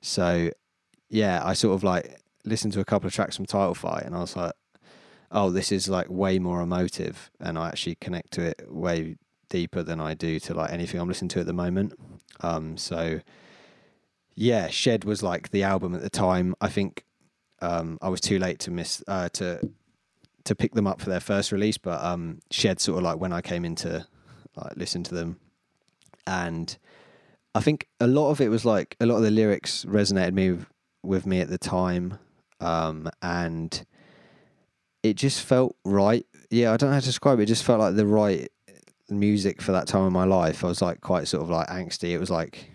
so 0.01 0.51
yeah, 1.09 1.43
I 1.45 1.55
sort 1.55 1.75
of 1.75 1.83
like 1.83 2.21
listened 2.45 2.73
to 2.75 2.81
a 2.81 2.85
couple 2.85 3.07
of 3.07 3.15
tracks 3.15 3.37
from 3.37 3.47
Title 3.47 3.75
Fight 3.75 4.05
and 4.05 4.15
I 4.15 4.21
was 4.21 4.37
like, 4.37 4.53
oh, 5.31 5.51
this 5.51 5.71
is 5.71 5.89
like 5.89 6.09
way 6.09 6.39
more 6.39 6.61
emotive 6.61 7.31
and 7.41 7.59
I 7.59 7.69
actually 7.69 7.97
connect 7.97 8.33
to 8.33 8.43
it 8.43 8.63
way 8.69 9.17
deeper 9.49 9.83
than 9.83 10.01
I 10.01 10.15
do 10.15 10.41
to 10.41 10.55
like 10.55 10.73
anything 10.73 11.01
I'm 11.01 11.09
listening 11.09 11.29
to 11.31 11.41
at 11.41 11.47
the 11.47 11.53
moment. 11.53 11.93
Um, 12.41 12.77
so 12.77 13.21
yeah, 14.35 14.69
Shed 14.69 15.05
was 15.05 15.23
like 15.23 15.51
the 15.51 15.63
album 15.63 15.95
at 15.95 16.03
the 16.03 16.11
time. 16.11 16.55
I 16.61 16.69
think 16.69 17.05
um, 17.61 17.99
I 18.01 18.09
was 18.09 18.21
too 18.21 18.39
late 18.39 18.59
to 18.61 18.71
miss 18.71 19.03
uh, 19.07 19.29
to 19.35 19.61
to 20.45 20.55
pick 20.55 20.73
them 20.73 20.87
up 20.87 21.01
for 21.01 21.11
their 21.11 21.21
first 21.21 21.53
release, 21.53 21.77
but 21.77 22.03
um, 22.03 22.41
Shed 22.51 22.81
sort 22.81 22.99
of 22.99 23.05
like 23.05 23.19
when 23.19 23.33
I 23.33 23.43
came 23.43 23.65
into 23.65 24.07
like 24.57 24.77
listen 24.77 25.03
to 25.05 25.15
them, 25.15 25.39
and 26.27 26.79
I 27.55 27.61
think 27.61 27.87
a 27.99 28.07
lot 28.07 28.31
of 28.31 28.41
it 28.41 28.49
was 28.49 28.65
like 28.65 28.97
a 29.01 29.07
lot 29.07 29.17
of 29.17 29.23
the 29.23 29.31
lyrics 29.31 29.85
resonated 29.85 30.33
me 30.33 30.59
with, 31.03 31.27
me 31.27 31.41
at 31.41 31.49
the 31.49 31.59
time, 31.59 32.19
um, 32.61 33.11
and 33.23 33.85
it 35.03 35.15
just 35.15 35.43
felt 35.43 35.77
right. 35.85 36.25
Yeah, 36.51 36.73
I 36.73 36.77
don't 36.77 36.91
know 36.91 36.95
how 36.95 37.01
to 37.01 37.07
describe 37.07 37.39
it. 37.41 37.45
It 37.45 37.47
just 37.47 37.65
felt 37.65 37.81
like 37.81 37.97
the 37.97 38.07
right 38.07 38.49
music 39.09 39.61
for 39.61 39.73
that 39.73 39.89
time 39.89 40.07
in 40.07 40.13
my 40.13 40.25
life. 40.25 40.65
I 40.65 40.69
was 40.69 40.83
like 40.83 41.01
quite 41.01 41.27
sort 41.27 41.43
of 41.43 41.51
like 41.51 41.67
angsty. 41.69 42.11
It 42.11 42.19
was 42.19 42.31
like 42.31 42.71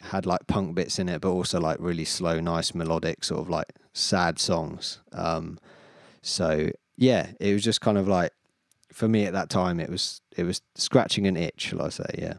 had 0.00 0.26
like 0.26 0.46
punk 0.46 0.74
bits 0.74 0.98
in 0.98 1.08
it, 1.08 1.20
but 1.20 1.30
also 1.30 1.60
like 1.60 1.76
really 1.80 2.04
slow, 2.04 2.40
nice 2.40 2.74
melodic 2.74 3.24
sort 3.24 3.40
of 3.40 3.48
like 3.48 3.72
sad 3.92 4.38
songs. 4.38 5.00
Um, 5.12 5.58
so 6.22 6.70
yeah, 6.96 7.28
it 7.40 7.52
was 7.52 7.62
just 7.62 7.80
kind 7.80 7.98
of 7.98 8.08
like 8.08 8.32
for 8.92 9.08
me 9.08 9.26
at 9.26 9.32
that 9.34 9.50
time, 9.50 9.78
it 9.78 9.90
was 9.90 10.20
it 10.36 10.44
was 10.44 10.62
scratching 10.74 11.26
an 11.26 11.36
itch, 11.36 11.60
shall 11.60 11.82
I 11.82 11.90
say? 11.90 12.14
Yeah. 12.18 12.34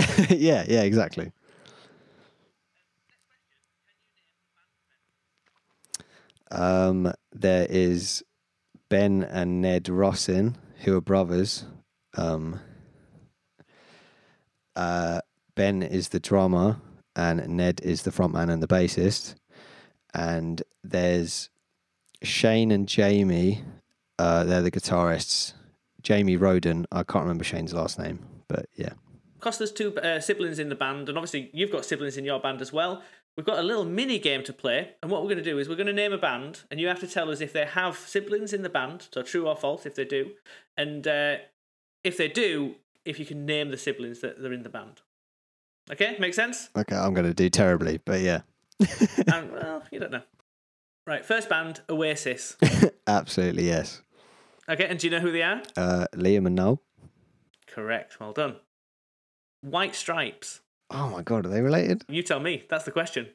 yeah, 0.30 0.64
yeah, 0.68 0.82
exactly. 0.82 1.32
Um, 6.50 7.12
there 7.32 7.66
is 7.68 8.24
Ben 8.88 9.22
and 9.22 9.60
Ned 9.60 9.84
Russin, 9.84 10.56
who 10.82 10.96
are 10.96 11.00
brothers. 11.00 11.64
Um, 12.16 12.60
uh, 14.74 15.20
ben 15.54 15.82
is 15.82 16.08
the 16.08 16.20
drummer, 16.20 16.80
and 17.14 17.46
Ned 17.48 17.80
is 17.82 18.02
the 18.02 18.10
frontman 18.10 18.50
and 18.50 18.62
the 18.62 18.68
bassist. 18.68 19.34
And 20.14 20.62
there's 20.82 21.50
Shane 22.22 22.70
and 22.72 22.88
Jamie. 22.88 23.62
Uh, 24.18 24.44
they're 24.44 24.62
the 24.62 24.70
guitarists. 24.70 25.54
Jamie 26.02 26.36
Rhoden. 26.36 26.86
I 26.90 27.02
can't 27.02 27.24
remember 27.24 27.44
Shane's 27.44 27.74
last 27.74 27.98
name, 27.98 28.20
but 28.48 28.66
yeah. 28.74 28.94
Because 29.40 29.58
there's 29.58 29.72
two 29.72 29.96
uh, 29.96 30.20
siblings 30.20 30.58
in 30.58 30.68
the 30.68 30.74
band, 30.74 31.08
and 31.08 31.16
obviously 31.16 31.50
you've 31.54 31.72
got 31.72 31.86
siblings 31.86 32.16
in 32.18 32.24
your 32.24 32.38
band 32.38 32.60
as 32.60 32.72
well 32.72 33.02
we've 33.36 33.46
got 33.46 33.58
a 33.58 33.62
little 33.62 33.84
mini 33.84 34.18
game 34.18 34.42
to 34.44 34.52
play. 34.52 34.90
And 35.02 35.10
what 35.10 35.22
we're 35.22 35.28
going 35.28 35.38
to 35.38 35.44
do 35.44 35.58
is 35.58 35.68
we're 35.68 35.76
going 35.76 35.86
to 35.86 35.92
name 35.92 36.12
a 36.12 36.18
band, 36.18 36.64
and 36.70 36.80
you 36.80 36.88
have 36.88 37.00
to 37.00 37.06
tell 37.06 37.30
us 37.30 37.40
if 37.40 37.52
they 37.52 37.64
have 37.64 37.96
siblings 37.96 38.52
in 38.52 38.62
the 38.62 38.68
band, 38.68 39.08
so 39.12 39.22
true 39.22 39.48
or 39.48 39.56
false 39.56 39.86
if 39.86 39.94
they 39.94 40.04
do. 40.04 40.32
And 40.76 41.06
uh, 41.06 41.36
if 42.04 42.16
they 42.16 42.28
do, 42.28 42.76
if 43.04 43.18
you 43.18 43.26
can 43.26 43.46
name 43.46 43.70
the 43.70 43.78
siblings 43.78 44.20
that 44.20 44.40
they're 44.42 44.52
in 44.52 44.62
the 44.62 44.68
band. 44.68 45.00
Okay, 45.90 46.16
make 46.20 46.34
sense? 46.34 46.70
Okay, 46.76 46.94
I'm 46.94 47.14
going 47.14 47.26
to 47.26 47.34
do 47.34 47.48
terribly, 47.48 47.98
but 48.04 48.20
yeah. 48.20 48.42
and, 49.32 49.52
well, 49.52 49.82
you 49.90 49.98
don't 49.98 50.12
know. 50.12 50.22
Right, 51.06 51.24
first 51.24 51.48
band, 51.48 51.80
Oasis. 51.88 52.56
Absolutely, 53.06 53.66
yes. 53.66 54.02
Okay, 54.68 54.86
and 54.86 54.98
do 54.98 55.06
you 55.06 55.10
know 55.10 55.20
who 55.20 55.32
they 55.32 55.42
are? 55.42 55.62
Uh, 55.76 56.06
Liam 56.14 56.46
and 56.46 56.54
Noel. 56.54 56.80
Correct, 57.66 58.20
well 58.20 58.32
done. 58.32 58.56
White 59.62 59.94
Stripes. 59.94 60.60
Oh 60.90 61.08
my 61.08 61.22
god, 61.22 61.46
are 61.46 61.48
they 61.48 61.60
related? 61.60 62.04
You 62.08 62.22
tell 62.22 62.40
me. 62.40 62.64
That's 62.68 62.84
the 62.84 62.90
question. 62.90 63.28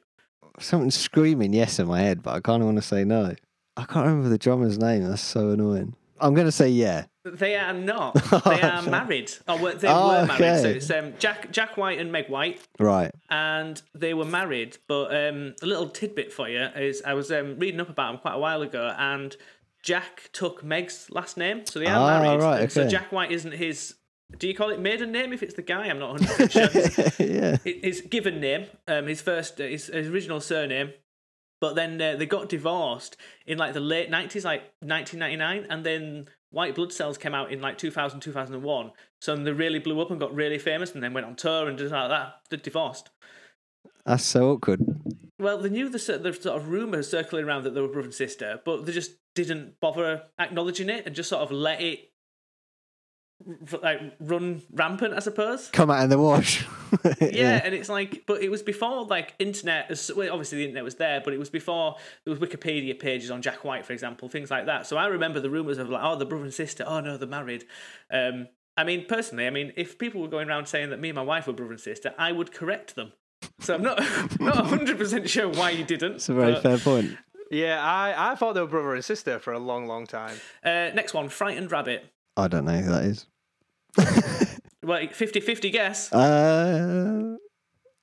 Something's 0.58 0.96
screaming 0.96 1.52
yes 1.52 1.78
in 1.78 1.86
my 1.86 2.00
head, 2.00 2.22
but 2.22 2.34
I 2.34 2.40
kind 2.40 2.62
of 2.62 2.66
want 2.66 2.78
to 2.78 2.82
say 2.82 3.04
no. 3.04 3.34
I 3.76 3.84
can't 3.84 4.06
remember 4.06 4.28
the 4.28 4.38
drummer's 4.38 4.78
name. 4.78 5.04
That's 5.04 5.22
so 5.22 5.50
annoying. 5.50 5.94
I'm 6.20 6.34
going 6.34 6.46
to 6.46 6.52
say 6.52 6.68
yeah. 6.68 7.06
They 7.24 7.56
are 7.56 7.74
not. 7.74 8.14
They 8.44 8.62
are 8.62 8.82
married. 8.82 9.32
Oh, 9.48 9.60
well, 9.60 9.76
they 9.76 9.88
oh, 9.88 10.08
were 10.08 10.26
married. 10.26 10.42
Okay. 10.42 10.62
So 10.62 10.68
it's 10.68 10.90
um, 10.90 11.14
Jack 11.18 11.50
Jack 11.50 11.76
White 11.76 11.98
and 11.98 12.10
Meg 12.10 12.28
White. 12.28 12.60
Right. 12.78 13.10
And 13.28 13.80
they 13.94 14.14
were 14.14 14.24
married. 14.24 14.78
But 14.86 15.14
um, 15.14 15.54
a 15.62 15.66
little 15.66 15.88
tidbit 15.88 16.32
for 16.32 16.48
you 16.48 16.60
is 16.76 17.02
I 17.04 17.14
was 17.14 17.30
um, 17.30 17.58
reading 17.58 17.80
up 17.80 17.88
about 17.88 18.12
them 18.12 18.20
quite 18.20 18.34
a 18.34 18.38
while 18.38 18.62
ago, 18.62 18.94
and 18.96 19.36
Jack 19.82 20.30
took 20.32 20.64
Meg's 20.64 21.10
last 21.10 21.36
name, 21.36 21.66
so 21.66 21.78
they 21.78 21.86
are 21.86 21.98
ah, 21.98 22.22
married. 22.22 22.42
Right, 22.42 22.60
okay. 22.62 22.68
So 22.68 22.88
Jack 22.88 23.12
White 23.12 23.32
isn't 23.32 23.52
his 23.52 23.94
do 24.38 24.48
you 24.48 24.54
call 24.54 24.70
it 24.70 24.80
maiden 24.80 25.12
name 25.12 25.32
if 25.32 25.42
it's 25.42 25.54
the 25.54 25.62
guy? 25.62 25.86
I'm 25.86 25.98
not 25.98 26.18
100% 26.18 27.16
sure. 27.18 27.26
yeah. 27.26 27.56
His 27.64 28.00
given 28.00 28.40
name, 28.40 28.66
um, 28.88 29.06
his 29.06 29.22
first, 29.22 29.58
his, 29.58 29.86
his 29.86 30.08
original 30.08 30.40
surname, 30.40 30.92
but 31.60 31.74
then 31.74 32.00
uh, 32.00 32.16
they 32.16 32.26
got 32.26 32.48
divorced 32.48 33.16
in 33.46 33.58
like 33.58 33.72
the 33.72 33.80
late 33.80 34.10
90s, 34.10 34.44
like 34.44 34.62
1999, 34.80 35.66
and 35.70 35.86
then 35.86 36.28
White 36.50 36.74
Blood 36.74 36.92
Cells 36.92 37.18
came 37.18 37.34
out 37.34 37.52
in 37.52 37.60
like 37.60 37.78
2000, 37.78 38.20
2001. 38.20 38.92
So 39.20 39.36
they 39.36 39.52
really 39.52 39.78
blew 39.78 40.00
up 40.00 40.10
and 40.10 40.20
got 40.20 40.34
really 40.34 40.58
famous 40.58 40.92
and 40.92 41.02
then 41.02 41.12
went 41.12 41.26
on 41.26 41.36
tour 41.36 41.68
and 41.68 41.78
just 41.78 41.92
like 41.92 42.10
that. 42.10 42.34
They 42.50 42.56
divorced. 42.58 43.10
That's 44.04 44.24
so 44.24 44.52
awkward. 44.52 44.80
Well, 45.38 45.58
they 45.58 45.68
knew 45.68 45.88
the, 45.88 45.98
the 45.98 46.32
sort 46.32 46.56
of 46.56 46.68
rumours 46.68 47.10
circling 47.10 47.44
around 47.44 47.64
that 47.64 47.74
they 47.74 47.80
were 47.80 47.88
brother 47.88 48.06
and 48.06 48.14
sister, 48.14 48.60
but 48.64 48.86
they 48.86 48.92
just 48.92 49.12
didn't 49.34 49.80
bother 49.80 50.22
acknowledging 50.38 50.88
it 50.88 51.06
and 51.06 51.14
just 51.14 51.28
sort 51.28 51.42
of 51.42 51.50
let 51.50 51.80
it 51.80 52.10
like 53.82 54.00
run 54.20 54.62
rampant, 54.72 55.14
I 55.14 55.18
suppose. 55.18 55.68
Come 55.68 55.90
out 55.90 56.02
in 56.02 56.10
the 56.10 56.18
wash. 56.18 56.66
yeah, 57.04 57.14
yeah, 57.20 57.60
and 57.64 57.74
it's 57.74 57.88
like, 57.88 58.24
but 58.26 58.42
it 58.42 58.50
was 58.50 58.62
before 58.62 59.04
like 59.04 59.34
internet. 59.38 59.88
Well, 60.16 60.32
obviously 60.32 60.58
the 60.58 60.64
internet 60.64 60.84
was 60.84 60.94
there, 60.96 61.20
but 61.22 61.34
it 61.34 61.38
was 61.38 61.50
before 61.50 61.96
there 62.24 62.34
was 62.34 62.40
Wikipedia 62.40 62.98
pages 62.98 63.30
on 63.30 63.42
Jack 63.42 63.64
White, 63.64 63.84
for 63.84 63.92
example, 63.92 64.28
things 64.28 64.50
like 64.50 64.66
that. 64.66 64.86
So 64.86 64.96
I 64.96 65.06
remember 65.06 65.40
the 65.40 65.50
rumors 65.50 65.78
of 65.78 65.88
like, 65.88 66.02
oh, 66.02 66.16
the 66.16 66.24
brother 66.24 66.44
and 66.44 66.54
sister. 66.54 66.84
Oh 66.86 67.00
no, 67.00 67.16
they're 67.16 67.28
married. 67.28 67.64
Um, 68.10 68.48
I 68.76 68.84
mean, 68.84 69.06
personally, 69.06 69.46
I 69.46 69.50
mean, 69.50 69.72
if 69.76 69.98
people 69.98 70.20
were 70.20 70.28
going 70.28 70.48
around 70.48 70.66
saying 70.66 70.90
that 70.90 71.00
me 71.00 71.10
and 71.10 71.16
my 71.16 71.22
wife 71.22 71.46
were 71.46 71.52
brother 71.52 71.72
and 71.72 71.80
sister, 71.80 72.14
I 72.18 72.32
would 72.32 72.52
correct 72.52 72.94
them. 72.94 73.12
So 73.60 73.74
I'm 73.74 73.82
not 73.82 73.98
not 74.40 74.56
100 74.56 74.98
percent 74.98 75.28
sure 75.28 75.48
why 75.48 75.70
you 75.70 75.84
didn't. 75.84 76.16
It's 76.16 76.28
a 76.28 76.34
very 76.34 76.52
but, 76.54 76.62
fair 76.62 76.78
point. 76.78 77.16
Yeah, 77.50 77.80
I, 77.82 78.32
I 78.32 78.34
thought 78.34 78.54
they 78.54 78.60
were 78.60 78.66
brother 78.66 78.94
and 78.94 79.04
sister 79.04 79.38
for 79.38 79.52
a 79.52 79.58
long, 79.58 79.86
long 79.86 80.06
time. 80.06 80.36
Uh, 80.64 80.90
next 80.94 81.14
one, 81.14 81.28
Frightened 81.28 81.70
Rabbit. 81.70 82.04
I 82.36 82.48
don't 82.48 82.64
know 82.64 82.78
who 82.78 82.90
that 82.90 83.04
is. 83.04 83.26
well, 84.82 85.06
50 85.10 85.40
50 85.40 85.70
guess. 85.70 86.12
Uh, 86.12 87.36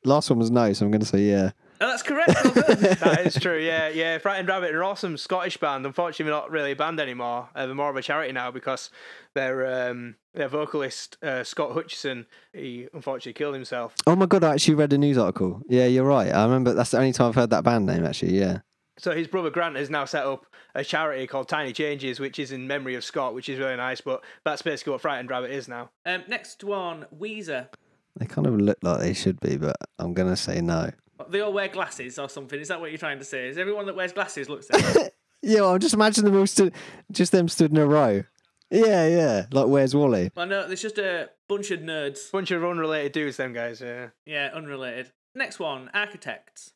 last 0.05 0.29
one 0.29 0.39
was 0.39 0.51
no, 0.51 0.73
so 0.73 0.85
I'm 0.85 0.91
going 0.91 1.01
to 1.01 1.07
say 1.07 1.21
yeah. 1.21 1.51
Oh, 1.81 1.87
that's 1.87 2.03
correct. 2.03 2.31
that 2.53 3.23
is 3.25 3.35
true. 3.35 3.59
Yeah, 3.59 3.89
yeah. 3.89 4.17
Frightened 4.17 4.47
Rabbit 4.47 4.73
are 4.73 4.83
awesome 4.85 5.17
Scottish 5.17 5.57
band. 5.57 5.85
Unfortunately, 5.85 6.31
not 6.31 6.49
really 6.49 6.71
a 6.71 6.75
band 6.77 6.99
anymore. 6.99 7.49
Uh, 7.53 7.65
they're 7.65 7.75
more 7.75 7.89
of 7.89 7.97
a 7.97 8.01
charity 8.01 8.31
now 8.31 8.51
because 8.51 8.89
their 9.35 9.89
um, 9.89 10.15
their 10.33 10.47
vocalist 10.47 11.17
uh, 11.21 11.43
Scott 11.43 11.73
Hutchison 11.73 12.25
he 12.53 12.87
unfortunately 12.93 13.33
killed 13.33 13.55
himself. 13.55 13.95
Oh 14.07 14.15
my 14.15 14.27
god! 14.27 14.45
I 14.45 14.53
actually 14.53 14.75
read 14.75 14.93
a 14.93 14.97
news 14.97 15.17
article. 15.17 15.61
Yeah, 15.67 15.85
you're 15.87 16.05
right. 16.05 16.33
I 16.33 16.43
remember 16.43 16.73
that's 16.73 16.91
the 16.91 16.99
only 16.99 17.11
time 17.11 17.27
I've 17.27 17.35
heard 17.35 17.49
that 17.49 17.65
band 17.65 17.85
name. 17.85 18.05
Actually, 18.05 18.39
yeah. 18.39 18.59
So 18.97 19.11
his 19.11 19.27
brother 19.27 19.49
Grant 19.49 19.75
has 19.75 19.89
now 19.89 20.05
set 20.05 20.25
up 20.25 20.45
a 20.75 20.83
charity 20.83 21.25
called 21.27 21.47
Tiny 21.49 21.73
Changes, 21.73 22.19
which 22.19 22.37
is 22.39 22.51
in 22.51 22.67
memory 22.67 22.95
of 22.95 23.03
Scott, 23.03 23.33
which 23.33 23.49
is 23.49 23.59
really 23.59 23.75
nice. 23.75 24.01
But 24.01 24.23
that's 24.45 24.61
basically 24.61 24.91
what 24.91 25.01
Frightened 25.01 25.29
Rabbit 25.29 25.51
is 25.51 25.67
now. 25.67 25.89
Um, 26.05 26.23
next 26.27 26.63
one, 26.63 27.05
Weezer. 27.17 27.69
They 28.17 28.25
kind 28.27 28.45
of 28.45 28.59
look 28.59 28.77
like 28.83 28.99
they 28.99 29.13
should 29.13 29.39
be, 29.39 29.57
but 29.57 29.75
I'm 29.97 30.13
gonna 30.13 30.35
say 30.35 30.61
no. 30.61 30.91
They 31.29 31.41
all 31.41 31.53
wear 31.53 31.67
glasses 31.67 32.19
or 32.19 32.29
something. 32.29 32.59
Is 32.59 32.67
that 32.67 32.79
what 32.79 32.91
you're 32.91 32.97
trying 32.99 33.19
to 33.19 33.25
say? 33.25 33.47
Is 33.47 33.57
everyone 33.57 33.85
that 33.87 33.95
wears 33.95 34.13
glasses 34.13 34.49
looks 34.49 34.67
it? 34.71 35.13
Yeah, 35.45 35.59
well, 35.61 35.73
I'm 35.73 35.79
just 35.79 35.93
imagining 35.93 36.31
them 36.31 36.39
all 36.39 36.47
stood, 36.47 36.73
just 37.11 37.33
them 37.33 37.49
stood 37.49 37.71
in 37.71 37.77
a 37.77 37.85
row. 37.85 38.23
Yeah, 38.71 39.07
yeah. 39.07 39.45
Like, 39.51 39.67
where's 39.67 39.93
Wally? 39.93 40.31
well, 40.33 40.45
no, 40.45 40.65
there's 40.67 40.81
just 40.81 40.97
a 40.97 41.31
bunch 41.49 41.69
of 41.69 41.81
nerds. 41.81 42.31
Bunch 42.31 42.49
of 42.51 42.63
unrelated 42.63 43.11
dudes, 43.11 43.35
them 43.35 43.51
guys. 43.51 43.81
Yeah. 43.81 44.09
Yeah, 44.25 44.51
unrelated. 44.53 45.11
Next 45.35 45.59
one, 45.59 45.89
architects. 45.93 46.71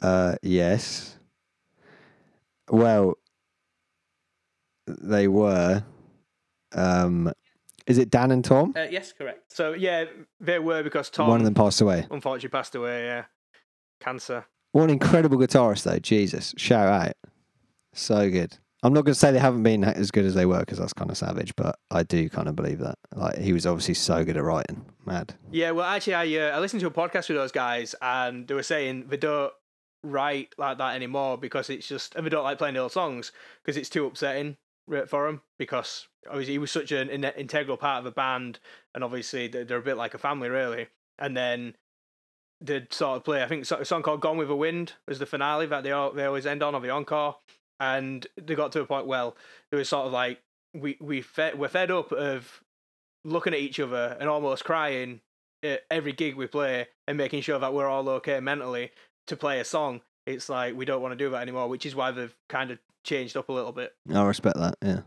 Uh, 0.00 0.36
yes. 0.42 1.18
Well, 2.70 3.14
they 4.86 5.28
were. 5.28 5.84
Um, 6.74 7.32
is 7.86 7.98
it 7.98 8.10
Dan 8.10 8.30
and 8.30 8.44
Tom? 8.44 8.72
Uh, 8.76 8.86
yes, 8.90 9.12
correct. 9.12 9.52
So 9.52 9.72
yeah, 9.72 10.04
they 10.40 10.58
were 10.58 10.82
because 10.82 11.10
Tom 11.10 11.28
One 11.28 11.40
of 11.40 11.44
them 11.44 11.54
passed 11.54 11.80
away. 11.80 12.06
unfortunately 12.10 12.48
passed 12.48 12.74
away. 12.74 13.04
Yeah, 13.04 13.24
cancer. 14.00 14.46
What 14.72 14.84
an 14.84 14.90
incredible 14.90 15.38
guitarist, 15.38 15.84
though. 15.84 15.98
Jesus, 15.98 16.52
shout 16.56 16.88
out. 16.88 17.12
So 17.92 18.28
good. 18.30 18.58
I'm 18.82 18.92
not 18.92 19.04
going 19.04 19.14
to 19.14 19.18
say 19.18 19.30
they 19.30 19.38
haven't 19.38 19.62
been 19.62 19.82
as 19.84 20.10
good 20.10 20.24
as 20.26 20.34
they 20.34 20.44
were 20.46 20.58
because 20.60 20.78
that's 20.78 20.92
kind 20.92 21.10
of 21.10 21.16
savage, 21.16 21.54
but 21.56 21.78
I 21.90 22.02
do 22.02 22.28
kind 22.28 22.48
of 22.48 22.56
believe 22.56 22.80
that. 22.80 22.98
Like, 23.14 23.38
he 23.38 23.52
was 23.54 23.66
obviously 23.66 23.94
so 23.94 24.24
good 24.24 24.36
at 24.36 24.42
writing. 24.42 24.84
Mad. 25.06 25.34
Yeah, 25.52 25.70
well, 25.70 25.86
actually, 25.86 26.14
I 26.14 26.48
uh, 26.50 26.56
I 26.56 26.58
listened 26.60 26.80
to 26.80 26.86
a 26.86 26.90
podcast 26.90 27.28
with 27.28 27.38
those 27.38 27.52
guys, 27.52 27.94
and 28.02 28.48
they 28.48 28.54
were 28.54 28.62
saying 28.64 29.06
they 29.08 29.16
don't 29.16 29.52
write 30.04 30.54
like 30.58 30.78
that 30.78 30.94
anymore 30.94 31.38
because 31.38 31.70
it's 31.70 31.88
just 31.88 32.14
and 32.14 32.24
they 32.24 32.30
don't 32.30 32.44
like 32.44 32.58
playing 32.58 32.74
the 32.74 32.80
old 32.80 32.92
songs 32.92 33.32
because 33.62 33.76
it's 33.76 33.88
too 33.88 34.06
upsetting 34.06 34.56
for 35.08 35.28
him 35.28 35.40
because 35.58 36.08
obviously 36.28 36.54
he 36.54 36.58
was 36.58 36.70
such 36.70 36.92
an 36.92 37.08
in- 37.10 37.24
integral 37.24 37.76
part 37.76 38.00
of 38.00 38.06
a 38.06 38.10
band, 38.10 38.58
and 38.94 39.02
obviously 39.04 39.48
they're, 39.48 39.78
a 39.78 39.82
bit 39.82 39.96
like 39.96 40.14
a 40.14 40.18
family, 40.18 40.48
really. 40.48 40.88
And 41.18 41.36
then 41.36 41.74
they'd 42.60 42.92
sort 42.92 43.16
of 43.16 43.24
play. 43.24 43.42
I 43.42 43.48
think 43.48 43.70
a 43.70 43.84
song 43.84 44.02
called 44.02 44.20
"Gone 44.20 44.36
with 44.36 44.48
the 44.48 44.56
Wind" 44.56 44.94
was 45.06 45.18
the 45.18 45.26
finale 45.26 45.66
that 45.66 45.84
they 45.84 45.92
all, 45.92 46.12
they 46.12 46.24
always 46.24 46.46
end 46.46 46.62
on, 46.62 46.74
or 46.74 46.80
the 46.80 46.90
encore. 46.90 47.36
And 47.80 48.26
they 48.40 48.54
got 48.54 48.72
to 48.72 48.80
a 48.80 48.86
point. 48.86 49.06
Well, 49.06 49.36
it 49.72 49.76
was 49.76 49.88
sort 49.88 50.06
of 50.06 50.12
like 50.12 50.40
we 50.74 50.96
we 51.00 51.22
fed, 51.22 51.58
we're 51.58 51.68
fed 51.68 51.90
up 51.90 52.12
of 52.12 52.62
looking 53.24 53.54
at 53.54 53.60
each 53.60 53.80
other 53.80 54.16
and 54.20 54.28
almost 54.28 54.64
crying 54.64 55.20
at 55.62 55.82
every 55.90 56.12
gig 56.12 56.36
we 56.36 56.46
play 56.46 56.86
and 57.08 57.16
making 57.16 57.40
sure 57.40 57.58
that 57.58 57.72
we're 57.72 57.88
all 57.88 58.08
okay 58.08 58.38
mentally 58.38 58.90
to 59.26 59.36
play 59.36 59.60
a 59.60 59.64
song. 59.64 60.00
It's 60.26 60.48
like 60.48 60.74
we 60.74 60.84
don't 60.84 61.02
want 61.02 61.12
to 61.12 61.16
do 61.24 61.30
that 61.30 61.42
anymore, 61.42 61.68
which 61.68 61.84
is 61.86 61.94
why 61.94 62.10
they've 62.10 62.34
kind 62.48 62.70
of 62.70 62.78
changed 63.04 63.36
up 63.36 63.48
a 63.48 63.52
little 63.52 63.72
bit. 63.72 63.92
I 64.12 64.22
respect 64.24 64.56
that, 64.58 64.76
yeah. 64.82 65.00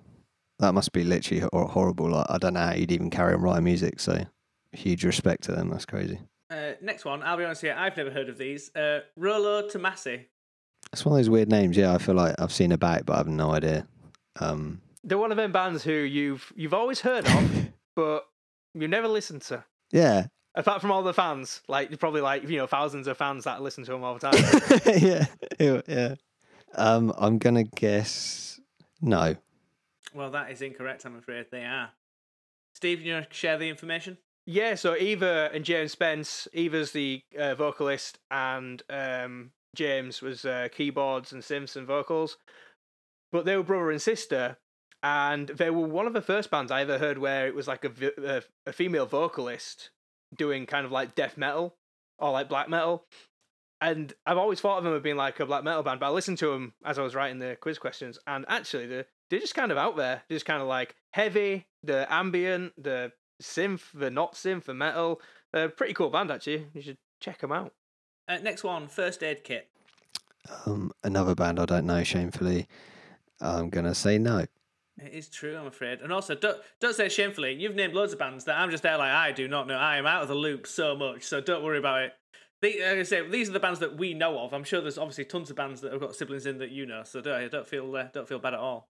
That 0.59 0.74
must 0.74 0.91
be 0.91 1.03
literally 1.03 1.43
hor- 1.51 1.68
horrible. 1.68 2.09
Like, 2.11 2.26
I 2.30 2.38
don't 2.38 2.53
know 2.53 2.61
how 2.61 2.74
you'd 2.74 2.91
even 2.91 3.09
carry 3.09 3.34
on 3.34 3.41
writing 3.41 3.63
music, 3.63 3.99
so 3.99 4.26
huge 4.72 5.03
respect 5.03 5.43
to 5.43 5.51
them. 5.51 5.70
That's 5.70 5.86
crazy. 5.86 6.20
Uh, 6.49 6.72
next 6.82 7.03
one, 7.05 7.22
I'll 7.24 7.38
be 7.38 7.43
honest 7.43 7.61
here, 7.61 7.76
I've 7.78 7.97
never 7.97 8.09
heard 8.11 8.30
of 8.30 8.38
these. 8.38 8.74
Uh, 8.76 9.01
Rolo 9.15 9.68
Tomassi. 9.68 10.26
It's 10.93 11.03
one 11.03 11.13
of 11.13 11.18
those 11.18 11.30
weird 11.30 11.49
names, 11.49 11.76
yeah. 11.76 11.93
I 11.93 11.97
feel 11.97 12.15
like 12.15 12.36
I've 12.39 12.53
seen 12.53 12.72
about, 12.72 13.05
but 13.05 13.13
I 13.13 13.18
have 13.18 13.28
no 13.28 13.51
idea. 13.51 13.88
Um, 14.39 14.82
They're 15.03 15.18
one 15.18 15.32
of 15.32 15.38
them 15.38 15.51
bands 15.51 15.84
who 15.84 15.91
you've 15.91 16.53
you've 16.55 16.74
always 16.74 17.01
heard 17.01 17.28
of, 17.28 17.68
but 17.95 18.26
you 18.74 18.88
never 18.88 19.07
listened 19.07 19.41
to. 19.43 19.65
yeah, 19.91 20.28
Apart 20.58 20.82
from 20.82 20.91
all 20.91 21.03
the 21.03 21.14
fans, 21.14 21.62
like 21.68 21.97
probably 21.99 22.22
like 22.22 22.49
you 22.49 22.58
know 22.58 22.66
thousands 22.66 23.05
of 23.05 23.16
fans 23.16 23.43
that 23.43 23.62
listen 23.62 23.84
to 23.86 23.91
them 23.91 24.03
all 24.03 24.18
the 24.18 24.32
time. 24.32 24.82
yeah, 25.01 25.26
yeah, 25.60 25.82
yeah. 25.88 26.16
Um, 26.74 27.14
I'm 27.16 27.38
gonna 27.38 27.64
guess 27.64 28.60
no. 28.99 29.36
Well, 30.16 30.32
that 30.32 30.49
is 30.49 30.64
incorrect, 30.64 31.05
I'm 31.05 31.16
afraid. 31.16 31.45
They 31.51 31.64
are. 31.64 31.91
Steve, 32.74 33.01
you 33.01 33.14
want 33.14 33.30
to 33.30 33.36
share 33.36 33.60
the 33.60 33.70
information? 33.70 34.18
Yeah, 34.47 34.74
so 34.74 34.95
Eva 34.95 35.51
and 35.53 35.64
James 35.64 35.91
Spence. 35.91 36.47
Eva's 36.53 36.91
the 36.91 37.22
uh, 37.38 37.53
vocalist, 37.53 38.18
and 38.32 38.82
um, 38.89 39.51
James 39.76 40.24
was 40.24 40.43
uh, 40.43 40.70
keyboards 40.72 41.34
and 41.34 41.43
synths 41.43 41.76
and 41.76 41.86
vocals. 41.86 42.38
But 43.32 43.45
they 43.45 43.55
were 43.55 43.64
brother 43.64 43.91
and 43.91 44.01
sister, 44.01 44.58
and 45.03 45.49
they 45.49 45.70
were 45.70 45.86
one 45.86 46.08
of 46.08 46.14
the 46.14 46.22
first 46.22 46.49
bands 46.49 46.72
I 46.72 46.82
ever 46.82 46.97
heard 46.97 47.20
where 47.20 47.45
it 47.45 47.53
was 47.53 47.68
like 47.68 47.86
a 47.86 48.72
female 48.72 49.05
vocalist 49.05 49.91
doing 50.36 50.66
kind 50.66 50.86
of 50.86 50.92
like 50.92 51.16
death 51.16 51.38
metal 51.38 51.76
or 52.20 52.32
like 52.32 52.50
black 52.50 52.70
metal. 52.70 53.06
And 53.80 54.14
I've 54.26 54.38
always 54.38 54.60
thought 54.60 54.80
of 54.80 54.84
them 54.84 54.96
as 54.96 55.04
being 55.04 55.18
like 55.18 55.40
a 55.40 55.46
black 55.46 55.64
metal 55.64 55.84
band, 55.84 56.00
but 56.00 56.08
I 56.08 56.10
listened 56.10 56.40
to 56.40 56.48
them 56.48 56.74
as 56.84 56.98
I 56.98 57.04
was 57.04 57.14
writing 57.14 57.40
the 57.40 57.58
quiz 57.62 57.78
questions, 57.78 58.18
and 58.26 58.44
actually 58.48 58.88
they're, 58.88 59.06
they're 59.30 59.40
just 59.40 59.54
kind 59.54 59.72
of 59.72 59.78
out 59.78 59.96
there. 59.96 60.24
They're 60.28 60.36
just 60.36 60.48
kind 60.48 60.62
of 60.62 60.68
like 60.68 60.96
heavy, 61.12 61.68
the 61.84 62.12
ambient, 62.12 62.74
the 62.82 63.12
synth, 63.42 63.84
the 63.94 64.10
not 64.10 64.34
synth, 64.34 64.64
the 64.64 64.74
metal. 64.74 65.22
They're 65.54 65.66
a 65.66 65.70
pretty 65.70 65.94
cool 65.94 66.10
band, 66.10 66.32
actually. 66.32 66.68
You 66.74 66.82
should 66.82 66.98
check 67.20 67.40
them 67.40 67.52
out. 67.52 67.74
Uh, 68.28 68.40
next 68.40 68.64
one, 68.64 68.88
First 68.88 69.22
Aid 69.22 69.44
Kit. 69.44 69.70
Um, 70.66 70.92
another 71.04 71.36
band 71.36 71.60
I 71.60 71.66
don't 71.66 71.86
know. 71.86 72.04
Shamefully, 72.04 72.68
I'm 73.40 73.70
gonna 73.70 73.96
say 73.96 74.18
no. 74.18 74.46
It 75.00 75.14
is 75.14 75.30
true, 75.30 75.56
I'm 75.56 75.68
afraid. 75.68 76.02
And 76.02 76.12
also, 76.12 76.34
don't, 76.34 76.58
don't 76.80 76.95
say 76.95 77.08
shamefully. 77.08 77.54
You've 77.54 77.76
named 77.76 77.93
loads 77.93 78.14
of 78.14 78.20
bands 78.20 78.45
that 78.45 78.58
I'm 78.58 78.72
just 78.72 78.84
there 78.84 78.98
like, 78.98 79.12
I 79.12 79.32
do 79.32 79.48
not 79.48 79.68
know. 79.68 79.78
I 79.78 79.98
am 79.98 80.08
out 80.08 80.24
of 80.24 80.28
the 80.28 80.36
loop 80.36 80.66
so 80.66 80.95
much, 80.95 81.24
so 81.24 81.39
don't 81.39 81.64
worry 81.64 81.78
about 81.78 82.02
it. 82.02 82.14
The, 82.62 82.80
like 82.80 82.98
I 82.98 83.04
say, 83.04 83.30
these 83.30 83.50
are 83.50 83.54
the 83.54 83.60
bands 83.60 83.80
that 83.80 83.98
we 83.98 84.16
know 84.16 84.39
of. 84.39 84.54
I'm 84.54 84.64
sure 84.64 84.82
there's 84.82 84.98
obviously 84.98 85.26
tons 85.26 85.52
of 85.52 85.56
bands 85.56 85.82
that 85.82 85.91
have 85.91 86.02
got 86.02 86.16
siblings 86.16 86.48
in 86.48 86.58
that 86.58 86.72
you 86.72 86.88
know, 86.88 87.04
so 87.04 87.22
don't, 87.22 87.52
don't 87.52 87.68
feel 87.68 87.95
uh, 87.95 88.06
don't 88.12 88.28
feel 88.28 88.39
bad 88.39 88.56
at 88.56 88.60
all. 88.60 88.89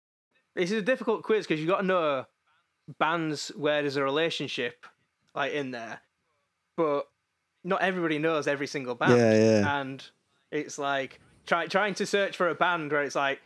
This 0.55 0.71
is 0.71 0.79
a 0.79 0.83
difficult 0.83 1.25
quiz 1.25 1.45
because 1.47 1.59
you've 1.59 1.69
got 1.69 1.81
to 1.81 1.87
know 1.87 2.25
bands 3.01 3.51
where 3.57 3.83
there's 3.83 3.97
a 3.97 4.05
relationship 4.05 4.87
like 5.35 5.53
in 5.53 5.73
there, 5.73 6.01
but 6.77 7.09
not 7.65 7.83
everybody 7.83 8.19
knows 8.19 8.47
every 8.47 8.69
single 8.69 8.95
band. 8.95 9.19
Yeah, 9.19 9.33
yeah. 9.35 9.81
And 9.81 10.05
it's 10.53 10.79
like 10.79 11.19
try, 11.47 11.67
trying 11.67 11.95
to 11.95 12.07
search 12.07 12.37
for 12.37 12.49
a 12.49 12.55
band 12.55 12.93
where 12.93 13.03
it's 13.03 13.17
like, 13.17 13.41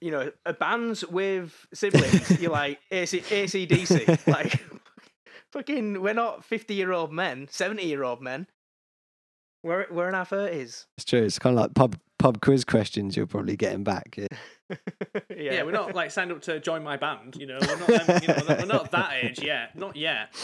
you 0.00 0.10
know, 0.10 0.32
a 0.46 0.52
bands 0.52 1.04
with 1.06 1.66
siblings. 1.74 2.40
you're 2.40 2.50
like 2.50 2.80
AC, 2.90 3.20
ACDC. 3.20 4.26
like, 4.32 4.62
fucking, 5.52 6.00
we're 6.00 6.14
not 6.14 6.44
50 6.44 6.74
year 6.74 6.92
old 6.92 7.12
men, 7.12 7.48
70 7.50 7.84
year 7.84 8.02
old 8.02 8.20
men. 8.20 8.46
We're, 9.62 9.86
we're 9.90 10.08
in 10.08 10.14
our 10.14 10.24
30s. 10.24 10.86
It's 10.96 11.04
true. 11.04 11.22
It's 11.22 11.38
kind 11.38 11.56
of 11.56 11.60
like 11.62 11.74
pub 11.74 11.96
pub 12.18 12.40
quiz 12.40 12.64
questions. 12.64 13.16
You're 13.16 13.26
probably 13.26 13.56
getting 13.56 13.84
back. 13.84 14.16
Yeah. 14.16 14.26
yeah. 15.30 15.36
Yeah, 15.36 15.62
we're 15.64 15.72
not 15.72 15.94
like 15.94 16.10
signed 16.10 16.32
up 16.32 16.40
to 16.42 16.60
join 16.60 16.82
my 16.82 16.96
band. 16.96 17.36
You 17.36 17.46
know, 17.46 17.58
we're 17.60 17.78
not 17.78 18.06
them, 18.06 18.22
you 18.22 18.28
know, 18.28 18.56
we're 18.58 18.66
not 18.66 18.90
that 18.92 19.12
age 19.22 19.42
yet, 19.42 19.76
not 19.76 19.96
yet. 19.96 20.34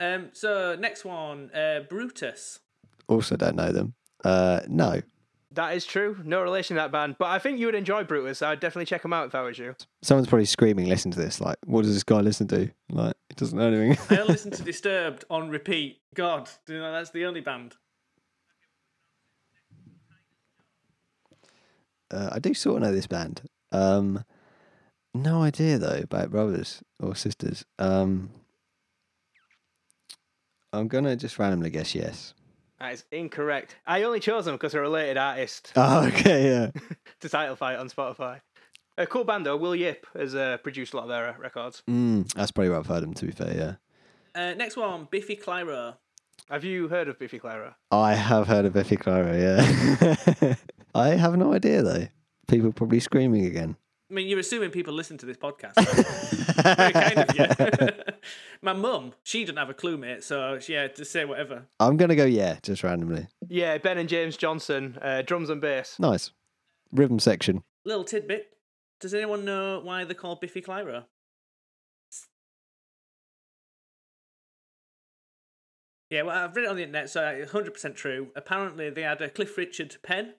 Um, 0.00 0.30
so 0.32 0.76
next 0.78 1.04
one, 1.04 1.50
uh, 1.54 1.80
Brutus. 1.88 2.60
Also, 3.08 3.36
don't 3.36 3.56
know 3.56 3.70
them. 3.70 3.94
Uh, 4.24 4.60
no. 4.68 5.02
That 5.54 5.76
is 5.76 5.86
true. 5.86 6.18
No 6.24 6.42
relation 6.42 6.74
to 6.76 6.82
that 6.82 6.90
band. 6.90 7.16
But 7.18 7.26
I 7.26 7.38
think 7.38 7.58
you 7.60 7.66
would 7.66 7.74
enjoy 7.76 8.02
Brutus. 8.04 8.42
I'd 8.42 8.58
definitely 8.58 8.86
check 8.86 9.02
them 9.02 9.12
out 9.12 9.26
if 9.28 9.34
I 9.34 9.42
was 9.42 9.56
you. 9.56 9.76
Someone's 10.02 10.26
probably 10.26 10.46
screaming. 10.46 10.86
Listen 10.88 11.10
to 11.12 11.18
this. 11.18 11.40
Like, 11.40 11.56
what 11.64 11.82
does 11.82 11.94
this 11.94 12.02
guy 12.02 12.20
listen 12.20 12.48
to? 12.48 12.70
Like, 12.90 13.14
he 13.28 13.34
doesn't 13.36 13.56
know 13.56 13.70
anything. 13.72 13.96
I 14.10 14.20
only 14.20 14.32
listen 14.32 14.50
to 14.50 14.62
Disturbed 14.64 15.24
on 15.30 15.50
repeat. 15.50 15.98
God, 16.14 16.48
do 16.66 16.74
you 16.74 16.80
know 16.80 16.90
that's 16.92 17.10
the 17.10 17.24
only 17.24 17.40
band. 17.40 17.76
uh, 22.10 22.30
I 22.32 22.38
do 22.38 22.54
sort 22.54 22.76
of 22.76 22.82
know 22.82 22.92
this 22.94 23.06
band. 23.06 23.42
Um, 23.72 24.24
no 25.14 25.42
idea 25.42 25.78
though 25.78 26.00
about 26.02 26.30
brothers 26.30 26.82
or 27.00 27.14
sisters. 27.14 27.64
Um, 27.78 28.30
I'm 30.72 30.88
gonna 30.88 31.16
just 31.16 31.38
randomly 31.38 31.70
guess 31.70 31.94
yes. 31.94 32.34
That 32.80 32.92
is 32.92 33.04
incorrect. 33.12 33.76
I 33.86 34.02
only 34.02 34.20
chose 34.20 34.44
them 34.46 34.54
because 34.56 34.72
they're 34.72 34.82
a 34.82 34.84
related 34.84 35.16
artist 35.16 35.72
Oh, 35.76 36.06
okay, 36.08 36.44
yeah. 36.44 36.70
to 37.20 37.28
Title 37.28 37.56
Fight 37.56 37.76
on 37.78 37.88
Spotify. 37.88 38.40
A 38.96 39.06
cool 39.06 39.24
band 39.24 39.44
though. 39.46 39.56
Will 39.56 39.74
Yip 39.74 40.06
has 40.14 40.34
uh, 40.34 40.58
produced 40.58 40.92
a 40.92 40.96
lot 40.96 41.04
of 41.04 41.08
their 41.08 41.28
uh, 41.28 41.34
records. 41.38 41.82
Mm, 41.90 42.32
that's 42.32 42.50
probably 42.52 42.70
where 42.70 42.78
I've 42.78 42.86
heard 42.86 43.02
them. 43.02 43.14
To 43.14 43.26
be 43.26 43.32
fair, 43.32 43.54
yeah. 43.56 44.40
Uh, 44.40 44.54
next 44.54 44.76
one, 44.76 45.08
Biffy 45.10 45.36
Clyro. 45.36 45.96
Have 46.50 46.62
you 46.64 46.88
heard 46.88 47.08
of 47.08 47.18
Biffy 47.18 47.38
Clyro? 47.40 47.74
I 47.90 48.14
have 48.14 48.46
heard 48.46 48.64
of 48.66 48.72
Biffy 48.74 48.96
Clyro. 48.96 49.34
Yeah. 49.40 50.54
I 50.94 51.10
have 51.10 51.36
no 51.36 51.54
idea 51.54 51.82
though. 51.82 52.06
People 52.48 52.72
probably 52.72 53.00
screaming 53.00 53.46
again. 53.46 53.76
I 54.10 54.14
mean, 54.14 54.28
you're 54.28 54.38
assuming 54.40 54.70
people 54.70 54.92
listen 54.92 55.16
to 55.18 55.26
this 55.26 55.38
podcast. 55.38 55.74
Very 55.76 56.43
kind 56.54 57.18
of 57.18 57.36
you. 57.36 57.88
My 58.62 58.72
mum, 58.72 59.12
she 59.22 59.44
didn't 59.44 59.58
have 59.58 59.70
a 59.70 59.74
clue, 59.74 59.96
mate. 59.96 60.24
So 60.24 60.58
yeah, 60.68 60.88
just 60.88 61.12
say 61.12 61.24
whatever. 61.24 61.66
I'm 61.80 61.96
gonna 61.96 62.16
go 62.16 62.24
yeah, 62.24 62.58
just 62.62 62.82
randomly. 62.82 63.26
Yeah, 63.48 63.78
Ben 63.78 63.98
and 63.98 64.08
James 64.08 64.36
Johnston, 64.36 64.98
uh, 65.02 65.22
drums 65.22 65.50
and 65.50 65.60
bass. 65.60 65.96
Nice. 65.98 66.30
Rhythm 66.92 67.18
section. 67.18 67.62
Little 67.84 68.04
tidbit. 68.04 68.48
Does 69.00 69.14
anyone 69.14 69.44
know 69.44 69.80
why 69.82 70.04
they're 70.04 70.14
called 70.14 70.40
Biffy 70.40 70.62
Clyro? 70.62 71.04
Yeah, 76.10 76.22
well, 76.22 76.44
I've 76.44 76.54
read 76.54 76.66
it 76.66 76.68
on 76.68 76.76
the 76.76 76.82
internet, 76.82 77.10
so 77.10 77.20
100% 77.20 77.96
true. 77.96 78.28
Apparently, 78.36 78.88
they 78.88 79.02
had 79.02 79.20
a 79.20 79.28
Cliff 79.28 79.56
Richard 79.58 79.96
pen, 80.02 80.34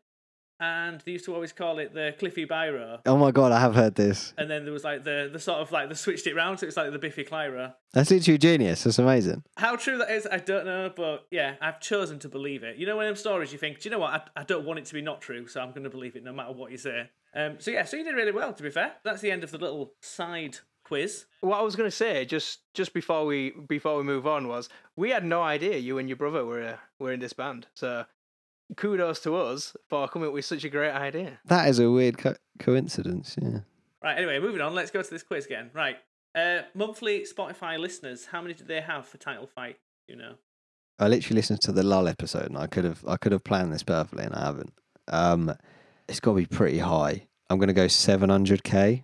and 0.59 1.01
they 1.01 1.13
used 1.13 1.25
to 1.25 1.33
always 1.33 1.51
call 1.51 1.79
it 1.79 1.93
the 1.93 2.15
Cliffy 2.17 2.45
Biro. 2.45 2.99
Oh 3.05 3.17
my 3.17 3.31
god, 3.31 3.51
I 3.51 3.59
have 3.59 3.75
heard 3.75 3.95
this. 3.95 4.33
And 4.37 4.49
then 4.49 4.63
there 4.63 4.73
was 4.73 4.83
like 4.83 5.03
the 5.03 5.29
the 5.31 5.39
sort 5.39 5.59
of 5.59 5.71
like 5.71 5.89
they 5.89 5.95
switched 5.95 6.27
it 6.27 6.35
round, 6.35 6.59
so 6.59 6.67
it's 6.67 6.77
like 6.77 6.91
the 6.91 6.99
Biffy 6.99 7.23
Clyro. 7.23 7.73
That's 7.93 8.11
literally 8.11 8.37
genius. 8.37 8.83
That's 8.83 8.99
amazing. 8.99 9.43
How 9.57 9.75
true 9.75 9.97
that 9.97 10.09
is, 10.09 10.27
I 10.29 10.37
don't 10.37 10.65
know, 10.65 10.91
but 10.95 11.25
yeah, 11.31 11.55
I've 11.61 11.79
chosen 11.79 12.19
to 12.19 12.29
believe 12.29 12.63
it. 12.63 12.77
You 12.77 12.85
know, 12.85 12.97
when 12.97 13.07
them 13.07 13.15
stories, 13.15 13.51
you 13.51 13.57
think, 13.57 13.79
do 13.79 13.89
you 13.89 13.91
know 13.91 13.99
what? 13.99 14.29
I, 14.35 14.41
I 14.41 14.43
don't 14.43 14.65
want 14.65 14.79
it 14.79 14.85
to 14.85 14.93
be 14.93 15.01
not 15.01 15.21
true, 15.21 15.47
so 15.47 15.61
I'm 15.61 15.69
going 15.69 15.83
to 15.83 15.89
believe 15.89 16.15
it 16.15 16.23
no 16.23 16.33
matter 16.33 16.51
what 16.51 16.71
you 16.71 16.77
say. 16.77 17.09
Um, 17.35 17.57
so 17.59 17.71
yeah, 17.71 17.83
so 17.83 17.97
you 17.97 18.03
did 18.03 18.15
really 18.15 18.31
well. 18.31 18.53
To 18.53 18.63
be 18.63 18.69
fair, 18.69 18.93
that's 19.03 19.21
the 19.21 19.31
end 19.31 19.43
of 19.43 19.51
the 19.51 19.57
little 19.57 19.93
side 20.01 20.57
quiz. 20.85 21.25
What 21.41 21.59
I 21.59 21.63
was 21.63 21.75
going 21.75 21.89
to 21.89 21.95
say 21.95 22.25
just 22.25 22.59
just 22.73 22.93
before 22.93 23.25
we 23.25 23.53
before 23.67 23.97
we 23.97 24.03
move 24.03 24.25
on 24.25 24.47
was 24.47 24.69
we 24.95 25.09
had 25.09 25.25
no 25.25 25.41
idea 25.41 25.77
you 25.77 25.97
and 25.97 26.07
your 26.07 26.15
brother 26.15 26.45
were 26.45 26.63
uh, 26.63 26.77
were 26.99 27.11
in 27.11 27.19
this 27.19 27.33
band. 27.33 27.67
So 27.73 28.05
kudos 28.77 29.19
to 29.21 29.35
us 29.35 29.75
for 29.89 30.07
coming 30.07 30.27
up 30.27 30.33
with 30.33 30.45
such 30.45 30.63
a 30.63 30.69
great 30.69 30.91
idea. 30.91 31.39
That 31.45 31.67
is 31.69 31.79
a 31.79 31.89
weird 31.89 32.17
co- 32.17 32.35
coincidence. 32.59 33.35
Yeah. 33.41 33.59
Right. 34.03 34.17
Anyway, 34.17 34.39
moving 34.39 34.61
on. 34.61 34.75
Let's 34.75 34.91
go 34.91 35.01
to 35.01 35.09
this 35.09 35.23
quiz 35.23 35.45
again. 35.45 35.71
Right. 35.73 35.97
Uh, 36.33 36.61
monthly 36.73 37.21
Spotify 37.21 37.79
listeners. 37.79 38.27
How 38.27 38.41
many 38.41 38.53
did 38.53 38.67
they 38.67 38.81
have 38.81 39.07
for 39.07 39.17
Title 39.17 39.47
Fight? 39.47 39.77
You 40.07 40.15
know. 40.15 40.35
I 40.99 41.07
literally 41.07 41.35
listened 41.35 41.61
to 41.61 41.71
the 41.71 41.83
Lull 41.83 42.07
episode, 42.07 42.45
and 42.47 42.57
I 42.57 42.67
could 42.67 42.85
have 42.85 43.03
I 43.07 43.17
could 43.17 43.31
have 43.31 43.43
planned 43.43 43.73
this 43.73 43.83
perfectly, 43.83 44.25
and 44.25 44.33
I 44.33 44.45
haven't. 44.45 44.73
Um, 45.07 45.55
it's 46.07 46.19
got 46.19 46.31
to 46.31 46.37
be 46.37 46.45
pretty 46.45 46.79
high. 46.79 47.27
I'm 47.49 47.59
gonna 47.59 47.73
go 47.73 47.85
700k. 47.85 49.03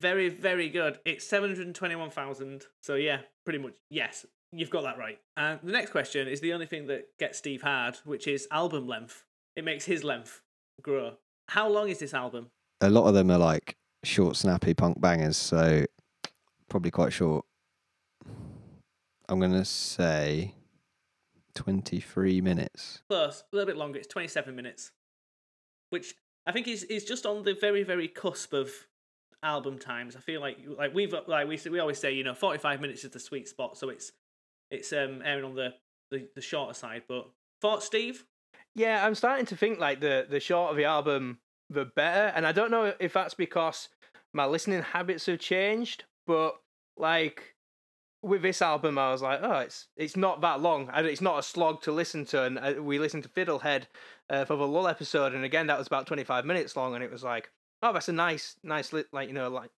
Very, 0.00 0.28
very 0.28 0.68
good. 0.68 0.98
It's 1.04 1.26
721,000. 1.26 2.66
So, 2.80 2.94
yeah, 2.94 3.20
pretty 3.44 3.58
much, 3.58 3.74
yes, 3.90 4.26
you've 4.52 4.70
got 4.70 4.82
that 4.84 4.98
right. 4.98 5.18
And 5.36 5.60
the 5.62 5.72
next 5.72 5.90
question 5.90 6.28
is 6.28 6.40
the 6.40 6.52
only 6.52 6.66
thing 6.66 6.86
that 6.86 7.16
gets 7.18 7.38
Steve 7.38 7.62
hard, 7.62 7.96
which 8.04 8.26
is 8.26 8.46
album 8.50 8.86
length. 8.86 9.24
It 9.56 9.64
makes 9.64 9.84
his 9.84 10.04
length 10.04 10.42
grow. 10.82 11.14
How 11.48 11.68
long 11.68 11.88
is 11.88 11.98
this 11.98 12.14
album? 12.14 12.50
A 12.80 12.90
lot 12.90 13.08
of 13.08 13.14
them 13.14 13.30
are 13.30 13.38
like 13.38 13.76
short, 14.04 14.36
snappy 14.36 14.74
punk 14.74 15.00
bangers, 15.00 15.36
so 15.36 15.84
probably 16.68 16.90
quite 16.90 17.12
short. 17.12 17.44
I'm 19.28 19.40
gonna 19.40 19.64
say 19.64 20.54
23 21.54 22.40
minutes. 22.40 23.02
Close, 23.08 23.44
a 23.52 23.56
little 23.56 23.66
bit 23.66 23.76
longer. 23.76 23.98
It's 23.98 24.06
27 24.06 24.54
minutes, 24.54 24.92
which 25.90 26.14
I 26.46 26.52
think 26.52 26.68
is, 26.68 26.84
is 26.84 27.04
just 27.04 27.26
on 27.26 27.42
the 27.42 27.54
very, 27.54 27.82
very 27.82 28.08
cusp 28.08 28.52
of 28.52 28.70
album 29.42 29.78
times. 29.78 30.16
I 30.16 30.20
feel 30.20 30.40
like 30.40 30.58
like 30.78 30.94
we've 30.94 31.14
like 31.26 31.48
we 31.48 31.58
we 31.70 31.78
always 31.78 31.98
say 31.98 32.12
you 32.12 32.24
know 32.24 32.34
45 32.34 32.80
minutes 32.80 33.04
is 33.04 33.10
the 33.10 33.20
sweet 33.20 33.48
spot, 33.48 33.76
so 33.76 33.88
it's 33.88 34.12
it's 34.70 34.92
um 34.92 35.22
airing 35.24 35.44
on 35.44 35.54
the 35.54 35.74
the, 36.10 36.28
the 36.34 36.40
shorter 36.40 36.74
side. 36.74 37.02
But 37.08 37.28
thought 37.60 37.82
Steve, 37.82 38.24
Yeah, 38.74 39.04
I'm 39.04 39.14
starting 39.14 39.46
to 39.46 39.56
think 39.56 39.78
like 39.78 40.00
the 40.00 40.26
the 40.28 40.40
shorter 40.40 40.74
the 40.76 40.84
album, 40.84 41.38
the 41.70 41.84
better. 41.84 42.32
And 42.34 42.46
I 42.46 42.52
don't 42.52 42.70
know 42.70 42.94
if 43.00 43.12
that's 43.12 43.34
because 43.34 43.88
my 44.32 44.46
listening 44.46 44.82
habits 44.82 45.26
have 45.26 45.38
changed, 45.38 46.04
but 46.26 46.54
like 46.96 47.54
with 48.22 48.42
this 48.42 48.60
album, 48.60 48.98
I 48.98 49.12
was 49.12 49.22
like, 49.22 49.40
oh, 49.42 49.58
it's 49.58 49.86
it's 49.96 50.16
not 50.16 50.40
that 50.40 50.60
long. 50.60 50.90
and 50.92 51.06
It's 51.06 51.20
not 51.20 51.38
a 51.38 51.42
slog 51.42 51.82
to 51.82 51.92
listen 51.92 52.24
to. 52.26 52.42
And 52.44 52.58
uh, 52.58 52.74
we 52.82 52.98
listened 52.98 53.22
to 53.24 53.28
Fiddlehead 53.28 53.84
uh, 54.28 54.44
for 54.44 54.56
the 54.56 54.66
Lull 54.66 54.88
episode, 54.88 55.34
and 55.34 55.44
again, 55.44 55.68
that 55.68 55.78
was 55.78 55.86
about 55.86 56.06
25 56.06 56.44
minutes 56.44 56.76
long, 56.76 56.94
and 56.94 57.04
it 57.04 57.10
was 57.10 57.22
like, 57.22 57.50
oh, 57.82 57.92
that's 57.92 58.08
a 58.08 58.12
nice, 58.12 58.56
nice, 58.64 58.92
li- 58.92 59.04
like 59.12 59.28
you 59.28 59.34
know, 59.34 59.48
like 59.48 59.70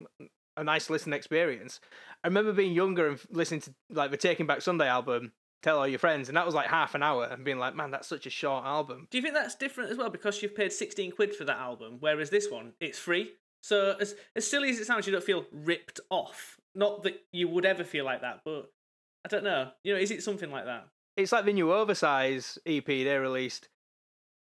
a 0.58 0.64
nice 0.64 0.90
listen 0.90 1.12
experience. 1.12 1.80
I 2.24 2.28
remember 2.28 2.52
being 2.52 2.72
younger 2.72 3.08
and 3.08 3.20
listening 3.30 3.60
to 3.62 3.74
like 3.90 4.10
the 4.10 4.16
Taking 4.16 4.46
Back 4.46 4.62
Sunday 4.62 4.88
album. 4.88 5.32
Tell 5.60 5.78
all 5.78 5.88
your 5.88 5.98
friends, 5.98 6.28
and 6.28 6.36
that 6.36 6.46
was 6.46 6.54
like 6.54 6.68
half 6.68 6.94
an 6.94 7.02
hour, 7.02 7.24
and 7.24 7.44
being 7.44 7.58
like, 7.58 7.74
"Man, 7.74 7.90
that's 7.90 8.06
such 8.06 8.26
a 8.26 8.30
short 8.30 8.64
album." 8.64 9.08
do 9.10 9.18
you 9.18 9.22
think 9.22 9.34
that's 9.34 9.56
different 9.56 9.90
as 9.90 9.96
well 9.98 10.08
because 10.08 10.40
you've 10.40 10.54
paid 10.54 10.72
16 10.72 11.12
quid 11.12 11.34
for 11.34 11.44
that 11.44 11.58
album, 11.58 11.96
whereas 11.98 12.30
this 12.30 12.48
one 12.48 12.74
it's 12.80 12.98
free? 12.98 13.32
So 13.62 13.96
as 14.00 14.14
as 14.36 14.48
silly 14.48 14.70
as 14.70 14.78
it 14.78 14.86
sounds, 14.86 15.06
you 15.06 15.12
don't 15.12 15.24
feel 15.24 15.46
ripped 15.52 16.00
off. 16.10 16.60
Not 16.74 17.02
that 17.02 17.20
you 17.32 17.48
would 17.48 17.66
ever 17.66 17.82
feel 17.82 18.04
like 18.04 18.20
that, 18.20 18.42
but 18.44 18.70
I 19.24 19.28
don't 19.28 19.42
know. 19.42 19.72
You 19.82 19.94
know, 19.94 20.00
is 20.00 20.12
it 20.12 20.22
something 20.22 20.50
like 20.50 20.66
that? 20.66 20.88
it's 21.18 21.32
like 21.32 21.44
the 21.44 21.52
new 21.52 21.72
oversize 21.72 22.58
EP 22.64 22.86
they 22.86 23.18
released. 23.18 23.68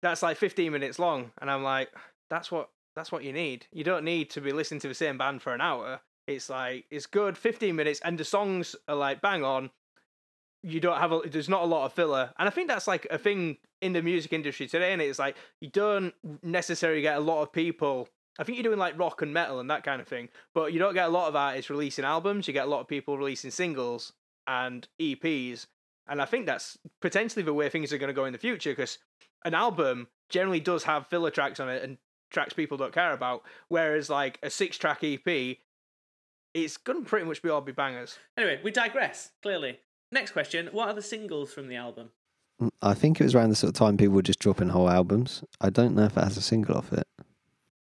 That's 0.03 0.21
like 0.21 0.37
15 0.37 0.71
minutes 0.71 0.99
long, 0.99 1.31
and 1.41 1.49
I'm 1.49 1.63
like, 1.63 1.89
that's 2.29 2.51
what 2.51 2.69
that's 2.95 3.11
what 3.11 3.23
you 3.23 3.33
need. 3.33 3.65
You 3.71 3.83
don't 3.83 4.05
need 4.05 4.29
to 4.31 4.41
be 4.41 4.53
listening 4.53 4.79
to 4.81 4.87
the 4.87 4.93
same 4.93 5.17
band 5.17 5.41
for 5.41 5.53
an 5.53 5.61
hour. 5.61 6.01
It's 6.27 6.49
like 6.49 6.85
it's 6.91 7.05
good 7.05 7.37
15 7.37 7.75
minutes, 7.75 8.01
and 8.03 8.17
the 8.17 8.25
songs 8.25 8.75
are 8.87 8.95
like 8.95 9.21
bang 9.21 9.43
on. 9.43 9.71
You 10.61 10.79
don't 10.79 10.99
have 10.99 11.11
a 11.11 11.21
there's 11.25 11.49
not 11.49 11.63
a 11.63 11.65
lot 11.65 11.85
of 11.85 11.93
filler, 11.93 12.31
and 12.37 12.47
I 12.47 12.51
think 12.51 12.67
that's 12.67 12.87
like 12.87 13.07
a 13.09 13.17
thing 13.17 13.57
in 13.81 13.93
the 13.93 14.01
music 14.01 14.33
industry 14.33 14.67
today. 14.67 14.91
And 14.93 15.01
it's 15.01 15.19
like 15.19 15.37
you 15.61 15.69
don't 15.69 16.13
necessarily 16.43 17.01
get 17.01 17.17
a 17.17 17.21
lot 17.21 17.41
of 17.41 17.51
people. 17.51 18.09
I 18.39 18.43
think 18.43 18.57
you're 18.57 18.63
doing 18.63 18.77
like 18.77 18.99
rock 18.99 19.21
and 19.21 19.33
metal 19.33 19.59
and 19.59 19.71
that 19.71 19.83
kind 19.83 20.01
of 20.01 20.07
thing, 20.07 20.29
but 20.53 20.73
you 20.73 20.79
don't 20.79 20.93
get 20.93 21.07
a 21.07 21.11
lot 21.11 21.29
of 21.29 21.35
artists 21.35 21.71
releasing 21.71 22.05
albums. 22.05 22.47
You 22.47 22.53
get 22.53 22.67
a 22.67 22.69
lot 22.69 22.81
of 22.81 22.87
people 22.87 23.17
releasing 23.17 23.49
singles 23.49 24.13
and 24.45 24.87
EPs, 25.01 25.67
and 26.07 26.21
I 26.21 26.25
think 26.25 26.45
that's 26.45 26.77
potentially 27.01 27.43
the 27.43 27.53
way 27.53 27.69
things 27.69 27.93
are 27.93 27.97
going 27.97 28.09
to 28.09 28.13
go 28.13 28.25
in 28.25 28.33
the 28.33 28.39
future 28.39 28.71
because 28.71 28.99
an 29.45 29.53
album 29.53 30.07
generally 30.29 30.59
does 30.59 30.83
have 30.83 31.07
filler 31.07 31.31
tracks 31.31 31.59
on 31.59 31.69
it 31.69 31.83
and 31.83 31.97
tracks 32.31 32.53
people 32.53 32.77
don't 32.77 32.93
care 32.93 33.13
about, 33.13 33.43
whereas 33.69 34.09
like 34.09 34.39
a 34.43 34.49
six 34.49 34.77
track 34.77 35.03
EP, 35.03 35.57
it's 36.63 36.77
going 36.77 37.03
to 37.03 37.09
pretty 37.09 37.25
much 37.25 37.41
be 37.41 37.49
all 37.49 37.61
be 37.61 37.71
bangers. 37.71 38.17
Anyway, 38.37 38.59
we 38.63 38.71
digress. 38.71 39.31
Clearly. 39.41 39.79
Next 40.11 40.31
question: 40.31 40.69
What 40.71 40.87
are 40.89 40.93
the 40.93 41.01
singles 41.01 41.53
from 41.53 41.67
the 41.67 41.75
album? 41.75 42.11
Mm, 42.61 42.69
I 42.81 42.93
think 42.93 43.19
it 43.19 43.23
was 43.23 43.35
around 43.35 43.49
the 43.49 43.55
sort 43.55 43.69
of 43.69 43.75
time 43.75 43.97
people 43.97 44.15
were 44.15 44.21
just 44.21 44.39
dropping 44.39 44.69
whole 44.69 44.89
albums. 44.89 45.43
I 45.61 45.69
don't 45.69 45.95
know 45.95 46.05
if 46.05 46.17
it 46.17 46.23
has 46.23 46.37
a 46.37 46.41
single 46.41 46.77
off 46.77 46.93
it. 46.93 47.07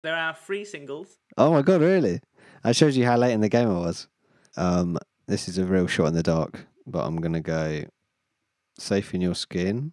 There 0.03 0.17
are 0.17 0.35
three 0.35 0.65
singles. 0.65 1.19
Oh 1.37 1.53
my 1.53 1.63
god, 1.63 1.81
really? 1.81 2.21
That 2.63 2.77
shows 2.77 2.97
you 2.97 3.05
how 3.05 3.17
late 3.17 3.33
in 3.33 3.41
the 3.41 3.49
game 3.49 3.69
I 3.69 3.79
was. 3.79 4.09
Um, 4.57 4.99
this 5.27 5.49
is 5.49 5.59
a 5.59 5.65
real 5.65 5.87
shot 5.87 6.07
in 6.07 6.15
the 6.15 6.23
dark, 6.23 6.67
but 6.87 7.07
I'm 7.07 7.21
gonna 7.21 7.41
go 7.41 7.85
"Safe 8.79 9.15
in 9.15 9.21
Your 9.21 9.35
Skin." 9.35 9.93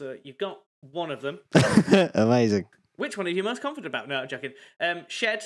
So 0.00 0.16
you've 0.24 0.38
got 0.38 0.60
one 0.80 1.10
of 1.10 1.20
them. 1.20 1.40
Amazing. 2.14 2.64
Which 2.96 3.18
one 3.18 3.26
are 3.26 3.30
you 3.30 3.42
most 3.42 3.60
confident 3.60 3.86
about? 3.94 4.08
No, 4.08 4.16
I'm 4.16 4.28
joking. 4.28 4.54
Um, 4.80 5.02
Shed, 5.08 5.44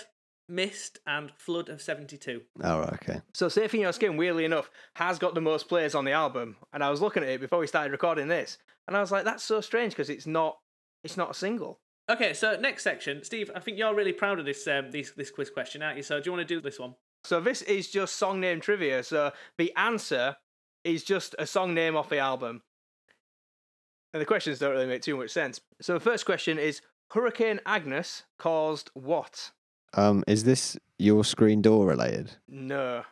Mist, 0.49 1.01
and 1.09 1.33
Flood 1.37 1.69
of 1.69 1.83
72. 1.83 2.41
Oh, 2.63 2.79
right, 2.79 2.93
okay. 2.93 3.21
So 3.33 3.49
Safe 3.49 3.75
in 3.75 3.81
Your 3.81 3.93
Skin, 3.93 4.17
weirdly 4.17 4.45
enough, 4.45 4.71
has 4.95 5.19
got 5.19 5.35
the 5.35 5.41
most 5.41 5.69
plays 5.69 5.97
on 5.97 6.05
the 6.05 6.13
album. 6.13 6.55
And 6.73 6.85
I 6.85 6.91
was 6.91 7.01
looking 7.01 7.25
at 7.25 7.31
it 7.31 7.41
before 7.41 7.59
we 7.59 7.67
started 7.67 7.91
recording 7.91 8.29
this, 8.29 8.59
and 8.87 8.97
I 8.97 9.01
was 9.01 9.11
like, 9.11 9.25
that's 9.25 9.43
so 9.43 9.61
strange 9.61 9.93
because 9.93 10.09
it's 10.09 10.27
not 10.27 10.59
it's 11.03 11.17
not 11.17 11.33
a 11.33 11.35
single. 11.35 11.81
Okay, 12.09 12.33
so 12.33 12.57
next 12.57 12.85
section, 12.85 13.25
Steve. 13.25 13.51
I 13.57 13.59
think 13.59 13.77
you're 13.77 13.93
really 13.93 14.13
proud 14.13 14.39
of 14.39 14.45
this 14.45 14.69
um, 14.69 14.93
this 14.93 15.11
this 15.17 15.33
quiz 15.33 15.51
question, 15.51 15.83
aren't 15.83 15.97
you? 15.97 16.05
So 16.05 16.21
do 16.21 16.31
you 16.31 16.33
want 16.37 16.47
to 16.47 16.55
do 16.55 16.61
this 16.61 16.79
one? 16.79 16.95
So 17.25 17.41
this 17.41 17.63
is 17.63 17.91
just 17.91 18.15
song 18.15 18.39
name 18.39 18.61
trivia. 18.61 19.03
So 19.03 19.33
the 19.59 19.73
answer 19.75 20.37
is 20.85 21.03
just 21.03 21.35
a 21.41 21.47
song 21.47 21.75
name 21.75 21.97
off 21.97 22.09
the 22.09 22.19
album. 22.19 22.63
And 24.15 24.21
the 24.21 24.27
questions 24.27 24.59
don't 24.61 24.71
really 24.71 24.87
make 24.87 25.03
too 25.03 25.17
much 25.17 25.31
sense. 25.31 25.61
So 25.83 25.93
the 25.95 26.01
first 26.01 26.25
question 26.25 26.59
is 26.59 26.81
Hurricane 27.11 27.61
Agnes 27.67 28.23
caused 28.39 28.91
what? 28.95 29.51
Um, 29.95 30.23
is 30.29 30.45
this 30.45 30.79
your 30.99 31.25
screen 31.25 31.61
door 31.61 31.87
related? 31.87 32.31
No. 32.49 33.03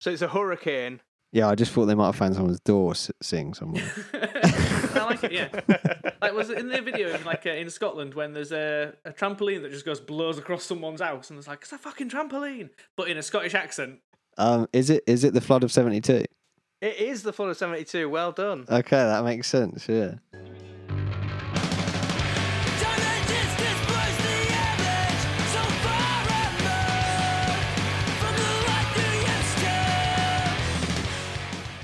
So 0.00 0.10
it's 0.10 0.22
a 0.22 0.28
hurricane. 0.28 1.00
Yeah, 1.32 1.48
I 1.48 1.54
just 1.54 1.70
thought 1.72 1.86
they 1.86 1.94
might 1.94 2.06
have 2.06 2.16
found 2.16 2.34
someone's 2.34 2.60
door 2.60 2.90
s- 2.92 3.10
sitting 3.22 3.54
somewhere. 3.54 3.88
I 4.14 5.06
like 5.08 5.24
it. 5.24 5.32
Yeah. 5.32 5.48
Like 6.20 6.34
was 6.34 6.50
it 6.50 6.58
in 6.58 6.68
the 6.68 6.80
video 6.82 7.16
like 7.24 7.46
uh, 7.46 7.50
in 7.50 7.68
Scotland 7.70 8.14
when 8.14 8.32
there's 8.32 8.52
a, 8.52 8.94
a 9.04 9.12
trampoline 9.12 9.62
that 9.62 9.70
just 9.70 9.84
goes 9.84 10.00
blows 10.00 10.38
across 10.38 10.64
someone's 10.64 11.00
house 11.00 11.30
and 11.30 11.38
it's 11.38 11.46
like 11.48 11.60
it's 11.62 11.72
a 11.72 11.78
fucking 11.78 12.08
trampoline, 12.10 12.70
but 12.96 13.08
in 13.08 13.16
a 13.16 13.22
Scottish 13.22 13.54
accent. 13.54 14.00
um, 14.38 14.66
is 14.72 14.90
it 14.90 15.04
is 15.06 15.22
it 15.24 15.34
the 15.34 15.40
flood 15.40 15.62
of 15.62 15.70
seventy 15.70 16.00
two? 16.00 16.24
It 16.80 16.98
is 16.98 17.22
the 17.22 17.32
flood 17.32 17.48
of 17.48 17.56
72. 17.56 18.08
Well 18.08 18.32
done. 18.32 18.66
Okay, 18.68 18.96
that 18.96 19.24
makes 19.24 19.48
sense, 19.48 19.88
yeah. 19.88 20.16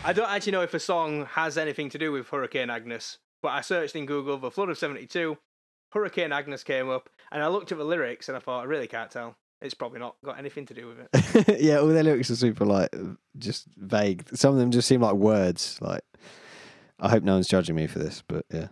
I 0.04 0.12
don't 0.12 0.28
actually 0.28 0.52
know 0.52 0.62
if 0.62 0.74
a 0.74 0.80
song 0.80 1.26
has 1.26 1.56
anything 1.56 1.88
to 1.90 1.96
do 1.96 2.12
with 2.12 2.28
Hurricane 2.28 2.68
Agnes, 2.68 3.18
but 3.40 3.48
I 3.48 3.60
searched 3.62 3.96
in 3.96 4.04
Google 4.04 4.36
the 4.36 4.50
Flood 4.50 4.68
of 4.68 4.76
72, 4.76 5.38
Hurricane 5.92 6.32
Agnes 6.32 6.64
came 6.64 6.90
up, 6.90 7.08
and 7.30 7.42
I 7.42 7.46
looked 7.46 7.72
at 7.72 7.78
the 7.78 7.84
lyrics 7.84 8.28
and 8.28 8.36
I 8.36 8.40
thought, 8.40 8.60
I 8.60 8.64
really 8.64 8.88
can't 8.88 9.10
tell. 9.10 9.36
It's 9.62 9.74
probably 9.74 10.00
not 10.00 10.16
got 10.24 10.38
anything 10.38 10.66
to 10.66 10.74
do 10.74 10.88
with 10.88 10.98
it. 10.98 11.60
yeah, 11.60 11.78
all 11.78 11.86
their 11.86 12.02
lyrics 12.02 12.30
are 12.30 12.36
super 12.36 12.64
like 12.64 12.90
just 13.38 13.66
vague. 13.76 14.28
Some 14.34 14.52
of 14.54 14.60
them 14.60 14.70
just 14.70 14.88
seem 14.88 15.00
like 15.00 15.14
words. 15.14 15.78
Like, 15.80 16.02
I 16.98 17.08
hope 17.08 17.22
no 17.22 17.34
one's 17.34 17.48
judging 17.48 17.76
me 17.76 17.86
for 17.86 17.98
this, 17.98 18.22
but 18.26 18.44
yeah, 18.52 18.68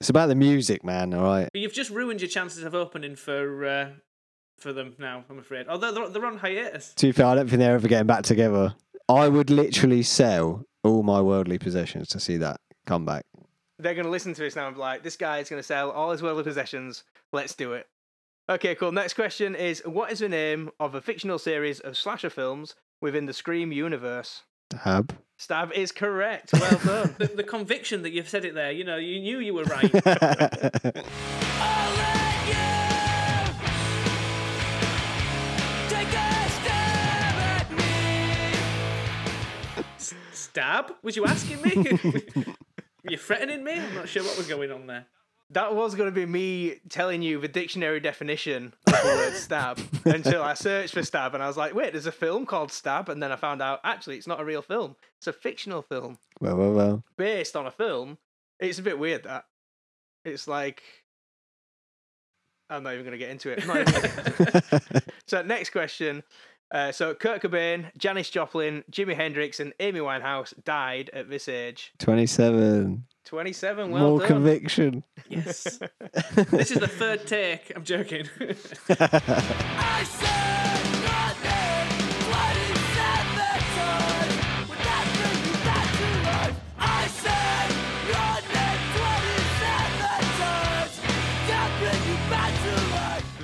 it's 0.00 0.08
about 0.08 0.28
the 0.28 0.34
music, 0.34 0.82
man. 0.82 1.12
All 1.12 1.22
right. 1.22 1.48
But 1.52 1.60
you've 1.60 1.74
just 1.74 1.90
ruined 1.90 2.20
your 2.22 2.28
chances 2.28 2.64
of 2.64 2.74
opening 2.74 3.16
for 3.16 3.66
uh, 3.66 3.90
for 4.56 4.72
them 4.72 4.94
now. 4.98 5.24
I'm 5.28 5.38
afraid. 5.38 5.68
Although 5.68 5.92
they're, 5.92 6.08
they're 6.08 6.26
on 6.26 6.38
hiatus. 6.38 6.94
To 6.94 7.06
be 7.06 7.12
fair, 7.12 7.26
I 7.26 7.34
don't 7.34 7.48
think 7.48 7.60
they're 7.60 7.74
ever 7.74 7.88
getting 7.88 8.06
back 8.06 8.22
together. 8.22 8.74
I 9.08 9.28
would 9.28 9.50
literally 9.50 10.02
sell 10.02 10.64
all 10.84 11.02
my 11.02 11.20
worldly 11.20 11.58
possessions 11.58 12.08
to 12.08 12.20
see 12.20 12.36
that 12.38 12.60
come 12.86 13.04
back. 13.04 13.26
They're 13.78 13.94
going 13.94 14.04
to 14.04 14.10
listen 14.10 14.34
to 14.34 14.42
this 14.42 14.56
now 14.56 14.66
and 14.66 14.76
be 14.76 14.80
like, 14.80 15.02
this 15.02 15.16
guy 15.16 15.38
is 15.38 15.48
going 15.48 15.58
to 15.58 15.66
sell 15.66 15.90
all 15.90 16.10
his 16.12 16.22
worldly 16.22 16.44
possessions. 16.44 17.04
Let's 17.32 17.54
do 17.54 17.72
it. 17.72 17.88
Okay, 18.50 18.74
cool. 18.74 18.90
Next 18.90 19.14
question 19.14 19.54
is 19.54 19.80
What 19.86 20.10
is 20.10 20.18
the 20.18 20.28
name 20.28 20.70
of 20.80 20.96
a 20.96 21.00
fictional 21.00 21.38
series 21.38 21.78
of 21.78 21.96
slasher 21.96 22.30
films 22.30 22.74
within 23.00 23.26
the 23.26 23.32
Scream 23.32 23.70
universe? 23.70 24.42
Stab. 24.72 25.16
Stab 25.38 25.72
is 25.72 25.92
correct. 25.92 26.52
Well 26.52 26.78
done. 26.84 27.14
The, 27.16 27.26
the 27.28 27.44
conviction 27.44 28.02
that 28.02 28.10
you've 28.10 28.28
said 28.28 28.44
it 28.44 28.54
there, 28.54 28.72
you 28.72 28.82
know, 28.82 28.96
you 28.96 29.20
knew 29.20 29.38
you 29.38 29.54
were 29.54 29.62
right. 29.62 29.94
S- 39.96 40.14
Stab? 40.32 40.92
Was 41.04 41.14
you 41.14 41.24
asking 41.24 41.62
me? 41.62 41.76
Were 43.04 43.12
you 43.12 43.16
threatening 43.16 43.62
me? 43.62 43.78
I'm 43.78 43.94
not 43.94 44.08
sure 44.08 44.24
what 44.24 44.36
was 44.36 44.46
going 44.48 44.72
on 44.72 44.86
there. 44.88 45.06
That 45.52 45.74
was 45.74 45.94
going 45.94 46.08
to 46.08 46.14
be 46.14 46.26
me 46.26 46.76
telling 46.88 47.22
you 47.22 47.40
the 47.40 47.48
dictionary 47.48 48.00
definition 48.00 48.72
of 48.86 48.92
the 48.92 49.08
word 49.08 49.34
stab 49.36 49.80
until 50.04 50.42
I 50.42 50.54
searched 50.54 50.94
for 50.94 51.02
stab 51.02 51.34
and 51.34 51.42
I 51.42 51.48
was 51.48 51.56
like, 51.56 51.74
wait, 51.74 51.92
there's 51.92 52.06
a 52.06 52.12
film 52.12 52.46
called 52.46 52.70
Stab. 52.70 53.08
And 53.08 53.22
then 53.22 53.32
I 53.32 53.36
found 53.36 53.60
out 53.60 53.80
actually 53.82 54.16
it's 54.16 54.26
not 54.26 54.40
a 54.40 54.44
real 54.44 54.62
film, 54.62 54.96
it's 55.18 55.26
a 55.26 55.32
fictional 55.32 55.82
film 55.82 56.18
well, 56.40 56.56
well, 56.56 56.72
well. 56.72 57.04
based 57.16 57.56
on 57.56 57.66
a 57.66 57.70
film. 57.70 58.18
It's 58.58 58.78
a 58.78 58.82
bit 58.82 58.98
weird 58.98 59.24
that. 59.24 59.44
It's 60.24 60.46
like. 60.46 60.82
I'm 62.68 62.84
not 62.84 62.92
even 62.92 63.04
going 63.04 63.12
to 63.12 63.18
get 63.18 63.30
into 63.30 63.50
it. 63.50 63.58
Even 63.58 63.68
gonna 63.68 63.84
get 63.84 64.04
into 64.04 64.90
it. 64.94 65.04
So 65.26 65.42
next 65.42 65.70
question. 65.70 66.22
Uh, 66.72 66.92
so 66.92 67.14
Kurt 67.14 67.42
Cobain, 67.42 67.90
Janis 67.96 68.30
Joplin, 68.30 68.84
Jimi 68.90 69.14
Hendrix, 69.14 69.60
and 69.60 69.72
Amy 69.80 70.00
Winehouse 70.00 70.52
died 70.64 71.10
at 71.12 71.28
this 71.28 71.48
age. 71.48 71.92
27. 71.98 73.04
27. 73.30 73.92
Well 73.92 74.08
More 74.10 74.18
done. 74.18 74.26
conviction. 74.26 75.04
Yes. 75.28 75.78
this 76.50 76.72
is 76.72 76.80
the 76.80 76.88
third 76.88 77.28
take. 77.28 77.70
I'm 77.76 77.84
joking. 77.84 78.28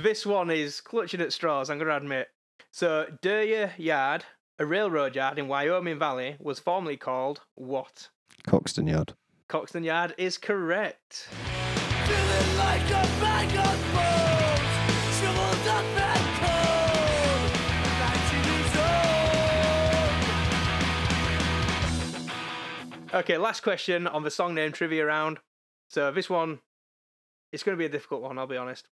This 0.03 0.25
one 0.25 0.51
is 0.51 0.79
clutching 0.79 1.21
at 1.21 1.33
straws. 1.33 1.69
I'm 1.69 1.77
going 1.77 1.89
to 1.89 1.95
admit. 1.97 2.27
So 2.71 3.07
Duryea 3.21 3.71
Yard, 3.77 4.25
a 4.59 4.65
railroad 4.65 5.15
yard 5.15 5.39
in 5.39 5.47
Wyoming 5.47 5.99
Valley, 5.99 6.35
was 6.39 6.59
formerly 6.59 6.97
called 6.97 7.41
what? 7.55 8.09
Coxton 8.45 8.87
Yard. 8.87 9.13
Coxton 9.47 9.83
Yard 9.83 10.13
is 10.17 10.37
correct. 10.37 11.29
Okay, 23.13 23.37
last 23.37 23.61
question 23.61 24.05
on 24.05 24.23
the 24.23 24.29
song 24.29 24.53
name 24.53 24.73
trivia 24.73 25.05
round. 25.05 25.39
So 25.89 26.11
this 26.11 26.29
one, 26.29 26.59
it's 27.53 27.63
going 27.63 27.75
to 27.75 27.79
be 27.79 27.85
a 27.85 27.89
difficult 27.89 28.21
one. 28.21 28.37
I'll 28.37 28.47
be 28.47 28.57
honest. 28.57 28.89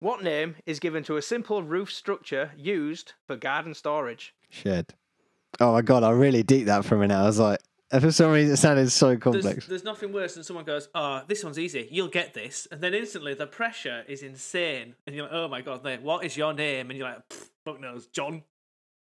What 0.00 0.24
name 0.24 0.56
is 0.66 0.80
given 0.80 1.04
to 1.04 1.16
a 1.16 1.22
simple 1.22 1.62
roof 1.62 1.92
structure 1.92 2.50
used 2.56 3.12
for 3.28 3.36
garden 3.36 3.72
storage? 3.72 4.34
Shed. 4.50 4.94
Oh 5.60 5.72
my 5.72 5.82
god, 5.82 6.02
I 6.02 6.10
really 6.10 6.42
deep 6.42 6.66
that 6.66 6.84
for 6.84 6.96
a 6.96 6.98
minute. 6.98 7.14
I 7.14 7.24
was 7.24 7.38
like, 7.38 7.60
for 8.00 8.10
some 8.10 8.30
reason, 8.30 8.54
it 8.54 8.56
sounded 8.56 8.90
so 8.90 9.16
complex. 9.16 9.66
there's 9.66 9.84
nothing 9.84 10.12
worse 10.12 10.34
than 10.34 10.44
someone 10.44 10.64
goes, 10.64 10.88
"Oh, 10.94 11.22
this 11.26 11.44
one's 11.44 11.58
easy. 11.58 11.88
You'll 11.90 12.08
get 12.08 12.32
this," 12.32 12.66
and 12.70 12.80
then 12.80 12.94
instantly 12.94 13.34
the 13.34 13.46
pressure 13.46 14.04
is 14.08 14.22
insane, 14.22 14.94
and 15.06 15.14
you're 15.14 15.26
like, 15.26 15.34
"Oh 15.34 15.48
my 15.48 15.60
god, 15.60 15.82
there, 15.82 15.98
what 15.98 16.24
is 16.24 16.36
your 16.36 16.52
name?" 16.54 16.90
And 16.90 16.98
you're 16.98 17.08
like, 17.08 17.22
"Fuck 17.64 17.80
knows, 17.80 18.06
John." 18.06 18.44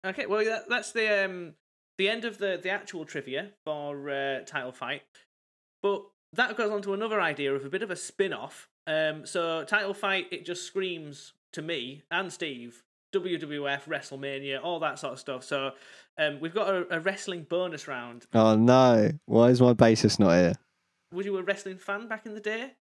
Okay, 0.06 0.26
well 0.26 0.46
that, 0.46 0.70
that's 0.70 0.92
the 0.92 1.26
um 1.26 1.54
the 1.98 2.10
end 2.10 2.26
of 2.26 2.38
the 2.38 2.60
the 2.62 2.70
actual 2.70 3.06
trivia 3.06 3.52
for 3.66 4.10
uh, 4.10 4.42
title 4.46 4.72
fight, 4.72 5.04
but 5.82 6.04
that 6.34 6.56
goes 6.56 6.72
on 6.72 6.82
to 6.84 6.94
another 6.94 7.22
idea 7.22 7.54
of 7.56 7.66
a 7.66 7.70
bit 7.70 7.82
of 7.82 7.90
a 7.90 7.96
spin 7.96 8.34
off. 8.34 8.70
Um, 8.86 9.26
so 9.26 9.64
title 9.64 9.94
fight, 9.94 10.28
it 10.32 10.46
just 10.46 10.66
screams 10.66 11.34
to 11.54 11.62
me 11.62 12.04
and 12.12 12.32
Steve. 12.32 12.84
WWF, 13.14 13.84
WrestleMania, 13.86 14.62
all 14.62 14.80
that 14.80 15.00
sort 15.00 15.14
of 15.14 15.20
stuff. 15.20 15.44
So, 15.44 15.72
um, 16.18 16.40
we've 16.40 16.54
got 16.54 16.70
a, 16.70 16.96
a 16.96 17.00
wrestling 17.00 17.46
bonus 17.50 17.88
round. 17.88 18.26
Oh 18.34 18.56
no, 18.56 19.12
why 19.26 19.50
is 19.50 19.62
my 19.62 19.74
bassist 19.74 20.20
not 20.20 20.34
here? 20.34 20.54
Was 21.14 21.26
you 21.26 21.38
a 21.38 21.44
wrestling 21.44 21.78
fan 21.78 22.08
back 22.08 22.26
in 22.26 22.34
the 22.34 22.40
day? 22.42 22.74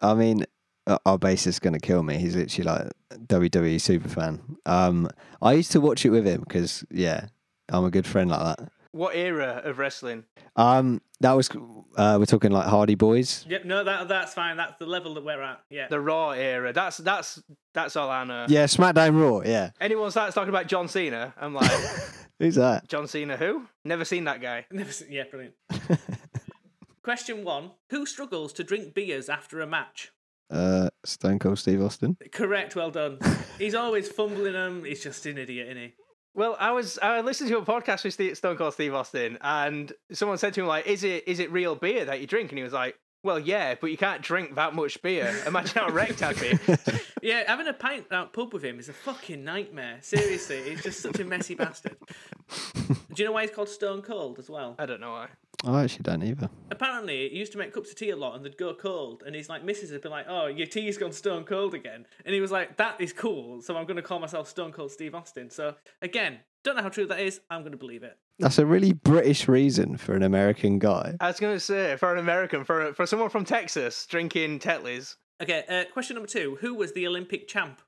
I 0.00 0.14
mean, 0.14 0.46
uh, 0.86 0.98
our 1.04 1.18
bassist's 1.18 1.58
going 1.58 1.74
to 1.74 1.80
kill 1.80 2.02
me. 2.02 2.16
He's 2.16 2.34
literally 2.34 2.70
like 2.70 2.92
a 3.10 3.18
WWE 3.18 3.80
super 3.80 4.08
fan. 4.08 4.56
Um, 4.64 5.10
I 5.42 5.52
used 5.52 5.72
to 5.72 5.80
watch 5.80 6.04
it 6.06 6.10
with 6.10 6.26
him 6.26 6.40
because, 6.40 6.84
yeah, 6.90 7.26
I'm 7.68 7.84
a 7.84 7.90
good 7.90 8.06
friend 8.06 8.30
like 8.30 8.40
that. 8.56 8.72
What 8.92 9.14
era 9.14 9.62
of 9.64 9.78
wrestling? 9.78 10.24
Um, 10.56 11.00
that 11.20 11.32
was 11.32 11.48
uh, 11.96 12.16
we're 12.18 12.26
talking 12.26 12.50
like 12.50 12.66
Hardy 12.66 12.96
Boys. 12.96 13.44
Yep, 13.48 13.64
no, 13.64 13.84
that 13.84 14.08
that's 14.08 14.34
fine. 14.34 14.56
That's 14.56 14.74
the 14.78 14.86
level 14.86 15.14
that 15.14 15.24
we're 15.24 15.42
at. 15.42 15.60
Yeah. 15.70 15.86
The 15.88 16.00
Raw 16.00 16.30
era. 16.30 16.72
That's 16.72 16.96
that's 16.96 17.40
that's 17.72 17.94
all 17.94 18.10
I 18.10 18.24
know. 18.24 18.46
Yeah, 18.48 18.64
SmackDown 18.64 19.20
Raw. 19.20 19.42
Yeah, 19.48 19.70
Anyone 19.80 20.10
starts 20.10 20.34
talking 20.34 20.48
about 20.48 20.66
John 20.66 20.88
Cena, 20.88 21.32
I'm 21.40 21.54
like, 21.54 21.70
who's 22.38 22.56
that? 22.56 22.88
John 22.88 23.06
Cena 23.06 23.36
who? 23.36 23.66
Never 23.84 24.04
seen 24.04 24.24
that 24.24 24.40
guy. 24.40 24.66
Never 24.72 24.92
seen, 24.92 25.12
yeah, 25.12 25.24
brilliant. 25.30 25.54
Question 27.02 27.44
one: 27.44 27.70
Who 27.90 28.06
struggles 28.06 28.52
to 28.54 28.64
drink 28.64 28.94
beers 28.94 29.28
after 29.28 29.60
a 29.60 29.66
match? 29.66 30.12
Uh, 30.50 30.90
Stone 31.04 31.38
Cold 31.38 31.58
Steve 31.58 31.80
Austin. 31.82 32.16
Correct. 32.32 32.74
Well 32.74 32.90
done. 32.90 33.18
He's 33.56 33.74
always 33.74 34.08
fumbling 34.08 34.54
them. 34.54 34.84
He's 34.84 35.02
just 35.02 35.24
an 35.26 35.38
idiot, 35.38 35.68
isn't 35.68 35.82
he? 35.82 35.94
Well, 36.34 36.56
I 36.58 36.72
was 36.72 36.98
I 37.02 37.20
listened 37.20 37.50
to 37.50 37.58
a 37.58 37.62
podcast 37.62 38.04
with 38.04 38.14
Steve, 38.14 38.36
Stone 38.36 38.56
Cold 38.56 38.72
Steve 38.74 38.94
Austin, 38.94 39.36
and 39.40 39.92
someone 40.12 40.38
said 40.38 40.54
to 40.54 40.60
him 40.60 40.66
like, 40.66 40.86
"Is 40.86 41.02
it 41.04 41.26
is 41.26 41.40
it 41.40 41.50
real 41.50 41.74
beer 41.74 42.04
that 42.04 42.20
you 42.20 42.26
drink?" 42.26 42.50
And 42.50 42.58
he 42.58 42.62
was 42.62 42.72
like, 42.72 42.96
"Well, 43.24 43.38
yeah, 43.38 43.74
but 43.80 43.90
you 43.90 43.96
can't 43.96 44.22
drink 44.22 44.54
that 44.54 44.74
much 44.74 45.02
beer. 45.02 45.34
Imagine 45.46 45.82
how 45.82 45.90
wrecked 45.90 46.22
I'd 46.22 46.38
be." 46.40 46.58
Yeah, 47.22 47.42
having 47.46 47.66
a 47.68 47.74
pint 47.74 48.06
out 48.12 48.32
pub 48.32 48.54
with 48.54 48.64
him 48.64 48.78
is 48.78 48.88
a 48.88 48.94
fucking 48.94 49.44
nightmare. 49.44 49.98
Seriously, 50.00 50.62
he's 50.62 50.82
just 50.82 51.00
such 51.00 51.20
a 51.20 51.24
messy 51.24 51.54
bastard. 51.54 51.98
Do 52.88 52.94
you 53.16 53.24
know 53.26 53.32
why 53.32 53.42
he's 53.42 53.50
called 53.50 53.68
Stone 53.68 54.00
Cold 54.00 54.38
as 54.38 54.48
well? 54.48 54.74
I 54.78 54.86
don't 54.86 55.02
know 55.02 55.10
why. 55.10 55.28
I 55.64 55.82
actually 55.82 56.04
don't 56.04 56.22
either. 56.22 56.48
Apparently, 56.70 57.28
he 57.28 57.38
used 57.38 57.52
to 57.52 57.58
make 57.58 57.72
cups 57.72 57.90
of 57.90 57.96
tea 57.96 58.10
a 58.10 58.16
lot 58.16 58.34
and 58.34 58.44
they'd 58.44 58.56
go 58.56 58.74
cold. 58.74 59.22
And 59.26 59.34
his 59.34 59.48
like 59.48 59.64
missus 59.64 59.90
had 59.90 60.00
been 60.00 60.10
like, 60.10 60.26
"Oh, 60.28 60.46
your 60.46 60.66
tea's 60.66 60.96
gone 60.96 61.12
stone 61.12 61.44
cold 61.44 61.74
again." 61.74 62.06
And 62.24 62.34
he 62.34 62.40
was 62.40 62.50
like, 62.50 62.76
"That 62.76 63.00
is 63.00 63.12
cool." 63.12 63.60
So 63.60 63.76
I'm 63.76 63.84
going 63.84 63.96
to 63.96 64.02
call 64.02 64.18
myself 64.18 64.48
Stone 64.48 64.72
Cold 64.72 64.90
Steve 64.90 65.14
Austin. 65.14 65.50
So 65.50 65.74
again, 66.00 66.38
don't 66.62 66.76
know 66.76 66.82
how 66.82 66.88
true 66.88 67.06
that 67.06 67.20
is. 67.20 67.40
I'm 67.50 67.60
going 67.60 67.72
to 67.72 67.78
believe 67.78 68.02
it. 68.02 68.16
That's 68.38 68.58
a 68.58 68.64
really 68.64 68.94
British 68.94 69.48
reason 69.48 69.98
for 69.98 70.14
an 70.14 70.22
American 70.22 70.78
guy. 70.78 71.14
I 71.20 71.26
was 71.26 71.38
gonna 71.38 71.60
say 71.60 71.96
for 71.96 72.10
an 72.12 72.18
American, 72.18 72.64
for 72.64 72.94
for 72.94 73.04
someone 73.04 73.28
from 73.28 73.44
Texas 73.44 74.06
drinking 74.06 74.60
Tetleys. 74.60 75.16
Okay, 75.42 75.64
uh, 75.68 75.92
question 75.92 76.14
number 76.14 76.26
two: 76.26 76.56
Who 76.62 76.74
was 76.74 76.94
the 76.94 77.06
Olympic 77.06 77.48
champ? 77.48 77.82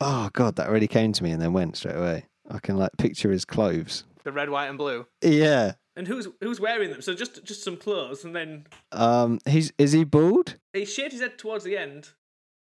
Oh 0.00 0.28
god, 0.34 0.56
that 0.56 0.68
really 0.68 0.86
came 0.86 1.12
to 1.12 1.24
me 1.24 1.30
and 1.30 1.40
then 1.40 1.54
went 1.54 1.76
straight 1.76 1.96
away. 1.96 2.26
I 2.50 2.58
can 2.58 2.76
like 2.76 2.92
picture 2.98 3.30
his 3.30 3.46
clothes. 3.46 4.04
The 4.24 4.32
red, 4.32 4.50
white, 4.50 4.66
and 4.66 4.76
blue. 4.76 5.06
Yeah. 5.22 5.72
And 5.96 6.06
who's 6.06 6.28
who's 6.42 6.60
wearing 6.60 6.90
them? 6.90 7.00
So 7.00 7.14
just 7.14 7.42
just 7.44 7.64
some 7.64 7.76
clothes, 7.76 8.24
and 8.24 8.36
then 8.36 8.66
Um, 8.92 9.38
he's 9.46 9.72
is 9.78 9.92
he 9.92 10.04
bald? 10.04 10.56
he 10.74 10.84
shaved 10.84 11.12
his 11.12 11.22
head 11.22 11.38
towards 11.38 11.64
the 11.64 11.76
end. 11.78 12.10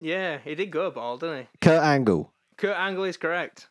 Yeah, 0.00 0.38
he 0.44 0.54
did 0.54 0.70
go 0.70 0.90
bald, 0.90 1.20
didn't 1.20 1.38
he? 1.42 1.48
Kurt 1.60 1.82
Angle. 1.82 2.32
Kurt 2.58 2.76
Angle 2.76 3.04
is 3.04 3.16
correct. 3.16 3.68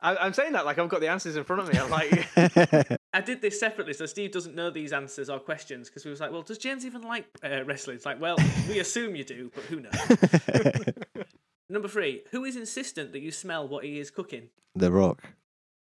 I, 0.00 0.16
I'm 0.16 0.32
saying 0.34 0.52
that 0.52 0.66
like 0.66 0.78
I've 0.78 0.88
got 0.88 1.00
the 1.00 1.08
answers 1.08 1.36
in 1.36 1.44
front 1.44 1.62
of 1.62 1.72
me. 1.72 1.78
I'm 1.78 1.88
like, 1.88 2.28
I 3.14 3.20
did 3.20 3.40
this 3.40 3.58
separately, 3.60 3.94
so 3.94 4.04
Steve 4.04 4.32
doesn't 4.32 4.54
know 4.56 4.68
these 4.68 4.92
answers 4.92 5.30
or 5.30 5.38
questions 5.38 5.88
because 5.88 6.04
we 6.04 6.10
was 6.10 6.20
like, 6.20 6.32
well, 6.32 6.42
does 6.42 6.58
James 6.58 6.84
even 6.84 7.02
like 7.02 7.24
uh, 7.44 7.64
wrestling? 7.64 7.96
It's 7.96 8.04
like, 8.04 8.20
well, 8.20 8.36
we 8.68 8.80
assume 8.80 9.14
you 9.16 9.24
do, 9.24 9.50
but 9.54 9.64
who 9.64 9.80
knows? 9.80 9.92
Number 11.70 11.88
three: 11.88 12.22
Who 12.32 12.44
is 12.44 12.56
insistent 12.56 13.12
that 13.12 13.20
you 13.20 13.30
smell 13.30 13.66
what 13.66 13.84
he 13.84 13.98
is 13.98 14.10
cooking? 14.10 14.48
the 14.74 14.90
Rock. 14.92 15.22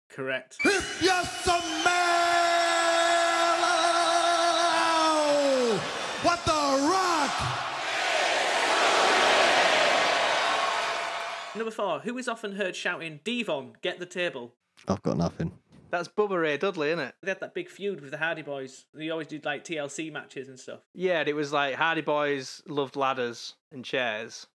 Correct. 0.10 0.58
If 0.66 1.02
you 1.02 1.10
smell 1.44 1.62
Number 11.58 11.72
four, 11.72 12.00
who 12.00 12.18
is 12.18 12.28
often 12.28 12.54
heard 12.56 12.76
shouting, 12.76 13.20
D-Von, 13.24 13.74
get 13.82 14.00
the 14.00 14.06
table? 14.06 14.54
I've 14.88 15.02
got 15.04 15.18
nothing. 15.18 15.52
That's 15.90 16.08
Bubba 16.08 16.42
Ray 16.42 16.58
Dudley, 16.58 16.90
isn't 16.90 17.00
it? 17.00 17.16
They 17.24 17.32
had 17.32 17.40
that 17.40 17.54
big 17.54 17.70
feud 17.70 18.02
with 18.02 18.12
the 18.12 18.18
Hardy 18.18 18.42
Boys. 18.42 18.86
They 18.94 19.10
always 19.10 19.28
did 19.28 19.46
like 19.46 19.64
TLC 19.64 20.12
matches 20.12 20.50
and 20.50 20.60
stuff. 20.60 20.82
Yeah, 20.94 21.22
and 21.22 21.30
it 21.30 21.36
was 21.36 21.54
like 21.54 21.76
Hardy 21.76 22.02
Boys 22.02 22.62
loved 22.68 22.96
ladders 22.96 23.56
and 23.72 23.84
chairs, 23.86 24.48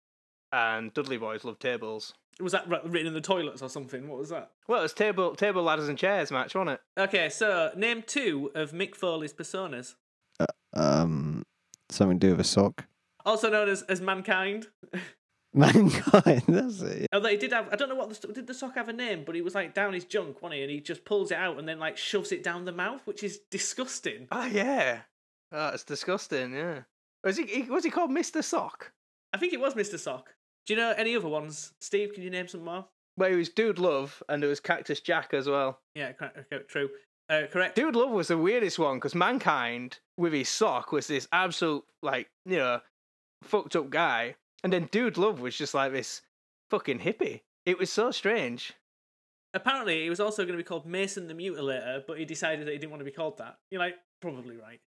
and 0.52 0.92
Dudley 0.92 1.16
Boys 1.18 1.44
loved 1.44 1.60
tables. 1.60 2.14
Was 2.40 2.52
that 2.52 2.68
written 2.68 3.06
in 3.06 3.14
the 3.14 3.20
toilets 3.20 3.62
or 3.62 3.68
something? 3.68 4.08
What 4.08 4.18
was 4.18 4.30
that? 4.30 4.50
Well, 4.66 4.80
it 4.80 4.82
was 4.82 4.92
table 4.92 5.34
table 5.36 5.62
ladders 5.62 5.88
and 5.88 5.96
chairs 5.98 6.30
match, 6.32 6.54
wasn't 6.54 6.70
it? 6.70 6.80
Okay, 7.00 7.28
so 7.28 7.70
name 7.76 8.02
two 8.06 8.50
of 8.54 8.72
Mick 8.72 8.94
Foley's 8.96 9.32
personas, 9.34 9.94
Um, 10.74 11.44
something 11.90 12.18
to 12.18 12.26
do 12.26 12.30
with 12.32 12.40
a 12.40 12.44
sock. 12.48 12.86
also 13.24 13.50
known 13.50 13.68
as, 13.68 13.82
as 13.82 14.00
Mankind. 14.00 14.66
Mankind. 15.54 16.42
That's 16.46 16.80
it. 16.82 17.08
Although 17.12 17.28
he 17.28 17.36
did 17.36 17.52
have, 17.52 17.68
I 17.72 17.76
don't 17.76 17.88
know 17.88 17.96
what 17.96 18.08
the 18.08 18.14
st- 18.14 18.34
did 18.34 18.46
the 18.46 18.54
sock 18.54 18.76
have 18.76 18.88
a 18.88 18.92
name, 18.92 19.24
but 19.26 19.34
he 19.34 19.42
was 19.42 19.54
like 19.54 19.74
down 19.74 19.92
his 19.92 20.04
junk, 20.04 20.40
wasn't 20.42 20.58
he? 20.58 20.62
And 20.62 20.70
he 20.70 20.80
just 20.80 21.04
pulls 21.04 21.32
it 21.32 21.38
out 21.38 21.58
and 21.58 21.68
then 21.68 21.78
like 21.78 21.96
shoves 21.96 22.30
it 22.30 22.44
down 22.44 22.64
the 22.64 22.72
mouth, 22.72 23.04
which 23.04 23.24
is 23.24 23.40
disgusting. 23.50 24.28
Oh 24.30 24.46
yeah, 24.46 25.00
oh, 25.52 25.68
it's 25.70 25.84
disgusting. 25.84 26.54
Yeah. 26.54 26.82
Was 27.24 27.36
he, 27.36 27.46
he 27.46 27.62
was 27.62 27.84
he 27.84 27.90
called 27.90 28.10
Mister 28.10 28.42
Sock? 28.42 28.92
I 29.32 29.38
think 29.38 29.52
it 29.52 29.60
was 29.60 29.74
Mr. 29.74 29.98
Sock. 29.98 30.34
Do 30.66 30.74
you 30.74 30.80
know 30.80 30.94
any 30.96 31.16
other 31.16 31.28
ones, 31.28 31.72
Steve? 31.80 32.14
Can 32.14 32.22
you 32.22 32.30
name 32.30 32.48
some 32.48 32.64
more? 32.64 32.86
Well, 33.16 33.30
it 33.30 33.36
was 33.36 33.48
Dude 33.48 33.78
Love, 33.78 34.22
and 34.28 34.42
there 34.42 34.48
was 34.48 34.60
Cactus 34.60 35.00
Jack 35.00 35.34
as 35.34 35.48
well. 35.48 35.80
Yeah, 35.94 36.12
true. 36.68 36.88
Uh, 37.28 37.42
correct. 37.50 37.76
Dude 37.76 37.94
Love 37.94 38.10
was 38.10 38.28
the 38.28 38.38
weirdest 38.38 38.78
one 38.78 38.96
because 38.96 39.14
Mankind 39.14 39.98
with 40.16 40.32
his 40.32 40.48
sock 40.48 40.90
was 40.92 41.06
this 41.06 41.28
absolute 41.32 41.84
like 42.02 42.28
you 42.46 42.58
know 42.58 42.80
fucked 43.42 43.76
up 43.76 43.90
guy, 43.90 44.34
and 44.62 44.72
then 44.72 44.88
Dude 44.90 45.16
Love 45.18 45.40
was 45.40 45.56
just 45.56 45.74
like 45.74 45.92
this 45.92 46.22
fucking 46.70 47.00
hippie. 47.00 47.40
It 47.66 47.78
was 47.78 47.90
so 47.90 48.10
strange. 48.10 48.74
Apparently, 49.52 50.02
he 50.02 50.10
was 50.10 50.20
also 50.20 50.44
going 50.44 50.56
to 50.56 50.62
be 50.62 50.66
called 50.66 50.86
Mason 50.86 51.26
the 51.26 51.34
Mutilator, 51.34 52.02
but 52.06 52.18
he 52.18 52.24
decided 52.24 52.66
that 52.66 52.72
he 52.72 52.78
didn't 52.78 52.90
want 52.90 53.00
to 53.00 53.04
be 53.04 53.10
called 53.10 53.38
that. 53.38 53.56
You're 53.70 53.80
like, 53.80 53.96
probably 54.20 54.56
right. 54.56 54.80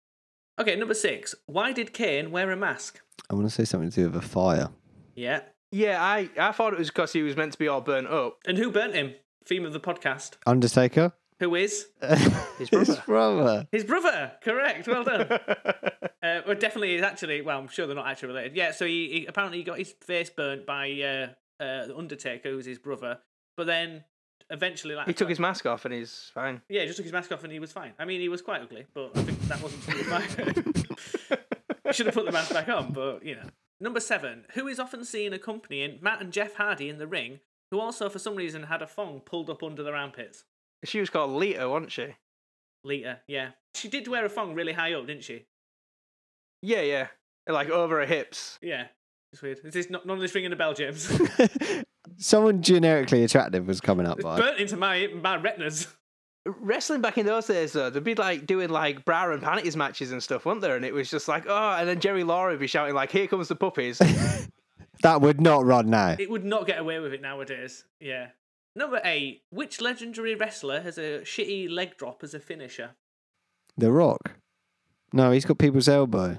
Okay, 0.60 0.76
number 0.76 0.94
six. 0.94 1.34
Why 1.48 1.72
did 1.72 1.94
Kane 1.94 2.32
wear 2.32 2.52
a 2.52 2.56
mask? 2.56 3.02
I 3.30 3.34
want 3.34 3.48
to 3.48 3.52
say 3.54 3.66
something 3.66 3.90
to 3.90 3.96
do 3.96 4.10
with 4.10 4.24
a 4.24 4.28
fire. 4.28 4.70
Yeah. 5.16 5.42
Yeah, 5.72 6.04
I 6.04 6.30
I 6.38 6.52
thought 6.52 6.74
it 6.74 6.80
was 6.80 6.90
because 6.90 7.14
he 7.14 7.24
was 7.24 7.38
meant 7.38 7.54
to 7.54 7.58
be 7.58 7.68
all 7.68 7.82
burnt 7.82 8.08
up. 8.08 8.40
And 8.46 8.58
who 8.58 8.70
burnt 8.70 8.94
him? 8.94 9.16
Theme 9.46 9.66
of 9.66 9.74
the 9.74 9.80
podcast. 9.80 10.36
Undertaker. 10.46 11.14
Who 11.42 11.56
is? 11.56 11.88
His 12.60 12.70
brother. 12.70 13.04
brother. 13.08 13.68
His 13.72 13.84
brother. 13.84 14.32
Correct. 14.44 14.88
Well 14.88 15.04
done. 15.04 15.22
uh, 15.32 16.42
well, 16.46 16.56
definitely 16.56 16.94
is 16.94 17.02
actually. 17.02 17.42
Well, 17.42 17.58
I'm 17.58 17.68
sure 17.68 17.88
they're 17.88 17.96
not 17.96 18.08
actually 18.08 18.28
related. 18.28 18.56
Yeah. 18.56 18.72
So 18.74 18.86
he, 18.86 19.10
he 19.10 19.26
apparently 19.26 19.58
he 19.58 19.64
got 19.64 19.80
his 19.80 19.92
face 20.02 20.30
burnt 20.30 20.68
by 20.68 20.92
uh, 21.02 21.64
uh, 21.64 21.88
the 21.88 21.98
Undertaker, 21.98 22.52
who's 22.52 22.68
his 22.68 22.78
brother. 22.78 23.18
But 23.58 23.66
then 23.66 24.04
eventually, 24.52 24.94
like 24.94 25.08
he 25.08 25.14
took 25.14 25.30
his 25.30 25.40
mask 25.40 25.66
off 25.66 25.84
and 25.84 25.96
he's 25.96 26.30
fine. 26.32 26.62
yeah, 26.70 26.82
he 26.82 26.86
just 26.86 26.98
took 26.98 27.06
his 27.06 27.14
mask 27.14 27.32
off 27.32 27.44
and 27.44 27.52
he 27.52 27.60
was 27.60 27.72
fine. 27.72 27.94
I 27.98 28.06
mean, 28.06 28.22
he 28.22 28.30
was 28.30 28.44
quite 28.44 28.62
ugly, 28.62 28.86
but 28.94 29.10
I 29.16 29.24
think 29.24 29.42
that 29.48 29.64
wasn't 29.64 29.88
really 29.88 30.04
fine. 30.04 31.40
he 31.88 31.94
should 31.94 32.06
have 32.06 32.14
put 32.14 32.28
the 32.28 32.32
mask 32.32 32.54
back 32.54 32.70
on, 32.70 32.94
but 32.94 33.26
you 33.26 33.34
know. 33.34 33.50
Number 33.80 34.00
seven. 34.00 34.46
Who 34.54 34.68
is 34.68 34.80
often 34.80 35.04
seen 35.04 35.34
accompanying 35.34 35.98
Matt 36.04 36.22
and 36.22 36.32
Jeff 36.32 36.54
Hardy 36.54 36.88
in 36.88 37.00
the 37.00 37.08
ring, 37.08 37.40
who 37.72 37.80
also 37.80 38.10
for 38.10 38.20
some 38.20 38.36
reason 38.36 38.62
had 38.62 38.84
a 38.84 38.88
thong 38.88 39.22
pulled 39.22 39.50
up 39.50 39.64
under 39.64 39.82
their 39.82 39.96
armpits? 39.96 40.44
She 40.84 41.00
was 41.00 41.10
called 41.10 41.32
Lita, 41.32 41.70
wasn't 41.70 41.92
she? 41.92 42.16
Lita, 42.84 43.20
yeah. 43.28 43.50
She 43.76 43.88
did 43.88 44.08
wear 44.08 44.26
a 44.26 44.30
thong 44.30 44.54
really 44.54 44.74
high 44.74 44.94
up, 44.94 45.06
didn't 45.08 45.24
she? 45.24 45.46
Yeah, 46.62 46.82
yeah, 46.82 47.08
like 47.48 47.70
over 47.70 48.00
her 48.00 48.06
hips. 48.06 48.58
Yeah. 48.62 48.88
It's 49.34 49.42
weird. 49.42 49.60
Is 49.64 49.74
this 49.74 49.90
not, 49.90 50.06
none 50.06 50.18
of 50.18 50.22
this 50.22 50.36
ringing 50.36 50.52
a 50.52 50.56
bell, 50.56 50.74
James? 50.74 51.10
Someone 52.18 52.62
generically 52.62 53.24
attractive 53.24 53.66
was 53.66 53.80
coming 53.80 54.06
up 54.06 54.18
it's 54.18 54.24
by. 54.24 54.40
burnt 54.40 54.60
into 54.60 54.76
my 54.76 55.08
my 55.08 55.36
retinas. 55.36 55.88
Wrestling 56.46 57.02
back 57.02 57.18
in 57.18 57.26
those 57.26 57.46
days, 57.46 57.72
though, 57.72 57.90
they'd 57.90 58.04
be 58.04 58.16
like 58.16 58.46
doing 58.46 58.70
like 58.70 59.06
bra 59.06 59.32
and 59.32 59.42
panties 59.42 59.78
matches 59.78 60.12
and 60.12 60.22
stuff, 60.22 60.46
weren't 60.46 60.60
there? 60.60 60.76
And 60.76 60.84
it 60.84 60.94
was 60.94 61.10
just 61.10 61.28
like, 61.28 61.46
oh, 61.48 61.76
and 61.78 61.88
then 61.88 62.00
Jerry 62.00 62.24
Lawler 62.24 62.50
would 62.50 62.60
be 62.60 62.68
shouting 62.68 62.96
like, 62.96 63.12
"Here 63.12 63.28
comes 63.28 63.48
the 63.48 63.56
puppies." 63.56 64.02
That 65.04 65.22
would 65.22 65.42
not 65.42 65.66
run 65.66 65.90
now. 65.90 66.16
It 66.20 66.30
would 66.30 66.46
not 66.46 66.68
get 66.68 66.78
away 66.78 67.00
with 67.00 67.12
it 67.12 67.22
nowadays. 67.24 67.86
Yeah. 68.00 68.28
Number 68.76 69.02
eight. 69.04 69.42
Which 69.50 69.82
legendary 69.82 70.36
wrestler 70.36 70.82
has 70.82 70.98
a 70.98 71.22
shitty 71.22 71.70
leg 71.70 71.98
drop 71.98 72.24
as 72.24 72.34
a 72.34 72.40
finisher? 72.40 72.92
The 73.78 73.92
Rock. 73.92 74.36
No, 75.14 75.32
he's 75.32 75.46
got 75.46 75.58
people's 75.58 75.90
elbow. 75.90 76.38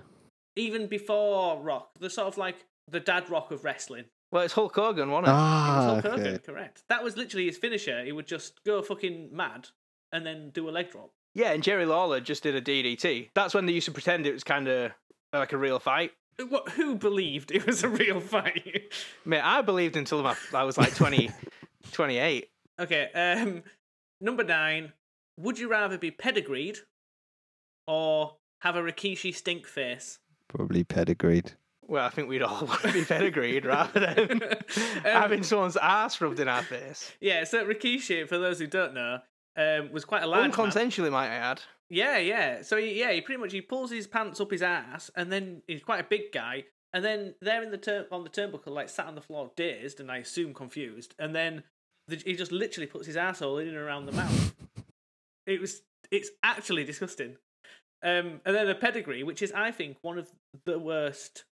Even 0.57 0.87
before 0.87 1.61
Rock, 1.61 1.91
the 1.99 2.11
sort 2.11 2.29
of 2.29 2.39
like 2.39 2.65
the 2.89 3.01
dad 3.01 3.29
rock 3.31 3.51
of 3.51 3.65
wrestling. 3.65 4.05
well, 4.31 4.43
it's 4.43 4.55
Hulk 4.55 4.75
Hogan, 4.75 5.11
wasn't 5.11 5.29
it? 5.29 5.31
It 5.31 5.35
was 5.35 5.41
Ah, 5.41 5.85
Hulk 5.93 6.05
Hogan, 6.05 6.27
okay. 6.35 6.39
correct. 6.39 6.83
That 6.89 7.03
was 7.05 7.17
literally 7.17 7.47
his 7.47 7.59
finisher. 7.59 8.05
He 8.05 8.13
would 8.13 8.27
just 8.27 8.63
go 8.65 8.83
fucking 8.83 9.31
mad 9.33 9.69
and 10.11 10.25
then 10.27 10.51
do 10.51 10.69
a 10.69 10.73
leg 10.73 10.91
drop. 10.91 11.11
Yeah, 11.35 11.53
and 11.53 11.63
Jerry 11.63 11.87
Lawler 11.87 12.21
just 12.21 12.43
did 12.43 12.55
a 12.55 12.61
DDT. 12.61 13.31
That's 13.35 13.55
when 13.55 13.65
they 13.67 13.73
used 13.73 13.87
to 13.87 13.93
pretend 13.93 14.27
it 14.27 14.33
was 14.35 14.45
kind 14.45 14.69
of 14.69 14.93
like 15.33 15.53
a 15.53 15.59
real 15.59 15.79
fight. 15.79 16.13
What, 16.49 16.71
who 16.71 16.95
believed 16.97 17.51
it 17.51 17.67
was 17.67 17.83
a 17.83 17.89
real 17.89 18.21
fight? 18.35 18.93
Mate, 19.25 19.43
I 19.45 19.63
believed 19.63 19.97
until 19.97 20.27
I 20.27 20.35
I 20.55 20.65
was 20.65 20.77
like 20.77 20.95
20, 20.95 21.31
28. 21.93 22.49
okay, 22.79 23.11
um, 23.15 23.63
number 24.21 24.45
nine. 24.45 24.93
Would 25.39 25.59
you 25.59 25.69
rather 25.69 25.97
be 25.99 26.11
pedigreed 26.11 26.79
or 27.87 28.37
have 28.61 28.77
a 28.77 28.83
Rikishi 28.83 29.35
stink 29.35 29.67
face? 29.67 30.19
Probably 30.49 30.85
pedigreed. 30.85 31.53
Well, 31.87 32.05
I 32.05 32.11
think 32.11 32.29
we'd 32.29 32.43
all 32.43 32.67
want 32.67 32.83
to 32.83 32.93
be 32.93 33.05
pedigreed 33.05 33.65
rather 33.65 34.01
than 34.01 34.41
having 35.03 35.43
someone's 35.43 35.77
ass 35.77 36.21
rubbed 36.21 36.39
in 36.41 36.49
our 36.49 36.63
face. 36.63 37.13
Yeah, 37.21 37.45
so 37.45 37.65
Rikishi, 37.65 38.29
for 38.29 38.39
those 38.39 38.59
who 38.59 38.67
don't 38.67 38.95
know, 38.95 39.19
um, 39.57 39.91
was 39.93 40.05
quite 40.05 40.23
a 40.23 40.27
large 40.27 40.57
man. 40.57 41.11
Might 41.11 41.29
I 41.29 41.35
add. 41.35 41.61
Yeah, 41.91 42.19
yeah. 42.19 42.63
So 42.63 42.77
he, 42.77 42.99
yeah, 43.01 43.13
he 43.13 43.21
pretty 43.21 43.41
much 43.41 43.53
he 43.53 43.61
pulls 43.61 43.91
his 43.91 44.07
pants 44.07 44.41
up 44.41 44.51
his 44.51 44.63
ass, 44.63 45.11
and 45.17 45.31
then 45.33 45.63
he's 45.67 45.83
quite 45.83 46.01
a 46.01 46.07
big 46.09 46.33
guy, 46.33 46.65
and 46.93 47.05
then 47.05 47.35
they're 47.41 47.63
in 47.63 47.71
the 47.71 47.79
turn 47.79 48.07
on 48.11 48.25
the 48.25 48.31
turnbuckle, 48.31 48.69
like 48.69 48.89
sat 48.89 49.07
on 49.07 49.15
the 49.15 49.21
floor, 49.21 49.51
dazed, 49.57 50.01
and 50.01 50.11
I 50.11 50.19
assume 50.19 50.55
confused, 50.55 51.15
and 51.19 51.35
then 51.35 51.63
the, 52.09 52.17
he 52.17 52.35
just 52.35 52.53
literally 52.53 52.87
puts 52.87 53.07
his 53.07 53.17
asshole 53.17 53.59
in 53.59 53.69
and 53.69 53.77
around 53.77 54.07
the 54.07 54.13
mouth. 54.13 54.55
It 55.47 55.61
was 55.61 55.83
it's 56.11 56.31
actually 56.43 56.85
disgusting. 56.85 57.37
Um, 58.05 58.41
and 58.45 58.55
then 58.57 58.69
a 58.69 58.75
pedigree, 58.75 59.23
which 59.23 59.43
is 59.43 59.53
I 59.53 59.71
think 59.71 59.97
one 60.03 60.19
of 60.19 60.31
the 60.65 60.79
worst 60.79 61.45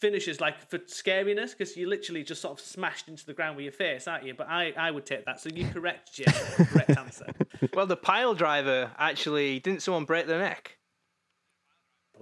finishes, 0.00 0.40
like 0.40 0.68
for 0.68 0.78
scariness, 0.78 1.56
because 1.56 1.76
you 1.76 1.88
literally 1.88 2.24
just 2.24 2.42
sort 2.42 2.58
of 2.58 2.64
smashed 2.64 3.08
into 3.08 3.24
the 3.24 3.32
ground 3.32 3.56
with 3.56 3.64
your 3.64 3.72
face, 3.72 4.08
aren't 4.08 4.24
you? 4.24 4.34
But 4.34 4.48
I, 4.48 4.72
I 4.76 4.90
would 4.90 5.06
take 5.06 5.24
that. 5.26 5.40
So 5.40 5.50
you 5.54 5.68
correct, 5.68 6.12
Jim. 6.14 6.32
correct 6.66 6.96
answer. 6.98 7.26
Well, 7.74 7.86
the 7.86 7.96
pile 7.96 8.34
driver 8.34 8.90
actually 8.98 9.60
didn't 9.60 9.82
someone 9.82 10.04
break 10.04 10.26
their 10.26 10.40
neck? 10.40 10.78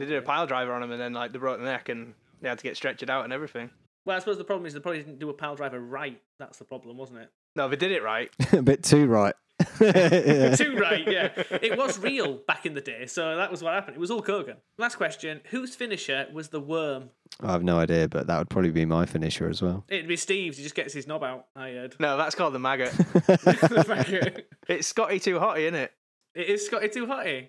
They 0.01 0.07
did 0.07 0.17
a 0.17 0.23
pile 0.23 0.47
driver 0.47 0.73
on 0.73 0.83
him, 0.83 0.93
and 0.93 1.01
then 1.01 1.13
like 1.13 1.31
they 1.31 1.39
broke 1.39 1.59
the 1.59 1.67
neck, 1.67 1.91
and 1.91 2.15
they 2.41 2.49
had 2.49 2.57
to 2.57 2.65
get 2.65 2.75
stretched 2.75 3.11
out 3.11 3.25
and 3.25 3.35
everything. 3.35 3.69
Well, 4.07 4.17
I 4.17 4.19
suppose 4.19 4.39
the 4.39 4.45
problem 4.45 4.65
is 4.65 4.73
they 4.73 4.81
probably 4.81 5.03
didn't 5.03 5.19
do 5.19 5.29
a 5.29 5.35
pile 5.35 5.55
driver 5.55 5.79
right. 5.79 6.19
That's 6.39 6.57
the 6.57 6.65
problem, 6.65 6.97
wasn't 6.97 7.19
it? 7.19 7.31
No, 7.55 7.69
they 7.69 7.77
did 7.77 7.93
it 7.93 8.03
right. 8.03 8.31
a 8.53 8.63
bit 8.63 8.83
too 8.83 9.07
right. 9.07 9.35
Yeah. 9.79 10.55
Too 10.57 10.75
right, 10.75 11.07
yeah. 11.07 11.29
It 11.37 11.77
was 11.77 11.99
real 11.99 12.37
back 12.49 12.65
in 12.65 12.73
the 12.73 12.81
day, 12.81 13.05
so 13.05 13.37
that 13.37 13.51
was 13.51 13.63
what 13.63 13.75
happened. 13.75 13.95
It 13.95 14.01
was 14.01 14.11
all 14.11 14.23
Kogan. 14.23 14.57
Last 14.79 14.97
question: 14.97 15.43
Whose 15.51 15.75
finisher 15.75 16.29
was 16.33 16.49
the 16.49 16.61
worm? 16.61 17.11
I 17.43 17.53
have 17.53 17.63
no 17.63 17.79
idea, 17.79 18.09
but 18.09 18.27
that 18.27 18.39
would 18.39 18.49
probably 18.49 18.71
be 18.71 18.87
my 18.87 19.05
finisher 19.05 19.51
as 19.51 19.61
well. 19.61 19.85
It'd 19.91 20.09
be 20.09 20.17
Steve's. 20.17 20.57
He 20.57 20.63
just 20.63 20.75
gets 20.75 20.95
his 20.95 21.07
knob 21.07 21.23
out. 21.23 21.45
I 21.55 21.73
heard. 21.73 21.97
No, 22.01 22.17
that's 22.17 22.35
called 22.35 22.55
the 22.55 22.59
maggot. 22.59 22.95
it 23.29 24.49
it's 24.67 24.89
Scotty 24.89 25.21
Too 25.21 25.39
Hotty, 25.39 25.65
isn't 25.65 25.75
it? 25.75 25.93
it? 26.35 26.49
is 26.49 26.65
Scotty 26.65 26.89
Too 26.89 27.07
Hotty. 27.07 27.49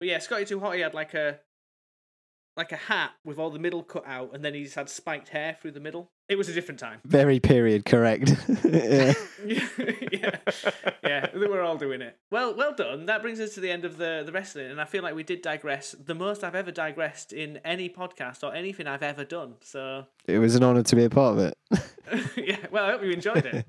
But 0.00 0.08
yeah, 0.08 0.18
Scotty 0.18 0.44
Too 0.44 0.60
Hotty 0.60 0.82
had 0.82 0.92
like 0.92 1.14
a 1.14 1.40
like 2.58 2.72
a 2.72 2.76
hat 2.76 3.12
with 3.24 3.38
all 3.38 3.50
the 3.50 3.58
middle 3.58 3.82
cut 3.82 4.06
out, 4.06 4.34
and 4.34 4.44
then 4.44 4.52
he 4.52 4.64
just 4.64 4.74
had 4.74 4.90
spiked 4.90 5.28
hair 5.28 5.56
through 5.62 5.70
the 5.70 5.80
middle. 5.80 6.10
It 6.28 6.36
was 6.36 6.48
a 6.48 6.52
different 6.52 6.80
time. 6.80 7.00
Very 7.04 7.40
period 7.40 7.86
correct. 7.86 8.34
yeah. 8.64 9.14
yeah, 9.46 10.38
yeah, 11.02 11.26
were 11.34 11.62
all 11.62 11.78
doing 11.78 12.02
it. 12.02 12.18
Well, 12.30 12.54
well 12.54 12.74
done. 12.74 13.06
That 13.06 13.22
brings 13.22 13.40
us 13.40 13.54
to 13.54 13.60
the 13.60 13.70
end 13.70 13.84
of 13.84 13.96
the 13.96 14.24
the 14.26 14.32
wrestling, 14.32 14.70
and 14.70 14.80
I 14.80 14.84
feel 14.84 15.02
like 15.02 15.14
we 15.14 15.22
did 15.22 15.40
digress 15.40 15.92
the 15.92 16.14
most 16.14 16.42
I've 16.44 16.56
ever 16.56 16.72
digressed 16.72 17.32
in 17.32 17.58
any 17.58 17.88
podcast 17.88 18.42
or 18.42 18.54
anything 18.54 18.86
I've 18.86 19.02
ever 19.04 19.24
done. 19.24 19.54
So, 19.62 20.06
It 20.26 20.38
was 20.38 20.56
an 20.56 20.64
honour 20.64 20.82
to 20.82 20.96
be 20.96 21.04
a 21.04 21.10
part 21.10 21.38
of 21.38 21.44
it. 21.44 21.56
yeah. 22.36 22.66
Well, 22.70 22.84
I 22.84 22.90
hope 22.90 23.04
you 23.04 23.10
enjoyed 23.10 23.46
it. 23.46 23.66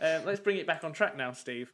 Um, 0.00 0.24
let's 0.24 0.40
bring 0.40 0.56
it 0.56 0.66
back 0.66 0.84
on 0.84 0.92
track 0.92 1.16
now, 1.16 1.32
Steve. 1.32 1.72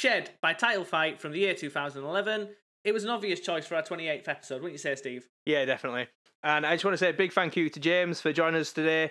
Shed 0.00 0.30
by 0.40 0.54
Title 0.54 0.86
Fight 0.86 1.20
from 1.20 1.32
the 1.32 1.40
year 1.40 1.52
2011. 1.52 2.48
It 2.84 2.94
was 2.94 3.04
an 3.04 3.10
obvious 3.10 3.38
choice 3.38 3.66
for 3.66 3.74
our 3.74 3.82
28th 3.82 4.28
episode, 4.28 4.62
wouldn't 4.62 4.72
you 4.72 4.78
say, 4.78 4.94
Steve? 4.94 5.28
Yeah, 5.44 5.66
definitely. 5.66 6.06
And 6.42 6.64
I 6.64 6.72
just 6.72 6.86
want 6.86 6.94
to 6.94 6.96
say 6.98 7.10
a 7.10 7.12
big 7.12 7.34
thank 7.34 7.54
you 7.54 7.68
to 7.68 7.78
James 7.78 8.18
for 8.18 8.32
joining 8.32 8.62
us 8.62 8.72
today. 8.72 9.10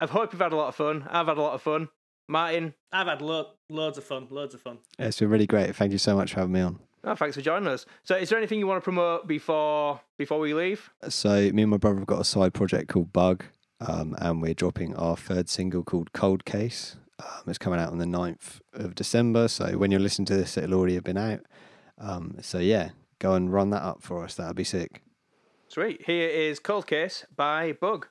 I 0.00 0.06
hope 0.06 0.32
you've 0.32 0.40
had 0.40 0.52
a 0.52 0.56
lot 0.56 0.68
of 0.68 0.76
fun. 0.76 1.04
I've 1.10 1.26
had 1.26 1.36
a 1.36 1.42
lot 1.42 1.54
of 1.54 1.62
fun. 1.62 1.88
Martin, 2.28 2.74
I've 2.92 3.08
had 3.08 3.22
lo- 3.22 3.54
loads 3.68 3.98
of 3.98 4.04
fun, 4.04 4.28
loads 4.30 4.54
of 4.54 4.60
fun. 4.60 4.78
It's 5.00 5.18
been 5.18 5.30
really 5.30 5.48
great. 5.48 5.74
Thank 5.74 5.90
you 5.90 5.98
so 5.98 6.14
much 6.14 6.32
for 6.32 6.38
having 6.38 6.52
me 6.52 6.60
on. 6.60 6.78
Oh, 7.02 7.16
thanks 7.16 7.34
for 7.34 7.42
joining 7.42 7.66
us. 7.66 7.84
So, 8.04 8.14
is 8.14 8.28
there 8.28 8.38
anything 8.38 8.60
you 8.60 8.68
want 8.68 8.80
to 8.80 8.84
promote 8.84 9.26
before 9.26 10.00
before 10.16 10.38
we 10.38 10.54
leave? 10.54 10.90
So 11.08 11.50
me 11.50 11.62
and 11.62 11.72
my 11.72 11.76
brother 11.76 11.98
have 11.98 12.06
got 12.06 12.20
a 12.20 12.24
side 12.24 12.54
project 12.54 12.88
called 12.88 13.12
Bug, 13.12 13.46
um, 13.80 14.14
and 14.18 14.40
we're 14.40 14.54
dropping 14.54 14.94
our 14.94 15.16
third 15.16 15.48
single 15.48 15.82
called 15.82 16.12
Cold 16.12 16.44
Case. 16.44 16.94
Um, 17.20 17.42
it's 17.48 17.58
coming 17.58 17.78
out 17.78 17.90
on 17.90 17.98
the 17.98 18.06
9th 18.06 18.60
of 18.72 18.94
December. 18.94 19.48
So 19.48 19.76
when 19.76 19.90
you're 19.90 20.00
listening 20.00 20.26
to 20.26 20.36
this, 20.36 20.56
it'll 20.56 20.78
already 20.78 20.94
have 20.94 21.04
been 21.04 21.18
out. 21.18 21.40
Um, 21.98 22.36
so 22.40 22.58
yeah, 22.58 22.90
go 23.18 23.34
and 23.34 23.52
run 23.52 23.70
that 23.70 23.82
up 23.82 24.02
for 24.02 24.24
us. 24.24 24.34
That'd 24.34 24.56
be 24.56 24.64
sick. 24.64 25.02
Sweet. 25.68 26.02
Here 26.06 26.28
is 26.28 26.58
Cold 26.58 26.86
Case 26.86 27.26
by 27.36 27.72
Bug. 27.72 28.08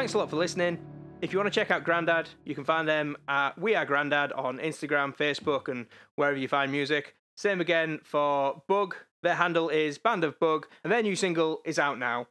Thanks 0.00 0.14
a 0.14 0.18
lot 0.18 0.30
for 0.30 0.36
listening. 0.36 0.78
If 1.20 1.30
you 1.30 1.38
want 1.38 1.52
to 1.52 1.54
check 1.54 1.70
out 1.70 1.84
Grandad, 1.84 2.26
you 2.46 2.54
can 2.54 2.64
find 2.64 2.88
them 2.88 3.18
at 3.28 3.58
We 3.58 3.74
Are 3.74 3.84
Grandad 3.84 4.32
on 4.32 4.56
Instagram, 4.56 5.14
Facebook, 5.14 5.68
and 5.68 5.84
wherever 6.16 6.38
you 6.38 6.48
find 6.48 6.72
music. 6.72 7.16
Same 7.36 7.60
again 7.60 8.00
for 8.02 8.62
Bug. 8.66 8.96
Their 9.22 9.34
handle 9.34 9.68
is 9.68 9.98
Band 9.98 10.24
of 10.24 10.40
Bug, 10.40 10.66
and 10.82 10.90
their 10.90 11.02
new 11.02 11.14
single 11.14 11.60
is 11.66 11.78
out 11.78 11.98
now. 11.98 12.28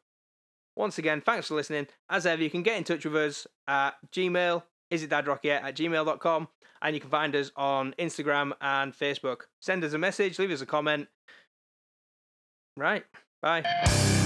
Once 0.76 0.98
again, 0.98 1.22
thanks 1.22 1.48
for 1.48 1.54
listening. 1.54 1.86
As 2.10 2.26
ever, 2.26 2.42
you 2.42 2.50
can 2.50 2.64
get 2.64 2.76
in 2.76 2.84
touch 2.84 3.06
with 3.06 3.16
us 3.16 3.46
at 3.68 3.92
Gmail, 4.12 4.64
isitdadrockyet 4.92 5.62
at 5.62 5.76
gmail.com, 5.76 6.48
and 6.82 6.96
you 6.96 7.00
can 7.00 7.12
find 7.12 7.36
us 7.36 7.52
on 7.56 7.94
Instagram 8.00 8.54
and 8.62 8.98
Facebook. 8.98 9.42
Send 9.62 9.84
us 9.84 9.94
a 9.94 10.00
message, 10.00 10.40
leave 10.40 10.50
us 10.50 10.62
a 10.62 10.66
comment. 10.66 11.08
Right, 12.76 13.06
bye. 13.44 14.26